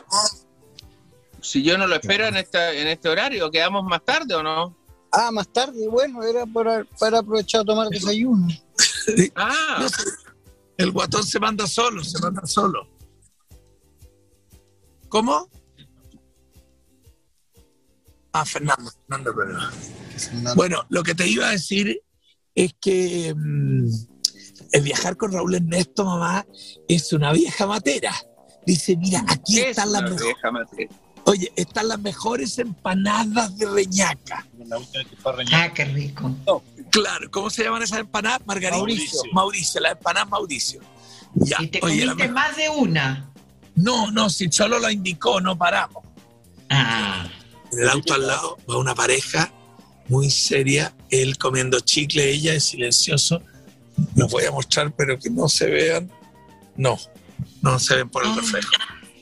Si 1.43 1.63
yo 1.63 1.79
no 1.79 1.87
lo 1.87 1.95
espero 1.95 2.27
en, 2.27 2.37
esta, 2.37 2.73
en 2.75 2.87
este 2.89 3.09
horario, 3.09 3.51
¿quedamos 3.51 3.85
más 3.85 4.05
tarde 4.05 4.35
o 4.35 4.43
no? 4.43 4.77
Ah, 5.13 5.31
más 5.33 5.51
tarde, 5.53 5.89
bueno, 5.89 6.23
era 6.23 6.45
para, 6.47 6.85
para 6.99 7.19
aprovechar 7.21 7.63
a 7.63 7.65
tomar 7.65 7.89
desayuno. 7.89 8.47
Ah, 9.35 9.79
No 9.81 9.87
el 10.77 10.93
guatón 10.93 11.25
se 11.25 11.39
manda 11.41 11.67
solo, 11.67 12.03
se 12.05 12.19
manda 12.21 12.47
solo. 12.47 12.87
¿Cómo? 15.09 15.49
Ah, 18.33 18.45
Fernando, 18.45 18.91
Bueno, 20.55 20.85
lo 20.89 21.03
que 21.03 21.15
te 21.15 21.27
iba 21.27 21.49
a 21.49 21.53
decir 21.53 22.01
es 22.55 22.75
que 22.81 23.35
mm, 23.37 23.89
el 24.73 24.83
viajar 24.83 25.17
con 25.17 25.33
Raúl 25.33 25.55
Ernesto, 25.55 26.05
mamá, 26.05 26.47
es 26.89 27.13
una 27.13 27.33
vieja 27.33 27.67
matera. 27.67 28.15
Dice, 28.67 28.97
mira, 28.97 29.25
aquí 29.27 29.57
¿qué 29.57 29.63
es 29.63 29.69
están 29.71 29.93
las 29.93 30.03
mejores. 30.03 30.25
vieja 30.25 30.51
materia? 30.51 30.97
Oye, 31.25 31.53
están 31.57 31.89
las 31.89 31.99
mejores 32.01 32.59
empanadas 32.59 33.57
de 33.59 33.67
Reñaca. 33.67 34.47
La 34.59 34.79
que 34.79 35.33
Reñaca. 35.33 35.63
Ah, 35.65 35.75
qué 35.75 35.85
rico. 35.87 36.35
Claro, 36.91 37.31
¿cómo 37.31 37.51
se 37.51 37.63
llaman 37.65 37.83
esas 37.83 38.01
empanadas? 38.01 38.41
Margarita. 38.47 38.79
Mauricio. 38.79 39.21
Mauricio, 39.33 39.81
las 39.81 39.93
empanadas 39.93 40.29
Mauricio. 40.29 40.81
Ya, 41.35 41.57
Y 41.61 41.69
te 41.69 41.81
oye, 41.83 42.05
la 42.07 42.13
comiste 42.13 42.33
más 42.33 42.57
de 42.57 42.69
una. 42.69 43.33
No, 43.77 44.11
no, 44.11 44.29
si 44.31 44.51
solo 44.51 44.79
lo 44.79 44.91
indicó, 44.91 45.41
no 45.41 45.57
paramos. 45.57 46.05
Ah, 46.69 47.29
En 47.73 47.79
el 47.81 47.89
auto 47.89 48.15
al 48.15 48.27
lado 48.27 48.59
va 48.69 48.79
una 48.79 48.95
pareja 48.95 49.53
muy 50.09 50.31
seria, 50.31 50.95
él 51.11 51.39
comiendo 51.39 51.79
chicle, 51.81 52.29
ella 52.31 52.55
es 52.55 52.65
silencioso. 52.65 53.43
Los 54.17 54.31
voy 54.31 54.45
a 54.45 54.51
mostrar, 54.51 54.93
pero 54.97 55.19
que 55.19 55.31
no 55.31 55.49
se 55.49 55.67
vean. 55.67 56.11
No, 56.77 56.99
no 57.63 57.79
se 57.79 57.97
ven 57.97 58.09
por 58.09 58.25
el 58.25 58.35
reflejo. 58.35 58.71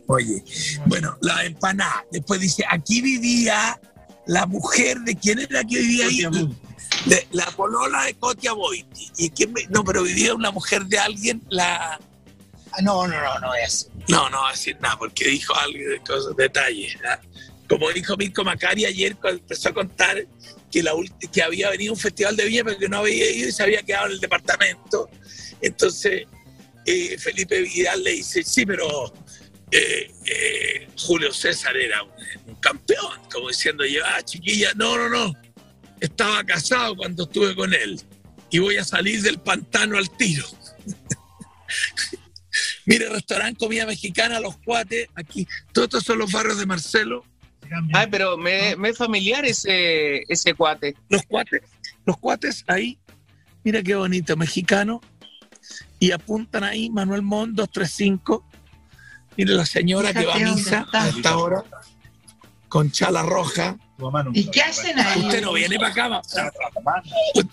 Oye, 0.06 0.42
bueno, 0.86 1.16
la 1.20 1.44
empanada. 1.44 2.04
Después 2.10 2.40
dice, 2.40 2.64
aquí 2.70 3.02
vivía 3.02 3.78
la 4.26 4.46
mujer 4.46 4.98
de 5.00 5.14
quién 5.16 5.40
era 5.40 5.62
que 5.64 5.78
vivía 5.78 6.06
ahí. 6.06 6.22
De, 7.04 7.28
la 7.32 7.46
polola 7.50 8.04
de 8.04 8.14
Cotia 8.14 8.52
Boiti. 8.52 9.10
¿Y 9.18 9.30
quién 9.30 9.52
me- 9.52 9.66
no, 9.68 9.84
pero 9.84 10.02
vivía 10.02 10.34
una 10.34 10.50
mujer 10.50 10.86
de 10.86 10.98
alguien, 10.98 11.42
la... 11.50 11.98
Ah, 12.72 12.82
no, 12.82 13.06
no, 13.06 13.20
no, 13.20 13.38
no 13.40 13.54
es. 13.54 13.90
No, 14.08 14.28
no 14.30 14.46
a 14.46 14.52
decir 14.52 14.78
nada, 14.80 14.96
porque 14.98 15.28
dijo 15.28 15.54
algo 15.54 15.78
de 15.90 16.00
cosas, 16.00 16.34
detalles. 16.36 16.96
¿ah? 17.06 17.18
Como 17.68 17.90
dijo 17.92 18.16
Mirko 18.16 18.44
Macari 18.44 18.86
ayer, 18.86 19.16
cuando 19.16 19.40
empezó 19.40 19.68
a 19.68 19.74
contar 19.74 20.26
que, 20.70 20.82
la, 20.82 20.92
que 21.32 21.42
había 21.42 21.70
venido 21.70 21.92
un 21.92 21.98
festival 21.98 22.36
de 22.36 22.46
viña, 22.46 22.64
pero 22.64 22.78
que 22.78 22.88
no 22.88 22.98
había 22.98 23.30
ido 23.30 23.48
y 23.48 23.52
se 23.52 23.62
había 23.62 23.82
quedado 23.82 24.06
en 24.06 24.12
el 24.12 24.20
departamento. 24.20 25.10
Entonces, 25.60 26.26
eh, 26.86 27.18
Felipe 27.18 27.60
Vidal 27.60 28.02
le 28.02 28.12
dice, 28.12 28.42
sí, 28.42 28.64
pero 28.64 29.12
eh, 29.70 30.10
eh, 30.24 30.88
Julio 30.98 31.32
César 31.32 31.76
era 31.76 32.02
un, 32.02 32.10
campeón, 32.60 33.20
como 33.30 33.48
diciendo, 33.48 33.84
ah, 34.04 34.22
chiquilla, 34.22 34.72
no, 34.74 34.96
no, 34.96 35.08
no, 35.08 35.32
estaba 36.00 36.42
casado 36.44 36.96
cuando 36.96 37.24
estuve 37.24 37.54
con 37.54 37.72
él 37.72 38.00
y 38.50 38.58
voy 38.58 38.78
a 38.78 38.84
salir 38.84 39.22
del 39.22 39.38
pantano 39.38 39.98
al 39.98 40.10
tiro. 40.16 40.46
Mire, 42.86 43.08
restaurante, 43.10 43.58
comida 43.58 43.86
mexicana, 43.86 44.40
los 44.40 44.56
cuates, 44.58 45.08
aquí, 45.14 45.46
todos 45.72 45.86
estos 45.86 46.04
son 46.04 46.18
los 46.18 46.32
barrios 46.32 46.58
de 46.58 46.66
Marcelo. 46.66 47.24
Ay, 47.92 48.06
pero 48.10 48.36
me, 48.36 48.76
me 48.76 48.90
es 48.90 48.98
familiar 48.98 49.44
ese, 49.44 50.22
ese 50.28 50.54
cuate. 50.54 50.94
Los 51.08 51.22
cuates, 51.24 51.62
los 52.04 52.16
cuates 52.18 52.64
ahí, 52.66 52.98
mira 53.64 53.82
qué 53.82 53.94
bonito, 53.94 54.36
mexicano, 54.36 55.00
y 55.98 56.10
apuntan 56.12 56.64
ahí 56.64 56.90
Manuel 56.90 57.22
Montt 57.22 57.54
235. 57.54 58.44
Mire 59.36 59.54
la 59.54 59.66
señora 59.66 60.12
que 60.12 60.26
va 60.26 60.34
a 60.34 60.38
misa 60.38 60.80
está. 60.86 61.02
a 61.02 61.08
esta 61.08 61.36
hora, 61.36 61.64
con 62.68 62.90
chala 62.90 63.22
roja. 63.22 63.76
¿y 64.32 64.50
qué 64.50 64.62
hacen 64.62 64.98
ahí? 64.98 65.22
Usted 65.22 65.42
no 65.42 65.52
viene 65.52 65.76
para 65.76 65.88
acá, 65.88 66.22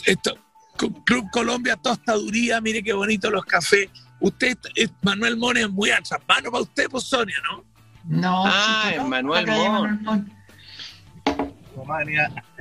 esto, 0.05 0.37
Club 0.77 1.29
Colombia, 1.31 1.75
tostaduría, 1.75 2.59
mire 2.61 2.83
qué 2.83 2.93
bonito 2.93 3.29
los 3.29 3.45
cafés. 3.45 3.89
Usted, 4.19 4.57
Manuel 5.01 5.37
Montt 5.37 5.57
es 5.57 5.69
muy 5.69 5.91
mano 6.27 6.51
para 6.51 6.63
usted, 6.63 6.87
pues 6.89 7.03
Sonia, 7.03 7.35
¿no? 7.51 7.63
No, 8.07 8.43
Ah, 8.45 8.83
hay 8.85 8.97
Montt. 8.99 9.05
Emmanuel 9.05 9.45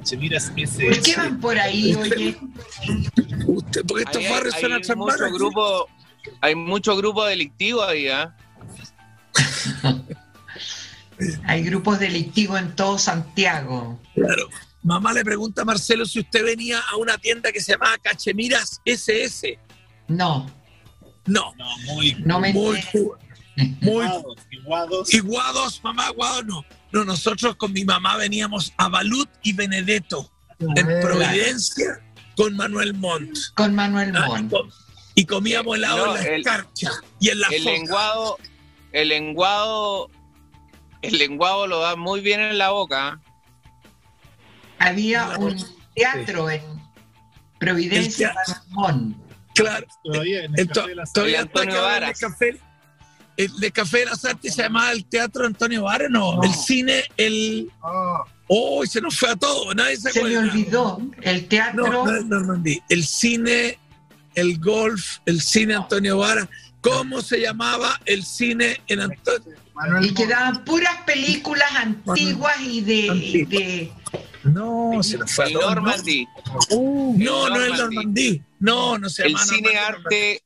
Chemiras 0.03 0.53
ese. 0.57 0.87
¿Por 0.87 1.03
qué 1.03 1.17
van 1.17 1.41
por 1.41 1.59
ahí, 1.59 1.95
oye? 1.95 2.37
Usted, 3.47 3.83
porque 3.87 4.05
estos 4.05 4.23
hay, 4.23 4.31
barrios 4.31 4.55
son 4.61 4.73
hay 4.73 4.83
a 4.89 4.95
mucho 4.97 5.33
grupo, 5.33 5.89
hay 6.41 6.55
mucho 6.55 6.97
grupo 6.97 7.25
delictivo 7.25 7.83
ahí, 7.83 8.09
¿ah? 8.09 8.35
Hay 11.47 11.63
grupos 11.63 12.01
delictivos 12.01 12.59
en 12.59 12.75
todo 12.75 12.99
Santiago. 12.99 14.01
Claro. 14.15 14.49
Mamá 14.83 15.13
le 15.13 15.25
pregunta 15.25 15.63
a 15.63 15.65
Marcelo 15.65 16.05
si 16.07 16.19
usted 16.21 16.45
venía 16.45 16.81
a 16.81 16.97
una 16.97 17.17
tienda 17.19 17.53
que 17.53 17.61
se 17.61 17.73
llamaba 17.73 17.97
Cachemiras 17.99 18.81
SS. 18.85 19.59
No, 20.09 20.47
No, 21.27 21.55
No, 21.57 21.79
muy. 21.87 22.15
no 22.25 22.41
me 22.41 22.53
muy, 22.53 22.79
enteré. 22.81 23.05
Muy 23.57 24.05
Iguados, 24.05 24.37
iguados. 24.51 25.15
y 25.15 25.19
Guados, 25.21 25.81
mamá, 25.85 26.11
Guados 26.11 26.45
no. 26.47 26.65
No, 26.93 27.05
nosotros 27.05 27.57
con 27.57 27.73
mi 27.73 27.85
mamá 27.85 28.17
veníamos 28.17 28.73
a 28.77 28.89
Balut 28.89 29.29
y 29.43 29.53
Benedetto 29.53 30.31
en 30.61 30.87
Providencia 31.01 32.01
con 32.37 32.57
Manuel 32.57 32.95
Montt. 32.95 33.37
Con 33.55 33.75
Manuel 33.75 34.13
Ah, 34.17 34.27
y 34.39 34.43
Montt. 34.43 34.55
Y 35.17 35.25
comíamos 35.27 35.77
helado 35.77 36.07
No, 36.07 36.17
en 36.17 36.23
la 36.25 36.29
el- 36.31 36.41
escarcha 36.41 36.91
y 37.21 37.29
en 37.31 37.41
la 37.41 37.47
El 37.49 37.63
foca. 37.63 37.71
lenguado, 37.73 38.39
el 38.93 39.09
lenguado, 39.09 40.11
el 41.03 41.19
lenguado 41.19 41.67
lo 41.69 41.79
da 41.81 41.95
muy 41.97 42.21
bien 42.21 42.41
en 42.41 42.59
la 42.59 42.71
boca. 42.71 43.09
¿ah? 43.09 43.21
Había 44.79 45.37
un 45.39 45.57
teatro 45.95 46.51
en 46.51 46.63
Providencia, 47.59 48.29
El 48.29 48.35
Manuel 48.75 49.07
Montt. 49.09 49.17
Claro. 49.55 49.87
Todavía 50.03 50.45
en 50.45 50.55
el 50.55 50.61
El 50.61 50.69
to- 50.69 50.75
Café 50.81 50.89
de 50.89 50.95
la 50.97 51.05
todavía 51.07 51.39
El 51.41 51.47
está 51.47 51.61
Antonio 51.61 51.89
el 52.09 52.19
café, 52.19 52.61
el 53.37 53.57
de 53.59 53.71
Café 53.73 53.99
de 54.01 54.05
las 54.07 54.25
Artes 54.25 54.55
se 54.55 54.63
llamaba 54.63 54.93
el 54.93 55.05
Teatro 55.07 55.47
Antonio 55.47 55.83
Varas, 55.85 56.11
no, 56.11 56.43
el 56.43 56.55
cine, 56.55 57.05
el... 57.17 57.71
Oh, 58.47 58.85
se 58.87 59.01
nos 59.01 59.19
fue 59.19 59.31
a 59.31 59.37
todo, 59.37 59.73
nadie 59.75 59.97
se 59.97 60.13
Se 60.13 60.23
me 60.23 60.37
olvidó. 60.37 61.01
El 61.23 61.49
teatro. 61.49 61.87
No, 61.91 62.05
no 62.05 62.15
es 62.17 62.27
Normandí. 62.27 62.83
El 62.91 63.05
cine, 63.05 63.79
el 64.35 64.59
golf, 64.61 65.19
el 65.25 65.41
cine 65.41 65.75
Antonio 65.75 66.19
Vara. 66.19 66.49
¿Cómo 66.83 67.23
se 67.23 67.41
llamaba 67.41 67.99
el 68.05 68.23
cine 68.23 68.83
en 68.89 69.01
Antonio? 69.01 69.57
Y 70.03 70.13
quedaban 70.13 70.63
puras 70.65 71.03
películas 71.07 71.71
antiguas 71.75 72.61
y 72.61 72.83
de, 72.83 73.47
de 73.49 73.93
No, 74.45 75.03
se 75.03 75.17
nos 75.17 75.33
fue 75.33 75.47
a 75.47 75.49
El 75.49 75.55
todo. 75.55 75.71
Normandy. 75.71 76.27
No, 76.71 77.49
no 77.49 77.57
es 77.57 77.63
el 77.63 77.77
Normandí. 77.79 77.79
Normandí. 77.79 78.43
No, 78.61 78.99
no 78.99 79.09
se 79.09 79.23
El 79.23 79.33
llama 79.33 79.45
cine 79.47 79.77
arte. 79.79 80.43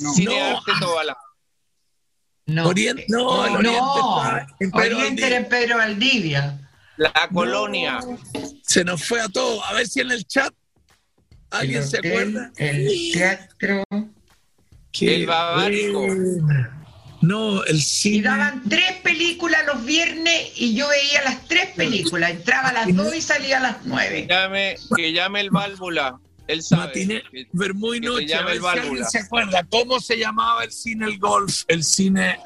No. 0.00 0.12
Cine 0.14 0.34
No. 0.40 0.56
arte 0.58 0.72
Tobalá. 0.80 1.16
No, 2.48 2.68
Oriente, 2.68 3.04
no, 3.08 3.46
el 3.46 3.52
Oriente 3.56 3.78
no, 3.80 4.22
está 4.22 4.46
en 4.60 4.70
Pedro 4.70 4.96
Oriente 4.98 5.22
Valdivia. 5.22 5.26
era 5.26 5.36
en 5.36 5.48
Pedro 5.48 5.76
Valdivia. 5.78 6.58
La 6.96 7.28
colonia. 7.32 8.00
Se 8.62 8.84
nos 8.84 9.04
fue 9.04 9.20
a 9.20 9.28
todo. 9.28 9.62
A 9.64 9.72
ver 9.74 9.86
si 9.86 10.00
en 10.00 10.10
el 10.10 10.26
chat 10.26 10.52
alguien 11.50 11.82
el 11.82 11.88
se 11.88 11.98
acuerda. 11.98 12.50
El 12.56 12.88
teatro. 13.12 13.84
Qué 14.90 15.14
El 15.16 15.26
Babarico. 15.26 16.00
buena. 16.00 16.74
No, 17.20 17.62
el 17.64 17.76
Y 17.76 17.80
cine. 17.80 18.22
daban 18.28 18.62
tres 18.68 18.92
películas 19.02 19.60
los 19.66 19.84
viernes 19.84 20.52
y 20.56 20.74
yo 20.74 20.88
veía 20.88 21.22
las 21.24 21.46
tres 21.46 21.68
películas. 21.76 22.30
Entraba 22.30 22.68
a 22.70 22.72
las 22.72 22.94
dos 22.96 23.14
y 23.14 23.20
salía 23.20 23.58
a 23.58 23.60
las 23.60 23.76
nueve. 23.84 24.26
Llame, 24.28 24.76
que 24.96 25.12
llame 25.12 25.40
el 25.40 25.50
válvula. 25.50 26.18
Él 26.48 26.62
sabe. 26.62 26.86
Matiné, 26.86 27.22
Que- 27.30 27.46
Vermú 27.52 27.94
y 27.94 28.00
que 28.00 28.06
se 28.06 28.12
Noche. 28.12 28.26
llame 28.26 28.40
A 28.42 28.44
ver 28.46 28.56
el 28.56 28.60
si 28.62 28.68
alguien 28.88 29.04
se 29.06 29.18
acuerda 29.18 29.66
cómo 29.70 30.00
se 30.00 30.16
llamaba 30.18 30.64
el 30.64 30.72
cine 30.72 31.06
El 31.06 31.18
Golf, 31.18 31.62
el 31.68 31.84
cine 31.84 32.38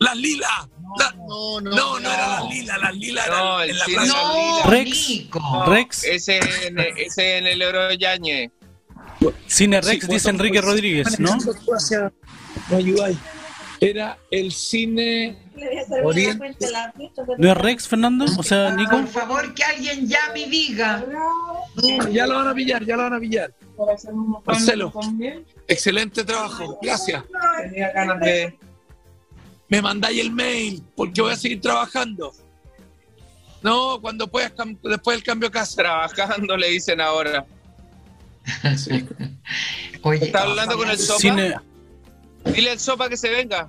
Las 0.00 0.16
Lilas. 0.16 0.50
La- 0.98 1.12
No, 1.12 1.60
no, 1.60 1.70
no, 1.70 2.00
no, 2.00 2.10
era 2.12 2.28
Las 2.40 2.48
Lilas, 2.50 2.78
Las 2.80 2.94
Lilas 2.96 3.28
No, 3.28 3.34
era 3.60 3.64
el 3.64 3.70
en 3.70 3.78
la 3.78 3.84
cine 3.84 3.96
plaza. 3.98 4.12
No, 4.22 4.34
Lilas. 4.34 4.66
Rex. 4.70 5.08
Nico. 5.08 5.64
Rex, 5.66 6.04
Ese 6.04 6.40
en, 6.66 6.78
ese 6.96 7.38
en 7.38 7.46
el 7.46 7.62
Oro 7.62 7.92
Yañez. 7.92 8.50
Cine 9.46 9.80
Rex, 9.80 10.06
Sí, 10.06 10.12
dice 10.12 10.30
Enrique 10.30 10.60
pues, 10.60 10.64
Rodríguez, 10.72 11.18
¿no? 11.20 11.36
hacia-. 11.76 12.12
Era 13.80 14.18
el 14.30 14.52
cine. 14.52 15.47
¿No 17.38 17.50
es 17.50 17.56
Rex, 17.56 17.88
Fernando? 17.88 18.24
O 18.38 18.42
sea, 18.42 18.74
Nico. 18.74 18.90
Por 18.90 19.06
favor, 19.08 19.54
que 19.54 19.64
alguien 19.64 20.06
llame 20.06 20.40
y 20.40 20.50
diga. 20.50 21.04
No, 21.10 22.08
ya 22.08 22.26
lo 22.26 22.34
van 22.36 22.48
a 22.48 22.54
pillar, 22.54 22.84
ya 22.84 22.96
lo 22.96 23.02
van 23.04 23.14
a 23.14 23.20
pillar. 23.20 23.54
Marcelo, 24.44 24.92
excelente 25.66 26.24
trabajo. 26.24 26.78
Gracias. 26.82 27.24
Me 29.68 29.82
mandáis 29.82 30.20
el 30.20 30.32
mail 30.32 30.82
porque 30.96 31.20
voy 31.20 31.32
a 31.32 31.36
seguir 31.36 31.60
trabajando. 31.60 32.32
No, 33.62 34.00
cuando 34.00 34.28
puedas, 34.28 34.52
después 34.82 35.16
del 35.16 35.24
cambio 35.24 35.48
de 35.48 35.52
casa. 35.52 35.76
Trabajando, 35.76 36.56
le 36.56 36.68
dicen 36.68 37.00
ahora. 37.00 37.44
Oye, 40.02 40.26
Está 40.26 40.42
hablando 40.42 40.76
con 40.76 40.88
el 40.88 40.98
sopa. 40.98 41.20
Cine, 41.20 41.54
Dile 42.44 42.70
al 42.70 42.78
sopa 42.78 43.08
que 43.08 43.16
se 43.16 43.30
venga. 43.30 43.68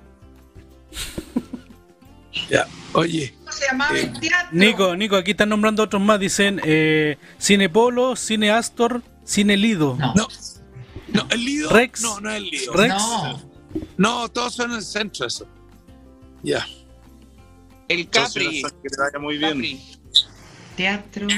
Ya, 2.50 2.66
oye. 2.92 3.34
¿Cómo 3.38 3.52
se 3.52 3.66
llamaba 3.66 3.98
el 3.98 4.20
teatro? 4.20 4.48
Nico, 4.52 4.96
Nico, 4.96 5.16
aquí 5.16 5.30
están 5.30 5.48
nombrando 5.48 5.84
otros 5.84 6.02
más. 6.02 6.18
Dicen 6.18 6.60
eh, 6.64 7.16
Cine 7.38 7.68
Polo, 7.68 8.16
Cine 8.16 8.50
Astor, 8.50 9.02
Cine 9.24 9.56
Lido. 9.56 9.96
No. 9.96 10.14
No, 10.14 10.28
no, 11.12 11.26
el 11.30 11.44
Lido. 11.44 11.70
Rex. 11.70 12.02
No, 12.02 12.20
no 12.20 12.30
es 12.30 12.36
el 12.36 12.44
Lido. 12.44 12.72
Rex. 12.72 12.94
No. 12.94 13.50
No, 13.96 14.28
todos 14.28 14.54
son 14.54 14.70
en 14.70 14.78
el 14.78 14.82
centro 14.82 15.26
eso. 15.26 15.46
Ya. 16.42 16.66
El 17.88 18.08
Capri. 18.08 18.62
Que 18.82 18.88
te 18.88 18.96
vaya 19.00 19.18
muy 19.20 19.38
bien. 19.38 19.52
Capri. 19.52 19.80
Teatro. 20.76 21.28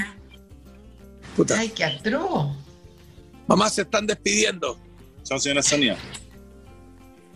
Puta. 1.36 1.58
Ay, 1.58 1.68
qué 1.70 1.84
atroz. 1.84 2.56
Mamá 3.46 3.68
se 3.68 3.82
están 3.82 4.06
despidiendo. 4.06 4.78
Chao, 5.24 5.38
señora 5.38 5.62
Sonia. 5.62 5.96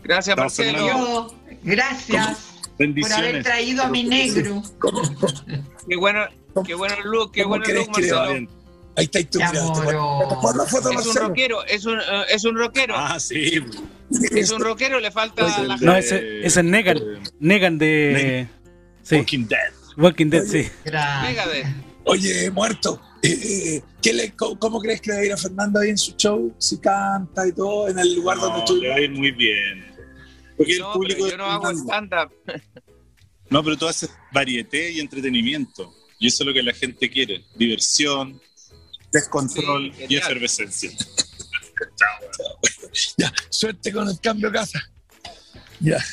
Gracias, 0.03 0.37
Marcelo. 0.37 0.87
Yo, 0.87 1.35
por 2.77 3.13
haber 3.13 3.43
traído 3.43 3.83
a 3.83 3.89
mi 3.89 4.03
negro. 4.03 4.63
¿Cómo, 4.79 5.01
Qué 5.87 5.95
bueno, 5.95 6.25
qué 6.65 6.73
bueno 6.75 6.95
look, 7.05 7.31
qué 7.31 7.43
¿Cómo 7.43 7.57
bueno 7.57 7.73
look, 7.73 7.89
Marcelo. 7.89 8.47
Ahí 8.95 9.07
está 9.11 9.39
la 9.39 10.65
foto, 10.65 10.89
Es 10.91 11.05
un 11.05 11.15
rockero, 11.15 11.63
es 11.65 11.85
un, 11.85 11.99
eh, 11.99 12.03
es 12.31 12.43
un 12.45 12.55
rockero. 12.57 12.95
Ah, 12.97 13.19
sí. 13.19 13.61
Es 14.31 14.51
un 14.51 14.59
rockero, 14.61 14.99
le 14.99 15.11
falta 15.11 15.43
Pues 15.43 15.57
el 15.59 15.67
la... 15.67 15.77
de- 15.77 15.85
No, 15.85 15.95
ese, 15.95 16.39
ese 16.45 16.59
es 16.61 16.65
Negan. 16.65 16.97
Negan 17.39 17.77
de. 17.77 18.47
Sí, 19.03 19.15
Walking 19.17 19.45
Dead. 19.47 19.71
Walking 19.97 20.29
Dead, 20.29 20.43
sí. 20.45 20.67
Gracias. 20.83 21.23
Megadeth. 21.29 21.67
Oye, 22.05 22.49
muerto. 22.51 22.99
eh, 23.21 23.81
¿qué 24.01 24.13
le, 24.13 24.31
cómo, 24.31 24.57
cómo 24.57 24.79
crees 24.79 25.01
que 25.01 25.09
le 25.11 25.15
va 25.17 25.21
a 25.21 25.25
ir 25.25 25.33
a 25.33 25.37
Fernando 25.37 25.79
ahí 25.79 25.89
en 25.89 25.97
su 25.97 26.13
show? 26.13 26.53
Si 26.57 26.79
canta 26.79 27.47
y 27.47 27.51
todo, 27.51 27.89
en 27.89 27.99
el 27.99 28.15
lugar 28.15 28.39
donde 28.39 28.63
tú. 28.65 28.77
le 28.77 28.89
va 28.89 28.95
a 28.95 28.99
ir 29.01 29.11
muy 29.11 29.31
bien. 29.31 29.85
Porque 30.57 30.73
el 30.73 30.79
No, 30.79 30.93
público 30.93 31.15
pero 31.15 31.25
de 31.25 31.31
yo 31.31 31.37
no 31.37 31.45
hago 31.45 31.71
stand-up. 31.71 32.31
No, 33.49 33.63
pero 33.63 33.77
tú 33.77 33.87
haces 33.87 34.09
varieté 34.33 34.91
y 34.91 34.99
entretenimiento. 34.99 35.93
Y 36.19 36.27
eso 36.27 36.43
es 36.43 36.47
lo 36.47 36.53
que 36.53 36.63
la 36.63 36.73
gente 36.73 37.09
quiere. 37.09 37.43
Diversión, 37.55 38.41
descontrol 39.11 39.93
Sí, 39.95 40.05
y 40.09 40.15
efervescencia. 40.17 40.91
Ya, 43.17 43.31
suerte 43.49 43.91
con 43.91 44.09
el 44.09 44.19
cambio 44.19 44.49
de 44.49 44.57
casa. 44.57 44.79
Ya. 45.79 46.03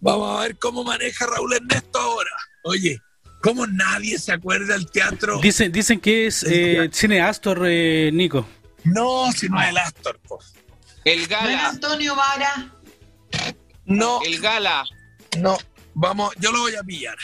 Vamos 0.00 0.38
a 0.38 0.42
ver 0.42 0.56
cómo 0.58 0.84
maneja 0.84 1.26
Raúl 1.26 1.54
Ernesto 1.54 1.98
ahora. 1.98 2.30
Oye, 2.62 3.00
¿cómo 3.42 3.66
nadie 3.66 4.18
se 4.20 4.30
acuerda 4.32 4.74
del 4.74 4.88
teatro? 4.88 5.40
Dicen, 5.40 5.72
dicen 5.72 5.98
que 5.98 6.28
es 6.28 6.44
eh, 6.44 6.88
Cine 6.92 7.20
Astor, 7.20 7.62
eh, 7.66 8.10
Nico. 8.12 8.46
No, 8.84 9.32
si 9.32 9.48
no 9.48 9.60
es 9.60 9.68
el 9.70 9.78
Astor. 9.78 10.20
po. 10.20 10.38
El 11.04 11.18
¿No 11.20 11.24
era 11.26 11.40
Gala, 11.40 11.68
Antonio 11.70 12.14
Vara? 12.14 12.72
No, 13.84 14.20
el 14.24 14.40
Gala. 14.40 14.84
no. 15.38 15.56
Vamos, 15.94 16.32
yo 16.38 16.52
lo 16.52 16.60
voy 16.60 16.74
a 16.76 16.82
pillar. 16.84 17.16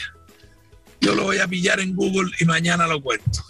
Yo 1.00 1.14
lo 1.14 1.24
voy 1.24 1.38
a 1.38 1.46
pillar 1.46 1.78
en 1.78 1.94
Google 1.94 2.32
y 2.40 2.44
mañana 2.44 2.88
lo 2.88 3.00
cuento. 3.00 3.44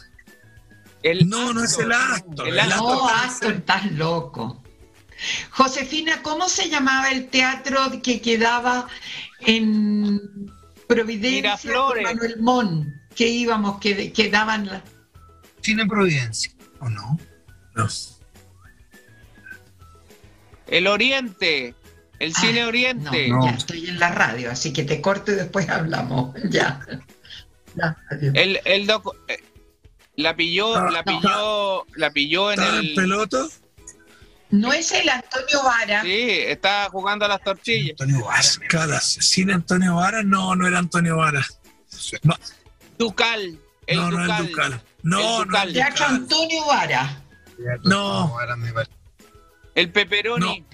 El 1.03 1.29
No, 1.29 1.55
no 1.55 1.65
es 1.65 1.79
el 1.79 1.93
Astor. 1.93 2.49
El 2.49 2.59
Astor. 2.61 2.79
No, 2.79 3.09
Astor 3.09 3.53
estás 3.53 3.91
loco. 3.93 4.63
Josefina, 5.51 6.21
¿cómo 6.23 6.49
se 6.49 6.69
llamaba 6.69 7.11
el 7.11 7.29
teatro 7.29 7.79
que 8.03 8.21
quedaba 8.21 8.87
en 9.41 10.21
Providencia 10.89 11.41
Miraflores. 11.41 12.05
con 12.07 12.17
Manuel 12.17 12.41
Mon? 12.41 12.95
Que 13.15 13.29
íbamos, 13.29 13.79
que, 13.81 14.13
que 14.13 14.29
daban 14.29 14.67
la... 14.67 14.83
Cine 15.63 15.87
Providencia, 15.87 16.53
¿o 16.81 16.89
no? 16.91 17.19
No. 17.75 17.89
El 20.67 20.87
Oriente. 20.87 21.75
El 22.25 22.35
Cine 22.35 22.63
Ah, 22.63 22.69
Oriente. 22.69 23.29
No, 23.29 23.45
ya 23.45 23.51
estoy 23.53 23.87
en 23.89 23.99
la 23.99 24.09
radio, 24.11 24.51
así 24.51 24.73
que 24.73 24.85
te 24.85 25.01
corto 25.01 25.33
y 25.33 25.35
después 25.35 25.69
hablamos. 25.69 26.35
Ya. 26.51 26.81
El, 28.35 28.61
el 28.65 28.87
docu- 28.87 29.17
eh, 29.29 29.43
la 30.17 30.37
pilló, 30.37 30.77
Ah, 30.77 30.91
la 30.91 31.03
no. 31.03 31.05
pilló, 31.21 31.87
la 31.97 32.11
pilló 32.13 32.53
en 32.53 32.61
¿Estaba 32.61 32.79
en 32.79 32.85
el. 32.87 32.95
pelota? 32.95 33.47
No 34.51 34.73
es 34.73 34.93
el 34.93 35.09
Antonio 35.09 35.63
Vara. 35.65 36.03
Sí, 36.03 36.29
está 36.31 36.89
jugando 36.91 37.25
a 37.25 37.29
las 37.29 37.43
tortillas. 37.43 37.91
Antonio 38.01 38.25
Varas, 38.25 38.61
caras. 38.69 39.05
¿Cine 39.21 39.53
Antonio 39.55 39.97
Varas? 39.97 40.25
No, 40.25 40.55
no 40.55 40.67
era 40.69 40.79
Antonio 40.79 41.17
Varas. 41.17 41.59
No, 42.23 42.37
Ducal. 42.99 43.59
El 43.87 43.97
no, 43.97 44.11
no 44.13 44.33
es 44.33 44.39
Ducal. 44.49 44.83
No, 45.03 45.19
El 45.19 45.25
no 45.25 45.45
Ducal. 45.45 45.73
Teatro 45.73 46.05
Ducal. 46.07 46.15
Antonio 46.17 46.67
Vara. 46.67 47.23
No, 47.83 48.37
El 49.75 49.91
Pepperoni. 49.91 50.61
No. 50.61 50.67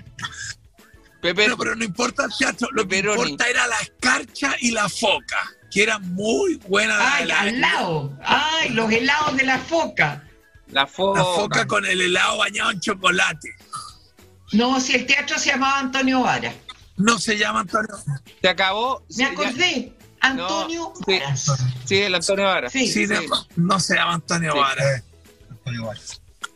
Pepe- 1.20 1.34
pero, 1.44 1.56
pero 1.56 1.76
no 1.76 1.84
importa 1.84 2.24
el 2.24 2.30
teatro, 2.38 2.68
lo 2.72 2.86
que 2.88 2.98
importa 2.98 3.44
era 3.48 3.66
la 3.66 3.78
escarcha 3.78 4.54
y 4.60 4.70
la 4.70 4.88
foca, 4.88 5.52
que 5.70 5.82
era 5.82 5.98
muy 5.98 6.56
buena 6.66 6.96
la, 6.96 7.14
Ay, 7.16 7.26
la- 7.26 7.40
al 7.40 7.60
lado. 7.60 8.18
Ay, 8.24 8.70
los 8.70 8.90
helados 8.90 9.36
de 9.36 9.44
la 9.44 9.58
foca. 9.58 10.24
La 10.68 10.86
foca. 10.86 11.18
la 11.20 11.24
foca 11.24 11.66
con 11.66 11.84
el 11.84 12.00
helado 12.00 12.38
bañado 12.38 12.70
en 12.70 12.80
chocolate. 12.80 13.54
No, 14.52 14.80
si 14.80 14.94
el 14.94 15.06
teatro 15.06 15.38
se 15.38 15.50
llamaba 15.50 15.78
Antonio 15.80 16.20
Vara. 16.22 16.52
No 16.96 17.18
se 17.18 17.36
llama 17.38 17.60
Antonio. 17.60 17.88
Se 18.40 18.48
acabó. 18.48 19.04
Me 19.16 19.24
acordé. 19.24 19.92
Antonio 20.20 20.92
sí. 21.06 21.18
Varas. 21.18 21.46
Sí, 21.86 21.96
el 21.98 22.14
Antonio 22.14 22.44
Vara. 22.44 22.68
Sí. 22.70 23.06
No 23.56 23.80
se 23.80 23.94
llama 23.94 24.14
Antonio 24.14 24.52
Sí. 24.52 24.58
Varas. 24.58 25.02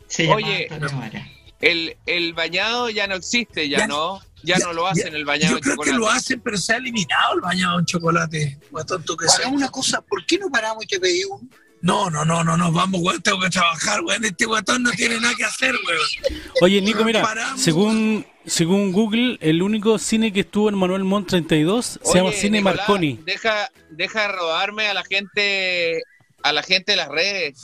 se 0.09 0.24
llama 0.24 0.36
Oye, 0.36 0.69
Antonio 0.70 0.99
Vara. 0.99 1.28
El, 1.61 1.97
el 2.07 2.35
bañado 2.35 2.91
ya 2.91 3.07
no 3.07 3.15
existe, 3.15 3.69
ya, 3.69 3.78
Ya- 3.78 3.86
no. 3.86 4.20
Ya, 4.45 4.59
no 4.59 4.73
lo 4.73 4.87
hacen 4.87 5.15
el 5.15 5.25
bañado 5.25 5.51
Yo 5.53 5.57
de 5.57 5.61
creo 5.62 5.75
chocolate. 5.77 5.93
que 5.93 5.99
lo 5.99 6.11
hacen, 6.11 6.41
pero 6.41 6.57
se 6.57 6.73
ha 6.73 6.77
eliminado 6.77 7.35
el 7.35 7.41
bañado 7.41 7.79
en 7.79 7.87
chocolate. 7.87 8.59
Tonto 8.87 9.16
que 9.16 9.27
sea. 9.29 9.37
Hagamos 9.41 9.57
una 9.59 9.71
cosa, 9.71 10.01
¿por 10.03 10.25
qué 10.27 10.39
no 10.39 10.49
paramos 10.51 10.85
y 10.85 10.87
te 10.87 11.01
pedí 11.01 11.25
un? 11.25 11.51
No, 11.81 12.09
no, 12.09 12.25
no, 12.25 12.43
no, 12.43 12.57
no, 12.57 12.73
vamos, 12.73 13.01
weón, 13.03 13.21
tengo 13.21 13.41
que 13.41 13.51
trabajar, 13.51 14.01
weón. 14.03 14.25
Este 14.25 14.47
guatón 14.47 14.83
no 14.85 14.91
tiene 14.93 15.21
nada 15.21 15.35
que 15.37 15.45
hacer, 15.45 15.75
weón. 15.87 16.41
Oye, 16.62 16.81
Nico, 16.81 17.05
mira, 17.05 17.21
Paramos. 17.23 17.61
según 17.61 18.25
según 18.47 18.93
Google, 18.93 19.39
el 19.41 19.62
único 19.62 19.99
cine 19.99 20.33
que 20.33 20.41
estuvo 20.41 20.69
en 20.69 20.77
Manuel 20.77 21.05
Montt 21.05 21.29
32 21.29 22.01
se 22.03 22.15
llama 22.19 22.33
Cine 22.33 22.59
Nicolás, 22.59 22.77
Marconi. 22.79 23.21
Deja, 23.25 23.71
deja 23.91 24.23
de 24.23 24.29
robarme 24.29 24.89
a 24.89 24.95
la 24.95 25.03
gente, 25.05 26.03
a 26.43 26.53
la 26.53 26.62
gente 26.62 26.93
de 26.93 26.97
las 26.97 27.09
redes. 27.09 27.59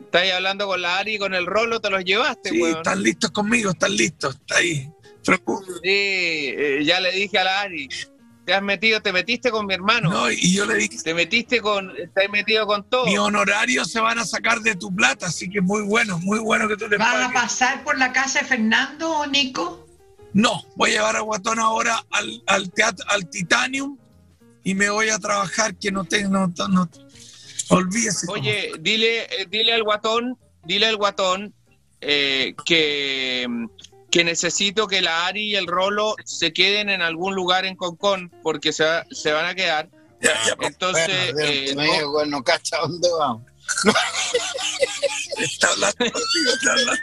Estás 0.00 0.30
hablando 0.32 0.66
con 0.66 0.80
la 0.80 0.98
Ari 0.98 1.16
y 1.16 1.18
con 1.18 1.34
el 1.34 1.46
Rolo, 1.46 1.80
te 1.80 1.90
los 1.90 2.04
llevaste, 2.04 2.50
Sí, 2.50 2.60
weón. 2.62 2.76
están 2.78 3.02
listos 3.02 3.30
conmigo, 3.32 3.70
están 3.70 3.94
listos, 3.96 4.34
está 4.36 4.56
ahí. 4.58 4.88
Sí, 5.26 5.80
eh, 5.84 6.80
ya 6.84 7.00
le 7.00 7.12
dije 7.12 7.38
a 7.38 7.44
la 7.44 7.60
Ari. 7.62 7.88
Te 8.44 8.54
has 8.54 8.62
metido, 8.62 9.00
te 9.02 9.12
metiste 9.12 9.50
con 9.50 9.66
mi 9.66 9.74
hermano. 9.74 10.08
No, 10.08 10.30
y 10.30 10.54
yo 10.54 10.66
le 10.66 10.76
dije, 10.76 10.98
Te 11.02 11.14
metiste 11.14 11.60
con, 11.60 11.92
te 12.14 12.24
has 12.24 12.30
metido 12.30 12.64
con 12.66 12.88
todo. 12.88 13.06
mi 13.06 13.18
honorario 13.18 13.84
se 13.84 13.98
van 13.98 14.20
a 14.20 14.24
sacar 14.24 14.60
de 14.60 14.76
tu 14.76 14.94
plata, 14.94 15.26
así 15.26 15.50
que 15.50 15.60
muy 15.60 15.82
bueno, 15.82 16.18
muy 16.20 16.38
bueno 16.38 16.68
que 16.68 16.76
tú 16.76 16.86
le 16.86 16.96
¿Vas 16.96 17.28
a 17.28 17.32
pasar 17.32 17.82
por 17.82 17.98
la 17.98 18.12
casa 18.12 18.40
de 18.40 18.44
Fernando 18.44 19.10
o 19.10 19.26
Nico? 19.26 19.84
No, 20.32 20.64
voy 20.76 20.90
a 20.90 20.94
llevar 20.94 21.16
a 21.16 21.20
Guatón 21.20 21.58
ahora 21.58 22.04
al, 22.12 22.42
al 22.46 22.70
teatro, 22.70 23.04
al 23.08 23.28
Titanium 23.28 23.98
y 24.62 24.74
me 24.74 24.90
voy 24.90 25.08
a 25.10 25.18
trabajar 25.18 25.76
que 25.76 25.90
no 25.92 26.04
tengo, 26.04 26.28
no, 26.30 26.52
no, 26.68 26.90
olvídese. 27.68 28.26
Oye, 28.28 28.72
dile, 28.80 29.22
eh, 29.22 29.46
dile 29.48 29.72
al 29.72 29.84
guatón, 29.84 30.36
dile 30.64 30.86
al 30.86 30.96
guatón 30.96 31.54
eh, 32.00 32.54
que, 32.64 33.46
que 34.10 34.24
necesito 34.24 34.86
que 34.86 35.00
la 35.02 35.26
Ari 35.26 35.52
y 35.52 35.56
el 35.56 35.66
Rolo 35.66 36.14
se 36.24 36.52
queden 36.52 36.88
en 36.90 37.02
algún 37.02 37.34
lugar 37.34 37.64
en 37.66 37.76
Concón, 37.76 38.30
porque 38.42 38.72
se, 38.72 38.84
va- 38.84 39.04
se 39.10 39.32
van 39.32 39.46
a 39.46 39.54
quedar. 39.54 39.88
Ya, 40.20 40.32
ya, 40.46 40.56
Entonces, 40.66 41.32
Bueno, 41.34 41.50
eh, 41.50 41.74
no- 42.02 42.10
bueno, 42.12 42.30
no 42.38 42.44
cacha 42.44 42.78
dónde 42.78 43.08
vamos. 43.18 43.42
está 45.38 45.68
hablando 45.68 45.96
contigo, 45.96 46.52
está 46.54 46.70
hablando. 46.72 47.00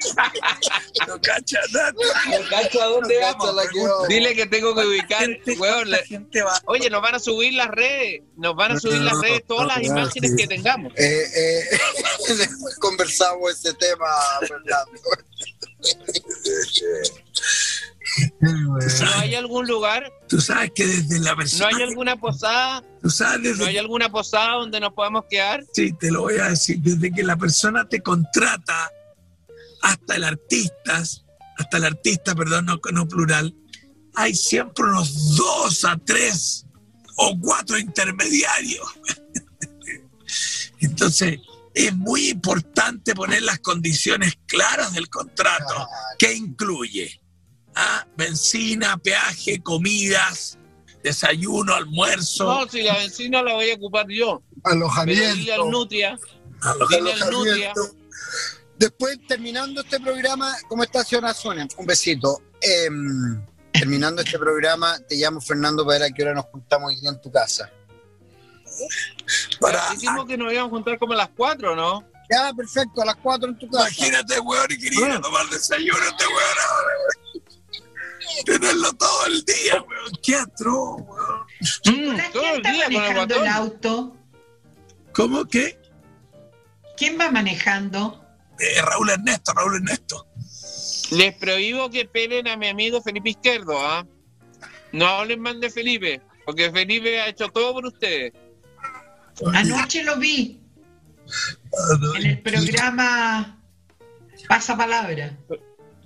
No 1.07 1.21
cacha 1.21 1.59
nada. 1.73 1.91
no 1.91 2.49
cacho 2.49 2.81
a 2.81 2.85
dónde 2.85 3.15
No 3.15 3.21
cacha 3.21 3.37
vamos. 3.51 3.67
que. 4.07 4.13
Dile 4.13 4.33
que 4.35 4.45
tengo 4.45 4.73
que 4.73 4.85
ubicar, 4.85 5.19
Gente, 5.25 5.51
weón, 5.59 5.91
la. 5.91 5.99
Oye, 6.65 6.89
nos 6.89 7.01
van 7.01 7.15
a 7.15 7.19
subir 7.19 7.53
las 7.53 7.67
redes, 7.67 8.21
nos 8.37 8.55
van 8.55 8.71
a 8.73 8.79
subir 8.79 9.01
las 9.01 9.19
redes 9.19 9.43
todas 9.45 9.67
las 9.67 9.83
imágenes 9.83 10.35
que 10.37 10.47
tengamos. 10.47 10.93
Eh, 10.95 11.23
eh, 11.35 11.79
después 12.37 12.75
conversamos 12.79 13.51
ese 13.51 13.73
tema, 13.73 14.07
Fernando. 14.39 14.91
¿No 18.39 18.81
sabes, 18.81 19.15
hay 19.15 19.35
algún 19.35 19.67
lugar? 19.67 20.11
tú 20.27 20.39
sabes 20.39 20.71
que 20.75 20.85
desde 20.85 21.19
la 21.19 21.31
¿No 21.31 21.37
persona. 21.37 21.69
hay 21.75 21.83
alguna 21.83 22.15
posada? 22.15 22.83
Tú 23.01 23.09
sabes 23.09 23.43
desde 23.43 23.57
¿No 23.63 23.65
hay 23.65 23.77
alguna 23.77 24.09
posada 24.09 24.53
donde 24.57 24.79
nos 24.79 24.93
podamos 24.93 25.25
quedar? 25.29 25.63
Sí, 25.73 25.93
te 25.93 26.11
lo 26.11 26.21
voy 26.21 26.37
a 26.37 26.49
decir. 26.49 26.79
Desde 26.79 27.11
que 27.11 27.23
la 27.23 27.37
persona 27.37 27.87
te 27.87 28.01
contrata 28.01 28.91
hasta 29.81 30.15
el 30.15 30.23
artista, 30.23 31.03
hasta 31.57 31.77
el 31.77 31.85
artista, 31.85 32.35
perdón, 32.35 32.65
no, 32.65 32.79
no 32.91 33.07
plural, 33.07 33.55
hay 34.15 34.35
siempre 34.35 34.85
unos 34.85 35.35
dos 35.35 35.83
a 35.85 35.97
tres 35.97 36.65
o 37.15 37.37
cuatro 37.41 37.77
intermediarios. 37.77 38.87
Entonces, 40.79 41.39
es 41.73 41.95
muy 41.95 42.29
importante 42.29 43.15
poner 43.15 43.41
las 43.43 43.59
condiciones 43.59 44.37
claras 44.47 44.93
del 44.93 45.09
contrato. 45.09 45.87
¿Qué 46.19 46.33
incluye? 46.33 47.19
Ah, 47.75 48.05
Benzina, 48.15 48.97
peaje, 48.97 49.61
comidas, 49.63 50.57
desayuno, 51.03 51.73
almuerzo, 51.73 52.45
No, 52.45 52.69
si 52.69 52.83
la 52.83 52.97
benzina 52.97 53.41
la 53.41 53.53
voy 53.55 53.71
a 53.71 53.75
ocupar 53.75 54.05
yo. 54.07 54.43
Dile 54.49 54.61
al 54.63 54.73
Alojamiento. 54.73 55.65
Nutria, 55.71 56.19
alojamiento. 56.61 57.25
al 57.25 57.31
Nutria. 57.31 57.71
alojamiento. 57.71 57.95
Después, 58.77 59.17
terminando 59.27 59.81
este 59.81 59.99
programa, 59.99 60.55
¿cómo 60.67 60.83
está 60.83 61.03
señora 61.03 61.33
Sonia? 61.33 61.67
Un 61.77 61.85
besito. 61.85 62.41
Em, 62.61 63.41
terminando 63.71 64.21
este 64.21 64.37
programa, 64.37 64.99
te 65.07 65.15
llamo 65.15 65.41
Fernando 65.41 65.85
para 65.85 65.99
ver 65.99 66.11
a 66.11 66.13
qué 66.13 66.23
hora 66.23 66.33
nos 66.33 66.45
juntamos 66.45 66.89
hoy 66.89 66.99
día 66.99 67.09
en 67.09 67.21
tu 67.21 67.31
casa. 67.31 67.71
Para 69.59 69.89
Dijimos 69.91 70.25
que 70.25 70.37
nos 70.37 70.51
íbamos 70.51 70.69
a 70.71 70.75
juntar 70.75 70.99
como 70.99 71.13
a 71.13 71.17
las 71.17 71.29
4, 71.35 71.75
¿no? 71.75 72.03
Ya, 72.29 72.51
perfecto, 72.53 73.01
a 73.01 73.05
las 73.05 73.15
4 73.17 73.49
en 73.49 73.59
tu 73.59 73.69
casa. 73.69 73.87
Imagínate, 73.89 74.39
weón, 74.39 74.67
y 74.69 74.77
quería 74.79 75.07
ir 75.07 75.11
a 75.13 75.21
tomar 75.21 75.45
desayuno 75.49 75.99
este 76.03 76.25
weón 76.25 76.57
ahora, 76.69 76.93
weón. 77.03 78.45
Tenerlo 78.45 78.93
todo 78.93 79.25
el 79.27 79.45
día, 79.45 79.81
weón. 79.81 80.11
Qué 80.23 80.35
atroz, 80.35 81.01
weón. 81.01 81.45
Nicolás, 81.85 82.31
todo 82.31 82.41
¿Quién 82.41 82.53
el 82.53 82.57
está 82.57 82.71
día 82.71 82.83
con 82.85 82.93
el 82.93 82.99
manejando 82.99 83.35
el 83.35 83.41
guatón. 83.41 83.47
auto? 83.63 84.17
¿Cómo 85.13 85.45
que? 85.45 85.79
¿Quién 86.97 87.19
va 87.19 87.29
manejando? 87.31 88.25
Eh, 88.59 88.81
Raúl 88.81 89.09
Ernesto, 89.09 89.53
Raúl 89.53 89.75
Ernesto. 89.75 90.27
Les 91.11 91.35
prohíbo 91.35 91.89
que 91.89 92.05
pelen 92.05 92.47
a 92.47 92.55
mi 92.57 92.67
amigo 92.67 93.01
Felipe 93.01 93.31
Izquierdo, 93.31 93.77
¿ah? 93.79 94.05
No 94.91 95.07
hablen 95.07 95.39
mal 95.41 95.59
de 95.59 95.69
Felipe, 95.69 96.21
porque 96.45 96.71
Felipe 96.71 97.19
ha 97.19 97.27
hecho 97.27 97.49
todo 97.49 97.73
por 97.73 97.85
ustedes. 97.85 98.33
Anoche 99.53 100.03
lo 100.03 100.17
vi 100.17 100.59
en 102.17 102.25
el 102.25 102.39
programa 102.41 103.59
Pasapalabra. 104.47 105.37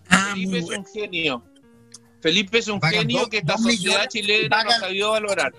Ah, 0.09 0.31
Felipe 0.33 0.59
es 0.59 0.65
un 0.69 0.85
genio. 0.85 1.43
Felipe 2.21 2.57
es 2.59 2.67
un 2.67 2.79
Pagan 2.79 3.01
genio 3.01 3.19
dos- 3.19 3.29
que 3.29 3.37
esta 3.37 3.53
dos 3.53 3.61
sociedad 3.63 4.07
chilena 4.09 4.43
no 4.43 4.49
pagan- 4.49 4.71
ha 4.73 4.79
sabido 4.79 5.11
valorar. 5.11 5.53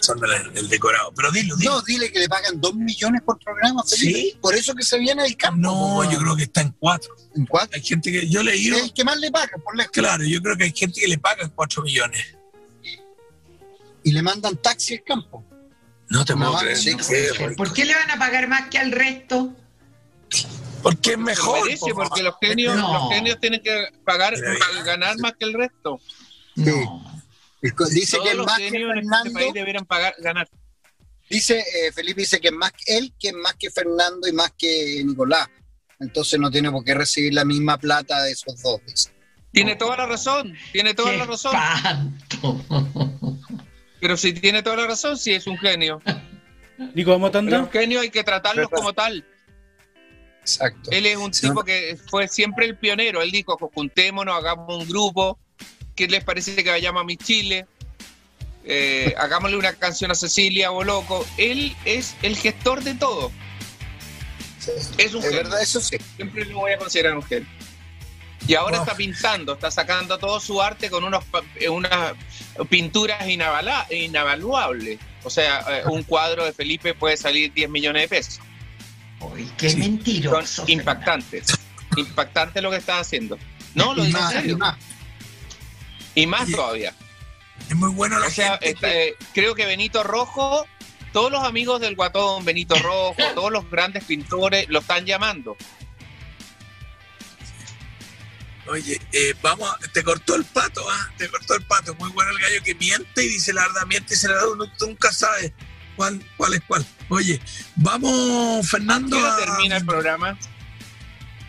Son 0.00 0.18
el 0.54 0.68
decorado. 0.68 1.12
Pero 1.16 1.30
dilo, 1.32 1.56
dilo. 1.56 1.72
No, 1.72 1.82
dile 1.82 2.10
que 2.12 2.18
le 2.20 2.28
pagan 2.28 2.60
2 2.60 2.74
millones 2.74 3.22
por 3.22 3.38
programa, 3.38 3.82
Felipe. 3.84 4.18
¿Sí? 4.20 4.38
Por 4.40 4.54
eso 4.54 4.74
que 4.74 4.82
se 4.84 4.98
viene 4.98 5.22
del 5.22 5.36
campo. 5.36 5.60
No, 5.60 6.10
yo 6.10 6.18
creo 6.18 6.36
que 6.36 6.44
está 6.44 6.60
en 6.60 6.72
cuatro. 6.78 7.14
¿En 7.34 7.46
cuatro? 7.46 7.70
Hay 7.74 7.82
gente 7.82 8.10
que. 8.12 8.28
Yo. 8.28 8.40
Es 8.42 8.82
el 8.82 8.92
que 8.92 9.04
más 9.04 9.18
le 9.18 9.30
paga, 9.30 9.52
por 9.62 9.76
lejos. 9.76 9.92
Claro, 9.92 10.24
yo 10.24 10.40
creo 10.42 10.56
que 10.56 10.64
hay 10.64 10.72
gente 10.74 11.00
que 11.00 11.08
le 11.08 11.18
pagan 11.18 11.50
cuatro 11.54 11.82
millones. 11.82 12.36
Y 14.02 14.12
le 14.12 14.22
mandan 14.22 14.56
taxi 14.56 14.94
al 14.94 15.02
campo. 15.04 15.44
No 16.14 16.24
te 16.24 16.34
No, 16.34 16.38
puedo 16.52 16.58
creer. 16.58 16.76
sí, 16.76 16.94
no 16.94 17.02
sí, 17.02 17.08
puedo, 17.12 17.34
sí. 17.34 17.38
porque- 17.40 17.56
¿Por 17.56 17.72
qué 17.72 17.84
le 17.84 17.94
van 17.94 18.10
a 18.10 18.18
pagar 18.18 18.48
más 18.48 18.68
que 18.70 18.78
al 18.78 18.92
resto? 18.92 19.52
Porque 20.82 21.12
es 21.12 21.18
mejor. 21.18 21.64
merece, 21.64 21.90
po, 21.90 21.94
porque 21.94 22.22
los 22.22 22.34
genios, 22.40 22.76
No. 22.76 22.92
los 22.92 23.12
genios 23.12 23.40
tienen 23.40 23.60
que 23.62 23.88
pagar, 24.04 24.34
ganar 24.84 25.18
más 25.18 25.32
que 25.38 25.44
el 25.46 25.54
resto. 25.54 26.00
No. 26.56 27.22
Dice 27.90 28.18
que 28.18 28.22
Todos 28.24 28.34
los 28.34 28.46
más 28.46 28.58
que 28.58 28.70
genios 28.70 28.90
en 28.92 28.98
este 28.98 29.10
Fernando. 29.10 29.32
país 29.32 29.54
deberían 29.54 29.86
pagar, 29.86 30.14
ganar. 30.18 30.48
Dice, 31.30 31.58
eh, 31.60 31.90
Felipe 31.92 32.20
dice 32.20 32.38
que 32.40 32.48
es 32.48 32.54
más 32.54 32.72
que 32.72 32.96
él, 32.98 33.12
que 33.18 33.28
es 33.28 33.34
más 33.34 33.54
que 33.54 33.70
Fernando 33.70 34.28
y 34.28 34.32
más 34.32 34.52
que 34.56 35.02
Nicolás. 35.04 35.48
Entonces 35.98 36.38
no 36.38 36.50
tiene 36.50 36.70
por 36.70 36.84
qué 36.84 36.92
recibir 36.94 37.32
la 37.32 37.44
misma 37.46 37.78
plata 37.78 38.22
de 38.22 38.32
esos 38.32 38.60
dos. 38.62 38.80
dice. 38.86 39.10
Tiene 39.50 39.76
toda 39.76 39.96
la 39.96 40.06
razón, 40.06 40.52
tiene 40.72 40.94
toda 40.94 41.12
¡Qué 41.12 41.16
la 41.18 41.24
razón. 41.26 41.56
espanto! 41.56 42.64
Pero 44.04 44.18
si 44.18 44.34
tiene 44.34 44.62
toda 44.62 44.76
la 44.76 44.86
razón, 44.86 45.16
si 45.16 45.32
es 45.32 45.46
un 45.46 45.56
genio. 45.56 46.02
Nico, 46.92 47.12
¿vamos 47.12 47.30
a 47.30 47.32
tanda? 47.32 47.56
Los 47.60 47.70
genios 47.70 48.02
hay 48.02 48.10
que 48.10 48.22
tratarlos 48.22 48.68
como 48.68 48.92
tal. 48.92 49.24
Exacto. 50.42 50.90
Él 50.90 51.06
es 51.06 51.16
un 51.16 51.32
Sí, 51.32 51.40
tipo 51.48 51.60
¿no? 51.60 51.64
que 51.64 51.96
fue 52.10 52.28
siempre 52.28 52.66
el 52.66 52.76
pionero. 52.76 53.22
Él 53.22 53.30
dijo, 53.30 53.56
juntémonos, 53.72 54.36
hagamos 54.36 54.82
un 54.82 54.86
grupo. 54.86 55.38
¿Qué 55.96 56.06
les 56.06 56.22
parece 56.22 56.54
que 56.54 56.68
vayamos 56.68 57.00
a 57.00 57.04
mi 57.06 57.16
Chile? 57.16 57.66
Eh, 58.66 59.14
hagámosle 59.18 59.56
una 59.56 59.72
canción 59.72 60.10
a 60.10 60.14
Cecilia 60.14 60.70
o 60.70 60.84
loco. 60.84 61.24
Él 61.38 61.74
es 61.86 62.14
el 62.20 62.36
gestor 62.36 62.84
de 62.84 62.96
todo. 62.96 63.32
Es 64.98 65.14
un 65.14 65.22
genio. 65.22 65.38
verdad, 65.38 65.62
eso 65.62 65.80
sí. 65.80 65.96
Siempre 66.16 66.44
lo 66.44 66.58
voy 66.58 66.72
a 66.72 66.76
considerar 66.76 67.16
un 67.16 67.22
genio. 67.22 67.48
Y 68.46 68.54
ahora 68.54 68.78
Oh. 68.78 68.82
está 68.82 68.94
pintando, 68.94 69.54
está 69.54 69.70
sacando 69.70 70.18
todo 70.18 70.38
su 70.40 70.60
arte 70.60 70.90
con 70.90 71.02
unos, 71.04 71.24
eh, 71.56 71.68
unas 71.68 72.12
pinturas 72.68 73.26
inavala- 73.26 73.86
inavaluables. 73.90 74.98
O 75.22 75.30
sea, 75.30 75.60
eh, 75.68 75.82
un 75.86 76.02
cuadro 76.02 76.44
de 76.44 76.52
Felipe 76.52 76.92
puede 76.94 77.16
salir 77.16 77.52
10 77.52 77.70
millones 77.70 78.02
de 78.02 78.08
pesos. 78.08 78.40
Uy, 79.20 79.50
qué 79.56 79.70
Sí. 79.70 79.76
mentiroso. 79.78 80.62
Son 80.62 80.70
impactantes. 80.70 81.46
Impactante 81.96 82.60
lo 82.60 82.70
que 82.70 82.76
están 82.78 82.98
haciendo. 83.00 83.38
No, 83.74 83.94
lo 83.94 84.02
Y 84.04 84.08
digo 84.08 84.18
en 84.18 84.24
más, 84.24 84.32
y 84.32 84.36
serio. 84.36 84.58
más. 84.58 84.76
Y 86.14 86.26
más 86.26 86.42
Oye, 86.42 86.54
todavía. 86.54 86.94
Es 87.70 87.76
muy 87.76 87.90
bueno 87.90 88.18
la 88.18 88.26
O 88.26 88.30
sea, 88.30 88.52
gente. 88.58 88.70
está- 88.70 88.92
eh, 88.94 89.14
creo 89.32 89.54
que 89.54 89.64
Benito 89.64 90.02
Rojo, 90.02 90.66
todos 91.12 91.32
los 91.32 91.42
amigos 91.44 91.80
del 91.80 91.94
Guatón, 91.96 92.44
Benito 92.44 92.74
Rojo, 92.76 93.14
todos 93.34 93.50
los 93.50 93.70
grandes 93.70 94.04
pintores 94.04 94.68
lo 94.68 94.80
están 94.80 95.06
llamando. 95.06 95.56
Oye, 98.66 98.98
eh, 99.12 99.34
vamos, 99.42 99.70
te 99.92 100.02
cortó 100.02 100.34
el 100.36 100.44
pato, 100.44 100.82
¿ah? 100.90 101.10
Te 101.18 101.28
cortó 101.28 101.54
el 101.54 101.62
pato. 101.66 101.94
Muy 101.96 102.10
bueno 102.12 102.30
el 102.30 102.38
gallo 102.38 102.62
que 102.64 102.74
miente 102.74 103.22
y 103.24 103.28
dice 103.28 103.52
la 103.52 103.62
verdad, 103.62 103.86
miente 103.86 104.14
y 104.14 104.16
se 104.16 104.28
la 104.28 104.36
da, 104.36 104.48
uno 104.48 104.66
tú 104.78 104.86
nunca 104.86 105.12
sabes 105.12 105.52
cuál, 105.96 106.24
cuál 106.36 106.54
es 106.54 106.62
cuál. 106.66 106.86
Oye, 107.10 107.40
vamos, 107.76 108.66
Fernando. 108.68 109.16
¿Qué 109.16 109.22
hora 109.22 109.34
a- 109.34 109.38
termina 109.38 109.76
el 109.76 109.84
programa? 109.84 110.38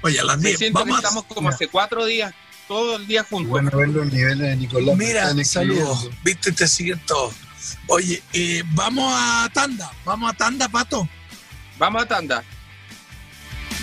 Oye, 0.01 0.19
a 0.19 0.23
las 0.25 0.37
Me 0.39 0.49
10. 0.49 0.59
siento 0.59 0.79
que 0.83 0.89
Vamos 0.91 1.03
estamos 1.03 1.23
como 1.25 1.49
hace 1.49 1.67
cuatro 1.69 2.05
días, 2.05 2.33
todo 2.67 2.97
el 2.97 3.07
día 3.07 3.23
juntos. 3.23 3.49
Bueno 3.49 3.71
ver 3.71 3.89
los 3.89 4.11
niveles 4.11 4.39
de 4.39 4.55
Nicolás. 4.57 4.97
Mira, 4.97 5.43
saludos. 5.45 6.09
Viste, 6.23 6.51
te 6.51 6.67
siguen 6.67 6.99
todos. 7.07 7.33
Oye, 7.87 8.21
eh, 8.33 8.61
vamos 8.73 9.11
a 9.17 9.49
tanda. 9.53 9.89
Vamos 10.03 10.31
a 10.31 10.33
tanda, 10.35 10.67
pato. 10.69 11.07
Vamos 11.79 12.03
a 12.03 12.05
tanda. 12.07 12.43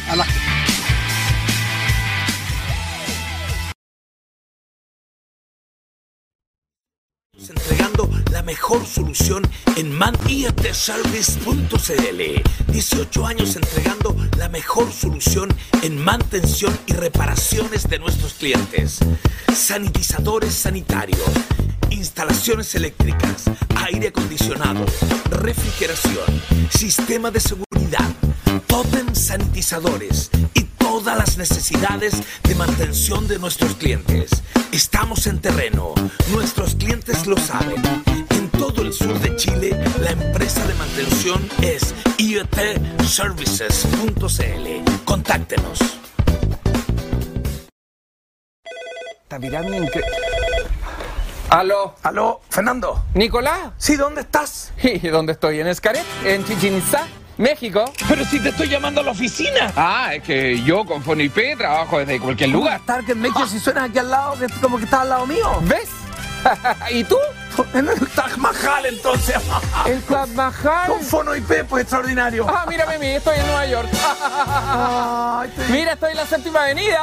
A 0.08 0.16
la- 0.16 0.26
entregando 7.50 8.08
la 8.30 8.42
mejor 8.42 8.86
solución 8.86 9.42
en 9.76 9.92
manIFTService.cl 9.92 12.72
18 12.72 13.26
años 13.26 13.56
entregando 13.56 14.16
la 14.38 14.48
mejor 14.48 14.92
solución 14.92 15.48
en 15.82 16.02
mantención 16.02 16.76
y 16.86 16.92
reparaciones 16.92 17.88
de 17.88 17.98
nuestros 17.98 18.34
clientes. 18.34 18.98
Sanitizadores 19.54 20.54
sanitarios, 20.54 21.20
instalaciones 21.90 22.74
eléctricas, 22.74 23.44
aire 23.76 24.08
acondicionado, 24.08 24.84
refrigeración, 25.30 26.42
sistema 26.70 27.30
de 27.30 27.40
seguridad, 27.40 28.10
totem 28.60 29.14
sanitizadores 29.14 30.30
y 30.54 30.62
todas 30.78 31.16
las 31.16 31.38
necesidades 31.38 32.14
de 32.42 32.54
mantención 32.54 33.26
de 33.28 33.38
nuestros 33.38 33.74
clientes. 33.74 34.30
Estamos 34.72 35.26
en 35.26 35.40
terreno, 35.40 35.94
nuestros 36.32 36.74
clientes 36.74 37.26
lo 37.26 37.36
saben. 37.36 37.82
En 38.30 38.48
todo 38.50 38.82
el 38.82 38.92
sur 38.92 39.18
de 39.20 39.36
Chile, 39.36 39.78
la 40.00 40.10
empresa 40.10 40.66
de 40.66 40.74
mantención 40.74 41.48
es 41.62 41.94
iotservices.cl. 42.18 45.04
Contáctenos. 45.04 45.78
Tavirami 49.28 49.76
incre... 49.78 50.02
Aló. 51.48 51.94
Aló, 52.02 52.40
Fernando. 52.48 53.04
Nicolás. 53.12 53.72
Sí, 53.76 53.96
¿dónde 53.96 54.22
estás? 54.22 54.72
¿Y 54.82 55.06
dónde 55.08 55.32
estoy? 55.32 55.60
En 55.60 55.66
Escaret, 55.66 56.04
en 56.24 56.44
Chichen 56.46 56.78
Itzá, 56.78 57.06
México. 57.38 57.84
Pero 58.08 58.24
si 58.24 58.40
te 58.40 58.50
estoy 58.50 58.68
llamando 58.68 59.00
a 59.00 59.04
la 59.04 59.10
oficina. 59.12 59.72
Ah, 59.76 60.14
es 60.14 60.22
que 60.22 60.62
yo 60.62 60.84
con 60.84 61.02
FonoIP 61.02 61.56
trabajo 61.58 61.98
desde 61.98 62.20
cualquier 62.20 62.50
lugar. 62.50 62.80
Target 62.86 63.16
Maker, 63.16 63.48
si 63.48 63.58
suenas 63.58 63.88
aquí 63.90 63.98
al 63.98 64.10
lado, 64.10 64.38
que 64.38 64.46
como 64.60 64.78
que 64.78 64.84
estás 64.84 65.00
al 65.00 65.08
lado 65.10 65.26
mío. 65.26 65.58
¿Ves? 65.62 65.88
¿Y 66.90 67.04
tú? 67.04 67.16
En 67.74 67.86
el 67.86 67.98
Taj 68.08 68.38
Mahal, 68.38 68.86
entonces. 68.86 69.36
El 69.86 70.00
Taj 70.04 70.26
Mahal. 70.30 70.88
Con 70.88 71.00
Fono 71.02 71.36
IP, 71.36 71.64
pues 71.68 71.82
extraordinario. 71.82 72.46
Ah, 72.48 72.64
mírame 72.66 72.94
a 72.94 72.98
mí, 72.98 73.06
estoy 73.08 73.38
en 73.38 73.46
Nueva 73.46 73.66
York. 73.66 73.88
Ay, 73.92 75.50
te- 75.54 75.72
Mira, 75.72 75.92
estoy 75.92 76.10
en 76.12 76.16
la 76.16 76.26
séptima 76.26 76.62
avenida. 76.62 77.02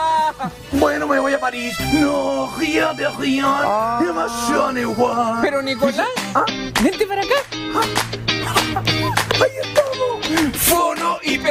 Bueno, 0.71 1.05
me 1.07 1.19
voy 1.19 1.33
a 1.35 1.39
París. 1.39 1.75
No, 1.93 2.51
fíjate, 2.57 3.07
fíjate. 3.19 4.05
Demasiado 4.05 4.79
igual. 4.79 5.37
Pero 5.41 5.61
Nicolás, 5.61 6.07
Ah. 6.33 6.45
vente 6.81 7.05
para 7.05 7.21
acá. 7.21 8.28
Ahí 8.45 9.51
estamos. 9.61 10.57
Fono 10.57 11.19
IP, 11.23 11.45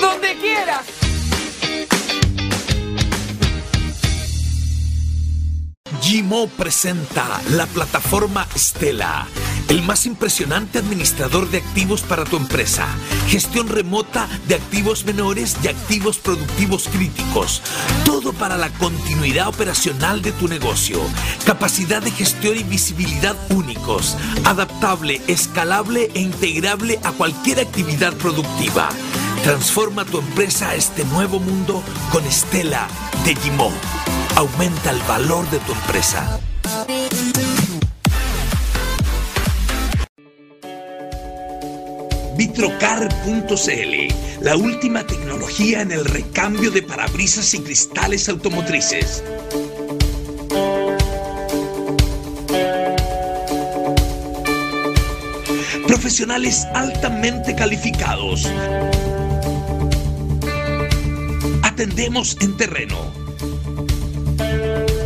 donde 0.00 0.36
quieras. 0.36 0.86
Gimo 6.00 6.48
presenta 6.48 7.40
la 7.50 7.66
plataforma 7.66 8.46
Stella, 8.56 9.26
el 9.68 9.82
más 9.82 10.06
impresionante 10.06 10.78
administrador 10.78 11.50
de 11.50 11.58
activos 11.58 12.02
para 12.02 12.24
tu 12.24 12.36
empresa. 12.36 12.86
Gestión 13.28 13.68
remota 13.68 14.28
de 14.46 14.54
activos 14.54 15.04
menores 15.04 15.56
y 15.62 15.68
activos 15.68 16.18
productivos 16.18 16.88
críticos. 16.88 17.62
Todo 18.04 18.32
para 18.32 18.56
la 18.56 18.70
continuidad 18.70 19.48
operacional 19.48 20.22
de 20.22 20.32
tu 20.32 20.48
negocio. 20.48 21.00
Capacidad 21.44 22.02
de 22.02 22.10
gestión 22.10 22.56
y 22.56 22.62
visibilidad 22.62 23.36
únicos. 23.50 24.16
Adaptable, 24.44 25.20
escalable 25.26 26.10
e 26.14 26.20
integrable 26.20 26.98
a 27.02 27.12
cualquier 27.12 27.60
actividad 27.60 28.12
productiva. 28.14 28.88
Transforma 29.44 30.06
tu 30.06 30.20
empresa 30.20 30.70
a 30.70 30.74
este 30.74 31.04
nuevo 31.04 31.38
mundo 31.38 31.82
con 32.10 32.24
Stella 32.32 32.88
de 33.26 33.36
Gimo. 33.36 33.70
Aumenta 34.36 34.90
el 34.90 34.98
valor 35.02 35.44
de 35.50 35.58
tu 35.58 35.72
empresa. 35.72 36.40
Vitrocar.cl, 42.38 44.14
la 44.40 44.56
última 44.56 45.06
tecnología 45.06 45.82
en 45.82 45.92
el 45.92 46.06
recambio 46.06 46.70
de 46.70 46.80
parabrisas 46.80 47.52
y 47.52 47.58
cristales 47.58 48.30
automotrices. 48.30 49.22
Profesionales 55.86 56.66
altamente 56.72 57.54
calificados. 57.54 58.48
Atendemos 61.74 62.36
en 62.40 62.56
terreno. 62.56 62.96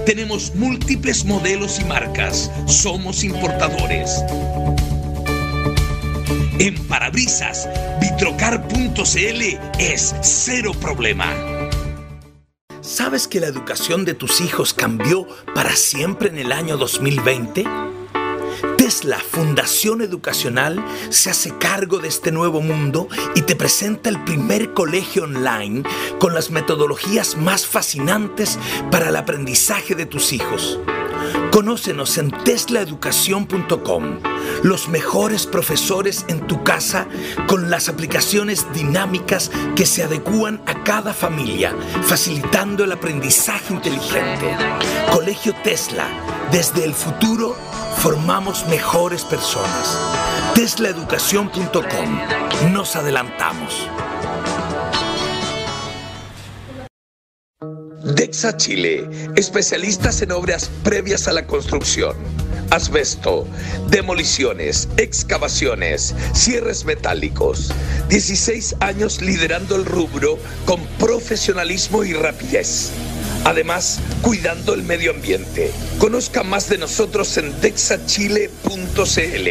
Tenemos 0.04 0.54
múltiples 0.54 1.24
modelos 1.24 1.80
y 1.80 1.84
marcas. 1.84 2.50
Somos 2.66 3.24
importadores. 3.24 4.22
En 6.58 6.76
parabrisas, 6.86 7.66
vitrocar.cl 8.02 9.00
es 9.78 10.14
cero 10.20 10.72
problema. 10.78 11.32
¿Sabes 12.82 13.26
que 13.28 13.40
la 13.40 13.46
educación 13.46 14.04
de 14.04 14.12
tus 14.12 14.42
hijos 14.42 14.74
cambió 14.74 15.26
para 15.54 15.74
siempre 15.74 16.28
en 16.28 16.36
el 16.36 16.52
año 16.52 16.76
2020? 16.76 17.64
Tesla 18.98 19.20
Fundación 19.20 20.02
Educacional 20.02 20.84
se 21.10 21.30
hace 21.30 21.56
cargo 21.56 21.98
de 21.98 22.08
este 22.08 22.32
nuevo 22.32 22.60
mundo 22.60 23.06
y 23.36 23.42
te 23.42 23.54
presenta 23.54 24.10
el 24.10 24.24
primer 24.24 24.74
colegio 24.74 25.22
online 25.22 25.84
con 26.18 26.34
las 26.34 26.50
metodologías 26.50 27.36
más 27.36 27.64
fascinantes 27.64 28.58
para 28.90 29.10
el 29.10 29.16
aprendizaje 29.16 29.94
de 29.94 30.06
tus 30.06 30.32
hijos. 30.32 30.80
Conócenos 31.58 32.18
en 32.18 32.30
teslaeducación.com, 32.30 34.20
los 34.62 34.88
mejores 34.88 35.44
profesores 35.44 36.24
en 36.28 36.46
tu 36.46 36.62
casa 36.62 37.08
con 37.48 37.68
las 37.68 37.88
aplicaciones 37.88 38.72
dinámicas 38.74 39.50
que 39.74 39.84
se 39.84 40.04
adecúan 40.04 40.62
a 40.66 40.84
cada 40.84 41.12
familia, 41.12 41.74
facilitando 42.02 42.84
el 42.84 42.92
aprendizaje 42.92 43.74
inteligente. 43.74 44.56
Colegio 45.12 45.52
Tesla, 45.64 46.06
desde 46.52 46.84
el 46.84 46.94
futuro 46.94 47.56
formamos 47.96 48.64
mejores 48.68 49.24
personas. 49.24 49.98
Teslaeducación.com, 50.54 52.72
nos 52.72 52.94
adelantamos. 52.94 53.88
Dexa 58.04 58.56
Chile, 58.56 59.08
especialistas 59.34 60.22
en 60.22 60.30
obras 60.30 60.70
previas 60.84 61.26
a 61.26 61.32
la 61.32 61.46
construcción. 61.46 62.14
Asbesto, 62.70 63.46
demoliciones, 63.88 64.88
excavaciones, 64.98 66.14
cierres 66.32 66.84
metálicos. 66.84 67.72
16 68.08 68.76
años 68.80 69.20
liderando 69.20 69.74
el 69.74 69.84
rubro 69.84 70.38
con 70.64 70.84
profesionalismo 70.98 72.04
y 72.04 72.12
rapidez. 72.12 72.90
Además, 73.44 73.98
cuidando 74.22 74.74
el 74.74 74.84
medio 74.84 75.10
ambiente. 75.10 75.72
Conozca 75.98 76.44
más 76.44 76.68
de 76.68 76.78
nosotros 76.78 77.36
en 77.36 77.60
dexachile.cl. 77.60 79.48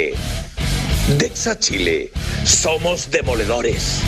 Dexa 1.18 1.60
Chile, 1.60 2.12
somos 2.46 3.12
demoledores. 3.12 4.02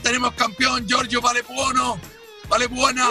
Tenemos 0.00 0.32
campeón 0.34 0.86
Giorgio 0.86 1.20
Valebuono. 1.20 1.98
Valebuona. 2.48 3.08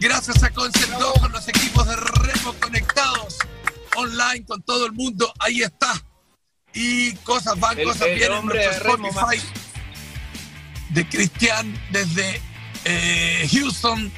Gracias 0.00 0.42
a 0.42 0.50
Concertó 0.50 1.12
con 1.14 1.32
los 1.32 1.46
equipos 1.48 1.86
de 1.86 1.96
Remo 1.96 2.52
conectados 2.60 3.38
online 3.96 4.44
con 4.46 4.62
todo 4.62 4.86
el 4.86 4.92
mundo. 4.92 5.32
Ahí 5.38 5.62
está. 5.62 5.92
Y 6.72 7.14
cosas 7.16 7.58
van, 7.60 7.78
El- 7.78 7.84
cosas 7.86 8.02
el 8.08 8.18
vienen. 8.18 8.44
Nuestro 8.46 8.92
Remo 8.96 9.08
Spotify 9.08 9.42
de 10.90 11.08
Cristian 11.08 11.80
desde 11.90 12.40
eh, 12.84 13.48
Houston, 13.52 14.12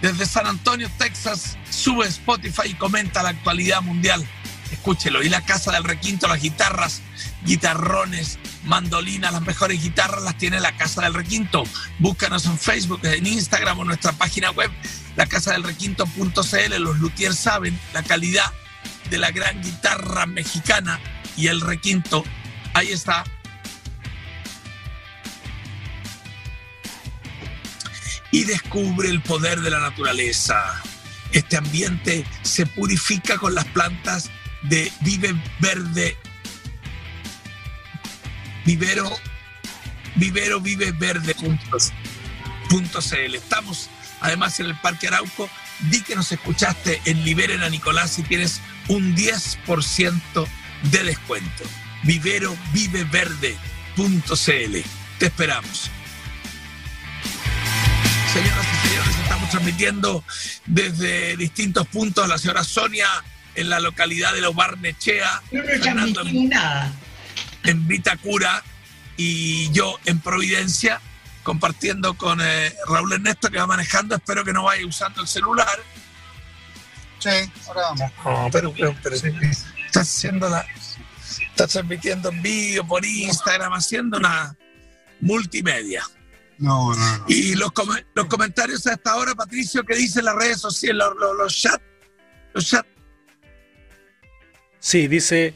desde 0.00 0.26
San 0.26 0.46
Antonio, 0.46 0.90
Texas. 0.98 1.56
Sube 1.70 2.06
Spotify 2.06 2.68
y 2.70 2.74
comenta 2.74 3.22
la 3.22 3.30
actualidad 3.30 3.80
mundial. 3.82 4.24
Escúchelo. 4.70 5.22
Y 5.22 5.28
la 5.28 5.40
Casa 5.42 5.72
del 5.72 5.84
Requinto, 5.84 6.28
las 6.28 6.40
guitarras, 6.40 7.00
guitarrones, 7.44 8.38
mandolinas, 8.64 9.32
las 9.32 9.42
mejores 9.42 9.82
guitarras 9.82 10.22
las 10.22 10.38
tiene 10.38 10.60
la 10.60 10.76
Casa 10.76 11.02
del 11.02 11.14
Requinto. 11.14 11.64
Búscanos 11.98 12.46
en 12.46 12.58
Facebook, 12.58 13.00
en 13.04 13.26
Instagram 13.26 13.80
o 13.80 13.84
nuestra 13.84 14.12
página 14.12 14.50
web 14.50 14.70
la 15.16 15.26
casa 15.26 15.52
del 15.52 15.62
requinto.cl, 15.62 16.78
los 16.78 16.98
luthiers 16.98 17.38
saben 17.38 17.78
la 17.92 18.02
calidad 18.02 18.52
de 19.10 19.18
la 19.18 19.30
gran 19.30 19.62
guitarra 19.62 20.26
mexicana 20.26 20.98
y 21.36 21.48
el 21.48 21.60
requinto. 21.60 22.24
Ahí 22.74 22.90
está. 22.90 23.24
Y 28.32 28.44
descubre 28.44 29.08
el 29.08 29.22
poder 29.22 29.60
de 29.60 29.70
la 29.70 29.78
naturaleza. 29.78 30.82
Este 31.30 31.56
ambiente 31.56 32.24
se 32.42 32.66
purifica 32.66 33.38
con 33.38 33.54
las 33.54 33.66
plantas 33.66 34.30
de 34.62 34.90
Vive 35.02 35.34
Verde. 35.60 36.16
Vivero, 38.64 39.10
Vivero 40.16 40.60
Vive 40.60 40.92
Verde. 40.92 41.34
puntos- 41.34 41.92
punto 42.68 43.00
CL. 43.00 43.36
Estamos 43.36 43.90
además 44.20 44.58
en 44.60 44.66
el 44.66 44.76
Parque 44.80 45.08
Arauco. 45.08 45.48
Di 45.90 46.00
que 46.02 46.14
nos 46.14 46.30
escuchaste 46.32 47.00
en 47.04 47.24
Liberen 47.24 47.62
a 47.62 47.68
Nicolás 47.68 48.12
si 48.12 48.22
tienes 48.22 48.60
un 48.88 49.14
10% 49.14 50.46
de 50.84 51.02
descuento. 51.04 51.64
Vivero 52.04 52.56
Vive 52.72 53.04
Verde. 53.04 53.56
punto 53.96 54.34
CL. 54.36 54.82
Te 55.18 55.26
esperamos. 55.26 55.90
Señoras 58.32 58.66
y 58.84 58.88
señores, 58.88 59.16
estamos 59.22 59.50
transmitiendo 59.50 60.24
desde 60.66 61.36
distintos 61.36 61.86
puntos. 61.86 62.28
La 62.28 62.38
señora 62.38 62.64
Sonia 62.64 63.06
en 63.54 63.68
la 63.70 63.78
localidad 63.78 64.32
de 64.32 64.40
Los 64.40 64.54
Barnechea. 64.56 65.40
No 65.52 65.62
nos 65.62 65.70
Fernando 65.70 66.20
en- 66.26 66.48
nada. 66.48 66.92
En 67.64 67.86
Vitacura 67.88 68.62
y 69.16 69.70
yo 69.72 69.98
en 70.04 70.20
Providencia, 70.20 71.00
compartiendo 71.42 72.14
con 72.14 72.40
eh, 72.40 72.74
Raúl 72.88 73.12
Ernesto 73.12 73.50
que 73.50 73.58
va 73.58 73.66
manejando. 73.66 74.14
Espero 74.14 74.44
que 74.44 74.52
no 74.52 74.64
vaya 74.64 74.86
usando 74.86 75.22
el 75.22 75.28
celular. 75.28 75.78
Sí, 77.18 77.30
ahora 77.68 77.80
vamos. 77.82 78.12
No, 78.24 78.48
pero, 78.52 78.72
pero, 78.72 78.96
pero 79.02 79.16
está 79.16 80.00
haciendo 80.00 80.48
la. 80.48 80.66
Está 81.50 81.66
transmitiendo 81.66 82.30
en 82.30 82.42
vídeo 82.42 82.86
por 82.86 83.04
Instagram, 83.04 83.72
haciendo 83.72 84.18
una 84.18 84.56
multimedia. 85.20 86.02
No, 86.58 86.94
no, 86.94 87.18
no. 87.18 87.24
Y 87.28 87.54
los, 87.54 87.72
com- 87.72 87.96
los 88.14 88.26
comentarios 88.26 88.86
a 88.86 88.92
esta 88.92 89.16
hora, 89.16 89.34
Patricio, 89.34 89.84
que 89.84 89.94
dicen 89.96 90.24
las 90.24 90.34
redes 90.34 90.60
sociales, 90.60 90.96
los, 90.96 91.16
los, 91.16 91.36
los 91.36 91.56
chats. 91.56 91.82
Los 92.52 92.66
chats. 92.68 92.88
Sí, 94.80 95.08
dice 95.08 95.54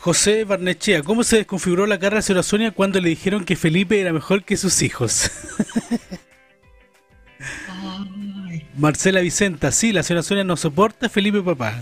José 0.00 0.44
Barnechea, 0.44 1.02
¿cómo 1.02 1.24
se 1.24 1.36
desconfiguró 1.36 1.86
la 1.86 1.98
cara 1.98 2.22
de 2.22 2.42
Sonia 2.42 2.70
cuando 2.70 2.98
le 3.02 3.10
dijeron 3.10 3.44
que 3.44 3.54
Felipe 3.54 4.00
era 4.00 4.14
mejor 4.14 4.44
que 4.44 4.56
sus 4.56 4.80
hijos? 4.80 5.30
Marcela 8.78 9.20
Vicenta, 9.20 9.70
sí, 9.70 9.92
la 9.92 10.02
señora 10.02 10.22
Sonia 10.22 10.42
no 10.42 10.56
soporta 10.56 11.06
a 11.06 11.10
Felipe 11.10 11.42
papá. 11.42 11.78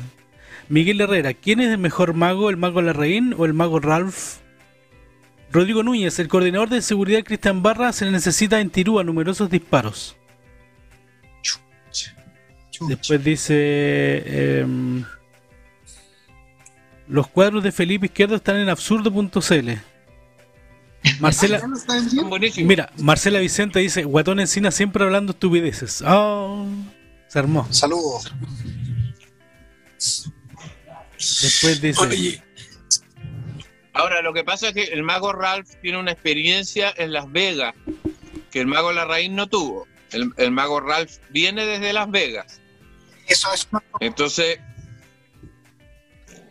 Miguel 0.69 1.01
Herrera, 1.01 1.33
¿quién 1.33 1.61
es 1.61 1.71
el 1.71 1.79
mejor 1.79 2.13
mago, 2.13 2.51
el 2.51 2.57
mago 2.57 2.83
Larraín 2.83 3.37
o 3.39 3.47
el 3.47 3.55
mago 3.55 3.79
Ralph? 3.79 4.39
Rodrigo 5.53 5.85
Núñez, 5.85 6.19
el 6.19 6.27
coordinador 6.27 6.71
de 6.71 6.83
seguridad 6.83 7.23
Cristian 7.23 7.63
Barra 7.63 7.93
se 7.93 8.05
le 8.05 8.11
necesita 8.11 8.59
en 8.61 8.71
Tirúa 8.71 9.05
numerosos 9.05 9.49
disparos. 9.49 10.17
Después 12.81 13.23
dice... 13.23 14.59
em, 14.61 15.05
los 17.09 17.29
cuadros 17.29 17.63
de 17.63 17.73
Felipe 17.73 18.07
Izquierdo 18.07 18.37
están 18.37 18.57
en 18.57 18.69
absurdo.cl. 18.69 19.71
Marcela, 21.21 21.63
mira, 22.59 22.91
Marcela 22.99 23.39
Vicente 23.39 23.79
dice, 23.79 24.05
Guatón 24.05 24.41
Encina 24.41 24.71
siempre 24.71 25.05
hablando 25.05 25.33
estupideces. 25.33 26.03
Oh, 26.07 26.67
se 27.29 27.39
armó. 27.39 27.67
Saludos. 27.71 28.33
Después 31.17 31.81
dice, 31.81 32.01
Oye, 32.01 32.43
Ahora, 33.99 34.23
lo 34.23 34.33
que 34.33 34.45
pasa 34.45 34.69
es 34.69 34.75
que 34.75 34.85
el 34.85 35.03
mago 35.03 35.33
Ralph 35.33 35.69
tiene 35.83 35.99
una 35.99 36.13
experiencia 36.13 36.93
en 36.97 37.13
Las 37.13 37.31
Vegas 37.33 37.75
que 38.51 38.61
el 38.61 38.67
mago 38.67 38.93
Larraín 38.93 39.35
no 39.35 39.49
tuvo. 39.49 39.87
El, 40.13 40.33
el 40.37 40.51
mago 40.53 40.81
Ralph 40.81 41.19
viene 41.31 41.67
desde 41.67 41.93
Las 41.93 42.11
Vegas. 42.11 42.61
Eso 43.27 43.53
es 43.53 43.69
Entonces, 44.01 44.61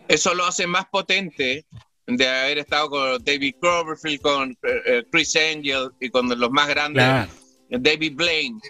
eso 0.08 0.34
lo 0.34 0.44
hace 0.46 0.66
más 0.66 0.86
potente 0.86 1.64
de 2.06 2.26
haber 2.28 2.58
estado 2.58 2.88
con 2.90 3.22
David 3.24 3.54
Cloverfield, 3.60 4.20
con 4.22 4.50
eh, 4.52 4.56
eh, 4.86 5.04
Chris 5.12 5.36
Angel 5.36 5.90
y 6.00 6.08
con 6.10 6.28
los 6.28 6.50
más 6.50 6.66
grandes, 6.68 7.04
Claro. 7.04 7.30
David 7.70 8.14
Blaine. 8.16 8.60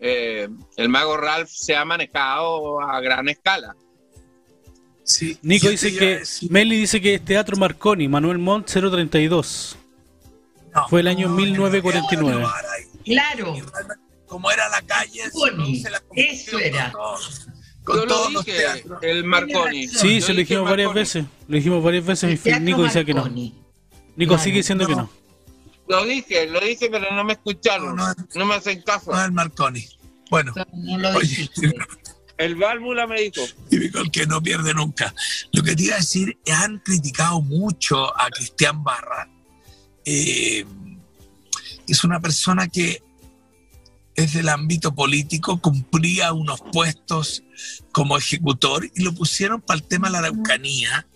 Eh, 0.00 0.48
el 0.76 0.88
mago 0.88 1.16
Ralph 1.16 1.48
se 1.50 1.76
ha 1.76 1.84
manejado 1.84 2.80
a 2.80 3.00
gran 3.00 3.28
escala. 3.28 3.76
sí, 5.04 5.38
Nico 5.42 5.68
dice 5.68 5.94
que, 5.96 6.20
decir- 6.20 6.50
Meli 6.50 6.76
dice 6.80 7.00
que 7.00 7.14
es 7.14 7.24
Teatro 7.24 7.56
Marconi, 7.56 8.08
Manuel 8.08 8.38
Montt 8.38 8.68
032. 8.68 9.76
No, 10.74 10.88
Fue 10.88 11.00
el 11.00 11.08
año 11.08 11.28
no, 11.28 11.34
1949. 11.36 12.40
no, 12.42 12.50
Claro, 13.04 13.54
Como 14.26 14.50
era 14.50 14.68
la 14.68 14.80
calle, 14.82 15.22
se 15.82 15.90
la 15.90 16.02
eso 16.14 16.58
era. 16.58 16.92
todos- 16.92 17.46
con 17.90 18.00
Yo 18.00 18.06
lo 18.06 18.14
todos 18.14 18.32
los 18.32 18.44
dije, 18.44 18.58
teatros. 18.58 18.98
el 19.02 19.24
Marconi. 19.24 19.88
Sí, 19.88 20.20
Yo 20.20 20.26
se 20.26 20.32
lo 20.34 20.38
dijimos 20.40 20.64
varias 20.64 20.86
Marconi. 20.88 21.00
veces. 21.00 21.24
Lo 21.48 21.56
dijimos 21.56 21.84
varias 21.84 22.06
veces. 22.06 22.46
el 22.46 22.56
y 22.56 22.60
Nico 22.60 22.82
decía 22.82 23.04
que 23.04 23.14
no. 23.14 23.28
Nico 23.28 23.54
Claro, 24.16 24.42
sigue 24.42 24.56
diciendo 24.58 24.86
que 24.86 24.94
no. 24.96 25.02
no. 25.02 25.10
Lo 25.88 26.04
dije, 26.04 26.46
lo 26.46 26.60
dije, 26.60 26.88
pero 26.90 27.10
no 27.14 27.24
me 27.24 27.32
escucharon. 27.34 27.96
No, 27.96 28.06
No, 28.06 28.14
no. 28.34 28.46
me 28.46 28.54
hacen 28.54 28.80
caso. 28.82 29.10
No 29.12 29.18
es 29.18 29.24
el 29.26 29.32
Marconi. 29.32 29.86
Bueno, 30.30 30.52
No 30.72 30.98
lo 30.98 31.08
oye, 31.10 31.26
dijiste. 31.28 31.74
El 32.38 32.54
válvula 32.56 33.06
me 33.06 33.20
dijo. 33.22 33.42
típico 33.68 33.98
el 33.98 34.10
que 34.10 34.26
no 34.26 34.40
pierde 34.42 34.72
nunca. 34.72 35.12
Lo 35.52 35.62
que 35.62 35.74
te 35.76 35.82
iba 35.82 35.96
a 35.96 35.98
decir, 35.98 36.38
han 36.50 36.78
criticado 36.78 37.42
mucho 37.42 38.16
a 38.18 38.30
Cristian 38.30 38.82
Barra. 38.84 39.28
Eh, 40.04 40.64
es 41.86 42.04
una 42.04 42.20
persona 42.20 42.68
que 42.68 43.02
es 44.20 44.34
del 44.34 44.48
ámbito 44.48 44.94
político, 44.94 45.60
cumplía 45.60 46.32
unos 46.32 46.60
puestos 46.72 47.42
como 47.92 48.16
ejecutor 48.16 48.88
y 48.94 49.02
lo 49.02 49.12
pusieron 49.12 49.60
para 49.60 49.78
el 49.80 49.86
tema 49.86 50.08
de 50.08 50.12
la 50.12 50.18
Araucanía. 50.18 51.06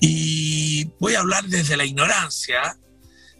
Y 0.00 0.84
voy 1.00 1.14
a 1.14 1.20
hablar 1.20 1.44
desde 1.44 1.76
la 1.76 1.84
ignorancia. 1.84 2.76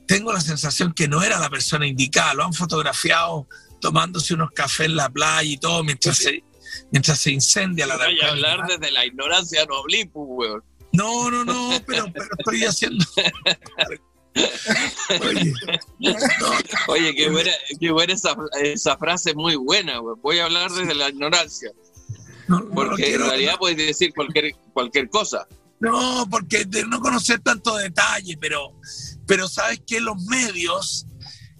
Tengo 0.06 0.32
la 0.32 0.40
sensación 0.40 0.92
que 0.92 1.08
no 1.08 1.22
era 1.22 1.38
la 1.38 1.50
persona 1.50 1.86
indicada. 1.86 2.34
Lo 2.34 2.44
han 2.44 2.52
fotografiado 2.52 3.48
tomándose 3.80 4.34
unos 4.34 4.50
cafés 4.52 4.86
en 4.86 4.96
la 4.96 5.08
playa 5.10 5.42
y 5.42 5.58
todo 5.58 5.84
mientras 5.84 6.16
se, 6.16 6.42
mientras 6.90 7.18
se 7.18 7.32
incendia 7.32 7.86
la 7.86 7.96
Voy 7.96 8.02
a 8.02 8.06
Araucanía. 8.06 8.52
hablar 8.52 8.66
desde 8.68 8.92
la 8.92 9.04
ignorancia, 9.04 9.64
no 9.66 9.78
hablé, 9.78 10.06
pues, 10.12 10.26
weón. 10.28 10.64
No, 10.92 11.30
no, 11.30 11.44
no, 11.44 11.70
pero, 11.86 12.06
pero 12.12 12.26
estoy 12.38 12.64
haciendo. 12.64 13.04
Oye, 14.34 15.52
no, 16.00 16.12
Oye, 16.88 17.14
qué 17.14 17.30
buena, 17.30 17.50
qué 17.80 17.90
buena 17.90 18.12
esa, 18.14 18.36
esa 18.62 18.96
frase, 18.96 19.34
muy 19.34 19.56
buena, 19.56 20.00
weón. 20.00 20.20
Voy 20.22 20.38
a 20.38 20.44
hablar 20.46 20.70
desde 20.72 20.94
la 20.94 21.08
ignorancia. 21.08 21.70
no, 22.48 22.60
no 22.60 22.70
Porque 22.70 23.04
quiero- 23.04 23.24
en 23.24 23.30
realidad 23.30 23.54
puedes 23.58 23.76
decir 23.76 24.12
cualquier, 24.14 24.54
cualquier 24.72 25.08
cosa. 25.08 25.46
No, 25.80 26.26
porque 26.30 26.64
de 26.64 26.84
no 26.86 27.00
conocer 27.00 27.40
tanto 27.40 27.76
detalle, 27.76 28.36
pero, 28.40 28.72
pero 29.26 29.48
sabes 29.48 29.80
que 29.86 30.00
los 30.00 30.16
medios, 30.24 31.06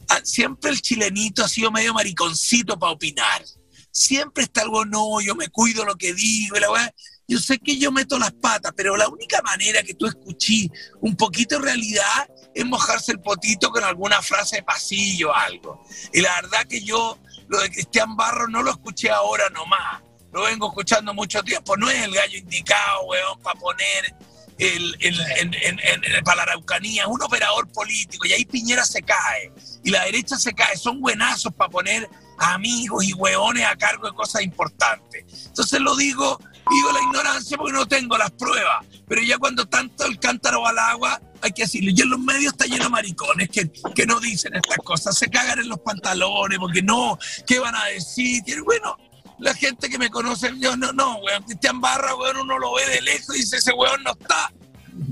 ah, 0.09 0.21
siempre 0.25 0.71
el 0.71 0.81
chilenito 0.81 1.45
ha 1.45 1.49
sido 1.49 1.71
medio 1.71 1.93
mariconcito 1.93 2.79
para 2.79 2.93
opinar. 2.93 3.45
Siempre 3.91 4.45
está 4.45 4.63
algo, 4.63 4.85
no, 4.85 5.21
yo 5.21 5.35
me 5.35 5.49
cuido 5.49 5.85
lo 5.85 5.95
que 5.97 6.15
digo, 6.15 6.57
y 6.57 6.61
la 6.61 6.71
weá. 6.71 6.95
Yo 7.27 7.39
sé 7.39 7.59
que 7.59 7.79
yo 7.79 7.91
meto 7.91 8.19
las 8.19 8.33
patas, 8.33 8.73
pero 8.77 8.97
la 8.97 9.09
única 9.09 9.41
manera 9.43 9.83
que 9.83 9.95
tú 9.95 10.07
escuchí 10.07 10.71
un 11.01 11.17
poquito 11.17 11.59
realidad 11.59 12.29
es 12.55 12.65
mojarse 12.67 13.13
el 13.13 13.21
potito 13.21 13.71
con 13.71 13.83
alguna 13.83 14.21
frase 14.23 14.57
de 14.57 14.63
pasillo 14.63 15.31
o 15.31 15.35
algo. 15.35 15.83
Y 16.13 16.21
la 16.21 16.35
verdad 16.43 16.67
que 16.69 16.83
yo 16.83 17.19
lo 17.49 17.61
de 17.61 17.71
Cristian 17.71 18.15
Barro 18.17 18.47
no 18.49 18.63
lo 18.63 18.71
escuché 18.71 19.11
ahora 19.11 19.49
nomás. 19.51 20.03
Lo 20.33 20.43
vengo 20.43 20.69
escuchando 20.69 21.15
mucho 21.15 21.43
tiempo. 21.43 21.77
No 21.77 21.89
es 21.91 22.03
el 22.03 22.15
gallo 22.15 22.37
indicado, 22.39 23.05
weón, 23.05 23.41
para 23.41 23.59
poner 23.59 24.15
el, 24.59 24.97
el- 25.01 26.23
para 26.25 26.37
la 26.37 26.43
Araucanía, 26.43 27.07
un 27.09 27.23
operador 27.23 27.69
político. 27.73 28.27
Y 28.27 28.33
ahí 28.33 28.45
Piñera 28.45 28.85
se 28.85 29.03
cae. 29.03 29.53
Y 29.83 29.91
la 29.91 30.05
derecha 30.05 30.37
se 30.37 30.53
cae. 30.55 30.77
Son 30.77 31.01
buenazos 31.01 31.53
para 31.55 31.71
poner 31.71 32.09
amigos 32.39 33.05
y 33.05 33.13
weones 33.15 33.65
a 33.67 33.77
cargo 33.77 34.09
de 34.09 34.15
cosas 34.15 34.43
importantes. 34.43 35.25
Entonces 35.47 35.81
lo 35.81 35.97
digo, 35.97 36.39
digo 36.71 36.93
la 36.93 37.03
ignorancia 37.03 37.57
porque 37.57 37.73
no 37.73 37.87
tengo 37.87 38.17
las 38.17 38.31
pruebas. 38.33 38.87
Pero 39.07 39.23
ya 39.23 39.39
cuando 39.39 39.67
tanto 39.67 40.05
el 40.07 40.19
cántaro 40.19 40.63
va 40.63 40.71
al 40.71 40.79
agua, 40.79 41.21
hay 41.43 41.53
que 41.53 41.63
decirlo. 41.63 41.91
Y 41.95 42.01
en 42.01 42.11
los 42.11 42.19
medios 42.19 42.53
está 42.53 42.67
lleno 42.67 42.85
de 42.85 42.91
maricones 42.91 43.49
que, 43.51 43.71
que 43.95 44.07
no 44.07 44.21
dicen 44.21 44.55
estas 44.55 44.79
cosas. 44.79 45.17
Se 45.17 45.29
cagan 45.29 45.59
en 45.59 45.69
los 45.69 45.81
pantalones 45.81 46.59
porque 46.59 46.83
no, 46.83 47.19
¿qué 47.47 47.59
van 47.59 47.75
a 47.75 47.85
decir? 47.87 48.43
Y 48.47 48.61
bueno, 48.61 48.97
la 49.39 49.55
gente 49.55 49.89
que 49.89 49.99
me 49.99 50.11
conoce, 50.11 50.53
yo 50.59 50.77
no, 50.77 50.93
no, 50.93 51.17
weón, 51.19 51.43
Cristian 51.43 51.81
Barra, 51.81 52.15
weón, 52.15 52.39
uno 52.39 52.59
lo 52.59 52.75
ve 52.75 52.87
de 52.89 53.03
lejos 53.03 53.37
y 53.37 53.41
dice, 53.41 53.57
ese 53.59 53.73
weón 53.73 54.03
no 54.03 54.13
está 54.13 54.53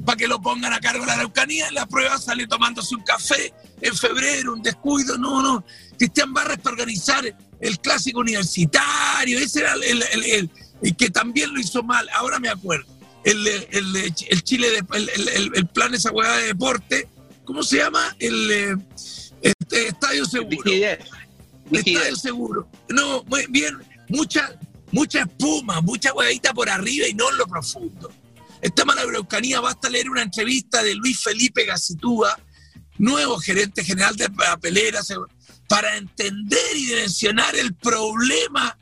para 0.04 0.16
que 0.16 0.28
lo 0.28 0.40
pongan 0.40 0.72
a 0.72 0.80
cargo 0.80 1.00
de 1.00 1.06
la 1.06 1.14
Araucanía. 1.14 1.68
En 1.68 1.74
la 1.74 1.86
prueba 1.86 2.18
sale 2.18 2.46
tomándose 2.46 2.94
un 2.94 3.02
café 3.02 3.52
en 3.80 3.94
febrero, 3.94 4.52
un 4.54 4.62
descuido, 4.62 5.18
no, 5.18 5.42
no. 5.42 5.64
Cristian 6.02 6.34
Barra 6.34 6.54
es 6.54 6.58
para 6.58 6.72
organizar 6.74 7.22
el 7.60 7.78
clásico 7.78 8.18
universitario, 8.18 9.38
ese 9.38 9.60
era 9.60 9.74
el, 9.74 9.84
el- 9.84 10.02
el- 10.12 10.24
el- 10.24 10.50
el 10.82 10.96
que 10.96 11.10
también 11.10 11.54
lo 11.54 11.60
hizo 11.60 11.84
mal, 11.84 12.08
ahora 12.12 12.40
me 12.40 12.48
acuerdo. 12.48 12.86
El, 13.22 13.46
el, 13.46 14.42
Chile, 14.42 14.68
de, 14.70 14.82
el, 15.54 15.66
plan 15.68 15.94
esa 15.94 16.10
hueá 16.10 16.38
de 16.38 16.46
deporte, 16.48 17.08
¿cómo 17.44 17.62
se 17.62 17.76
llama? 17.76 18.16
El, 18.18 18.50
eh, 18.50 18.76
este, 19.42 19.86
Estadio 19.86 20.24
Seguro. 20.24 20.72
Estadio 21.70 22.16
Seguro. 22.16 22.68
No, 22.88 23.22
muy 23.28 23.46
bien, 23.48 23.78
mucha, 24.08 24.58
mucha 24.90 25.20
espuma, 25.20 25.80
mucha 25.82 26.12
huevita 26.12 26.52
por 26.52 26.68
arriba 26.68 27.06
y 27.06 27.14
no 27.14 27.30
en 27.30 27.36
lo 27.36 27.46
profundo. 27.46 28.10
Tema 28.74 28.96
de 28.96 29.04
la 29.04 29.08
Araucanía, 29.10 29.60
basta 29.60 29.88
leer 29.88 30.10
una 30.10 30.22
entrevista 30.22 30.82
de 30.82 30.96
Luis 30.96 31.20
Felipe 31.22 31.64
Gacitúa, 31.64 32.36
nuevo 32.98 33.38
gerente 33.38 33.84
general 33.84 34.16
de 34.16 34.28
papeleras, 34.30 35.08
eh, 35.10 35.14
para 35.72 35.96
entender 35.96 36.76
y 36.76 36.84
dimensionar 36.84 37.56
el 37.56 37.74
problema 37.74 38.76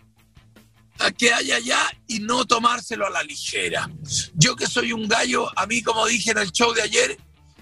a 0.98 1.12
que 1.12 1.32
hay 1.32 1.52
allá 1.52 1.78
y 2.08 2.18
no 2.18 2.44
tomárselo 2.44 3.06
a 3.06 3.10
la 3.10 3.22
ligera. 3.22 3.88
Yo 4.34 4.56
que 4.56 4.66
soy 4.66 4.92
un 4.92 5.06
gallo, 5.06 5.56
a 5.56 5.66
mí 5.66 5.84
como 5.84 6.04
dije 6.06 6.32
en 6.32 6.38
el 6.38 6.50
show 6.50 6.72
de 6.72 6.82
ayer, 6.82 7.16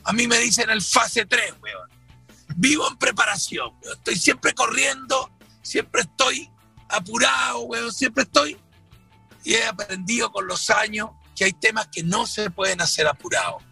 a 0.05 0.15
mí 0.15 0.27
me 0.27 0.39
dicen 0.39 0.71
el 0.71 0.81
fase 0.81 1.27
3, 1.27 1.57
weón. 1.61 1.91
Vivo 2.57 2.89
en 2.89 2.97
preparación, 2.97 3.69
weón. 3.83 3.99
estoy 3.99 4.17
siempre 4.17 4.55
corriendo, 4.55 5.31
siempre 5.61 6.01
estoy 6.01 6.51
apurado, 6.89 7.61
weón, 7.65 7.93
siempre 7.93 8.23
estoy 8.23 8.57
y 9.45 9.53
he 9.57 9.67
aprendido 9.67 10.33
con 10.33 10.47
los 10.47 10.71
años 10.71 11.11
que 11.37 11.45
hay 11.45 11.53
temas 11.53 11.89
que 11.93 12.03
no 12.03 12.27
se 12.27 12.51
pueden 12.51 12.81
hacer 12.81 13.07
apurados. 13.07 13.63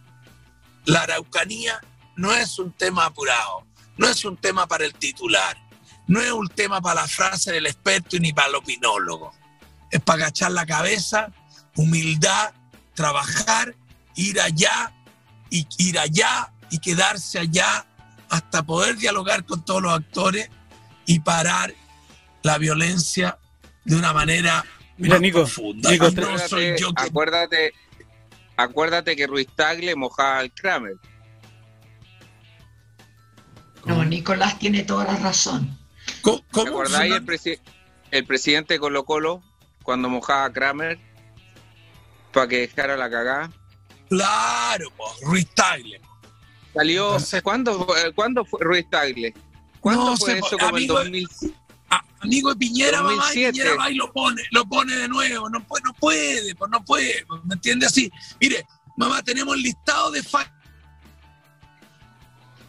La 0.84 1.04
Araucanía 1.04 1.80
no 2.14 2.34
es 2.34 2.58
un 2.58 2.72
tema 2.72 3.06
apurado, 3.06 3.65
no 3.96 4.08
es 4.08 4.24
un 4.24 4.36
tema 4.36 4.66
para 4.66 4.84
el 4.84 4.94
titular, 4.94 5.56
no 6.06 6.20
es 6.20 6.30
un 6.32 6.48
tema 6.48 6.80
para 6.80 7.02
la 7.02 7.08
frase 7.08 7.52
del 7.52 7.66
experto 7.66 8.16
y 8.16 8.20
ni 8.20 8.32
para 8.32 8.48
el 8.48 8.54
opinólogo. 8.56 9.32
Es 9.90 10.00
para 10.00 10.24
agachar 10.24 10.52
la 10.52 10.66
cabeza, 10.66 11.32
humildad, 11.76 12.52
trabajar, 12.94 13.74
ir 14.14 14.40
allá 14.40 14.92
y 15.50 15.66
ir 15.78 15.98
allá 15.98 16.52
y 16.70 16.78
quedarse 16.78 17.38
allá 17.38 17.86
hasta 18.28 18.62
poder 18.64 18.96
dialogar 18.96 19.44
con 19.44 19.64
todos 19.64 19.82
los 19.82 19.92
actores 19.92 20.48
y 21.06 21.20
parar 21.20 21.72
la 22.42 22.58
violencia 22.58 23.38
de 23.84 23.94
una 23.96 24.12
manera 24.12 24.64
Mira, 24.96 25.14
más 25.14 25.20
Nico, 25.22 25.38
profunda. 25.40 25.90
Nico, 25.90 26.08
Y 26.08 26.14
no 26.14 26.38
soy 26.38 26.74
yo 26.78 26.92
que- 26.92 27.02
acuérdate, 27.04 27.72
acuérdate 28.56 29.14
que 29.14 29.26
Ruiz 29.26 29.46
Tagle 29.54 29.94
mojaba 29.94 30.38
al 30.38 30.52
Kramer. 30.52 30.94
No, 33.86 34.04
Nicolás 34.04 34.58
tiene 34.58 34.82
toda 34.82 35.04
la 35.04 35.16
razón. 35.16 35.78
¿Te 36.52 36.60
acordáis 36.60 37.14
el, 37.14 37.24
presi- 37.24 37.60
el 38.10 38.24
presidente 38.26 38.74
de 38.74 38.80
Colo 38.80 39.04
Colo 39.04 39.42
cuando 39.82 40.08
mojaba 40.08 40.44
a 40.46 40.52
Kramer 40.52 40.98
para 42.32 42.48
que 42.48 42.58
dejara 42.60 42.96
la 42.96 43.08
cagada? 43.10 43.50
Claro, 44.08 44.92
Ruiz 45.22 45.48
Tagle. 45.54 46.00
Salió, 46.74 47.16
¿cuándo, 47.42 47.84
fue- 47.86 48.12
¿cuándo 48.14 48.44
fue 48.44 48.60
Ruiz 48.62 48.88
Tagle? 48.90 49.34
¿Cuándo 49.80 50.04
No 50.10 50.16
fue 50.16 50.32
sé, 50.32 50.38
eso? 50.38 50.58
Como 50.58 50.76
el 50.76 50.84
amigo- 50.84 50.94
2000. 50.98 51.28
Amigo 52.20 52.50
de 52.50 52.56
Piñera, 52.56 53.02
mamá, 53.02 53.12
y 53.12 53.16
2007. 53.16 53.52
Piñera 53.52 53.76
va 53.76 53.90
y 53.90 53.94
lo 53.94 54.12
pone, 54.12 54.42
lo 54.50 54.64
pone 54.64 54.96
de 54.96 55.06
nuevo. 55.08 55.48
No 55.48 55.62
puede, 55.64 55.82
no 55.84 55.92
puede, 55.94 56.54
pues 56.56 56.70
no 56.70 56.84
puede. 56.84 57.24
¿Me 57.44 57.54
entiende 57.54 57.86
así? 57.86 58.10
Mire, 58.40 58.66
mamá, 58.96 59.22
tenemos 59.22 59.54
el 59.54 59.62
listado 59.62 60.10
de 60.10 60.22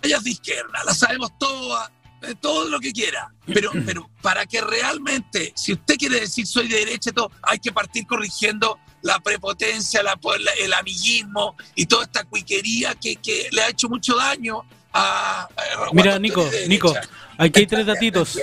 fallas 0.07 0.23
de 0.23 0.31
izquierda, 0.31 0.83
las 0.85 0.99
sabemos 0.99 1.31
todas, 1.37 1.89
eh, 2.21 2.33
todo 2.39 2.69
lo 2.69 2.79
que 2.79 2.91
quiera. 2.91 3.31
Pero, 3.45 3.71
pero 3.85 4.09
para 4.21 4.45
que 4.45 4.61
realmente, 4.61 5.53
si 5.55 5.73
usted 5.73 5.95
quiere 5.97 6.21
decir 6.21 6.45
soy 6.47 6.67
de 6.67 6.79
derecha 6.79 7.11
todo, 7.11 7.31
hay 7.43 7.59
que 7.59 7.71
partir 7.71 8.05
corrigiendo 8.07 8.79
la 9.01 9.19
prepotencia, 9.19 10.01
la, 10.03 10.17
la- 10.39 10.51
el 10.53 10.73
amiguismo 10.73 11.55
y 11.75 11.85
toda 11.85 12.03
esta 12.05 12.23
cuiquería 12.23 12.95
que, 12.95 13.15
que 13.17 13.47
le 13.51 13.61
ha 13.61 13.69
hecho 13.69 13.89
mucho 13.89 14.15
daño 14.15 14.63
a. 14.93 15.43
a- 15.43 15.49
Mira, 15.93 16.17
Nico, 16.19 16.43
de 16.49 16.67
Nico, 16.67 16.93
aquí 17.37 17.59
hay 17.59 17.67
tres 17.67 17.85
datitos. 17.85 18.37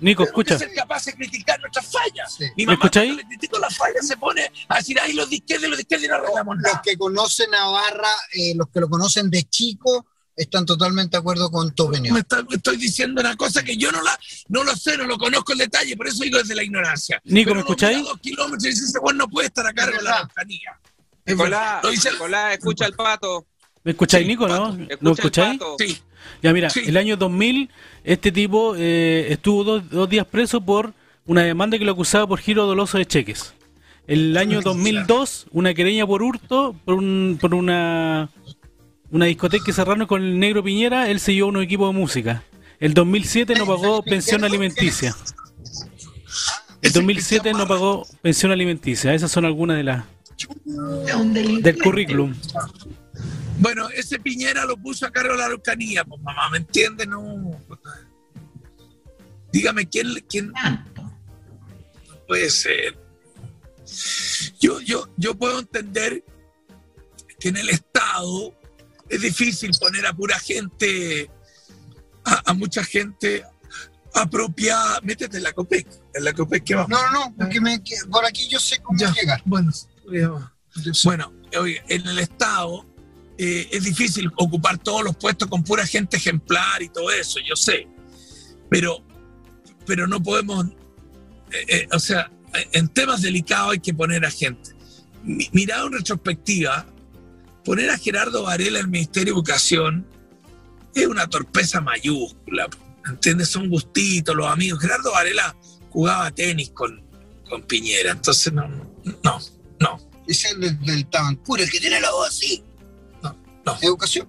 Nico, 0.00 0.24
escucha. 0.24 0.58
ser 0.58 0.74
capaz 0.74 1.04
de 1.06 1.14
criticar 1.14 1.58
nuestras 1.60 1.86
fallas. 1.90 2.36
Mi 2.56 2.66
¿Me 2.66 2.66
mamá 2.66 2.74
escucháis? 2.74 3.08
cuando 3.12 3.22
le 3.22 3.28
critico 3.28 3.58
las 3.58 3.76
fallas 3.76 4.06
se 4.06 4.16
pone 4.16 4.50
a 4.68 4.76
decir, 4.76 4.98
ay, 5.00 5.12
los 5.14 5.30
de 5.30 5.36
izquierda 5.36 5.66
y 5.66 5.70
los 5.70 5.78
de 5.78 5.82
izquierda 5.82 6.04
y 6.04 6.08
no 6.08 6.14
arreglamos 6.16 6.56
Los 6.56 6.64
nada. 6.64 6.82
que 6.84 6.98
conocen 6.98 7.50
Navarra, 7.50 8.10
eh, 8.34 8.54
los 8.56 8.68
que 8.68 8.80
lo 8.80 8.88
conocen 8.90 9.30
de 9.30 9.44
chico, 9.44 10.04
están 10.36 10.66
totalmente 10.66 11.16
de 11.16 11.20
acuerdo 11.20 11.50
con 11.50 11.74
tu 11.74 11.84
opinión. 11.84 12.14
Me 12.14 12.20
está- 12.20 12.42
me 12.42 12.56
estoy 12.56 12.76
diciendo 12.76 13.20
una 13.20 13.36
cosa 13.36 13.62
que 13.64 13.76
yo 13.76 13.90
no 13.90 14.02
la 14.02 14.18
no 14.48 14.62
lo 14.64 14.76
sé, 14.76 14.96
no 14.98 15.04
lo 15.04 15.16
conozco 15.18 15.52
en 15.52 15.58
detalle, 15.58 15.96
por 15.96 16.06
eso 16.08 16.22
digo 16.22 16.38
desde 16.38 16.54
la 16.54 16.62
ignorancia. 16.62 17.20
Nico, 17.24 17.54
¿me 17.54 17.60
escucháis? 17.60 18.02
dos 18.04 18.18
kilómetros 18.20 18.64
y 18.64 18.68
dice, 18.68 18.98
no 19.14 19.28
puede 19.28 19.46
estar 19.48 19.66
a 19.66 19.72
cargo 19.72 19.96
de 19.96 20.04
la 20.04 20.28
Nicolás, 21.26 21.82
Nicolás, 22.12 22.54
escucha 22.54 22.84
al 22.86 22.92
pato. 22.92 23.46
¿Me 23.82 23.92
escucháis, 23.92 24.26
Nico, 24.26 24.46
no? 24.48 24.76
¿Lo 25.00 25.12
Escucha 25.12 25.46
al 25.46 25.52
escucháis? 25.54 25.58
pato. 25.58 25.76
Sí. 25.78 25.98
Ya, 26.42 26.52
mira, 26.52 26.68
el 26.74 26.96
año 26.96 27.16
2000, 27.16 27.70
este 28.04 28.32
tipo 28.32 28.74
eh, 28.76 29.26
estuvo 29.30 29.64
dos, 29.64 29.88
dos 29.90 30.08
días 30.08 30.26
preso 30.26 30.60
por 30.60 30.92
una 31.24 31.42
demanda 31.42 31.78
que 31.78 31.84
lo 31.84 31.92
acusaba 31.92 32.26
por 32.26 32.40
giro 32.40 32.66
doloso 32.66 32.98
de 32.98 33.06
cheques. 33.06 33.54
El 34.06 34.36
año 34.36 34.60
2002, 34.60 35.46
una 35.50 35.74
querella 35.74 36.06
por 36.06 36.22
hurto, 36.22 36.76
por, 36.84 36.94
un, 36.94 37.38
por 37.40 37.54
una, 37.54 38.28
una 39.10 39.26
discoteca 39.26 39.64
que 39.64 39.72
cerraron 39.72 40.06
con 40.06 40.22
el 40.22 40.38
negro 40.38 40.62
Piñera, 40.62 41.08
él 41.08 41.20
se 41.20 41.34
llevó 41.34 41.48
un 41.48 41.62
equipo 41.62 41.86
de 41.86 41.92
música. 41.92 42.42
El 42.78 42.94
2007 42.94 43.54
no 43.54 43.66
pagó 43.66 44.02
pensión 44.02 44.44
alimenticia. 44.44 45.14
El 46.82 46.92
2007 46.92 47.52
no 47.52 47.66
pagó 47.66 48.06
pensión 48.22 48.52
alimenticia. 48.52 49.14
Esas 49.14 49.30
son 49.30 49.44
algunas 49.44 49.76
de 49.76 49.84
las 49.84 50.04
del 51.62 51.82
currículum. 51.82 52.34
Bueno, 53.58 53.88
ese 53.88 54.18
Piñera 54.18 54.66
lo 54.66 54.76
puso 54.76 55.06
a 55.06 55.10
cargo 55.10 55.32
de 55.32 55.38
la 55.38 55.46
Araucanía, 55.46 56.04
pues 56.04 56.20
mamá, 56.22 56.50
¿me 56.50 56.58
entiende? 56.58 57.06
No. 57.06 57.58
Dígame, 59.50 59.88
¿quién, 59.88 60.08
quién? 60.28 60.52
No 60.52 62.18
puede 62.26 62.50
ser. 62.50 62.98
Yo, 64.60 64.80
yo, 64.80 65.08
yo 65.16 65.34
puedo 65.34 65.58
entender 65.58 66.22
que 67.40 67.48
en 67.48 67.56
el 67.56 67.70
Estado 67.70 68.54
es 69.08 69.20
difícil 69.20 69.70
poner 69.80 70.06
a 70.06 70.12
pura 70.12 70.38
gente, 70.38 71.30
a, 72.24 72.50
a 72.50 72.54
mucha 72.54 72.84
gente 72.84 73.44
apropiada. 74.14 75.00
Métete 75.02 75.36
en 75.38 75.42
la 75.42 75.52
COPEC. 75.52 75.86
En 76.14 76.24
la 76.24 76.32
COPEC, 76.32 76.64
¿qué 76.64 76.74
va? 76.74 76.86
No, 76.88 77.00
no, 77.10 77.12
no, 77.12 77.34
porque 77.36 77.60
me- 77.60 77.82
que- 77.82 77.96
por 78.10 78.24
aquí 78.24 78.48
yo 78.48 78.58
sé 78.58 78.78
cómo 78.82 78.98
llegar. 78.98 79.42
Bueno, 79.44 79.72
bueno, 81.04 81.32
oye, 81.58 81.82
en 81.88 82.06
el 82.06 82.18
Estado 82.18 82.86
eh, 83.38 83.68
es 83.72 83.84
difícil 83.84 84.30
ocupar 84.36 84.78
todos 84.78 85.02
los 85.04 85.16
puestos 85.16 85.48
con 85.48 85.62
pura 85.62 85.86
gente 85.86 86.16
ejemplar 86.16 86.82
y 86.82 86.88
todo 86.88 87.10
eso, 87.10 87.38
yo 87.46 87.54
sé. 87.56 87.86
Pero, 88.70 89.04
pero 89.84 90.06
no 90.06 90.22
podemos, 90.22 90.66
eh, 91.52 91.64
eh, 91.68 91.88
o 91.92 91.98
sea, 91.98 92.30
en 92.72 92.88
temas 92.88 93.20
delicados 93.22 93.72
hay 93.72 93.80
que 93.80 93.92
poner 93.92 94.24
a 94.24 94.30
gente. 94.30 94.70
Mi- 95.22 95.48
Mirado 95.52 95.88
en 95.88 95.92
retrospectiva, 95.94 96.86
poner 97.66 97.90
a 97.90 97.98
Gerardo 97.98 98.44
Varela 98.44 98.78
en 98.78 98.84
el 98.84 98.90
Ministerio 98.90 99.34
de 99.34 99.38
Educación 99.38 100.06
es 100.94 101.06
una 101.06 101.26
torpeza 101.26 101.80
mayúscula. 101.80 102.68
¿Entiendes? 103.04 103.48
Son 103.48 103.68
gustitos, 103.68 104.34
los 104.34 104.46
amigos. 104.46 104.80
Gerardo 104.80 105.10
Varela 105.10 105.54
jugaba 105.90 106.30
tenis 106.30 106.70
con, 106.70 107.04
con 107.50 107.62
Piñera, 107.62 108.12
entonces 108.12 108.52
no, 108.52 108.68
no, 108.68 109.40
no. 109.80 110.00
Ese 110.28 110.48
es 110.48 110.54
el 110.54 110.60
del, 110.60 110.80
del 110.80 111.06
Tabancura, 111.06 111.64
el 111.64 111.70
que 111.70 111.80
tiene 111.80 112.00
la 112.00 112.10
voz 112.12 112.28
así. 112.28 112.62
No, 113.22 113.36
no. 113.64 113.78
Educación. 113.82 114.28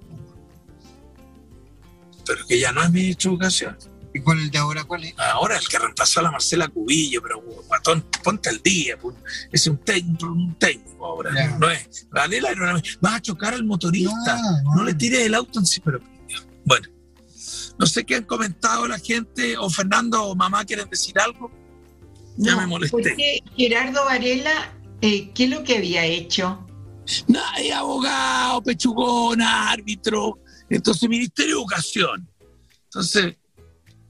Pero 2.25 2.45
que 2.47 2.59
ya 2.59 2.71
no 2.71 2.83
es 2.83 2.91
ministro 2.91 3.31
de 3.31 3.35
Educación. 3.35 3.77
¿Y 4.17 4.21
cuál 4.21 4.39
el 4.39 4.49
de 4.51 4.57
ahora 4.57 4.83
cuál 4.83 5.03
es? 5.03 5.13
Ahora 5.17 5.57
el 5.57 5.67
que 5.67 5.77
reemplazó 5.77 6.19
a 6.19 6.23
la 6.23 6.31
Marcela 6.31 6.67
Cubillo, 6.67 7.21
pero 7.21 7.41
guatón, 7.67 8.05
ponte 8.23 8.49
al 8.49 8.61
día. 8.61 8.97
pu. 8.97 9.13
Es 9.51 9.67
un 9.67 9.77
técnico, 9.77 10.25
un 10.27 10.55
técnico 10.55 11.05
ahora. 11.05 11.31
Ya. 11.35 11.57
No 11.57 11.69
es. 11.69 12.07
Varela 12.09 12.49
era 12.51 12.61
una- 12.73 12.81
Vas 12.99 13.13
a 13.15 13.21
chocar 13.21 13.53
al 13.53 13.63
motorista. 13.63 14.39
No, 14.75 14.83
le 14.83 14.93
tires 14.95 15.21
el 15.21 15.35
auto 15.35 15.59
en 15.59 15.65
sí, 15.65 15.79
pero. 15.83 15.99
Bueno. 16.65 16.87
No 17.79 17.85
sé 17.85 18.03
qué 18.05 18.15
han 18.15 18.23
comentado 18.23 18.87
la 18.87 18.97
gente, 18.97 19.55
o 19.55 19.69
Fernando 19.69 20.23
o 20.23 20.35
mamá 20.35 20.65
quieren 20.65 20.89
decir 20.89 21.19
algo. 21.19 21.51
Ya 22.37 22.55
me 22.55 22.65
molesté. 22.65 22.91
Porque 22.97 23.43
Gerardo 23.55 24.03
Varela, 24.05 24.73
eh, 25.01 25.31
¿qué 25.33 25.43
es 25.43 25.49
lo 25.51 25.63
que 25.63 25.77
había 25.77 26.03
hecho? 26.05 26.65
Es 27.05 27.23
abogado, 27.73 28.63
pechugón, 28.63 29.41
árbitro. 29.43 30.39
Entonces, 30.69 31.07
Ministerio 31.07 31.53
de 31.55 31.61
Educación. 31.61 32.27
Entonces, 32.85 33.35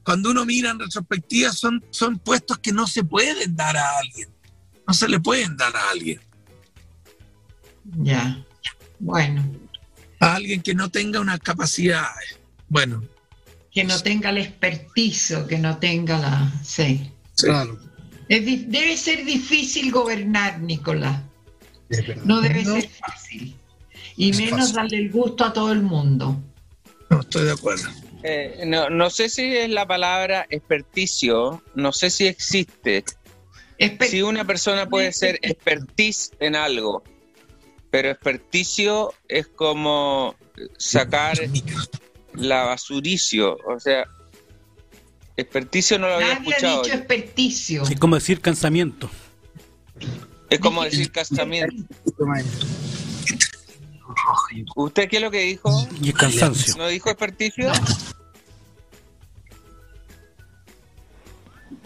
cuando 0.08 0.30
uno 0.30 0.46
mira 0.46 0.70
en 0.70 0.78
retrospectiva, 0.78 1.52
son, 1.52 1.84
son 1.90 2.18
puestos 2.18 2.56
que 2.60 2.72
no 2.72 2.86
se 2.86 3.04
pueden 3.04 3.54
dar 3.54 3.76
a 3.76 3.98
alguien. 3.98 4.30
No 4.86 4.94
se 4.94 5.06
le 5.06 5.20
pueden 5.20 5.54
dar 5.58 5.76
a 5.76 5.90
alguien. 5.90 6.18
Ya. 7.98 8.42
Bueno. 8.98 9.44
A 10.18 10.36
alguien 10.36 10.62
que 10.62 10.72
no 10.74 10.90
tenga 10.90 11.20
unas 11.20 11.40
capacidades. 11.40 12.38
Bueno, 12.70 13.04
Que 13.70 13.84
no 13.84 14.00
tenga 14.00 14.30
el 14.30 14.38
expertizo, 14.38 15.46
que 15.46 15.58
no 15.58 15.76
tenga 15.76 16.18
la. 16.18 16.52
Sí. 16.64 17.12
Claro. 17.36 17.78
Es 18.30 18.46
debe 18.46 18.96
ser 18.96 19.26
difícil 19.26 19.92
gobernar, 19.92 20.58
Nicolás. 20.60 21.20
No 22.24 22.40
debe 22.40 22.64
No. 22.64 22.76
ser 22.80 22.88
fácil. 22.88 23.54
Y 24.16 24.30
Es 24.30 24.38
menos 24.38 24.58
fácil. 24.60 24.74
darle 24.74 24.96
el 25.00 25.10
gusto 25.10 25.44
a 25.44 25.52
todo 25.52 25.70
el 25.70 25.82
mundo. 25.82 26.42
No 27.10 27.20
estoy 27.20 27.44
de 27.44 27.52
acuerdo. 27.52 27.90
Eh, 28.22 28.62
no, 28.66 28.90
no 28.90 29.10
sé 29.10 29.28
si 29.28 29.56
es 29.56 29.70
la 29.70 29.86
palabra 29.86 30.46
experticio, 30.50 31.62
no 31.74 31.92
sé 31.92 32.10
si 32.10 32.26
existe. 32.26 33.04
Espe- 33.78 34.06
Si 34.08 34.22
una 34.22 34.44
persona 34.44 34.88
puede 34.88 35.12
ser 35.12 35.38
expertise 35.42 36.32
en 36.40 36.56
algo, 36.56 37.04
pero 37.90 38.10
experticio 38.10 39.14
es 39.28 39.46
como 39.46 40.34
sacar 40.78 41.38
la 42.34 42.64
basuricio, 42.64 43.56
o 43.66 43.78
sea, 43.78 44.04
experticio 45.36 45.98
no 46.00 46.08
lo 46.08 46.14
había 46.14 46.34
Nadie 46.34 46.38
ha 46.38 46.50
escuchado. 46.56 46.82
dicho 46.82 46.94
experticio. 46.96 47.82
Es 47.84 47.98
como 48.00 48.16
decir 48.16 48.40
cansamiento. 48.40 49.08
Es 50.50 50.58
como 50.58 50.82
decir 50.82 51.12
casamiento. 51.12 51.84
¿Usted 54.76 55.08
qué 55.08 55.16
es 55.16 55.22
lo 55.22 55.30
que 55.30 55.40
dijo? 55.40 55.88
Y 56.00 56.12
cansancio. 56.12 56.74
¿No 56.76 56.86
dijo 56.88 57.08
experticio? 57.10 57.70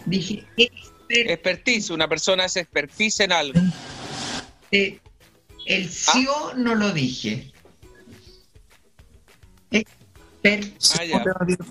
Dije, 0.05 0.45
exper- 0.57 1.31
Expertise, 1.31 1.89
una 1.91 2.07
persona 2.07 2.45
es 2.45 2.55
expertise 2.57 3.19
en 3.21 3.31
algo. 3.31 3.59
eh, 4.71 4.99
el 5.65 5.89
cio 5.89 6.53
no 6.55 6.75
lo 6.75 6.91
dije. 6.91 7.49
Ah, 10.99 11.05
ya. 11.05 11.23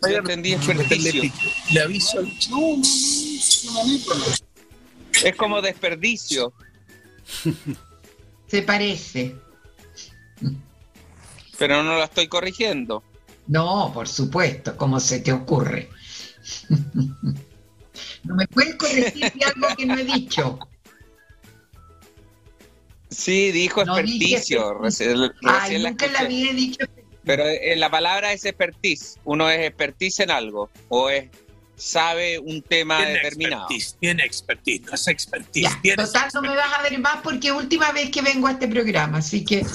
Yo 0.09 0.17
entendí 0.19 0.55
experticio. 0.55 1.31
Le 1.73 1.81
aviso 1.83 2.19
al 2.21 2.33
No. 2.51 2.81
Es 5.25 5.37
como 5.37 5.61
desperdicio. 5.61 6.55
se 8.47 8.63
parece. 8.63 9.37
Pero 11.59 11.83
no 11.83 11.97
la 11.99 12.05
estoy 12.05 12.29
corrigiendo. 12.29 13.03
No, 13.47 13.91
por 13.93 14.09
supuesto, 14.09 14.77
como 14.77 15.01
se 15.01 15.21
te 15.21 15.33
ocurre. 15.33 15.89
No 18.25 18.37
me 18.37 18.47
puedes 18.47 18.77
corregir 18.77 19.33
de 19.33 19.45
algo 19.45 19.67
que 19.77 19.85
no 19.85 19.99
he 19.99 20.05
dicho. 20.05 20.59
Sí, 23.11 23.51
dijo 23.53 23.85
No 23.85 23.99
experticio. 23.99 24.75
Recién, 24.75 25.21
Ay, 25.21 25.31
recién 25.61 25.83
la 25.83 25.91
nunca 25.91 26.07
la 26.07 26.13
escuché. 26.13 26.25
había 26.25 26.53
dicho. 26.53 26.87
Pero 27.25 27.45
eh, 27.47 27.75
la 27.77 27.91
palabra 27.91 28.33
es 28.33 28.45
expertise. 28.45 29.19
Uno 29.25 29.51
es 29.51 29.61
expertise 29.67 30.21
en 30.21 30.31
algo. 30.31 30.71
O 30.89 31.11
es 31.11 31.31
sabe 31.75 32.39
un 32.39 32.63
tema 32.63 32.99
Tiene 32.99 33.13
determinado. 33.15 33.63
expertise, 33.65 33.97
tiene 33.99 34.25
expertise, 34.25 34.83
no 34.83 34.95
es 34.95 35.09
expertise. 35.09 35.69
Ya, 35.83 35.97
total, 35.97 36.29
no 36.35 36.43
me 36.43 36.49
vas 36.55 36.79
a 36.79 36.83
ver 36.83 36.97
más 37.01 37.17
porque 37.23 37.49
es 37.49 37.55
última 37.55 37.91
vez 37.91 38.11
que 38.11 38.23
vengo 38.23 38.47
a 38.47 38.53
este 38.53 38.69
programa, 38.69 39.19
así 39.19 39.45
que 39.45 39.67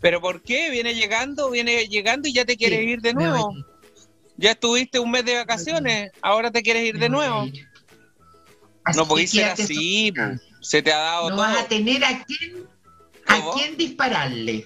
¿Pero 0.00 0.20
por 0.20 0.42
qué? 0.42 0.70
¿Viene 0.70 0.94
llegando? 0.94 1.50
¿Viene 1.50 1.86
llegando 1.86 2.28
y 2.28 2.32
ya 2.32 2.44
te 2.44 2.56
quieres 2.56 2.80
Sí, 2.80 2.84
ir 2.90 3.00
de 3.00 3.12
nuevo? 3.14 3.52
ir, 3.56 3.64
Ya 4.36 4.52
estuviste 4.52 4.98
un 4.98 5.10
mes 5.10 5.24
de 5.24 5.36
vacaciones, 5.36 6.10
ahora 6.22 6.50
te 6.50 6.62
quieres 6.62 6.84
ir 6.84 6.94
me 6.94 7.00
de 7.00 7.08
nuevo. 7.10 7.44
ir. 7.46 7.66
No 8.96 9.06
podéis 9.06 9.30
ser 9.30 9.44
así, 9.50 10.10
po. 10.12 10.22
se 10.62 10.82
te 10.82 10.92
ha 10.92 10.98
dado 10.98 11.30
No 11.30 11.36
todo. 11.36 11.44
vas 11.46 11.58
a 11.58 11.68
tener 11.68 12.02
a 12.04 12.24
quién, 12.24 12.66
a 13.26 13.50
quién 13.52 13.76
dispararle. 13.76 14.64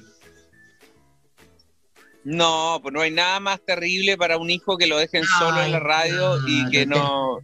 No, 2.24 2.78
pues 2.82 2.94
no 2.94 3.00
hay 3.02 3.10
nada 3.10 3.38
más 3.40 3.60
terrible 3.66 4.16
para 4.16 4.38
un 4.38 4.48
hijo 4.50 4.78
que 4.78 4.86
lo 4.86 4.96
dejen 4.96 5.24
solo 5.38 5.62
en 5.62 5.72
la 5.72 5.80
radio 5.80 6.38
y 6.46 6.70
que 6.70 6.86
no 6.86 7.38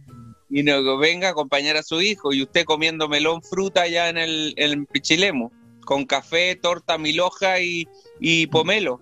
y 0.49 0.63
no 0.63 0.97
venga 0.97 1.27
a 1.29 1.31
acompañar 1.31 1.77
a 1.77 1.83
su 1.83 2.01
hijo 2.01 2.33
y 2.33 2.41
usted 2.43 2.65
comiendo 2.65 3.07
melón 3.07 3.41
fruta 3.43 3.83
allá 3.83 4.09
en 4.09 4.17
el 4.17 4.53
en 4.57 4.85
Pichilemu 4.85 5.49
con 5.91 6.05
café, 6.05 6.55
torta, 6.55 6.97
milhoja 6.97 7.59
y, 7.59 7.85
y 8.17 8.47
pomelo. 8.47 9.01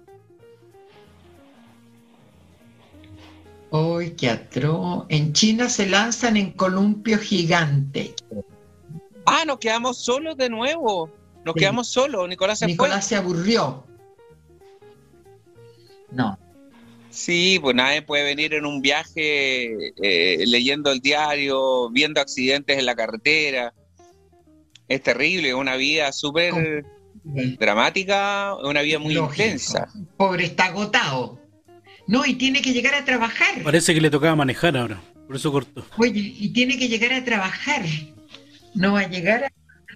Hoy 3.69 4.15
qué 4.15 4.31
atroz. 4.31 5.05
En 5.09 5.33
China 5.33 5.69
se 5.69 5.85
lanzan 5.87 6.35
en 6.35 6.49
columpio 6.53 7.19
gigante. 7.19 8.15
Ah, 9.23 9.43
nos 9.45 9.59
quedamos 9.59 9.99
solos 9.99 10.35
de 10.35 10.49
nuevo. 10.49 11.11
Nos 11.45 11.53
Sí. 11.53 11.59
quedamos 11.59 11.89
solos. 11.89 12.27
Nicolás 12.27 12.57
se 12.57 12.65
Nicolás 12.65 13.05
se 13.05 13.17
aburrió. 13.17 13.83
No. 16.09 16.39
Sí, 17.11 17.59
pues 17.61 17.75
nadie 17.75 18.01
puede 18.01 18.23
venir 18.23 18.55
en 18.55 18.65
un 18.65 18.81
viaje 18.81 19.93
eh, 20.01 20.43
leyendo 20.47 20.91
el 20.91 21.01
diario, 21.01 21.91
viendo 21.91 22.19
accidentes 22.19 22.79
en 22.79 22.87
la 22.87 22.95
carretera. 22.95 23.75
Es 24.89 25.01
terrible, 25.03 25.49
es 25.49 25.55
una 25.55 25.75
vida 25.75 26.11
súper 26.11 26.83
dramática, 27.23 28.55
una 28.55 28.81
vida 28.81 28.99
muy 28.99 29.13
Lógico. 29.13 29.43
intensa. 29.43 29.87
Pobre, 30.17 30.45
está 30.45 30.65
agotado. 30.65 31.39
No, 32.07 32.25
y 32.25 32.33
tiene 32.35 32.61
que 32.61 32.73
llegar 32.73 32.95
a 32.95 33.05
trabajar. 33.05 33.61
Parece 33.63 33.93
que 33.93 34.01
le 34.01 34.09
tocaba 34.09 34.35
manejar 34.35 34.75
ahora. 34.75 34.99
Por 35.27 35.35
eso 35.35 35.51
cortó. 35.51 35.85
Oye, 35.97 36.19
y 36.19 36.49
tiene 36.49 36.77
que 36.79 36.87
llegar 36.87 37.13
a 37.13 37.23
trabajar. 37.23 37.83
No 38.73 38.93
va 38.93 39.01
a 39.01 39.07
llegar 39.07 39.43
a 39.43 39.51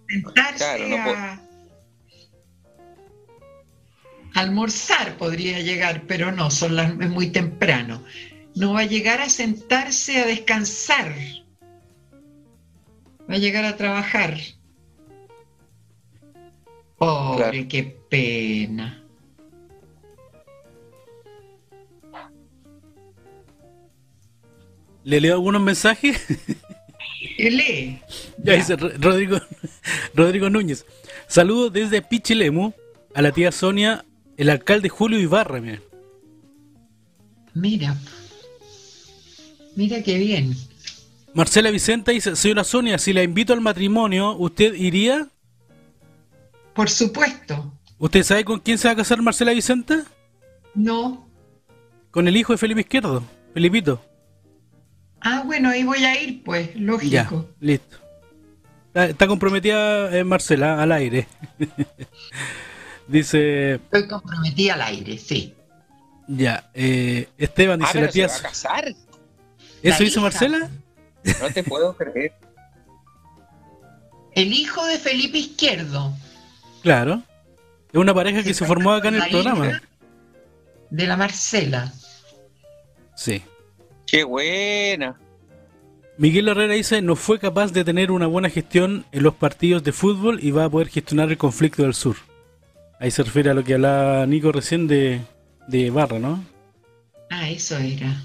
sentarse 0.07 0.57
Claro, 0.57 0.87
no 0.89 1.03
puede- 1.03 1.17
a 1.17 1.39
almorzar, 4.35 5.17
podría 5.17 5.59
llegar, 5.59 6.03
pero 6.07 6.31
no, 6.31 6.49
son 6.51 6.75
las, 6.75 6.91
es 6.91 7.09
muy 7.09 7.27
temprano. 7.31 8.03
No 8.55 8.73
va 8.73 8.81
a 8.81 8.85
llegar 8.85 9.21
a 9.21 9.29
sentarse 9.29 10.19
a 10.19 10.25
descansar. 10.25 11.15
Va 13.29 13.35
a 13.35 13.37
llegar 13.37 13.65
a 13.65 13.77
trabajar. 13.77 14.37
Pobre, 17.05 17.37
Claro. 17.51 17.67
qué 17.69 17.83
pena. 18.09 19.03
¿Le 25.03 25.19
leo 25.19 25.33
algunos 25.33 25.61
mensajes? 25.61 26.17
Lee. 27.37 27.99
Ya 28.37 28.53
dice 28.53 28.75
Ro- 28.75 28.91
Rodrigo, 28.99 29.37
Rodrigo 30.13 30.49
Núñez. 30.49 30.85
Saludos 31.27 31.73
desde 31.73 32.01
Pichilemu 32.01 32.73
a 33.13 33.21
la 33.21 33.31
tía 33.31 33.51
Sonia, 33.51 34.05
el 34.37 34.49
alcalde 34.49 34.89
Julio 34.89 35.19
Ibarra. 35.19 35.59
mira. 35.61 35.81
Mira. 37.53 37.97
Mira 39.75 40.01
qué 40.03 40.17
bien. 40.17 40.55
Marcela 41.33 41.71
Vicenta 41.71 42.11
dice, 42.11 42.35
señora 42.35 42.63
Sonia, 42.63 42.97
si 42.97 43.11
la 43.11 43.23
invito 43.23 43.53
al 43.53 43.61
matrimonio, 43.61 44.35
¿usted 44.37 44.73
iría? 44.75 45.27
Por 46.73 46.89
supuesto. 46.89 47.73
¿Usted 47.99 48.23
sabe 48.23 48.43
con 48.45 48.59
quién 48.59 48.77
se 48.77 48.87
va 48.87 48.93
a 48.93 48.97
casar 48.97 49.21
Marcela 49.21 49.51
Vicenta? 49.53 50.03
No. 50.73 51.29
Con 52.11 52.27
el 52.27 52.35
hijo 52.37 52.53
de 52.53 52.57
Felipe 52.57 52.81
Izquierdo, 52.81 53.23
Felipito. 53.53 54.03
Ah, 55.21 55.43
bueno, 55.45 55.69
ahí 55.69 55.83
voy 55.83 56.03
a 56.03 56.21
ir, 56.21 56.43
pues, 56.43 56.73
Ya, 56.73 56.79
lógico. 56.81 57.47
listo. 57.59 57.97
Está, 58.93 59.25
comprometida 59.27 60.15
eh, 60.15 60.23
Marcela 60.23 60.81
al 60.81 60.91
aire. 60.91 61.27
dice, 63.07 63.75
Estoy 63.75 64.07
comprometida 64.07 64.75
al 64.75 64.81
aire, 64.83 65.17
sí. 65.17 65.55
ya, 66.27 66.69
eh, 66.73 67.27
Esteban 67.37 67.81
Ah, 67.81 67.85
dice, 67.87 67.93
pero 67.93 68.05
la 68.05 68.11
se 68.11 68.13
tía... 68.13 68.27
va 68.27 68.35
a 68.35 68.41
casar. 68.41 68.87
¿Eso 68.87 68.97
La 69.81 69.93
hizo 69.95 70.03
hija. 70.05 70.21
Marcela? 70.21 70.69
No 71.41 71.49
te 71.53 71.63
puedo 71.63 71.95
creer. 71.95 72.33
El 74.35 74.51
hijo 74.53 74.85
de 74.85 74.97
Felipe 74.99 75.37
Izquierdo, 75.37 76.13
Claro. 76.83 77.23
Es 77.91 77.99
una 77.99 78.13
pareja 78.13 78.43
que 78.43 78.53
Se 78.53 78.59
se 78.59 78.65
formó 78.65 78.91
acá 78.93 79.07
en 79.07 79.15
el 79.15 79.29
programa. 79.29 79.81
de 80.91 81.07
la 81.07 81.17
Marcela. 81.17 81.91
Sí. 83.15 83.41
Qué 84.05 84.23
buena. 84.23 85.17
Miguel 86.17 86.47
Herrera 86.47 86.73
dice, 86.73 87.01
no 87.01 87.15
fue 87.15 87.39
capaz 87.39 87.71
de 87.71 87.83
tener 87.83 88.11
una 88.11 88.27
buena 88.27 88.49
gestión 88.49 89.05
en 89.11 89.23
los 89.23 89.33
partidos 89.33 89.83
de 89.83 89.91
fútbol 89.91 90.39
y 90.43 90.51
va 90.51 90.65
a 90.65 90.69
poder 90.69 90.89
gestionar 90.89 91.29
el 91.31 91.37
conflicto 91.37 91.81
del 91.83 91.95
sur. 91.95 92.17
Ahí 92.99 93.09
se 93.09 93.23
refiere 93.23 93.49
a 93.49 93.53
lo 93.55 93.63
que 93.63 93.73
hablaba 93.73 94.25
Nico 94.27 94.51
recién 94.51 94.87
de, 94.87 95.21
de 95.67 95.89
Barra, 95.89 96.19
¿no? 96.19 96.43
Ah, 97.31 97.49
eso 97.49 97.77
era. 97.77 98.15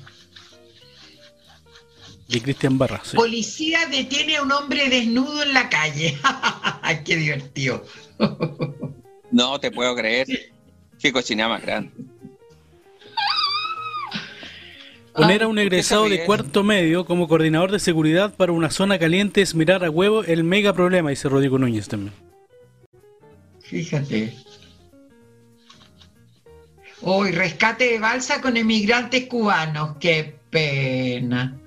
De 2.29 2.43
Cristian 2.43 2.77
Barra. 2.77 3.01
sí. 3.05 3.17
Policía 3.17 3.87
detiene 3.91 4.37
a 4.37 4.43
un 4.43 4.53
hombre 4.53 4.89
desnudo 4.91 5.43
en 5.43 5.55
la 5.55 5.69
calle. 5.71 6.19
Qué 7.05 7.17
divertido. 7.17 7.85
No 9.31 9.59
te 9.59 9.71
puedo 9.71 9.95
creer. 9.97 10.27
Qué 10.99 11.13
cochinada 11.13 11.51
más 11.51 11.63
grande. 11.63 11.91
Poner 15.15 15.43
a 15.43 15.49
un 15.49 15.57
¿Por 15.57 15.63
qué 15.63 15.67
egresado 15.67 16.09
de 16.09 16.25
cuarto 16.25 16.63
medio 16.63 17.05
como 17.05 17.27
coordinador 17.27 17.73
de 17.73 17.81
seguridad 17.81 18.35
para 18.35 18.53
una 18.53 18.71
zona 18.71 18.99
caliente 18.99 19.43
es 19.43 19.55
mirar 19.55 19.85
a 19.85 19.91
huevo 19.91 20.23
el 20.23 20.45
mega 20.45 20.73
problema, 20.73 21.11
dice 21.11 21.29
Rodrigo 21.29 21.59
Núñez 21.59 21.89
también. 21.89 22.15
Fíjate. 23.61 24.35
Hoy 27.03 27.33
rescate 27.33 27.93
de 27.93 27.99
balsa 27.99 28.41
con 28.41 28.57
emigrantes 28.57 29.27
cubanos. 29.27 29.97
Qué 29.99 30.37
pena. 30.51 31.59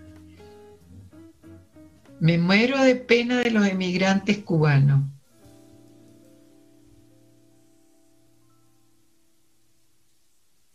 Me 2.22 2.38
muero 2.38 2.78
de 2.84 2.96
pena 2.96 3.40
de 3.40 3.50
los 3.50 3.66
emigrantes 3.66 4.38
cubanos. 4.44 5.02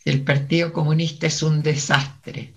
El 0.05 0.25
Partido 0.25 0.73
Comunista 0.73 1.29
es 1.29 1.43
un 1.45 1.63
desastre. 1.63 2.53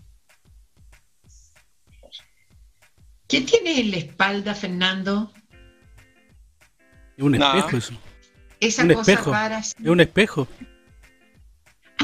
¿Qué 3.27 3.41
tiene 3.41 3.79
en 3.79 3.91
la 3.91 3.97
espalda, 3.97 4.55
Fernando? 4.55 5.31
Es 7.15 7.23
un 7.23 7.33
No. 7.33 7.45
espejo 7.55 7.77
eso. 7.77 7.93
Esa 8.59 8.83
un 8.83 8.93
cosa 8.93 9.11
espejo. 9.11 9.31
rara. 9.31 9.59
Es 9.59 9.75
un 9.79 9.99
espejo. 9.99 10.47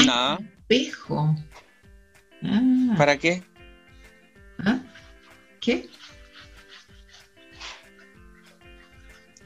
No. 0.06 0.38
espejo. 0.38 1.36
Ah, 2.44 2.96
¿Para 2.96 3.18
qué? 3.18 3.44
¿ah? 4.60 4.80
¿Qué? 5.60 5.90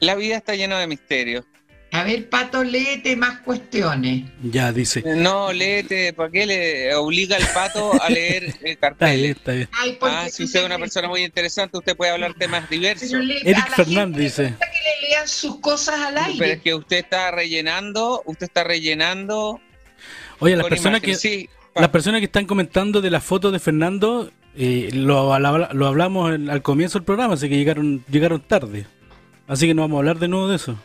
La 0.00 0.14
vida 0.14 0.36
está 0.36 0.54
llena 0.54 0.78
de 0.78 0.86
misterios. 0.86 1.44
A 1.92 2.04
ver, 2.04 2.28
Pato, 2.28 2.62
léete 2.62 3.16
más 3.16 3.40
cuestiones. 3.40 4.22
Ya 4.44 4.70
dice. 4.72 5.02
No, 5.16 5.52
léete, 5.52 6.12
¿para 6.12 6.30
qué 6.30 6.46
le 6.46 6.94
obliga 6.94 7.36
al 7.36 7.42
pato 7.52 8.00
a 8.00 8.08
leer 8.08 8.44
eh, 8.44 8.48
Está 8.48 8.62
bien, 8.62 8.76
carteles? 8.78 9.36
está 9.36 9.52
bien. 9.52 9.68
Ay, 9.72 9.96
porque 9.98 10.14
Ah, 10.16 10.28
si 10.30 10.44
usted 10.44 10.60
es 10.60 10.66
una 10.66 10.78
persona 10.78 11.08
muy 11.08 11.24
interesante, 11.24 11.76
usted 11.78 11.96
puede 11.96 12.12
hablar 12.12 12.34
temas 12.34 12.70
diversos. 12.70 13.10
Le- 13.10 13.40
Eric 13.40 13.68
Fernández 13.74 14.20
dice. 14.22 14.54
que 14.56 14.66
le 15.02 15.08
lean 15.08 15.26
sus 15.26 15.58
cosas 15.58 15.96
al 15.98 16.14
Pero 16.14 16.26
es 16.34 16.40
aire. 16.42 16.60
que 16.60 16.74
usted 16.74 16.98
está 16.98 17.32
rellenando, 17.32 18.22
usted 18.24 18.46
está 18.46 18.62
rellenando 18.62 19.60
Oye, 20.38 20.54
las 20.56 20.68
personas 20.68 21.00
que. 21.00 21.16
Sí, 21.16 21.48
las 21.74 21.88
personas 21.88 22.20
que 22.20 22.26
están 22.26 22.46
comentando 22.46 23.00
de 23.00 23.10
la 23.10 23.20
foto 23.20 23.50
de 23.50 23.58
Fernando 23.58 24.30
eh, 24.56 24.90
lo, 24.92 25.36
lo 25.40 25.86
hablamos 25.88 26.34
en- 26.36 26.50
al 26.50 26.62
comienzo 26.62 26.98
del 27.00 27.04
programa, 27.04 27.34
así 27.34 27.48
que 27.48 27.56
llegaron 27.56 28.04
llegaron 28.08 28.40
tarde. 28.42 28.86
Así 29.50 29.66
que 29.66 29.74
no 29.74 29.82
vamos 29.82 29.96
a 29.96 29.98
hablar 29.98 30.18
de 30.18 30.28
nuevo 30.28 30.48
de 30.48 30.56
eso. 30.56 30.76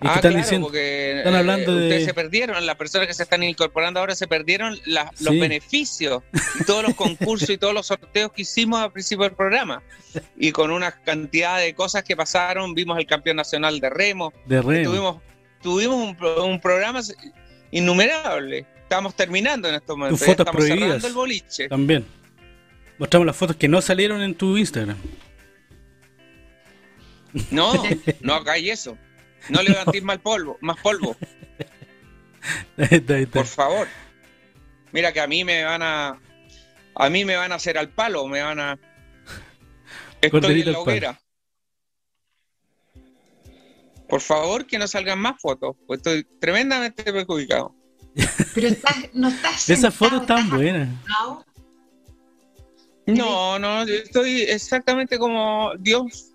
Que 0.00 0.08
Ah, 0.08 0.14
están 0.16 0.32
claro, 0.32 0.36
diciendo, 0.44 0.66
porque 0.66 1.18
están 1.18 1.34
eh, 1.34 1.38
hablando 1.38 1.74
de- 1.76 1.82
ustedes 1.84 2.04
se 2.04 2.12
perdieron, 2.12 2.66
las 2.66 2.76
personas 2.76 3.06
que 3.06 3.14
se 3.14 3.22
están 3.22 3.42
incorporando 3.42 4.00
ahora 4.00 4.14
se 4.14 4.26
perdieron 4.26 4.76
la- 4.84 5.10
los 5.20 5.32
Sí. 5.32 5.38
beneficios 5.40 6.22
y 6.60 6.64
todos 6.64 6.82
los 6.82 6.94
concursos 6.96 7.48
y 7.48 7.56
todos 7.56 7.72
los 7.72 7.86
sorteos 7.86 8.32
que 8.32 8.42
hicimos 8.42 8.80
al 8.80 8.92
principio 8.92 9.22
del 9.24 9.32
programa. 9.34 9.82
Y 10.36 10.50
con 10.52 10.70
una 10.72 10.90
cantidad 10.90 11.58
de 11.58 11.72
cosas 11.74 12.02
que 12.02 12.16
pasaron, 12.16 12.74
vimos 12.74 12.98
el 12.98 13.06
campeón 13.06 13.36
nacional 13.36 13.78
de 13.80 13.88
remo, 13.88 14.32
de 14.46 14.60
remo. 14.60 14.90
tuvimos, 14.90 15.22
tuvimos 15.62 15.96
un, 15.96 16.16
pro- 16.16 16.44
un 16.44 16.60
programa 16.60 17.00
innumerable. 17.70 18.66
Estamos 18.82 19.14
terminando 19.14 19.68
en 19.68 19.76
estos 19.76 19.96
momentos. 19.96 20.18
Tus 20.18 20.26
fotos 20.26 20.46
estamos 20.46 20.58
prohibidas. 20.66 20.88
cerrando 20.88 21.06
el 21.08 21.14
boliche. 21.14 21.68
También. 21.68 22.04
Mostramos 22.98 23.26
las 23.26 23.36
fotos 23.36 23.56
que 23.56 23.68
no 23.68 23.80
salieron 23.80 24.20
en 24.20 24.34
tu 24.34 24.56
Instagram. 24.58 24.96
No, 27.50 27.72
no 28.20 28.34
hagáis 28.34 28.70
eso. 28.70 28.96
No 29.48 29.62
levantís 29.62 30.02
más 30.02 30.18
polvo, 30.18 30.56
más 30.60 30.78
polvo. 30.80 31.16
Por 33.32 33.46
favor. 33.46 33.88
Mira 34.92 35.12
que 35.12 35.20
a 35.20 35.26
mí 35.26 35.44
me 35.44 35.64
van 35.64 35.82
a. 35.82 36.20
A 36.96 37.10
mí 37.10 37.24
me 37.24 37.34
van 37.36 37.50
a 37.50 37.56
hacer 37.56 37.76
al 37.76 37.88
palo, 37.88 38.26
me 38.28 38.40
van 38.42 38.60
a. 38.60 38.78
Estoy 40.20 40.30
Corderito 40.30 40.68
en 40.70 40.72
la 40.72 40.78
hoguera. 40.78 41.20
Por 44.08 44.20
favor, 44.20 44.66
que 44.66 44.78
no 44.78 44.86
salgan 44.86 45.18
más 45.18 45.40
fotos, 45.40 45.76
pues 45.86 45.98
estoy 45.98 46.24
tremendamente 46.38 47.02
perjudicado. 47.02 47.74
Pero 48.54 48.68
estás, 48.68 48.96
no 49.12 49.28
estás 49.28 49.68
Esas 49.68 49.92
sentado, 49.92 49.92
fotos 49.92 50.20
están 50.20 50.44
estás 50.44 50.56
buenas. 50.56 50.88
No, 53.06 53.58
no, 53.58 53.84
yo 53.86 53.94
estoy 53.94 54.42
exactamente 54.42 55.18
como 55.18 55.72
Dios 55.80 56.33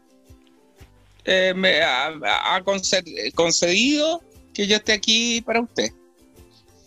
eh, 1.26 1.54
me 1.56 1.82
ha, 1.82 2.08
ha 2.56 2.64
conce- 2.64 3.34
concedido 3.34 4.22
que 4.54 4.68
yo 4.68 4.78
esté 4.78 4.94
aquí 4.94 5.42
para 5.42 5.62
usted. 5.62 5.92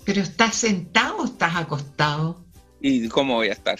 Pero 0.04 0.20
estás 0.22 0.56
sentado 0.56 1.18
o 1.18 1.24
estás 1.24 1.54
acostado. 1.56 2.44
¿Y 2.80 3.08
cómo 3.08 3.34
voy 3.34 3.48
a 3.48 3.52
estar? 3.52 3.78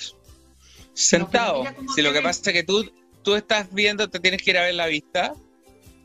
Sentado. 0.95 1.65
si 1.95 2.03
lo 2.03 2.11
que 2.13 2.19
ves. 2.19 2.23
pasa 2.39 2.51
es 2.51 2.55
que 2.55 2.63
tú, 2.63 2.91
tú 3.23 3.35
estás 3.35 3.73
viendo, 3.73 4.09
te 4.09 4.21
tienes 4.21 4.43
que 4.43 4.51
ir 4.51 4.59
a 4.59 4.63
ver 4.65 4.75
la 4.75 4.87
vista 4.87 5.35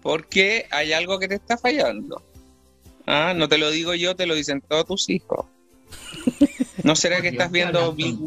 porque 0.02 0.66
hay 0.72 0.94
algo 0.94 1.20
que 1.20 1.28
te 1.28 1.36
está 1.36 1.58
fallando. 1.58 2.24
Ah, 3.06 3.34
no 3.36 3.48
te 3.48 3.58
lo 3.58 3.70
digo 3.70 3.94
yo, 3.94 4.16
te 4.16 4.26
lo 4.26 4.36
dicen 4.36 4.62
todos 4.62 4.86
tus 4.86 5.10
hijos. 5.10 5.46
¿No 6.84 6.96
será 6.96 7.22
que 7.22 7.30
estás 7.30 7.52
viendo 7.52 7.94
Big. 7.94 8.18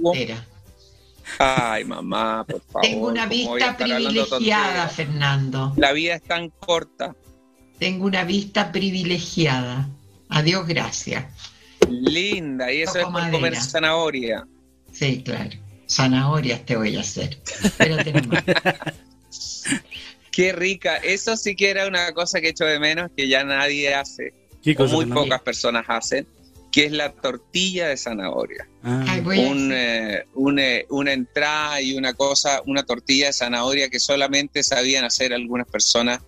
Ay, 1.38 1.84
mamá, 1.84 2.44
por 2.44 2.60
favor. 2.72 2.82
Tengo 2.82 3.08
una 3.08 3.28
¿cómo 3.28 3.50
voy 3.50 3.62
a 3.62 3.66
vista 3.66 3.84
privilegiada? 3.84 4.88
Fernando. 4.88 5.72
La 5.76 5.92
vida 5.92 6.14
es 6.14 6.22
tan 6.22 6.50
corta. 6.50 7.14
Tengo 7.78 8.06
una 8.06 8.24
vista 8.24 8.72
privilegiada. 8.72 9.88
Adiós, 10.28 10.66
gracias. 10.66 11.24
Linda, 11.88 12.72
y 12.72 12.82
eso 12.82 12.94
Toco 12.94 13.18
es 13.18 13.24
por 13.24 13.30
comer 13.32 13.56
zanahoria. 13.56 14.46
Sí, 14.92 15.22
claro. 15.22 15.50
Zanahorias 15.88 16.64
te 16.64 16.76
voy 16.76 16.96
a 16.96 17.00
hacer. 17.00 17.40
Espérate 17.62 18.12
nomás. 18.12 18.44
Qué 20.30 20.52
rica. 20.52 20.96
Eso 20.96 21.36
sí 21.36 21.56
que 21.56 21.70
era 21.70 21.88
una 21.88 22.12
cosa 22.12 22.40
que 22.40 22.50
echo 22.50 22.64
de 22.64 22.78
menos 22.78 23.10
que 23.16 23.28
ya 23.28 23.44
nadie 23.44 23.94
hace, 23.94 24.32
¿Qué 24.62 24.76
o 24.78 24.86
muy 24.86 25.06
pocas 25.06 25.40
personas 25.42 25.84
hacen, 25.88 26.26
que 26.70 26.84
es 26.84 26.92
la 26.92 27.12
tortilla 27.12 27.88
de 27.88 27.96
zanahoria. 27.96 28.68
Ah, 28.82 29.04
Ay, 29.08 29.20
voy 29.22 29.38
a 29.38 29.48
Un, 29.50 29.72
hacer- 29.72 30.20
eh, 30.20 30.24
un, 30.34 30.58
eh, 30.58 30.86
una 30.90 31.12
entrada 31.12 31.80
y 31.80 31.96
una 31.96 32.14
cosa, 32.14 32.62
una 32.66 32.84
tortilla 32.84 33.26
de 33.26 33.32
zanahoria 33.32 33.88
que 33.88 33.98
solamente 33.98 34.62
sabían 34.62 35.04
hacer 35.04 35.32
algunas 35.34 35.66
personas 35.66 36.20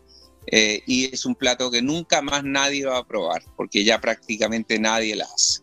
eh, 0.48 0.82
y 0.86 1.04
es 1.14 1.24
un 1.24 1.36
plato 1.36 1.70
que 1.70 1.80
nunca 1.82 2.20
más 2.22 2.42
nadie 2.42 2.84
va 2.84 2.98
a 2.98 3.06
probar 3.06 3.42
porque 3.56 3.84
ya 3.84 4.00
prácticamente 4.00 4.78
nadie 4.80 5.14
la 5.14 5.24
hace. 5.24 5.60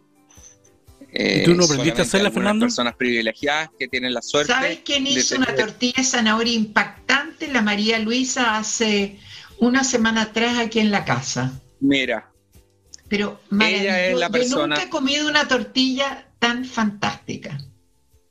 Eh, 1.11 1.39
¿Y 1.41 1.43
tú 1.43 1.55
no 1.55 1.65
aprendiste 1.65 2.01
a 2.01 2.03
hacerla, 2.05 2.29
Fernando? 2.31 2.65
personas 2.65 2.95
privilegiadas 2.95 3.69
que 3.77 3.87
tienen 3.87 4.13
la 4.13 4.21
suerte. 4.21 4.53
¿Sabes 4.53 4.79
quién 4.85 5.03
de 5.05 5.11
hizo 5.11 5.35
una 5.35 5.53
tortilla 5.55 5.95
de 5.97 6.03
zanahoria 6.03 6.53
impactante? 6.53 7.47
La 7.47 7.61
María 7.61 7.97
Luisa 7.99 8.57
hace 8.57 9.17
una 9.57 9.83
semana 9.83 10.21
atrás 10.23 10.57
aquí 10.59 10.79
en 10.79 10.91
la 10.91 11.03
casa. 11.05 11.59
Mira, 11.79 12.31
Pero 13.09 13.39
Ella 13.51 14.05
es 14.07 14.13
la 14.17 14.29
maravilloso. 14.29 14.29
Yo 14.29 14.31
persona- 14.31 14.75
nunca 14.75 14.83
he 14.83 14.89
comido 14.89 15.27
una 15.27 15.47
tortilla 15.47 16.27
tan 16.39 16.63
fantástica. 16.65 17.57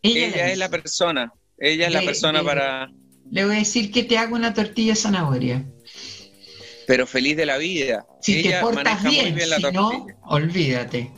Ella, 0.02 0.26
ella 0.28 0.52
es 0.52 0.58
la 0.58 0.68
persona, 0.68 1.32
ella 1.58 1.88
es 1.88 1.92
la 1.92 2.02
persona 2.02 2.42
para, 2.44 2.88
Le 3.30 3.44
voy 3.44 3.56
a 3.56 3.58
decir 3.58 3.90
que 3.90 4.04
te 4.04 4.16
hago 4.16 4.36
una 4.36 4.54
tortilla 4.54 4.92
de 4.92 4.96
zanahoria. 4.96 5.64
pero 6.86 7.06
feliz 7.06 7.36
de 7.36 7.44
la 7.44 7.58
vida. 7.58 8.06
Si 8.22 8.38
ella 8.38 8.60
te 8.60 8.62
portas 8.62 9.02
bien, 9.02 9.24
muy 9.26 9.32
bien 9.34 9.50
la 9.50 9.56
si 9.56 9.62
tortilla. 9.62 9.80
no, 9.82 10.06
olvídate. 10.22 11.10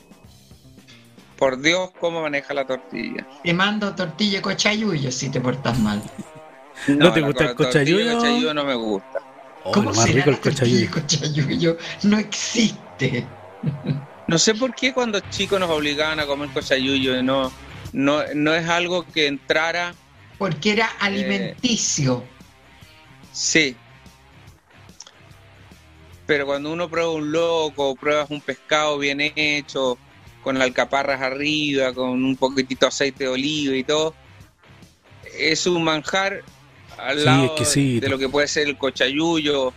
Por 1.36 1.60
Dios, 1.62 1.90
cómo 2.00 2.22
maneja 2.22 2.52
la 2.54 2.66
tortilla. 2.66 3.26
Te 3.44 3.52
mando 3.54 3.94
tortilla 3.94 4.42
cochayuyo 4.42 5.10
si 5.12 5.30
te 5.30 5.40
portas 5.40 5.78
mal. 5.78 6.02
¿No 6.88 7.12
te 7.12 7.20
gusta 7.20 7.44
el 7.44 7.54
cochayuyo? 7.54 8.16
cochayuyo 8.16 8.54
no 8.54 8.64
me 8.64 8.74
gusta. 8.74 9.20
Oh, 9.64 9.72
¿Cómo 9.72 9.90
lo 9.90 9.96
más 9.96 10.04
será 10.06 10.16
rico 10.24 10.30
el 10.30 10.40
cochayuyo. 10.40 10.90
cochayuyo? 10.90 11.76
No 12.02 12.18
existe. 12.18 13.26
No 14.26 14.38
sé 14.38 14.54
por 14.54 14.74
qué 14.74 14.92
cuando 14.94 15.20
chicos 15.20 15.58
nos 15.60 15.70
obligaban 15.70 16.20
a 16.20 16.26
comer 16.26 16.50
cochayuyo, 16.52 17.22
no, 17.22 17.52
no, 17.92 18.22
no 18.34 18.54
es 18.54 18.68
algo 18.68 19.06
que 19.06 19.26
entrara, 19.26 19.98
Porque 20.38 20.72
era 20.72 20.86
alimenticio. 20.98 22.24
sí. 23.32 23.76
Pero 26.26 26.46
cuando 26.46 26.72
uno 26.72 26.88
prueba 26.88 27.10
un 27.12 27.32
loco, 27.32 27.96
pruebas 27.96 28.30
un 28.30 28.40
pescado 28.40 28.98
bien 28.98 29.20
hecho, 29.20 29.98
con 30.40 30.60
alcaparras 30.62 31.20
arriba, 31.20 31.92
con 31.92 32.24
un 32.24 32.36
poquitito 32.36 32.86
de 32.86 32.88
aceite 32.88 33.24
de 33.24 33.30
oliva 33.30 33.76
y 33.76 33.84
todo, 33.84 34.14
es 35.38 35.66
un 35.66 35.82
manjar 35.84 36.44
al 36.96 37.24
Sí, 37.24 37.24
lado 37.24 37.54
de 38.00 38.08
lo 38.08 38.18
que 38.18 38.28
puede 38.28 38.48
ser 38.48 38.68
el 38.68 38.76
cochayuyo 38.78 39.74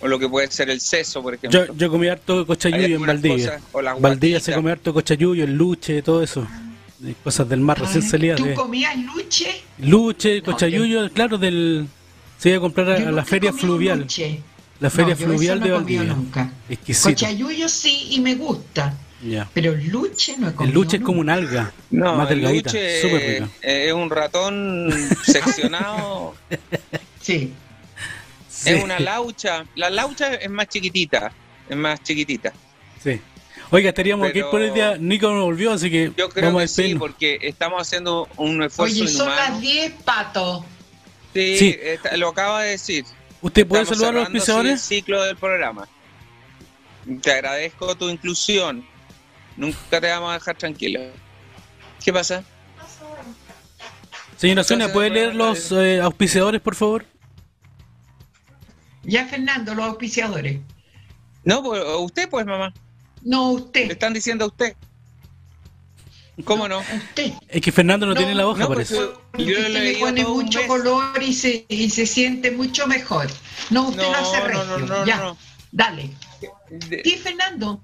o 0.00 0.08
lo 0.08 0.18
que 0.18 0.28
puede 0.28 0.50
ser 0.50 0.68
el 0.70 0.80
seso, 0.80 1.22
por 1.22 1.34
ejemplo. 1.34 1.66
Yo, 1.66 1.74
yo 1.74 1.90
comí 1.90 2.08
harto 2.08 2.40
Hay 2.40 2.44
cochayuyo 2.44 2.96
en 2.96 3.06
Valdivia. 3.06 3.46
cosas, 3.46 3.62
o 3.72 3.82
las 3.82 4.00
Valdivia 4.00 4.40
se 4.40 4.52
come 4.54 4.70
harto 4.72 4.92
cochayuyo, 4.94 5.44
el 5.44 5.54
luche, 5.54 6.02
todo 6.02 6.22
eso. 6.22 6.46
De 6.98 7.14
cosas 7.22 7.48
del 7.48 7.60
mar 7.60 7.78
recién 7.78 8.02
Ay, 8.02 8.08
salidas. 8.10 8.38
¿Tú 8.38 8.44
De 8.46 8.54
comías 8.54 8.96
luche? 8.96 9.62
luche, 9.78 10.38
No, 10.38 10.44
cochayuyo, 10.44 11.10
claro, 11.12 11.36
del. 11.38 11.86
Se 12.38 12.48
iba 12.50 12.58
a 12.58 12.60
comprar 12.60 12.90
a, 12.90 13.10
la 13.12 13.24
feria 13.24 13.52
fluvial. 13.52 14.00
luche. 14.00 14.40
La 14.80 14.90
feria 14.90 15.14
No, 15.14 15.20
yo 15.20 15.26
fluvial 15.26 15.56
eso 15.58 15.64
de 15.64 15.70
no 15.70 15.76
he 15.76 15.78
comido 15.80 15.98
Valdivia. 16.00 16.14
nunca. 16.14 16.52
Exquisito. 16.68 17.08
Cochayuyo 17.10 17.68
sí 17.68 18.08
y 18.10 18.20
me 18.20 18.34
gusta, 18.34 18.94
pero 19.54 19.74
luche 19.74 20.36
no 20.38 20.46
he 20.46 20.50
El 20.50 20.56
comido. 20.56 20.74
luche 20.74 20.96
es 20.98 21.02
como 21.02 21.20
un 21.20 21.30
alga, 21.30 21.72
No, 21.90 22.16
más 22.16 22.30
el 22.30 22.36
delgadita, 22.40 22.70
luche 22.72 23.00
súper 23.02 23.20
rica. 23.42 23.48
eh, 23.62 23.84
es 23.88 23.92
un 23.94 24.10
ratón 24.10 24.90
seccionado, 25.24 26.34
Sí. 27.20 27.52
Sí, 28.56 28.70
es 28.70 28.82
una 28.84 28.98
laucha. 28.98 29.64
La 29.74 29.90
laucha 29.90 30.34
es 30.34 30.48
más 30.50 30.68
chiquitita, 30.68 31.30
es 31.68 31.76
más 31.76 32.02
chiquitita. 32.02 32.52
sí. 33.02 33.20
Oiga, 33.72 33.88
estaríamos 33.88 34.28
aquí 34.28 34.42
por 34.48 34.62
el 34.62 34.72
día. 34.72 34.96
Nico 34.96 35.28
no 35.32 35.42
volvió, 35.44 35.72
así 35.72 35.90
que 35.90 36.12
Yo 36.16 36.28
creo 36.28 36.46
vamos 36.46 36.60
a 36.60 36.64
que 36.64 36.68
sí, 36.68 36.74
despedirnos. 36.82 37.00
porque 37.00 37.38
estamos 37.42 37.82
haciendo 37.82 38.28
un 38.36 38.62
esfuerzo 38.62 38.94
Oye, 39.02 39.08
son 39.08 39.26
inhumano. 39.26 39.50
las 39.54 39.60
10, 39.60 39.92
pato. 40.04 40.64
Sí, 41.34 41.58
Sí. 41.58 41.76
está- 41.82 42.16
lo 42.16 42.28
acaba 42.28 42.62
de 42.62 42.70
decir. 42.70 43.04
¿Usted 43.42 43.66
puede 43.66 43.82
Estamos 43.82 43.98
saludar 43.98 44.14
a 44.14 44.18
los 44.20 44.28
auspiciadores? 44.28 44.72
El 44.74 44.78
ciclo 44.78 45.20
del 45.24 45.36
programa. 45.36 45.88
Te 47.22 47.32
agradezco 47.32 47.96
tu 47.96 48.08
inclusión. 48.08 48.86
Nunca 49.56 50.00
te 50.00 50.08
vamos 50.10 50.30
a 50.30 50.34
dejar 50.34 50.56
tranquilo. 50.56 51.00
¿Qué 52.04 52.12
pasa? 52.12 52.44
Señora 54.36 54.62
Sonia, 54.64 54.92
¿puede 54.92 55.10
leer 55.10 55.34
los 55.34 55.72
eh, 55.72 56.00
auspiciadores, 56.00 56.60
por 56.60 56.76
favor? 56.76 57.04
Ya, 59.06 59.26
Fernando, 59.26 59.74
los 59.74 59.86
auspiciadores. 59.86 60.58
No, 61.44 61.62
pues, 61.62 61.82
usted 62.00 62.28
pues, 62.28 62.44
mamá. 62.44 62.74
No, 63.22 63.50
usted. 63.52 63.86
Le 63.86 63.92
están 63.92 64.12
diciendo 64.12 64.44
a 64.44 64.48
usted. 64.48 64.74
¿Cómo 66.44 66.68
no? 66.68 66.80
Usted. 66.80 67.32
Es 67.48 67.62
que 67.62 67.72
Fernando 67.72 68.04
no, 68.04 68.14
tiene 68.14 68.34
la 68.34 68.46
hoja, 68.46 68.64
no, 68.64 68.68
parece. 68.68 68.94
Yo 68.96 69.12
usted 69.38 69.68
le 69.70 69.98
pone 69.98 70.24
mucho 70.24 70.58
mes. 70.58 70.68
color 70.68 71.22
y 71.22 71.32
se, 71.32 71.64
y 71.68 71.88
se 71.88 72.04
siente 72.04 72.50
mucho 72.50 72.86
mejor. 72.86 73.28
No, 73.70 73.88
usted 73.88 74.02
No, 74.02 74.10
lo 74.10 74.18
hace 74.18 74.38
no, 74.38 74.44
regio. 74.44 74.64
no, 74.64 74.78
no, 74.78 75.06
ya, 75.06 75.16
no. 75.18 75.38
dale. 75.72 76.10
De- 76.68 77.02
¿Y 77.04 77.12
Fernando? 77.12 77.80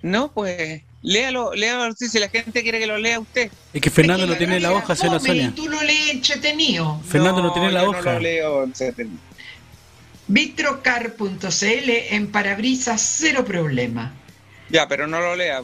No, 0.00 0.30
pues, 0.32 0.82
léalo, 1.02 1.52
léalo 1.54 1.94
si 1.94 2.18
la 2.18 2.28
gente 2.28 2.62
quiere 2.62 2.78
que 2.78 2.86
lo 2.86 2.96
lea 2.96 3.20
usted. 3.20 3.50
Es 3.74 3.82
que 3.82 3.90
Fernando 3.90 4.22
Es 4.24 4.28
no 4.30 4.34
que 4.34 4.38
tiene 4.38 4.60
la 4.60 4.72
hoja, 4.72 4.94
señora 4.96 5.18
fome, 5.18 5.28
Sonia. 5.28 5.46
Y 5.48 5.50
tú 5.50 5.68
lo 5.68 5.82
lees 5.82 6.10
entretenido. 6.10 7.00
Fernando 7.06 7.42
no, 7.42 7.52
tiene 7.52 7.70
la 7.72 7.82
yo 7.82 7.90
hoja. 7.90 8.02
No 8.02 8.12
lo 8.12 8.20
leo, 8.20 8.64
etcétera. 8.64 9.10
Vitrocar.cl 10.28 11.90
en 12.14 12.30
parabrisas 12.30 13.00
cero 13.00 13.44
problema. 13.44 14.14
Ya, 14.70 14.86
pero 14.86 15.06
no 15.06 15.20
lo 15.20 15.34
lea. 15.34 15.62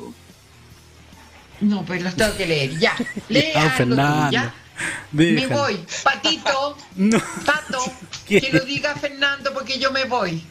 No, 1.60 1.84
pues 1.84 2.02
los 2.02 2.14
tengo 2.16 2.36
que 2.36 2.46
leer. 2.46 2.78
Ya, 2.78 2.96
lea 3.28 3.52
Ah, 3.66 3.70
Fernando. 3.76 4.30
ya. 4.32 4.54
Me 5.12 5.46
voy. 5.46 5.78
Patito, 6.02 6.76
No, 6.96 7.18
Pato, 7.46 7.78
¿Qué? 8.26 8.40
que 8.40 8.50
lo 8.52 8.64
diga 8.64 8.94
Fernando 8.96 9.52
porque 9.54 9.78
yo 9.78 9.92
me 9.92 10.04
voy. 10.04 10.42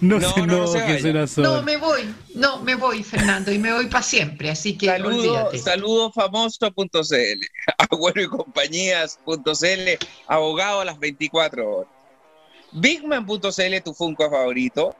no, 0.00 0.20
No, 0.20 0.32
se 0.34 0.40
no, 0.40 0.46
no 0.46 1.26
se 1.26 1.40
No, 1.42 1.62
me 1.62 1.78
voy. 1.78 2.14
No, 2.34 2.60
me 2.60 2.74
voy, 2.76 3.02
Fernando, 3.02 3.50
y 3.50 3.58
me 3.58 3.72
voy 3.72 3.86
para 3.86 4.02
siempre. 4.02 4.50
Así 4.50 4.76
que 4.78 4.86
Saludo, 4.86 5.50
saludofamoso.cl, 5.58 7.46
abuelo 7.90 8.22
y 8.22 8.28
compañías.cl, 8.28 10.06
abogado 10.28 10.80
a 10.82 10.84
las 10.84 10.98
24 10.98 11.68
horas. 11.68 11.91
Bigman.cl, 12.72 13.82
tu 13.84 13.94
Funko 13.94 14.30
favorito. 14.30 14.94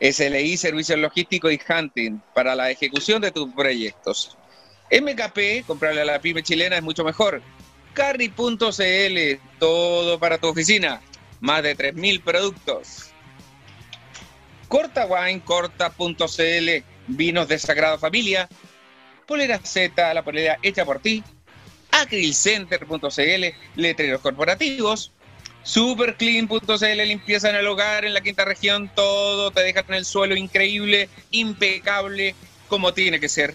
SLI, 0.00 0.56
servicios 0.56 0.98
logísticos 0.98 1.52
y 1.52 1.60
hunting 1.68 2.20
para 2.34 2.54
la 2.54 2.70
ejecución 2.70 3.20
de 3.20 3.30
tus 3.30 3.52
proyectos. 3.52 4.36
MKP, 4.90 5.66
comprarle 5.66 6.00
a 6.00 6.04
la 6.04 6.20
pyme 6.20 6.42
chilena 6.42 6.76
es 6.76 6.82
mucho 6.82 7.04
mejor. 7.04 7.42
Carry.cl, 7.92 9.40
todo 9.58 10.18
para 10.18 10.38
tu 10.38 10.48
oficina. 10.48 11.02
Más 11.40 11.62
de 11.62 11.76
3.000 11.76 12.22
productos. 12.22 13.10
Corta 14.68 15.06
Wine, 15.06 15.42
corta.cl, 15.42 16.84
vinos 17.06 17.48
de 17.48 17.58
Sagrada 17.58 17.98
Familia. 17.98 18.48
Polera 19.26 19.60
Z, 19.62 20.14
la 20.14 20.24
polera 20.24 20.58
hecha 20.62 20.84
por 20.84 21.00
ti. 21.00 21.22
Acrylcenter.cl, 21.90 23.44
letreros 23.76 24.20
corporativos. 24.20 25.12
Superclean.cl, 25.62 27.06
limpieza 27.06 27.50
en 27.50 27.56
el 27.56 27.66
hogar 27.66 28.04
en 28.04 28.14
la 28.14 28.20
quinta 28.20 28.44
región. 28.44 28.90
Todo 28.94 29.50
te 29.50 29.62
deja 29.62 29.84
en 29.86 29.94
el 29.94 30.04
suelo 30.04 30.36
increíble, 30.36 31.08
impecable, 31.30 32.34
como 32.68 32.94
tiene 32.94 33.20
que 33.20 33.28
ser. 33.28 33.54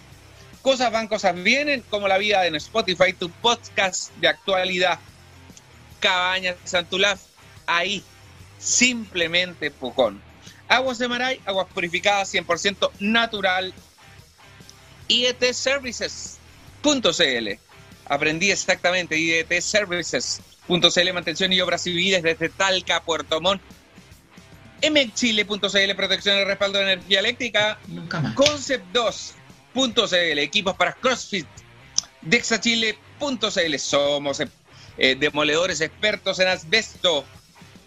Cosas 0.61 0.91
van, 0.91 1.07
cosas 1.07 1.35
vienen, 1.35 1.83
como 1.89 2.07
la 2.07 2.17
vida 2.17 2.45
en 2.45 2.55
Spotify, 2.55 3.13
tu 3.13 3.29
podcast 3.29 4.15
de 4.17 4.27
actualidad. 4.27 4.99
Cabañas 5.99 6.55
Santulaf, 6.63 7.21
ahí, 7.65 8.03
simplemente 8.59 9.71
Pucón. 9.71 10.21
Aguas 10.67 10.97
de 10.97 11.07
Maray, 11.07 11.39
aguas 11.45 11.67
purificadas 11.73 12.33
100% 12.33 12.91
natural. 12.99 13.73
IET 15.07 15.53
Services.cl. 15.53 16.39
Aprendí 18.07 18.51
exactamente, 18.51 19.17
IET 19.17 19.61
Services.cl, 20.67 21.13
mantención 21.13 21.53
y 21.53 21.61
obras 21.61 21.83
civiles 21.83 22.23
desde 22.23 22.49
Talca, 22.49 23.01
Puerto 23.03 23.39
Montt. 23.41 23.61
mchile.cl, 24.81 25.95
protección 25.95 26.39
y 26.39 26.43
respaldo 26.43 26.79
de 26.79 26.93
energía 26.93 27.19
eléctrica. 27.19 27.79
Nunca 27.87 28.19
más. 28.19 28.35
Concept2.cl, 28.35 30.39
equipos 30.39 30.75
para 30.75 30.93
CrossFit. 30.93 31.47
Dexachile.cl, 32.21 33.77
somos 33.79 34.41
eh, 34.97 35.15
demoledores 35.19 35.81
expertos 35.81 36.39
en 36.39 36.47
asbesto. 36.47 37.25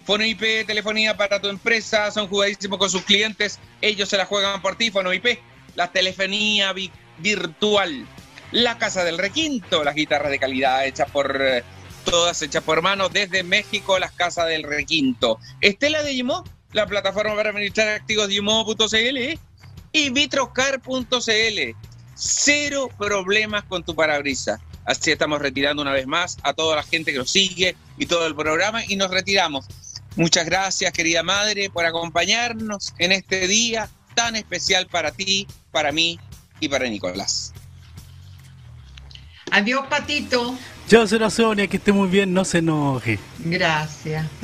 Fono 0.05 0.25
IP, 0.25 0.67
telefonía 0.67 1.17
para 1.17 1.41
tu 1.41 1.49
empresa, 1.49 2.11
son 2.11 2.29
jugadísimos 2.29 2.79
con 2.79 2.89
sus 2.89 3.03
clientes, 3.03 3.59
ellos 3.83 4.09
se 4.09 4.17
la 4.17 4.25
juegan 4.25 4.63
por 4.63 4.77
ti, 4.77 4.91
Fono 4.91 5.13
IP, 5.13 5.39
la 5.75 5.93
telefonía 5.93 6.73
vi- 6.73 6.91
virtual, 7.19 8.07
la 8.53 8.79
Casa 8.79 9.05
del 9.05 9.19
Requinto, 9.19 9.85
las 9.85 9.95
guitarras 9.95 10.31
de 10.31 10.39
calidad 10.39 10.87
hechas 10.87 11.11
por, 11.11 11.37
eh, 11.43 11.63
todas 12.05 12.41
hechas 12.43 12.63
por 12.63 12.83
mano 12.83 13.09
desde 13.09 13.43
México, 13.43 13.99
las 13.99 14.13
Casas 14.13 14.49
del 14.49 14.63
Requinto. 14.63 15.39
Estela 15.61 16.03
de 16.03 16.15
Yimo, 16.15 16.45
la 16.73 16.87
plataforma 16.87 17.35
para 17.35 17.51
administrar 17.51 17.89
activos 17.89 18.29
de 18.29 18.35
Yimo.cl 18.35 19.39
y 19.93 20.11
vitrocar.cl. 20.11 21.77
Cero 22.15 22.91
problemas 22.99 23.65
con 23.65 23.85
tu 23.85 23.95
parabrisas. 23.95 24.61
Así 24.85 25.11
estamos 25.11 25.41
retirando 25.41 25.83
una 25.83 25.93
vez 25.93 26.07
más 26.07 26.39
a 26.43 26.55
toda 26.55 26.77
la 26.77 26.83
gente 26.83 27.13
que 27.13 27.19
nos 27.19 27.31
sigue 27.31 27.77
y 27.99 28.07
todo 28.07 28.27
el 28.27 28.35
programa 28.35 28.83
y 28.87 28.97
nos 28.97 29.11
retiramos. 29.11 29.67
Muchas 30.17 30.47
gracias, 30.47 30.93
querida 30.93 31.23
madre, 31.23 31.71
por 31.71 31.85
acompañarnos 31.85 32.95
en 32.99 33.13
este 33.13 33.47
día 33.47 33.89
tan 34.15 34.35
especial 34.35 34.87
para 34.87 35.13
ti, 35.13 35.47
para 35.71 35.93
mí 35.93 36.19
y 36.59 36.69
para 36.69 36.89
Nicolás. 36.89 37.53
Adiós, 39.51 39.87
Patito. 39.89 40.59
Chao, 40.89 41.07
señora 41.07 41.29
Sonia, 41.31 41.67
que 41.67 41.77
esté 41.77 41.93
muy 41.93 42.09
bien, 42.09 42.33
no 42.33 42.45
se 42.45 42.59
enoje. 42.59 43.19
Gracias. 43.39 44.27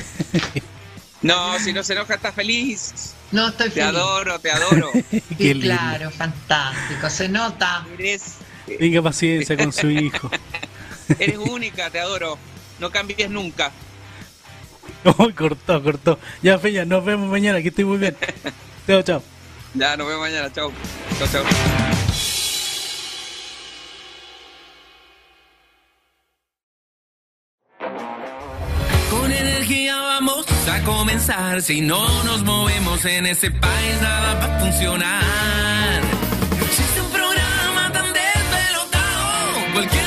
No, 1.22 1.58
si 1.58 1.72
no 1.72 1.82
se 1.82 1.94
enoja, 1.94 2.16
está 2.16 2.32
feliz. 2.32 3.14
No 3.32 3.48
estoy 3.48 3.70
Te 3.70 3.76
feliz. 3.80 3.96
adoro, 3.96 4.38
te 4.40 4.50
adoro. 4.50 4.90
Qué 5.38 5.54
lindo. 5.54 5.68
claro, 5.68 6.10
fantástico. 6.10 7.08
Se 7.08 7.30
nota. 7.30 7.86
Eres, 7.98 8.34
Tenga 8.78 9.00
paciencia 9.00 9.56
con 9.56 9.72
su 9.72 9.88
hijo. 9.88 10.30
eres 11.18 11.38
única, 11.38 11.88
te 11.88 11.98
adoro. 11.98 12.36
No 12.78 12.90
cambies 12.90 13.30
nunca. 13.30 13.72
Uy, 15.16 15.32
cortó, 15.32 15.82
cortó. 15.82 16.18
Ya, 16.42 16.58
Feña, 16.58 16.84
nos 16.84 17.02
vemos 17.02 17.30
mañana, 17.30 17.62
que 17.62 17.68
esté 17.68 17.86
muy 17.86 17.96
bien. 17.96 18.14
Chao, 18.86 19.00
chao. 19.00 19.22
Ya, 19.72 19.96
nos 19.96 20.06
vemos 20.06 20.20
mañana. 20.20 20.52
Chao. 20.52 20.70
Chao, 21.18 21.28
chao. 21.32 22.13
energía 29.64 29.96
vamos 29.96 30.44
a 30.68 30.82
comenzar. 30.82 31.62
Si 31.62 31.80
no 31.80 32.22
nos 32.24 32.42
movemos 32.42 33.02
en 33.06 33.24
ese 33.24 33.50
país, 33.50 34.00
nada 34.02 34.34
va 34.34 34.56
a 34.56 34.60
funcionar. 34.60 36.02
Si 36.70 36.82
es 36.82 37.00
un 37.02 37.10
programa 37.10 37.90
tan 37.90 38.12
despelotado, 38.12 39.72
cualquier 39.72 40.03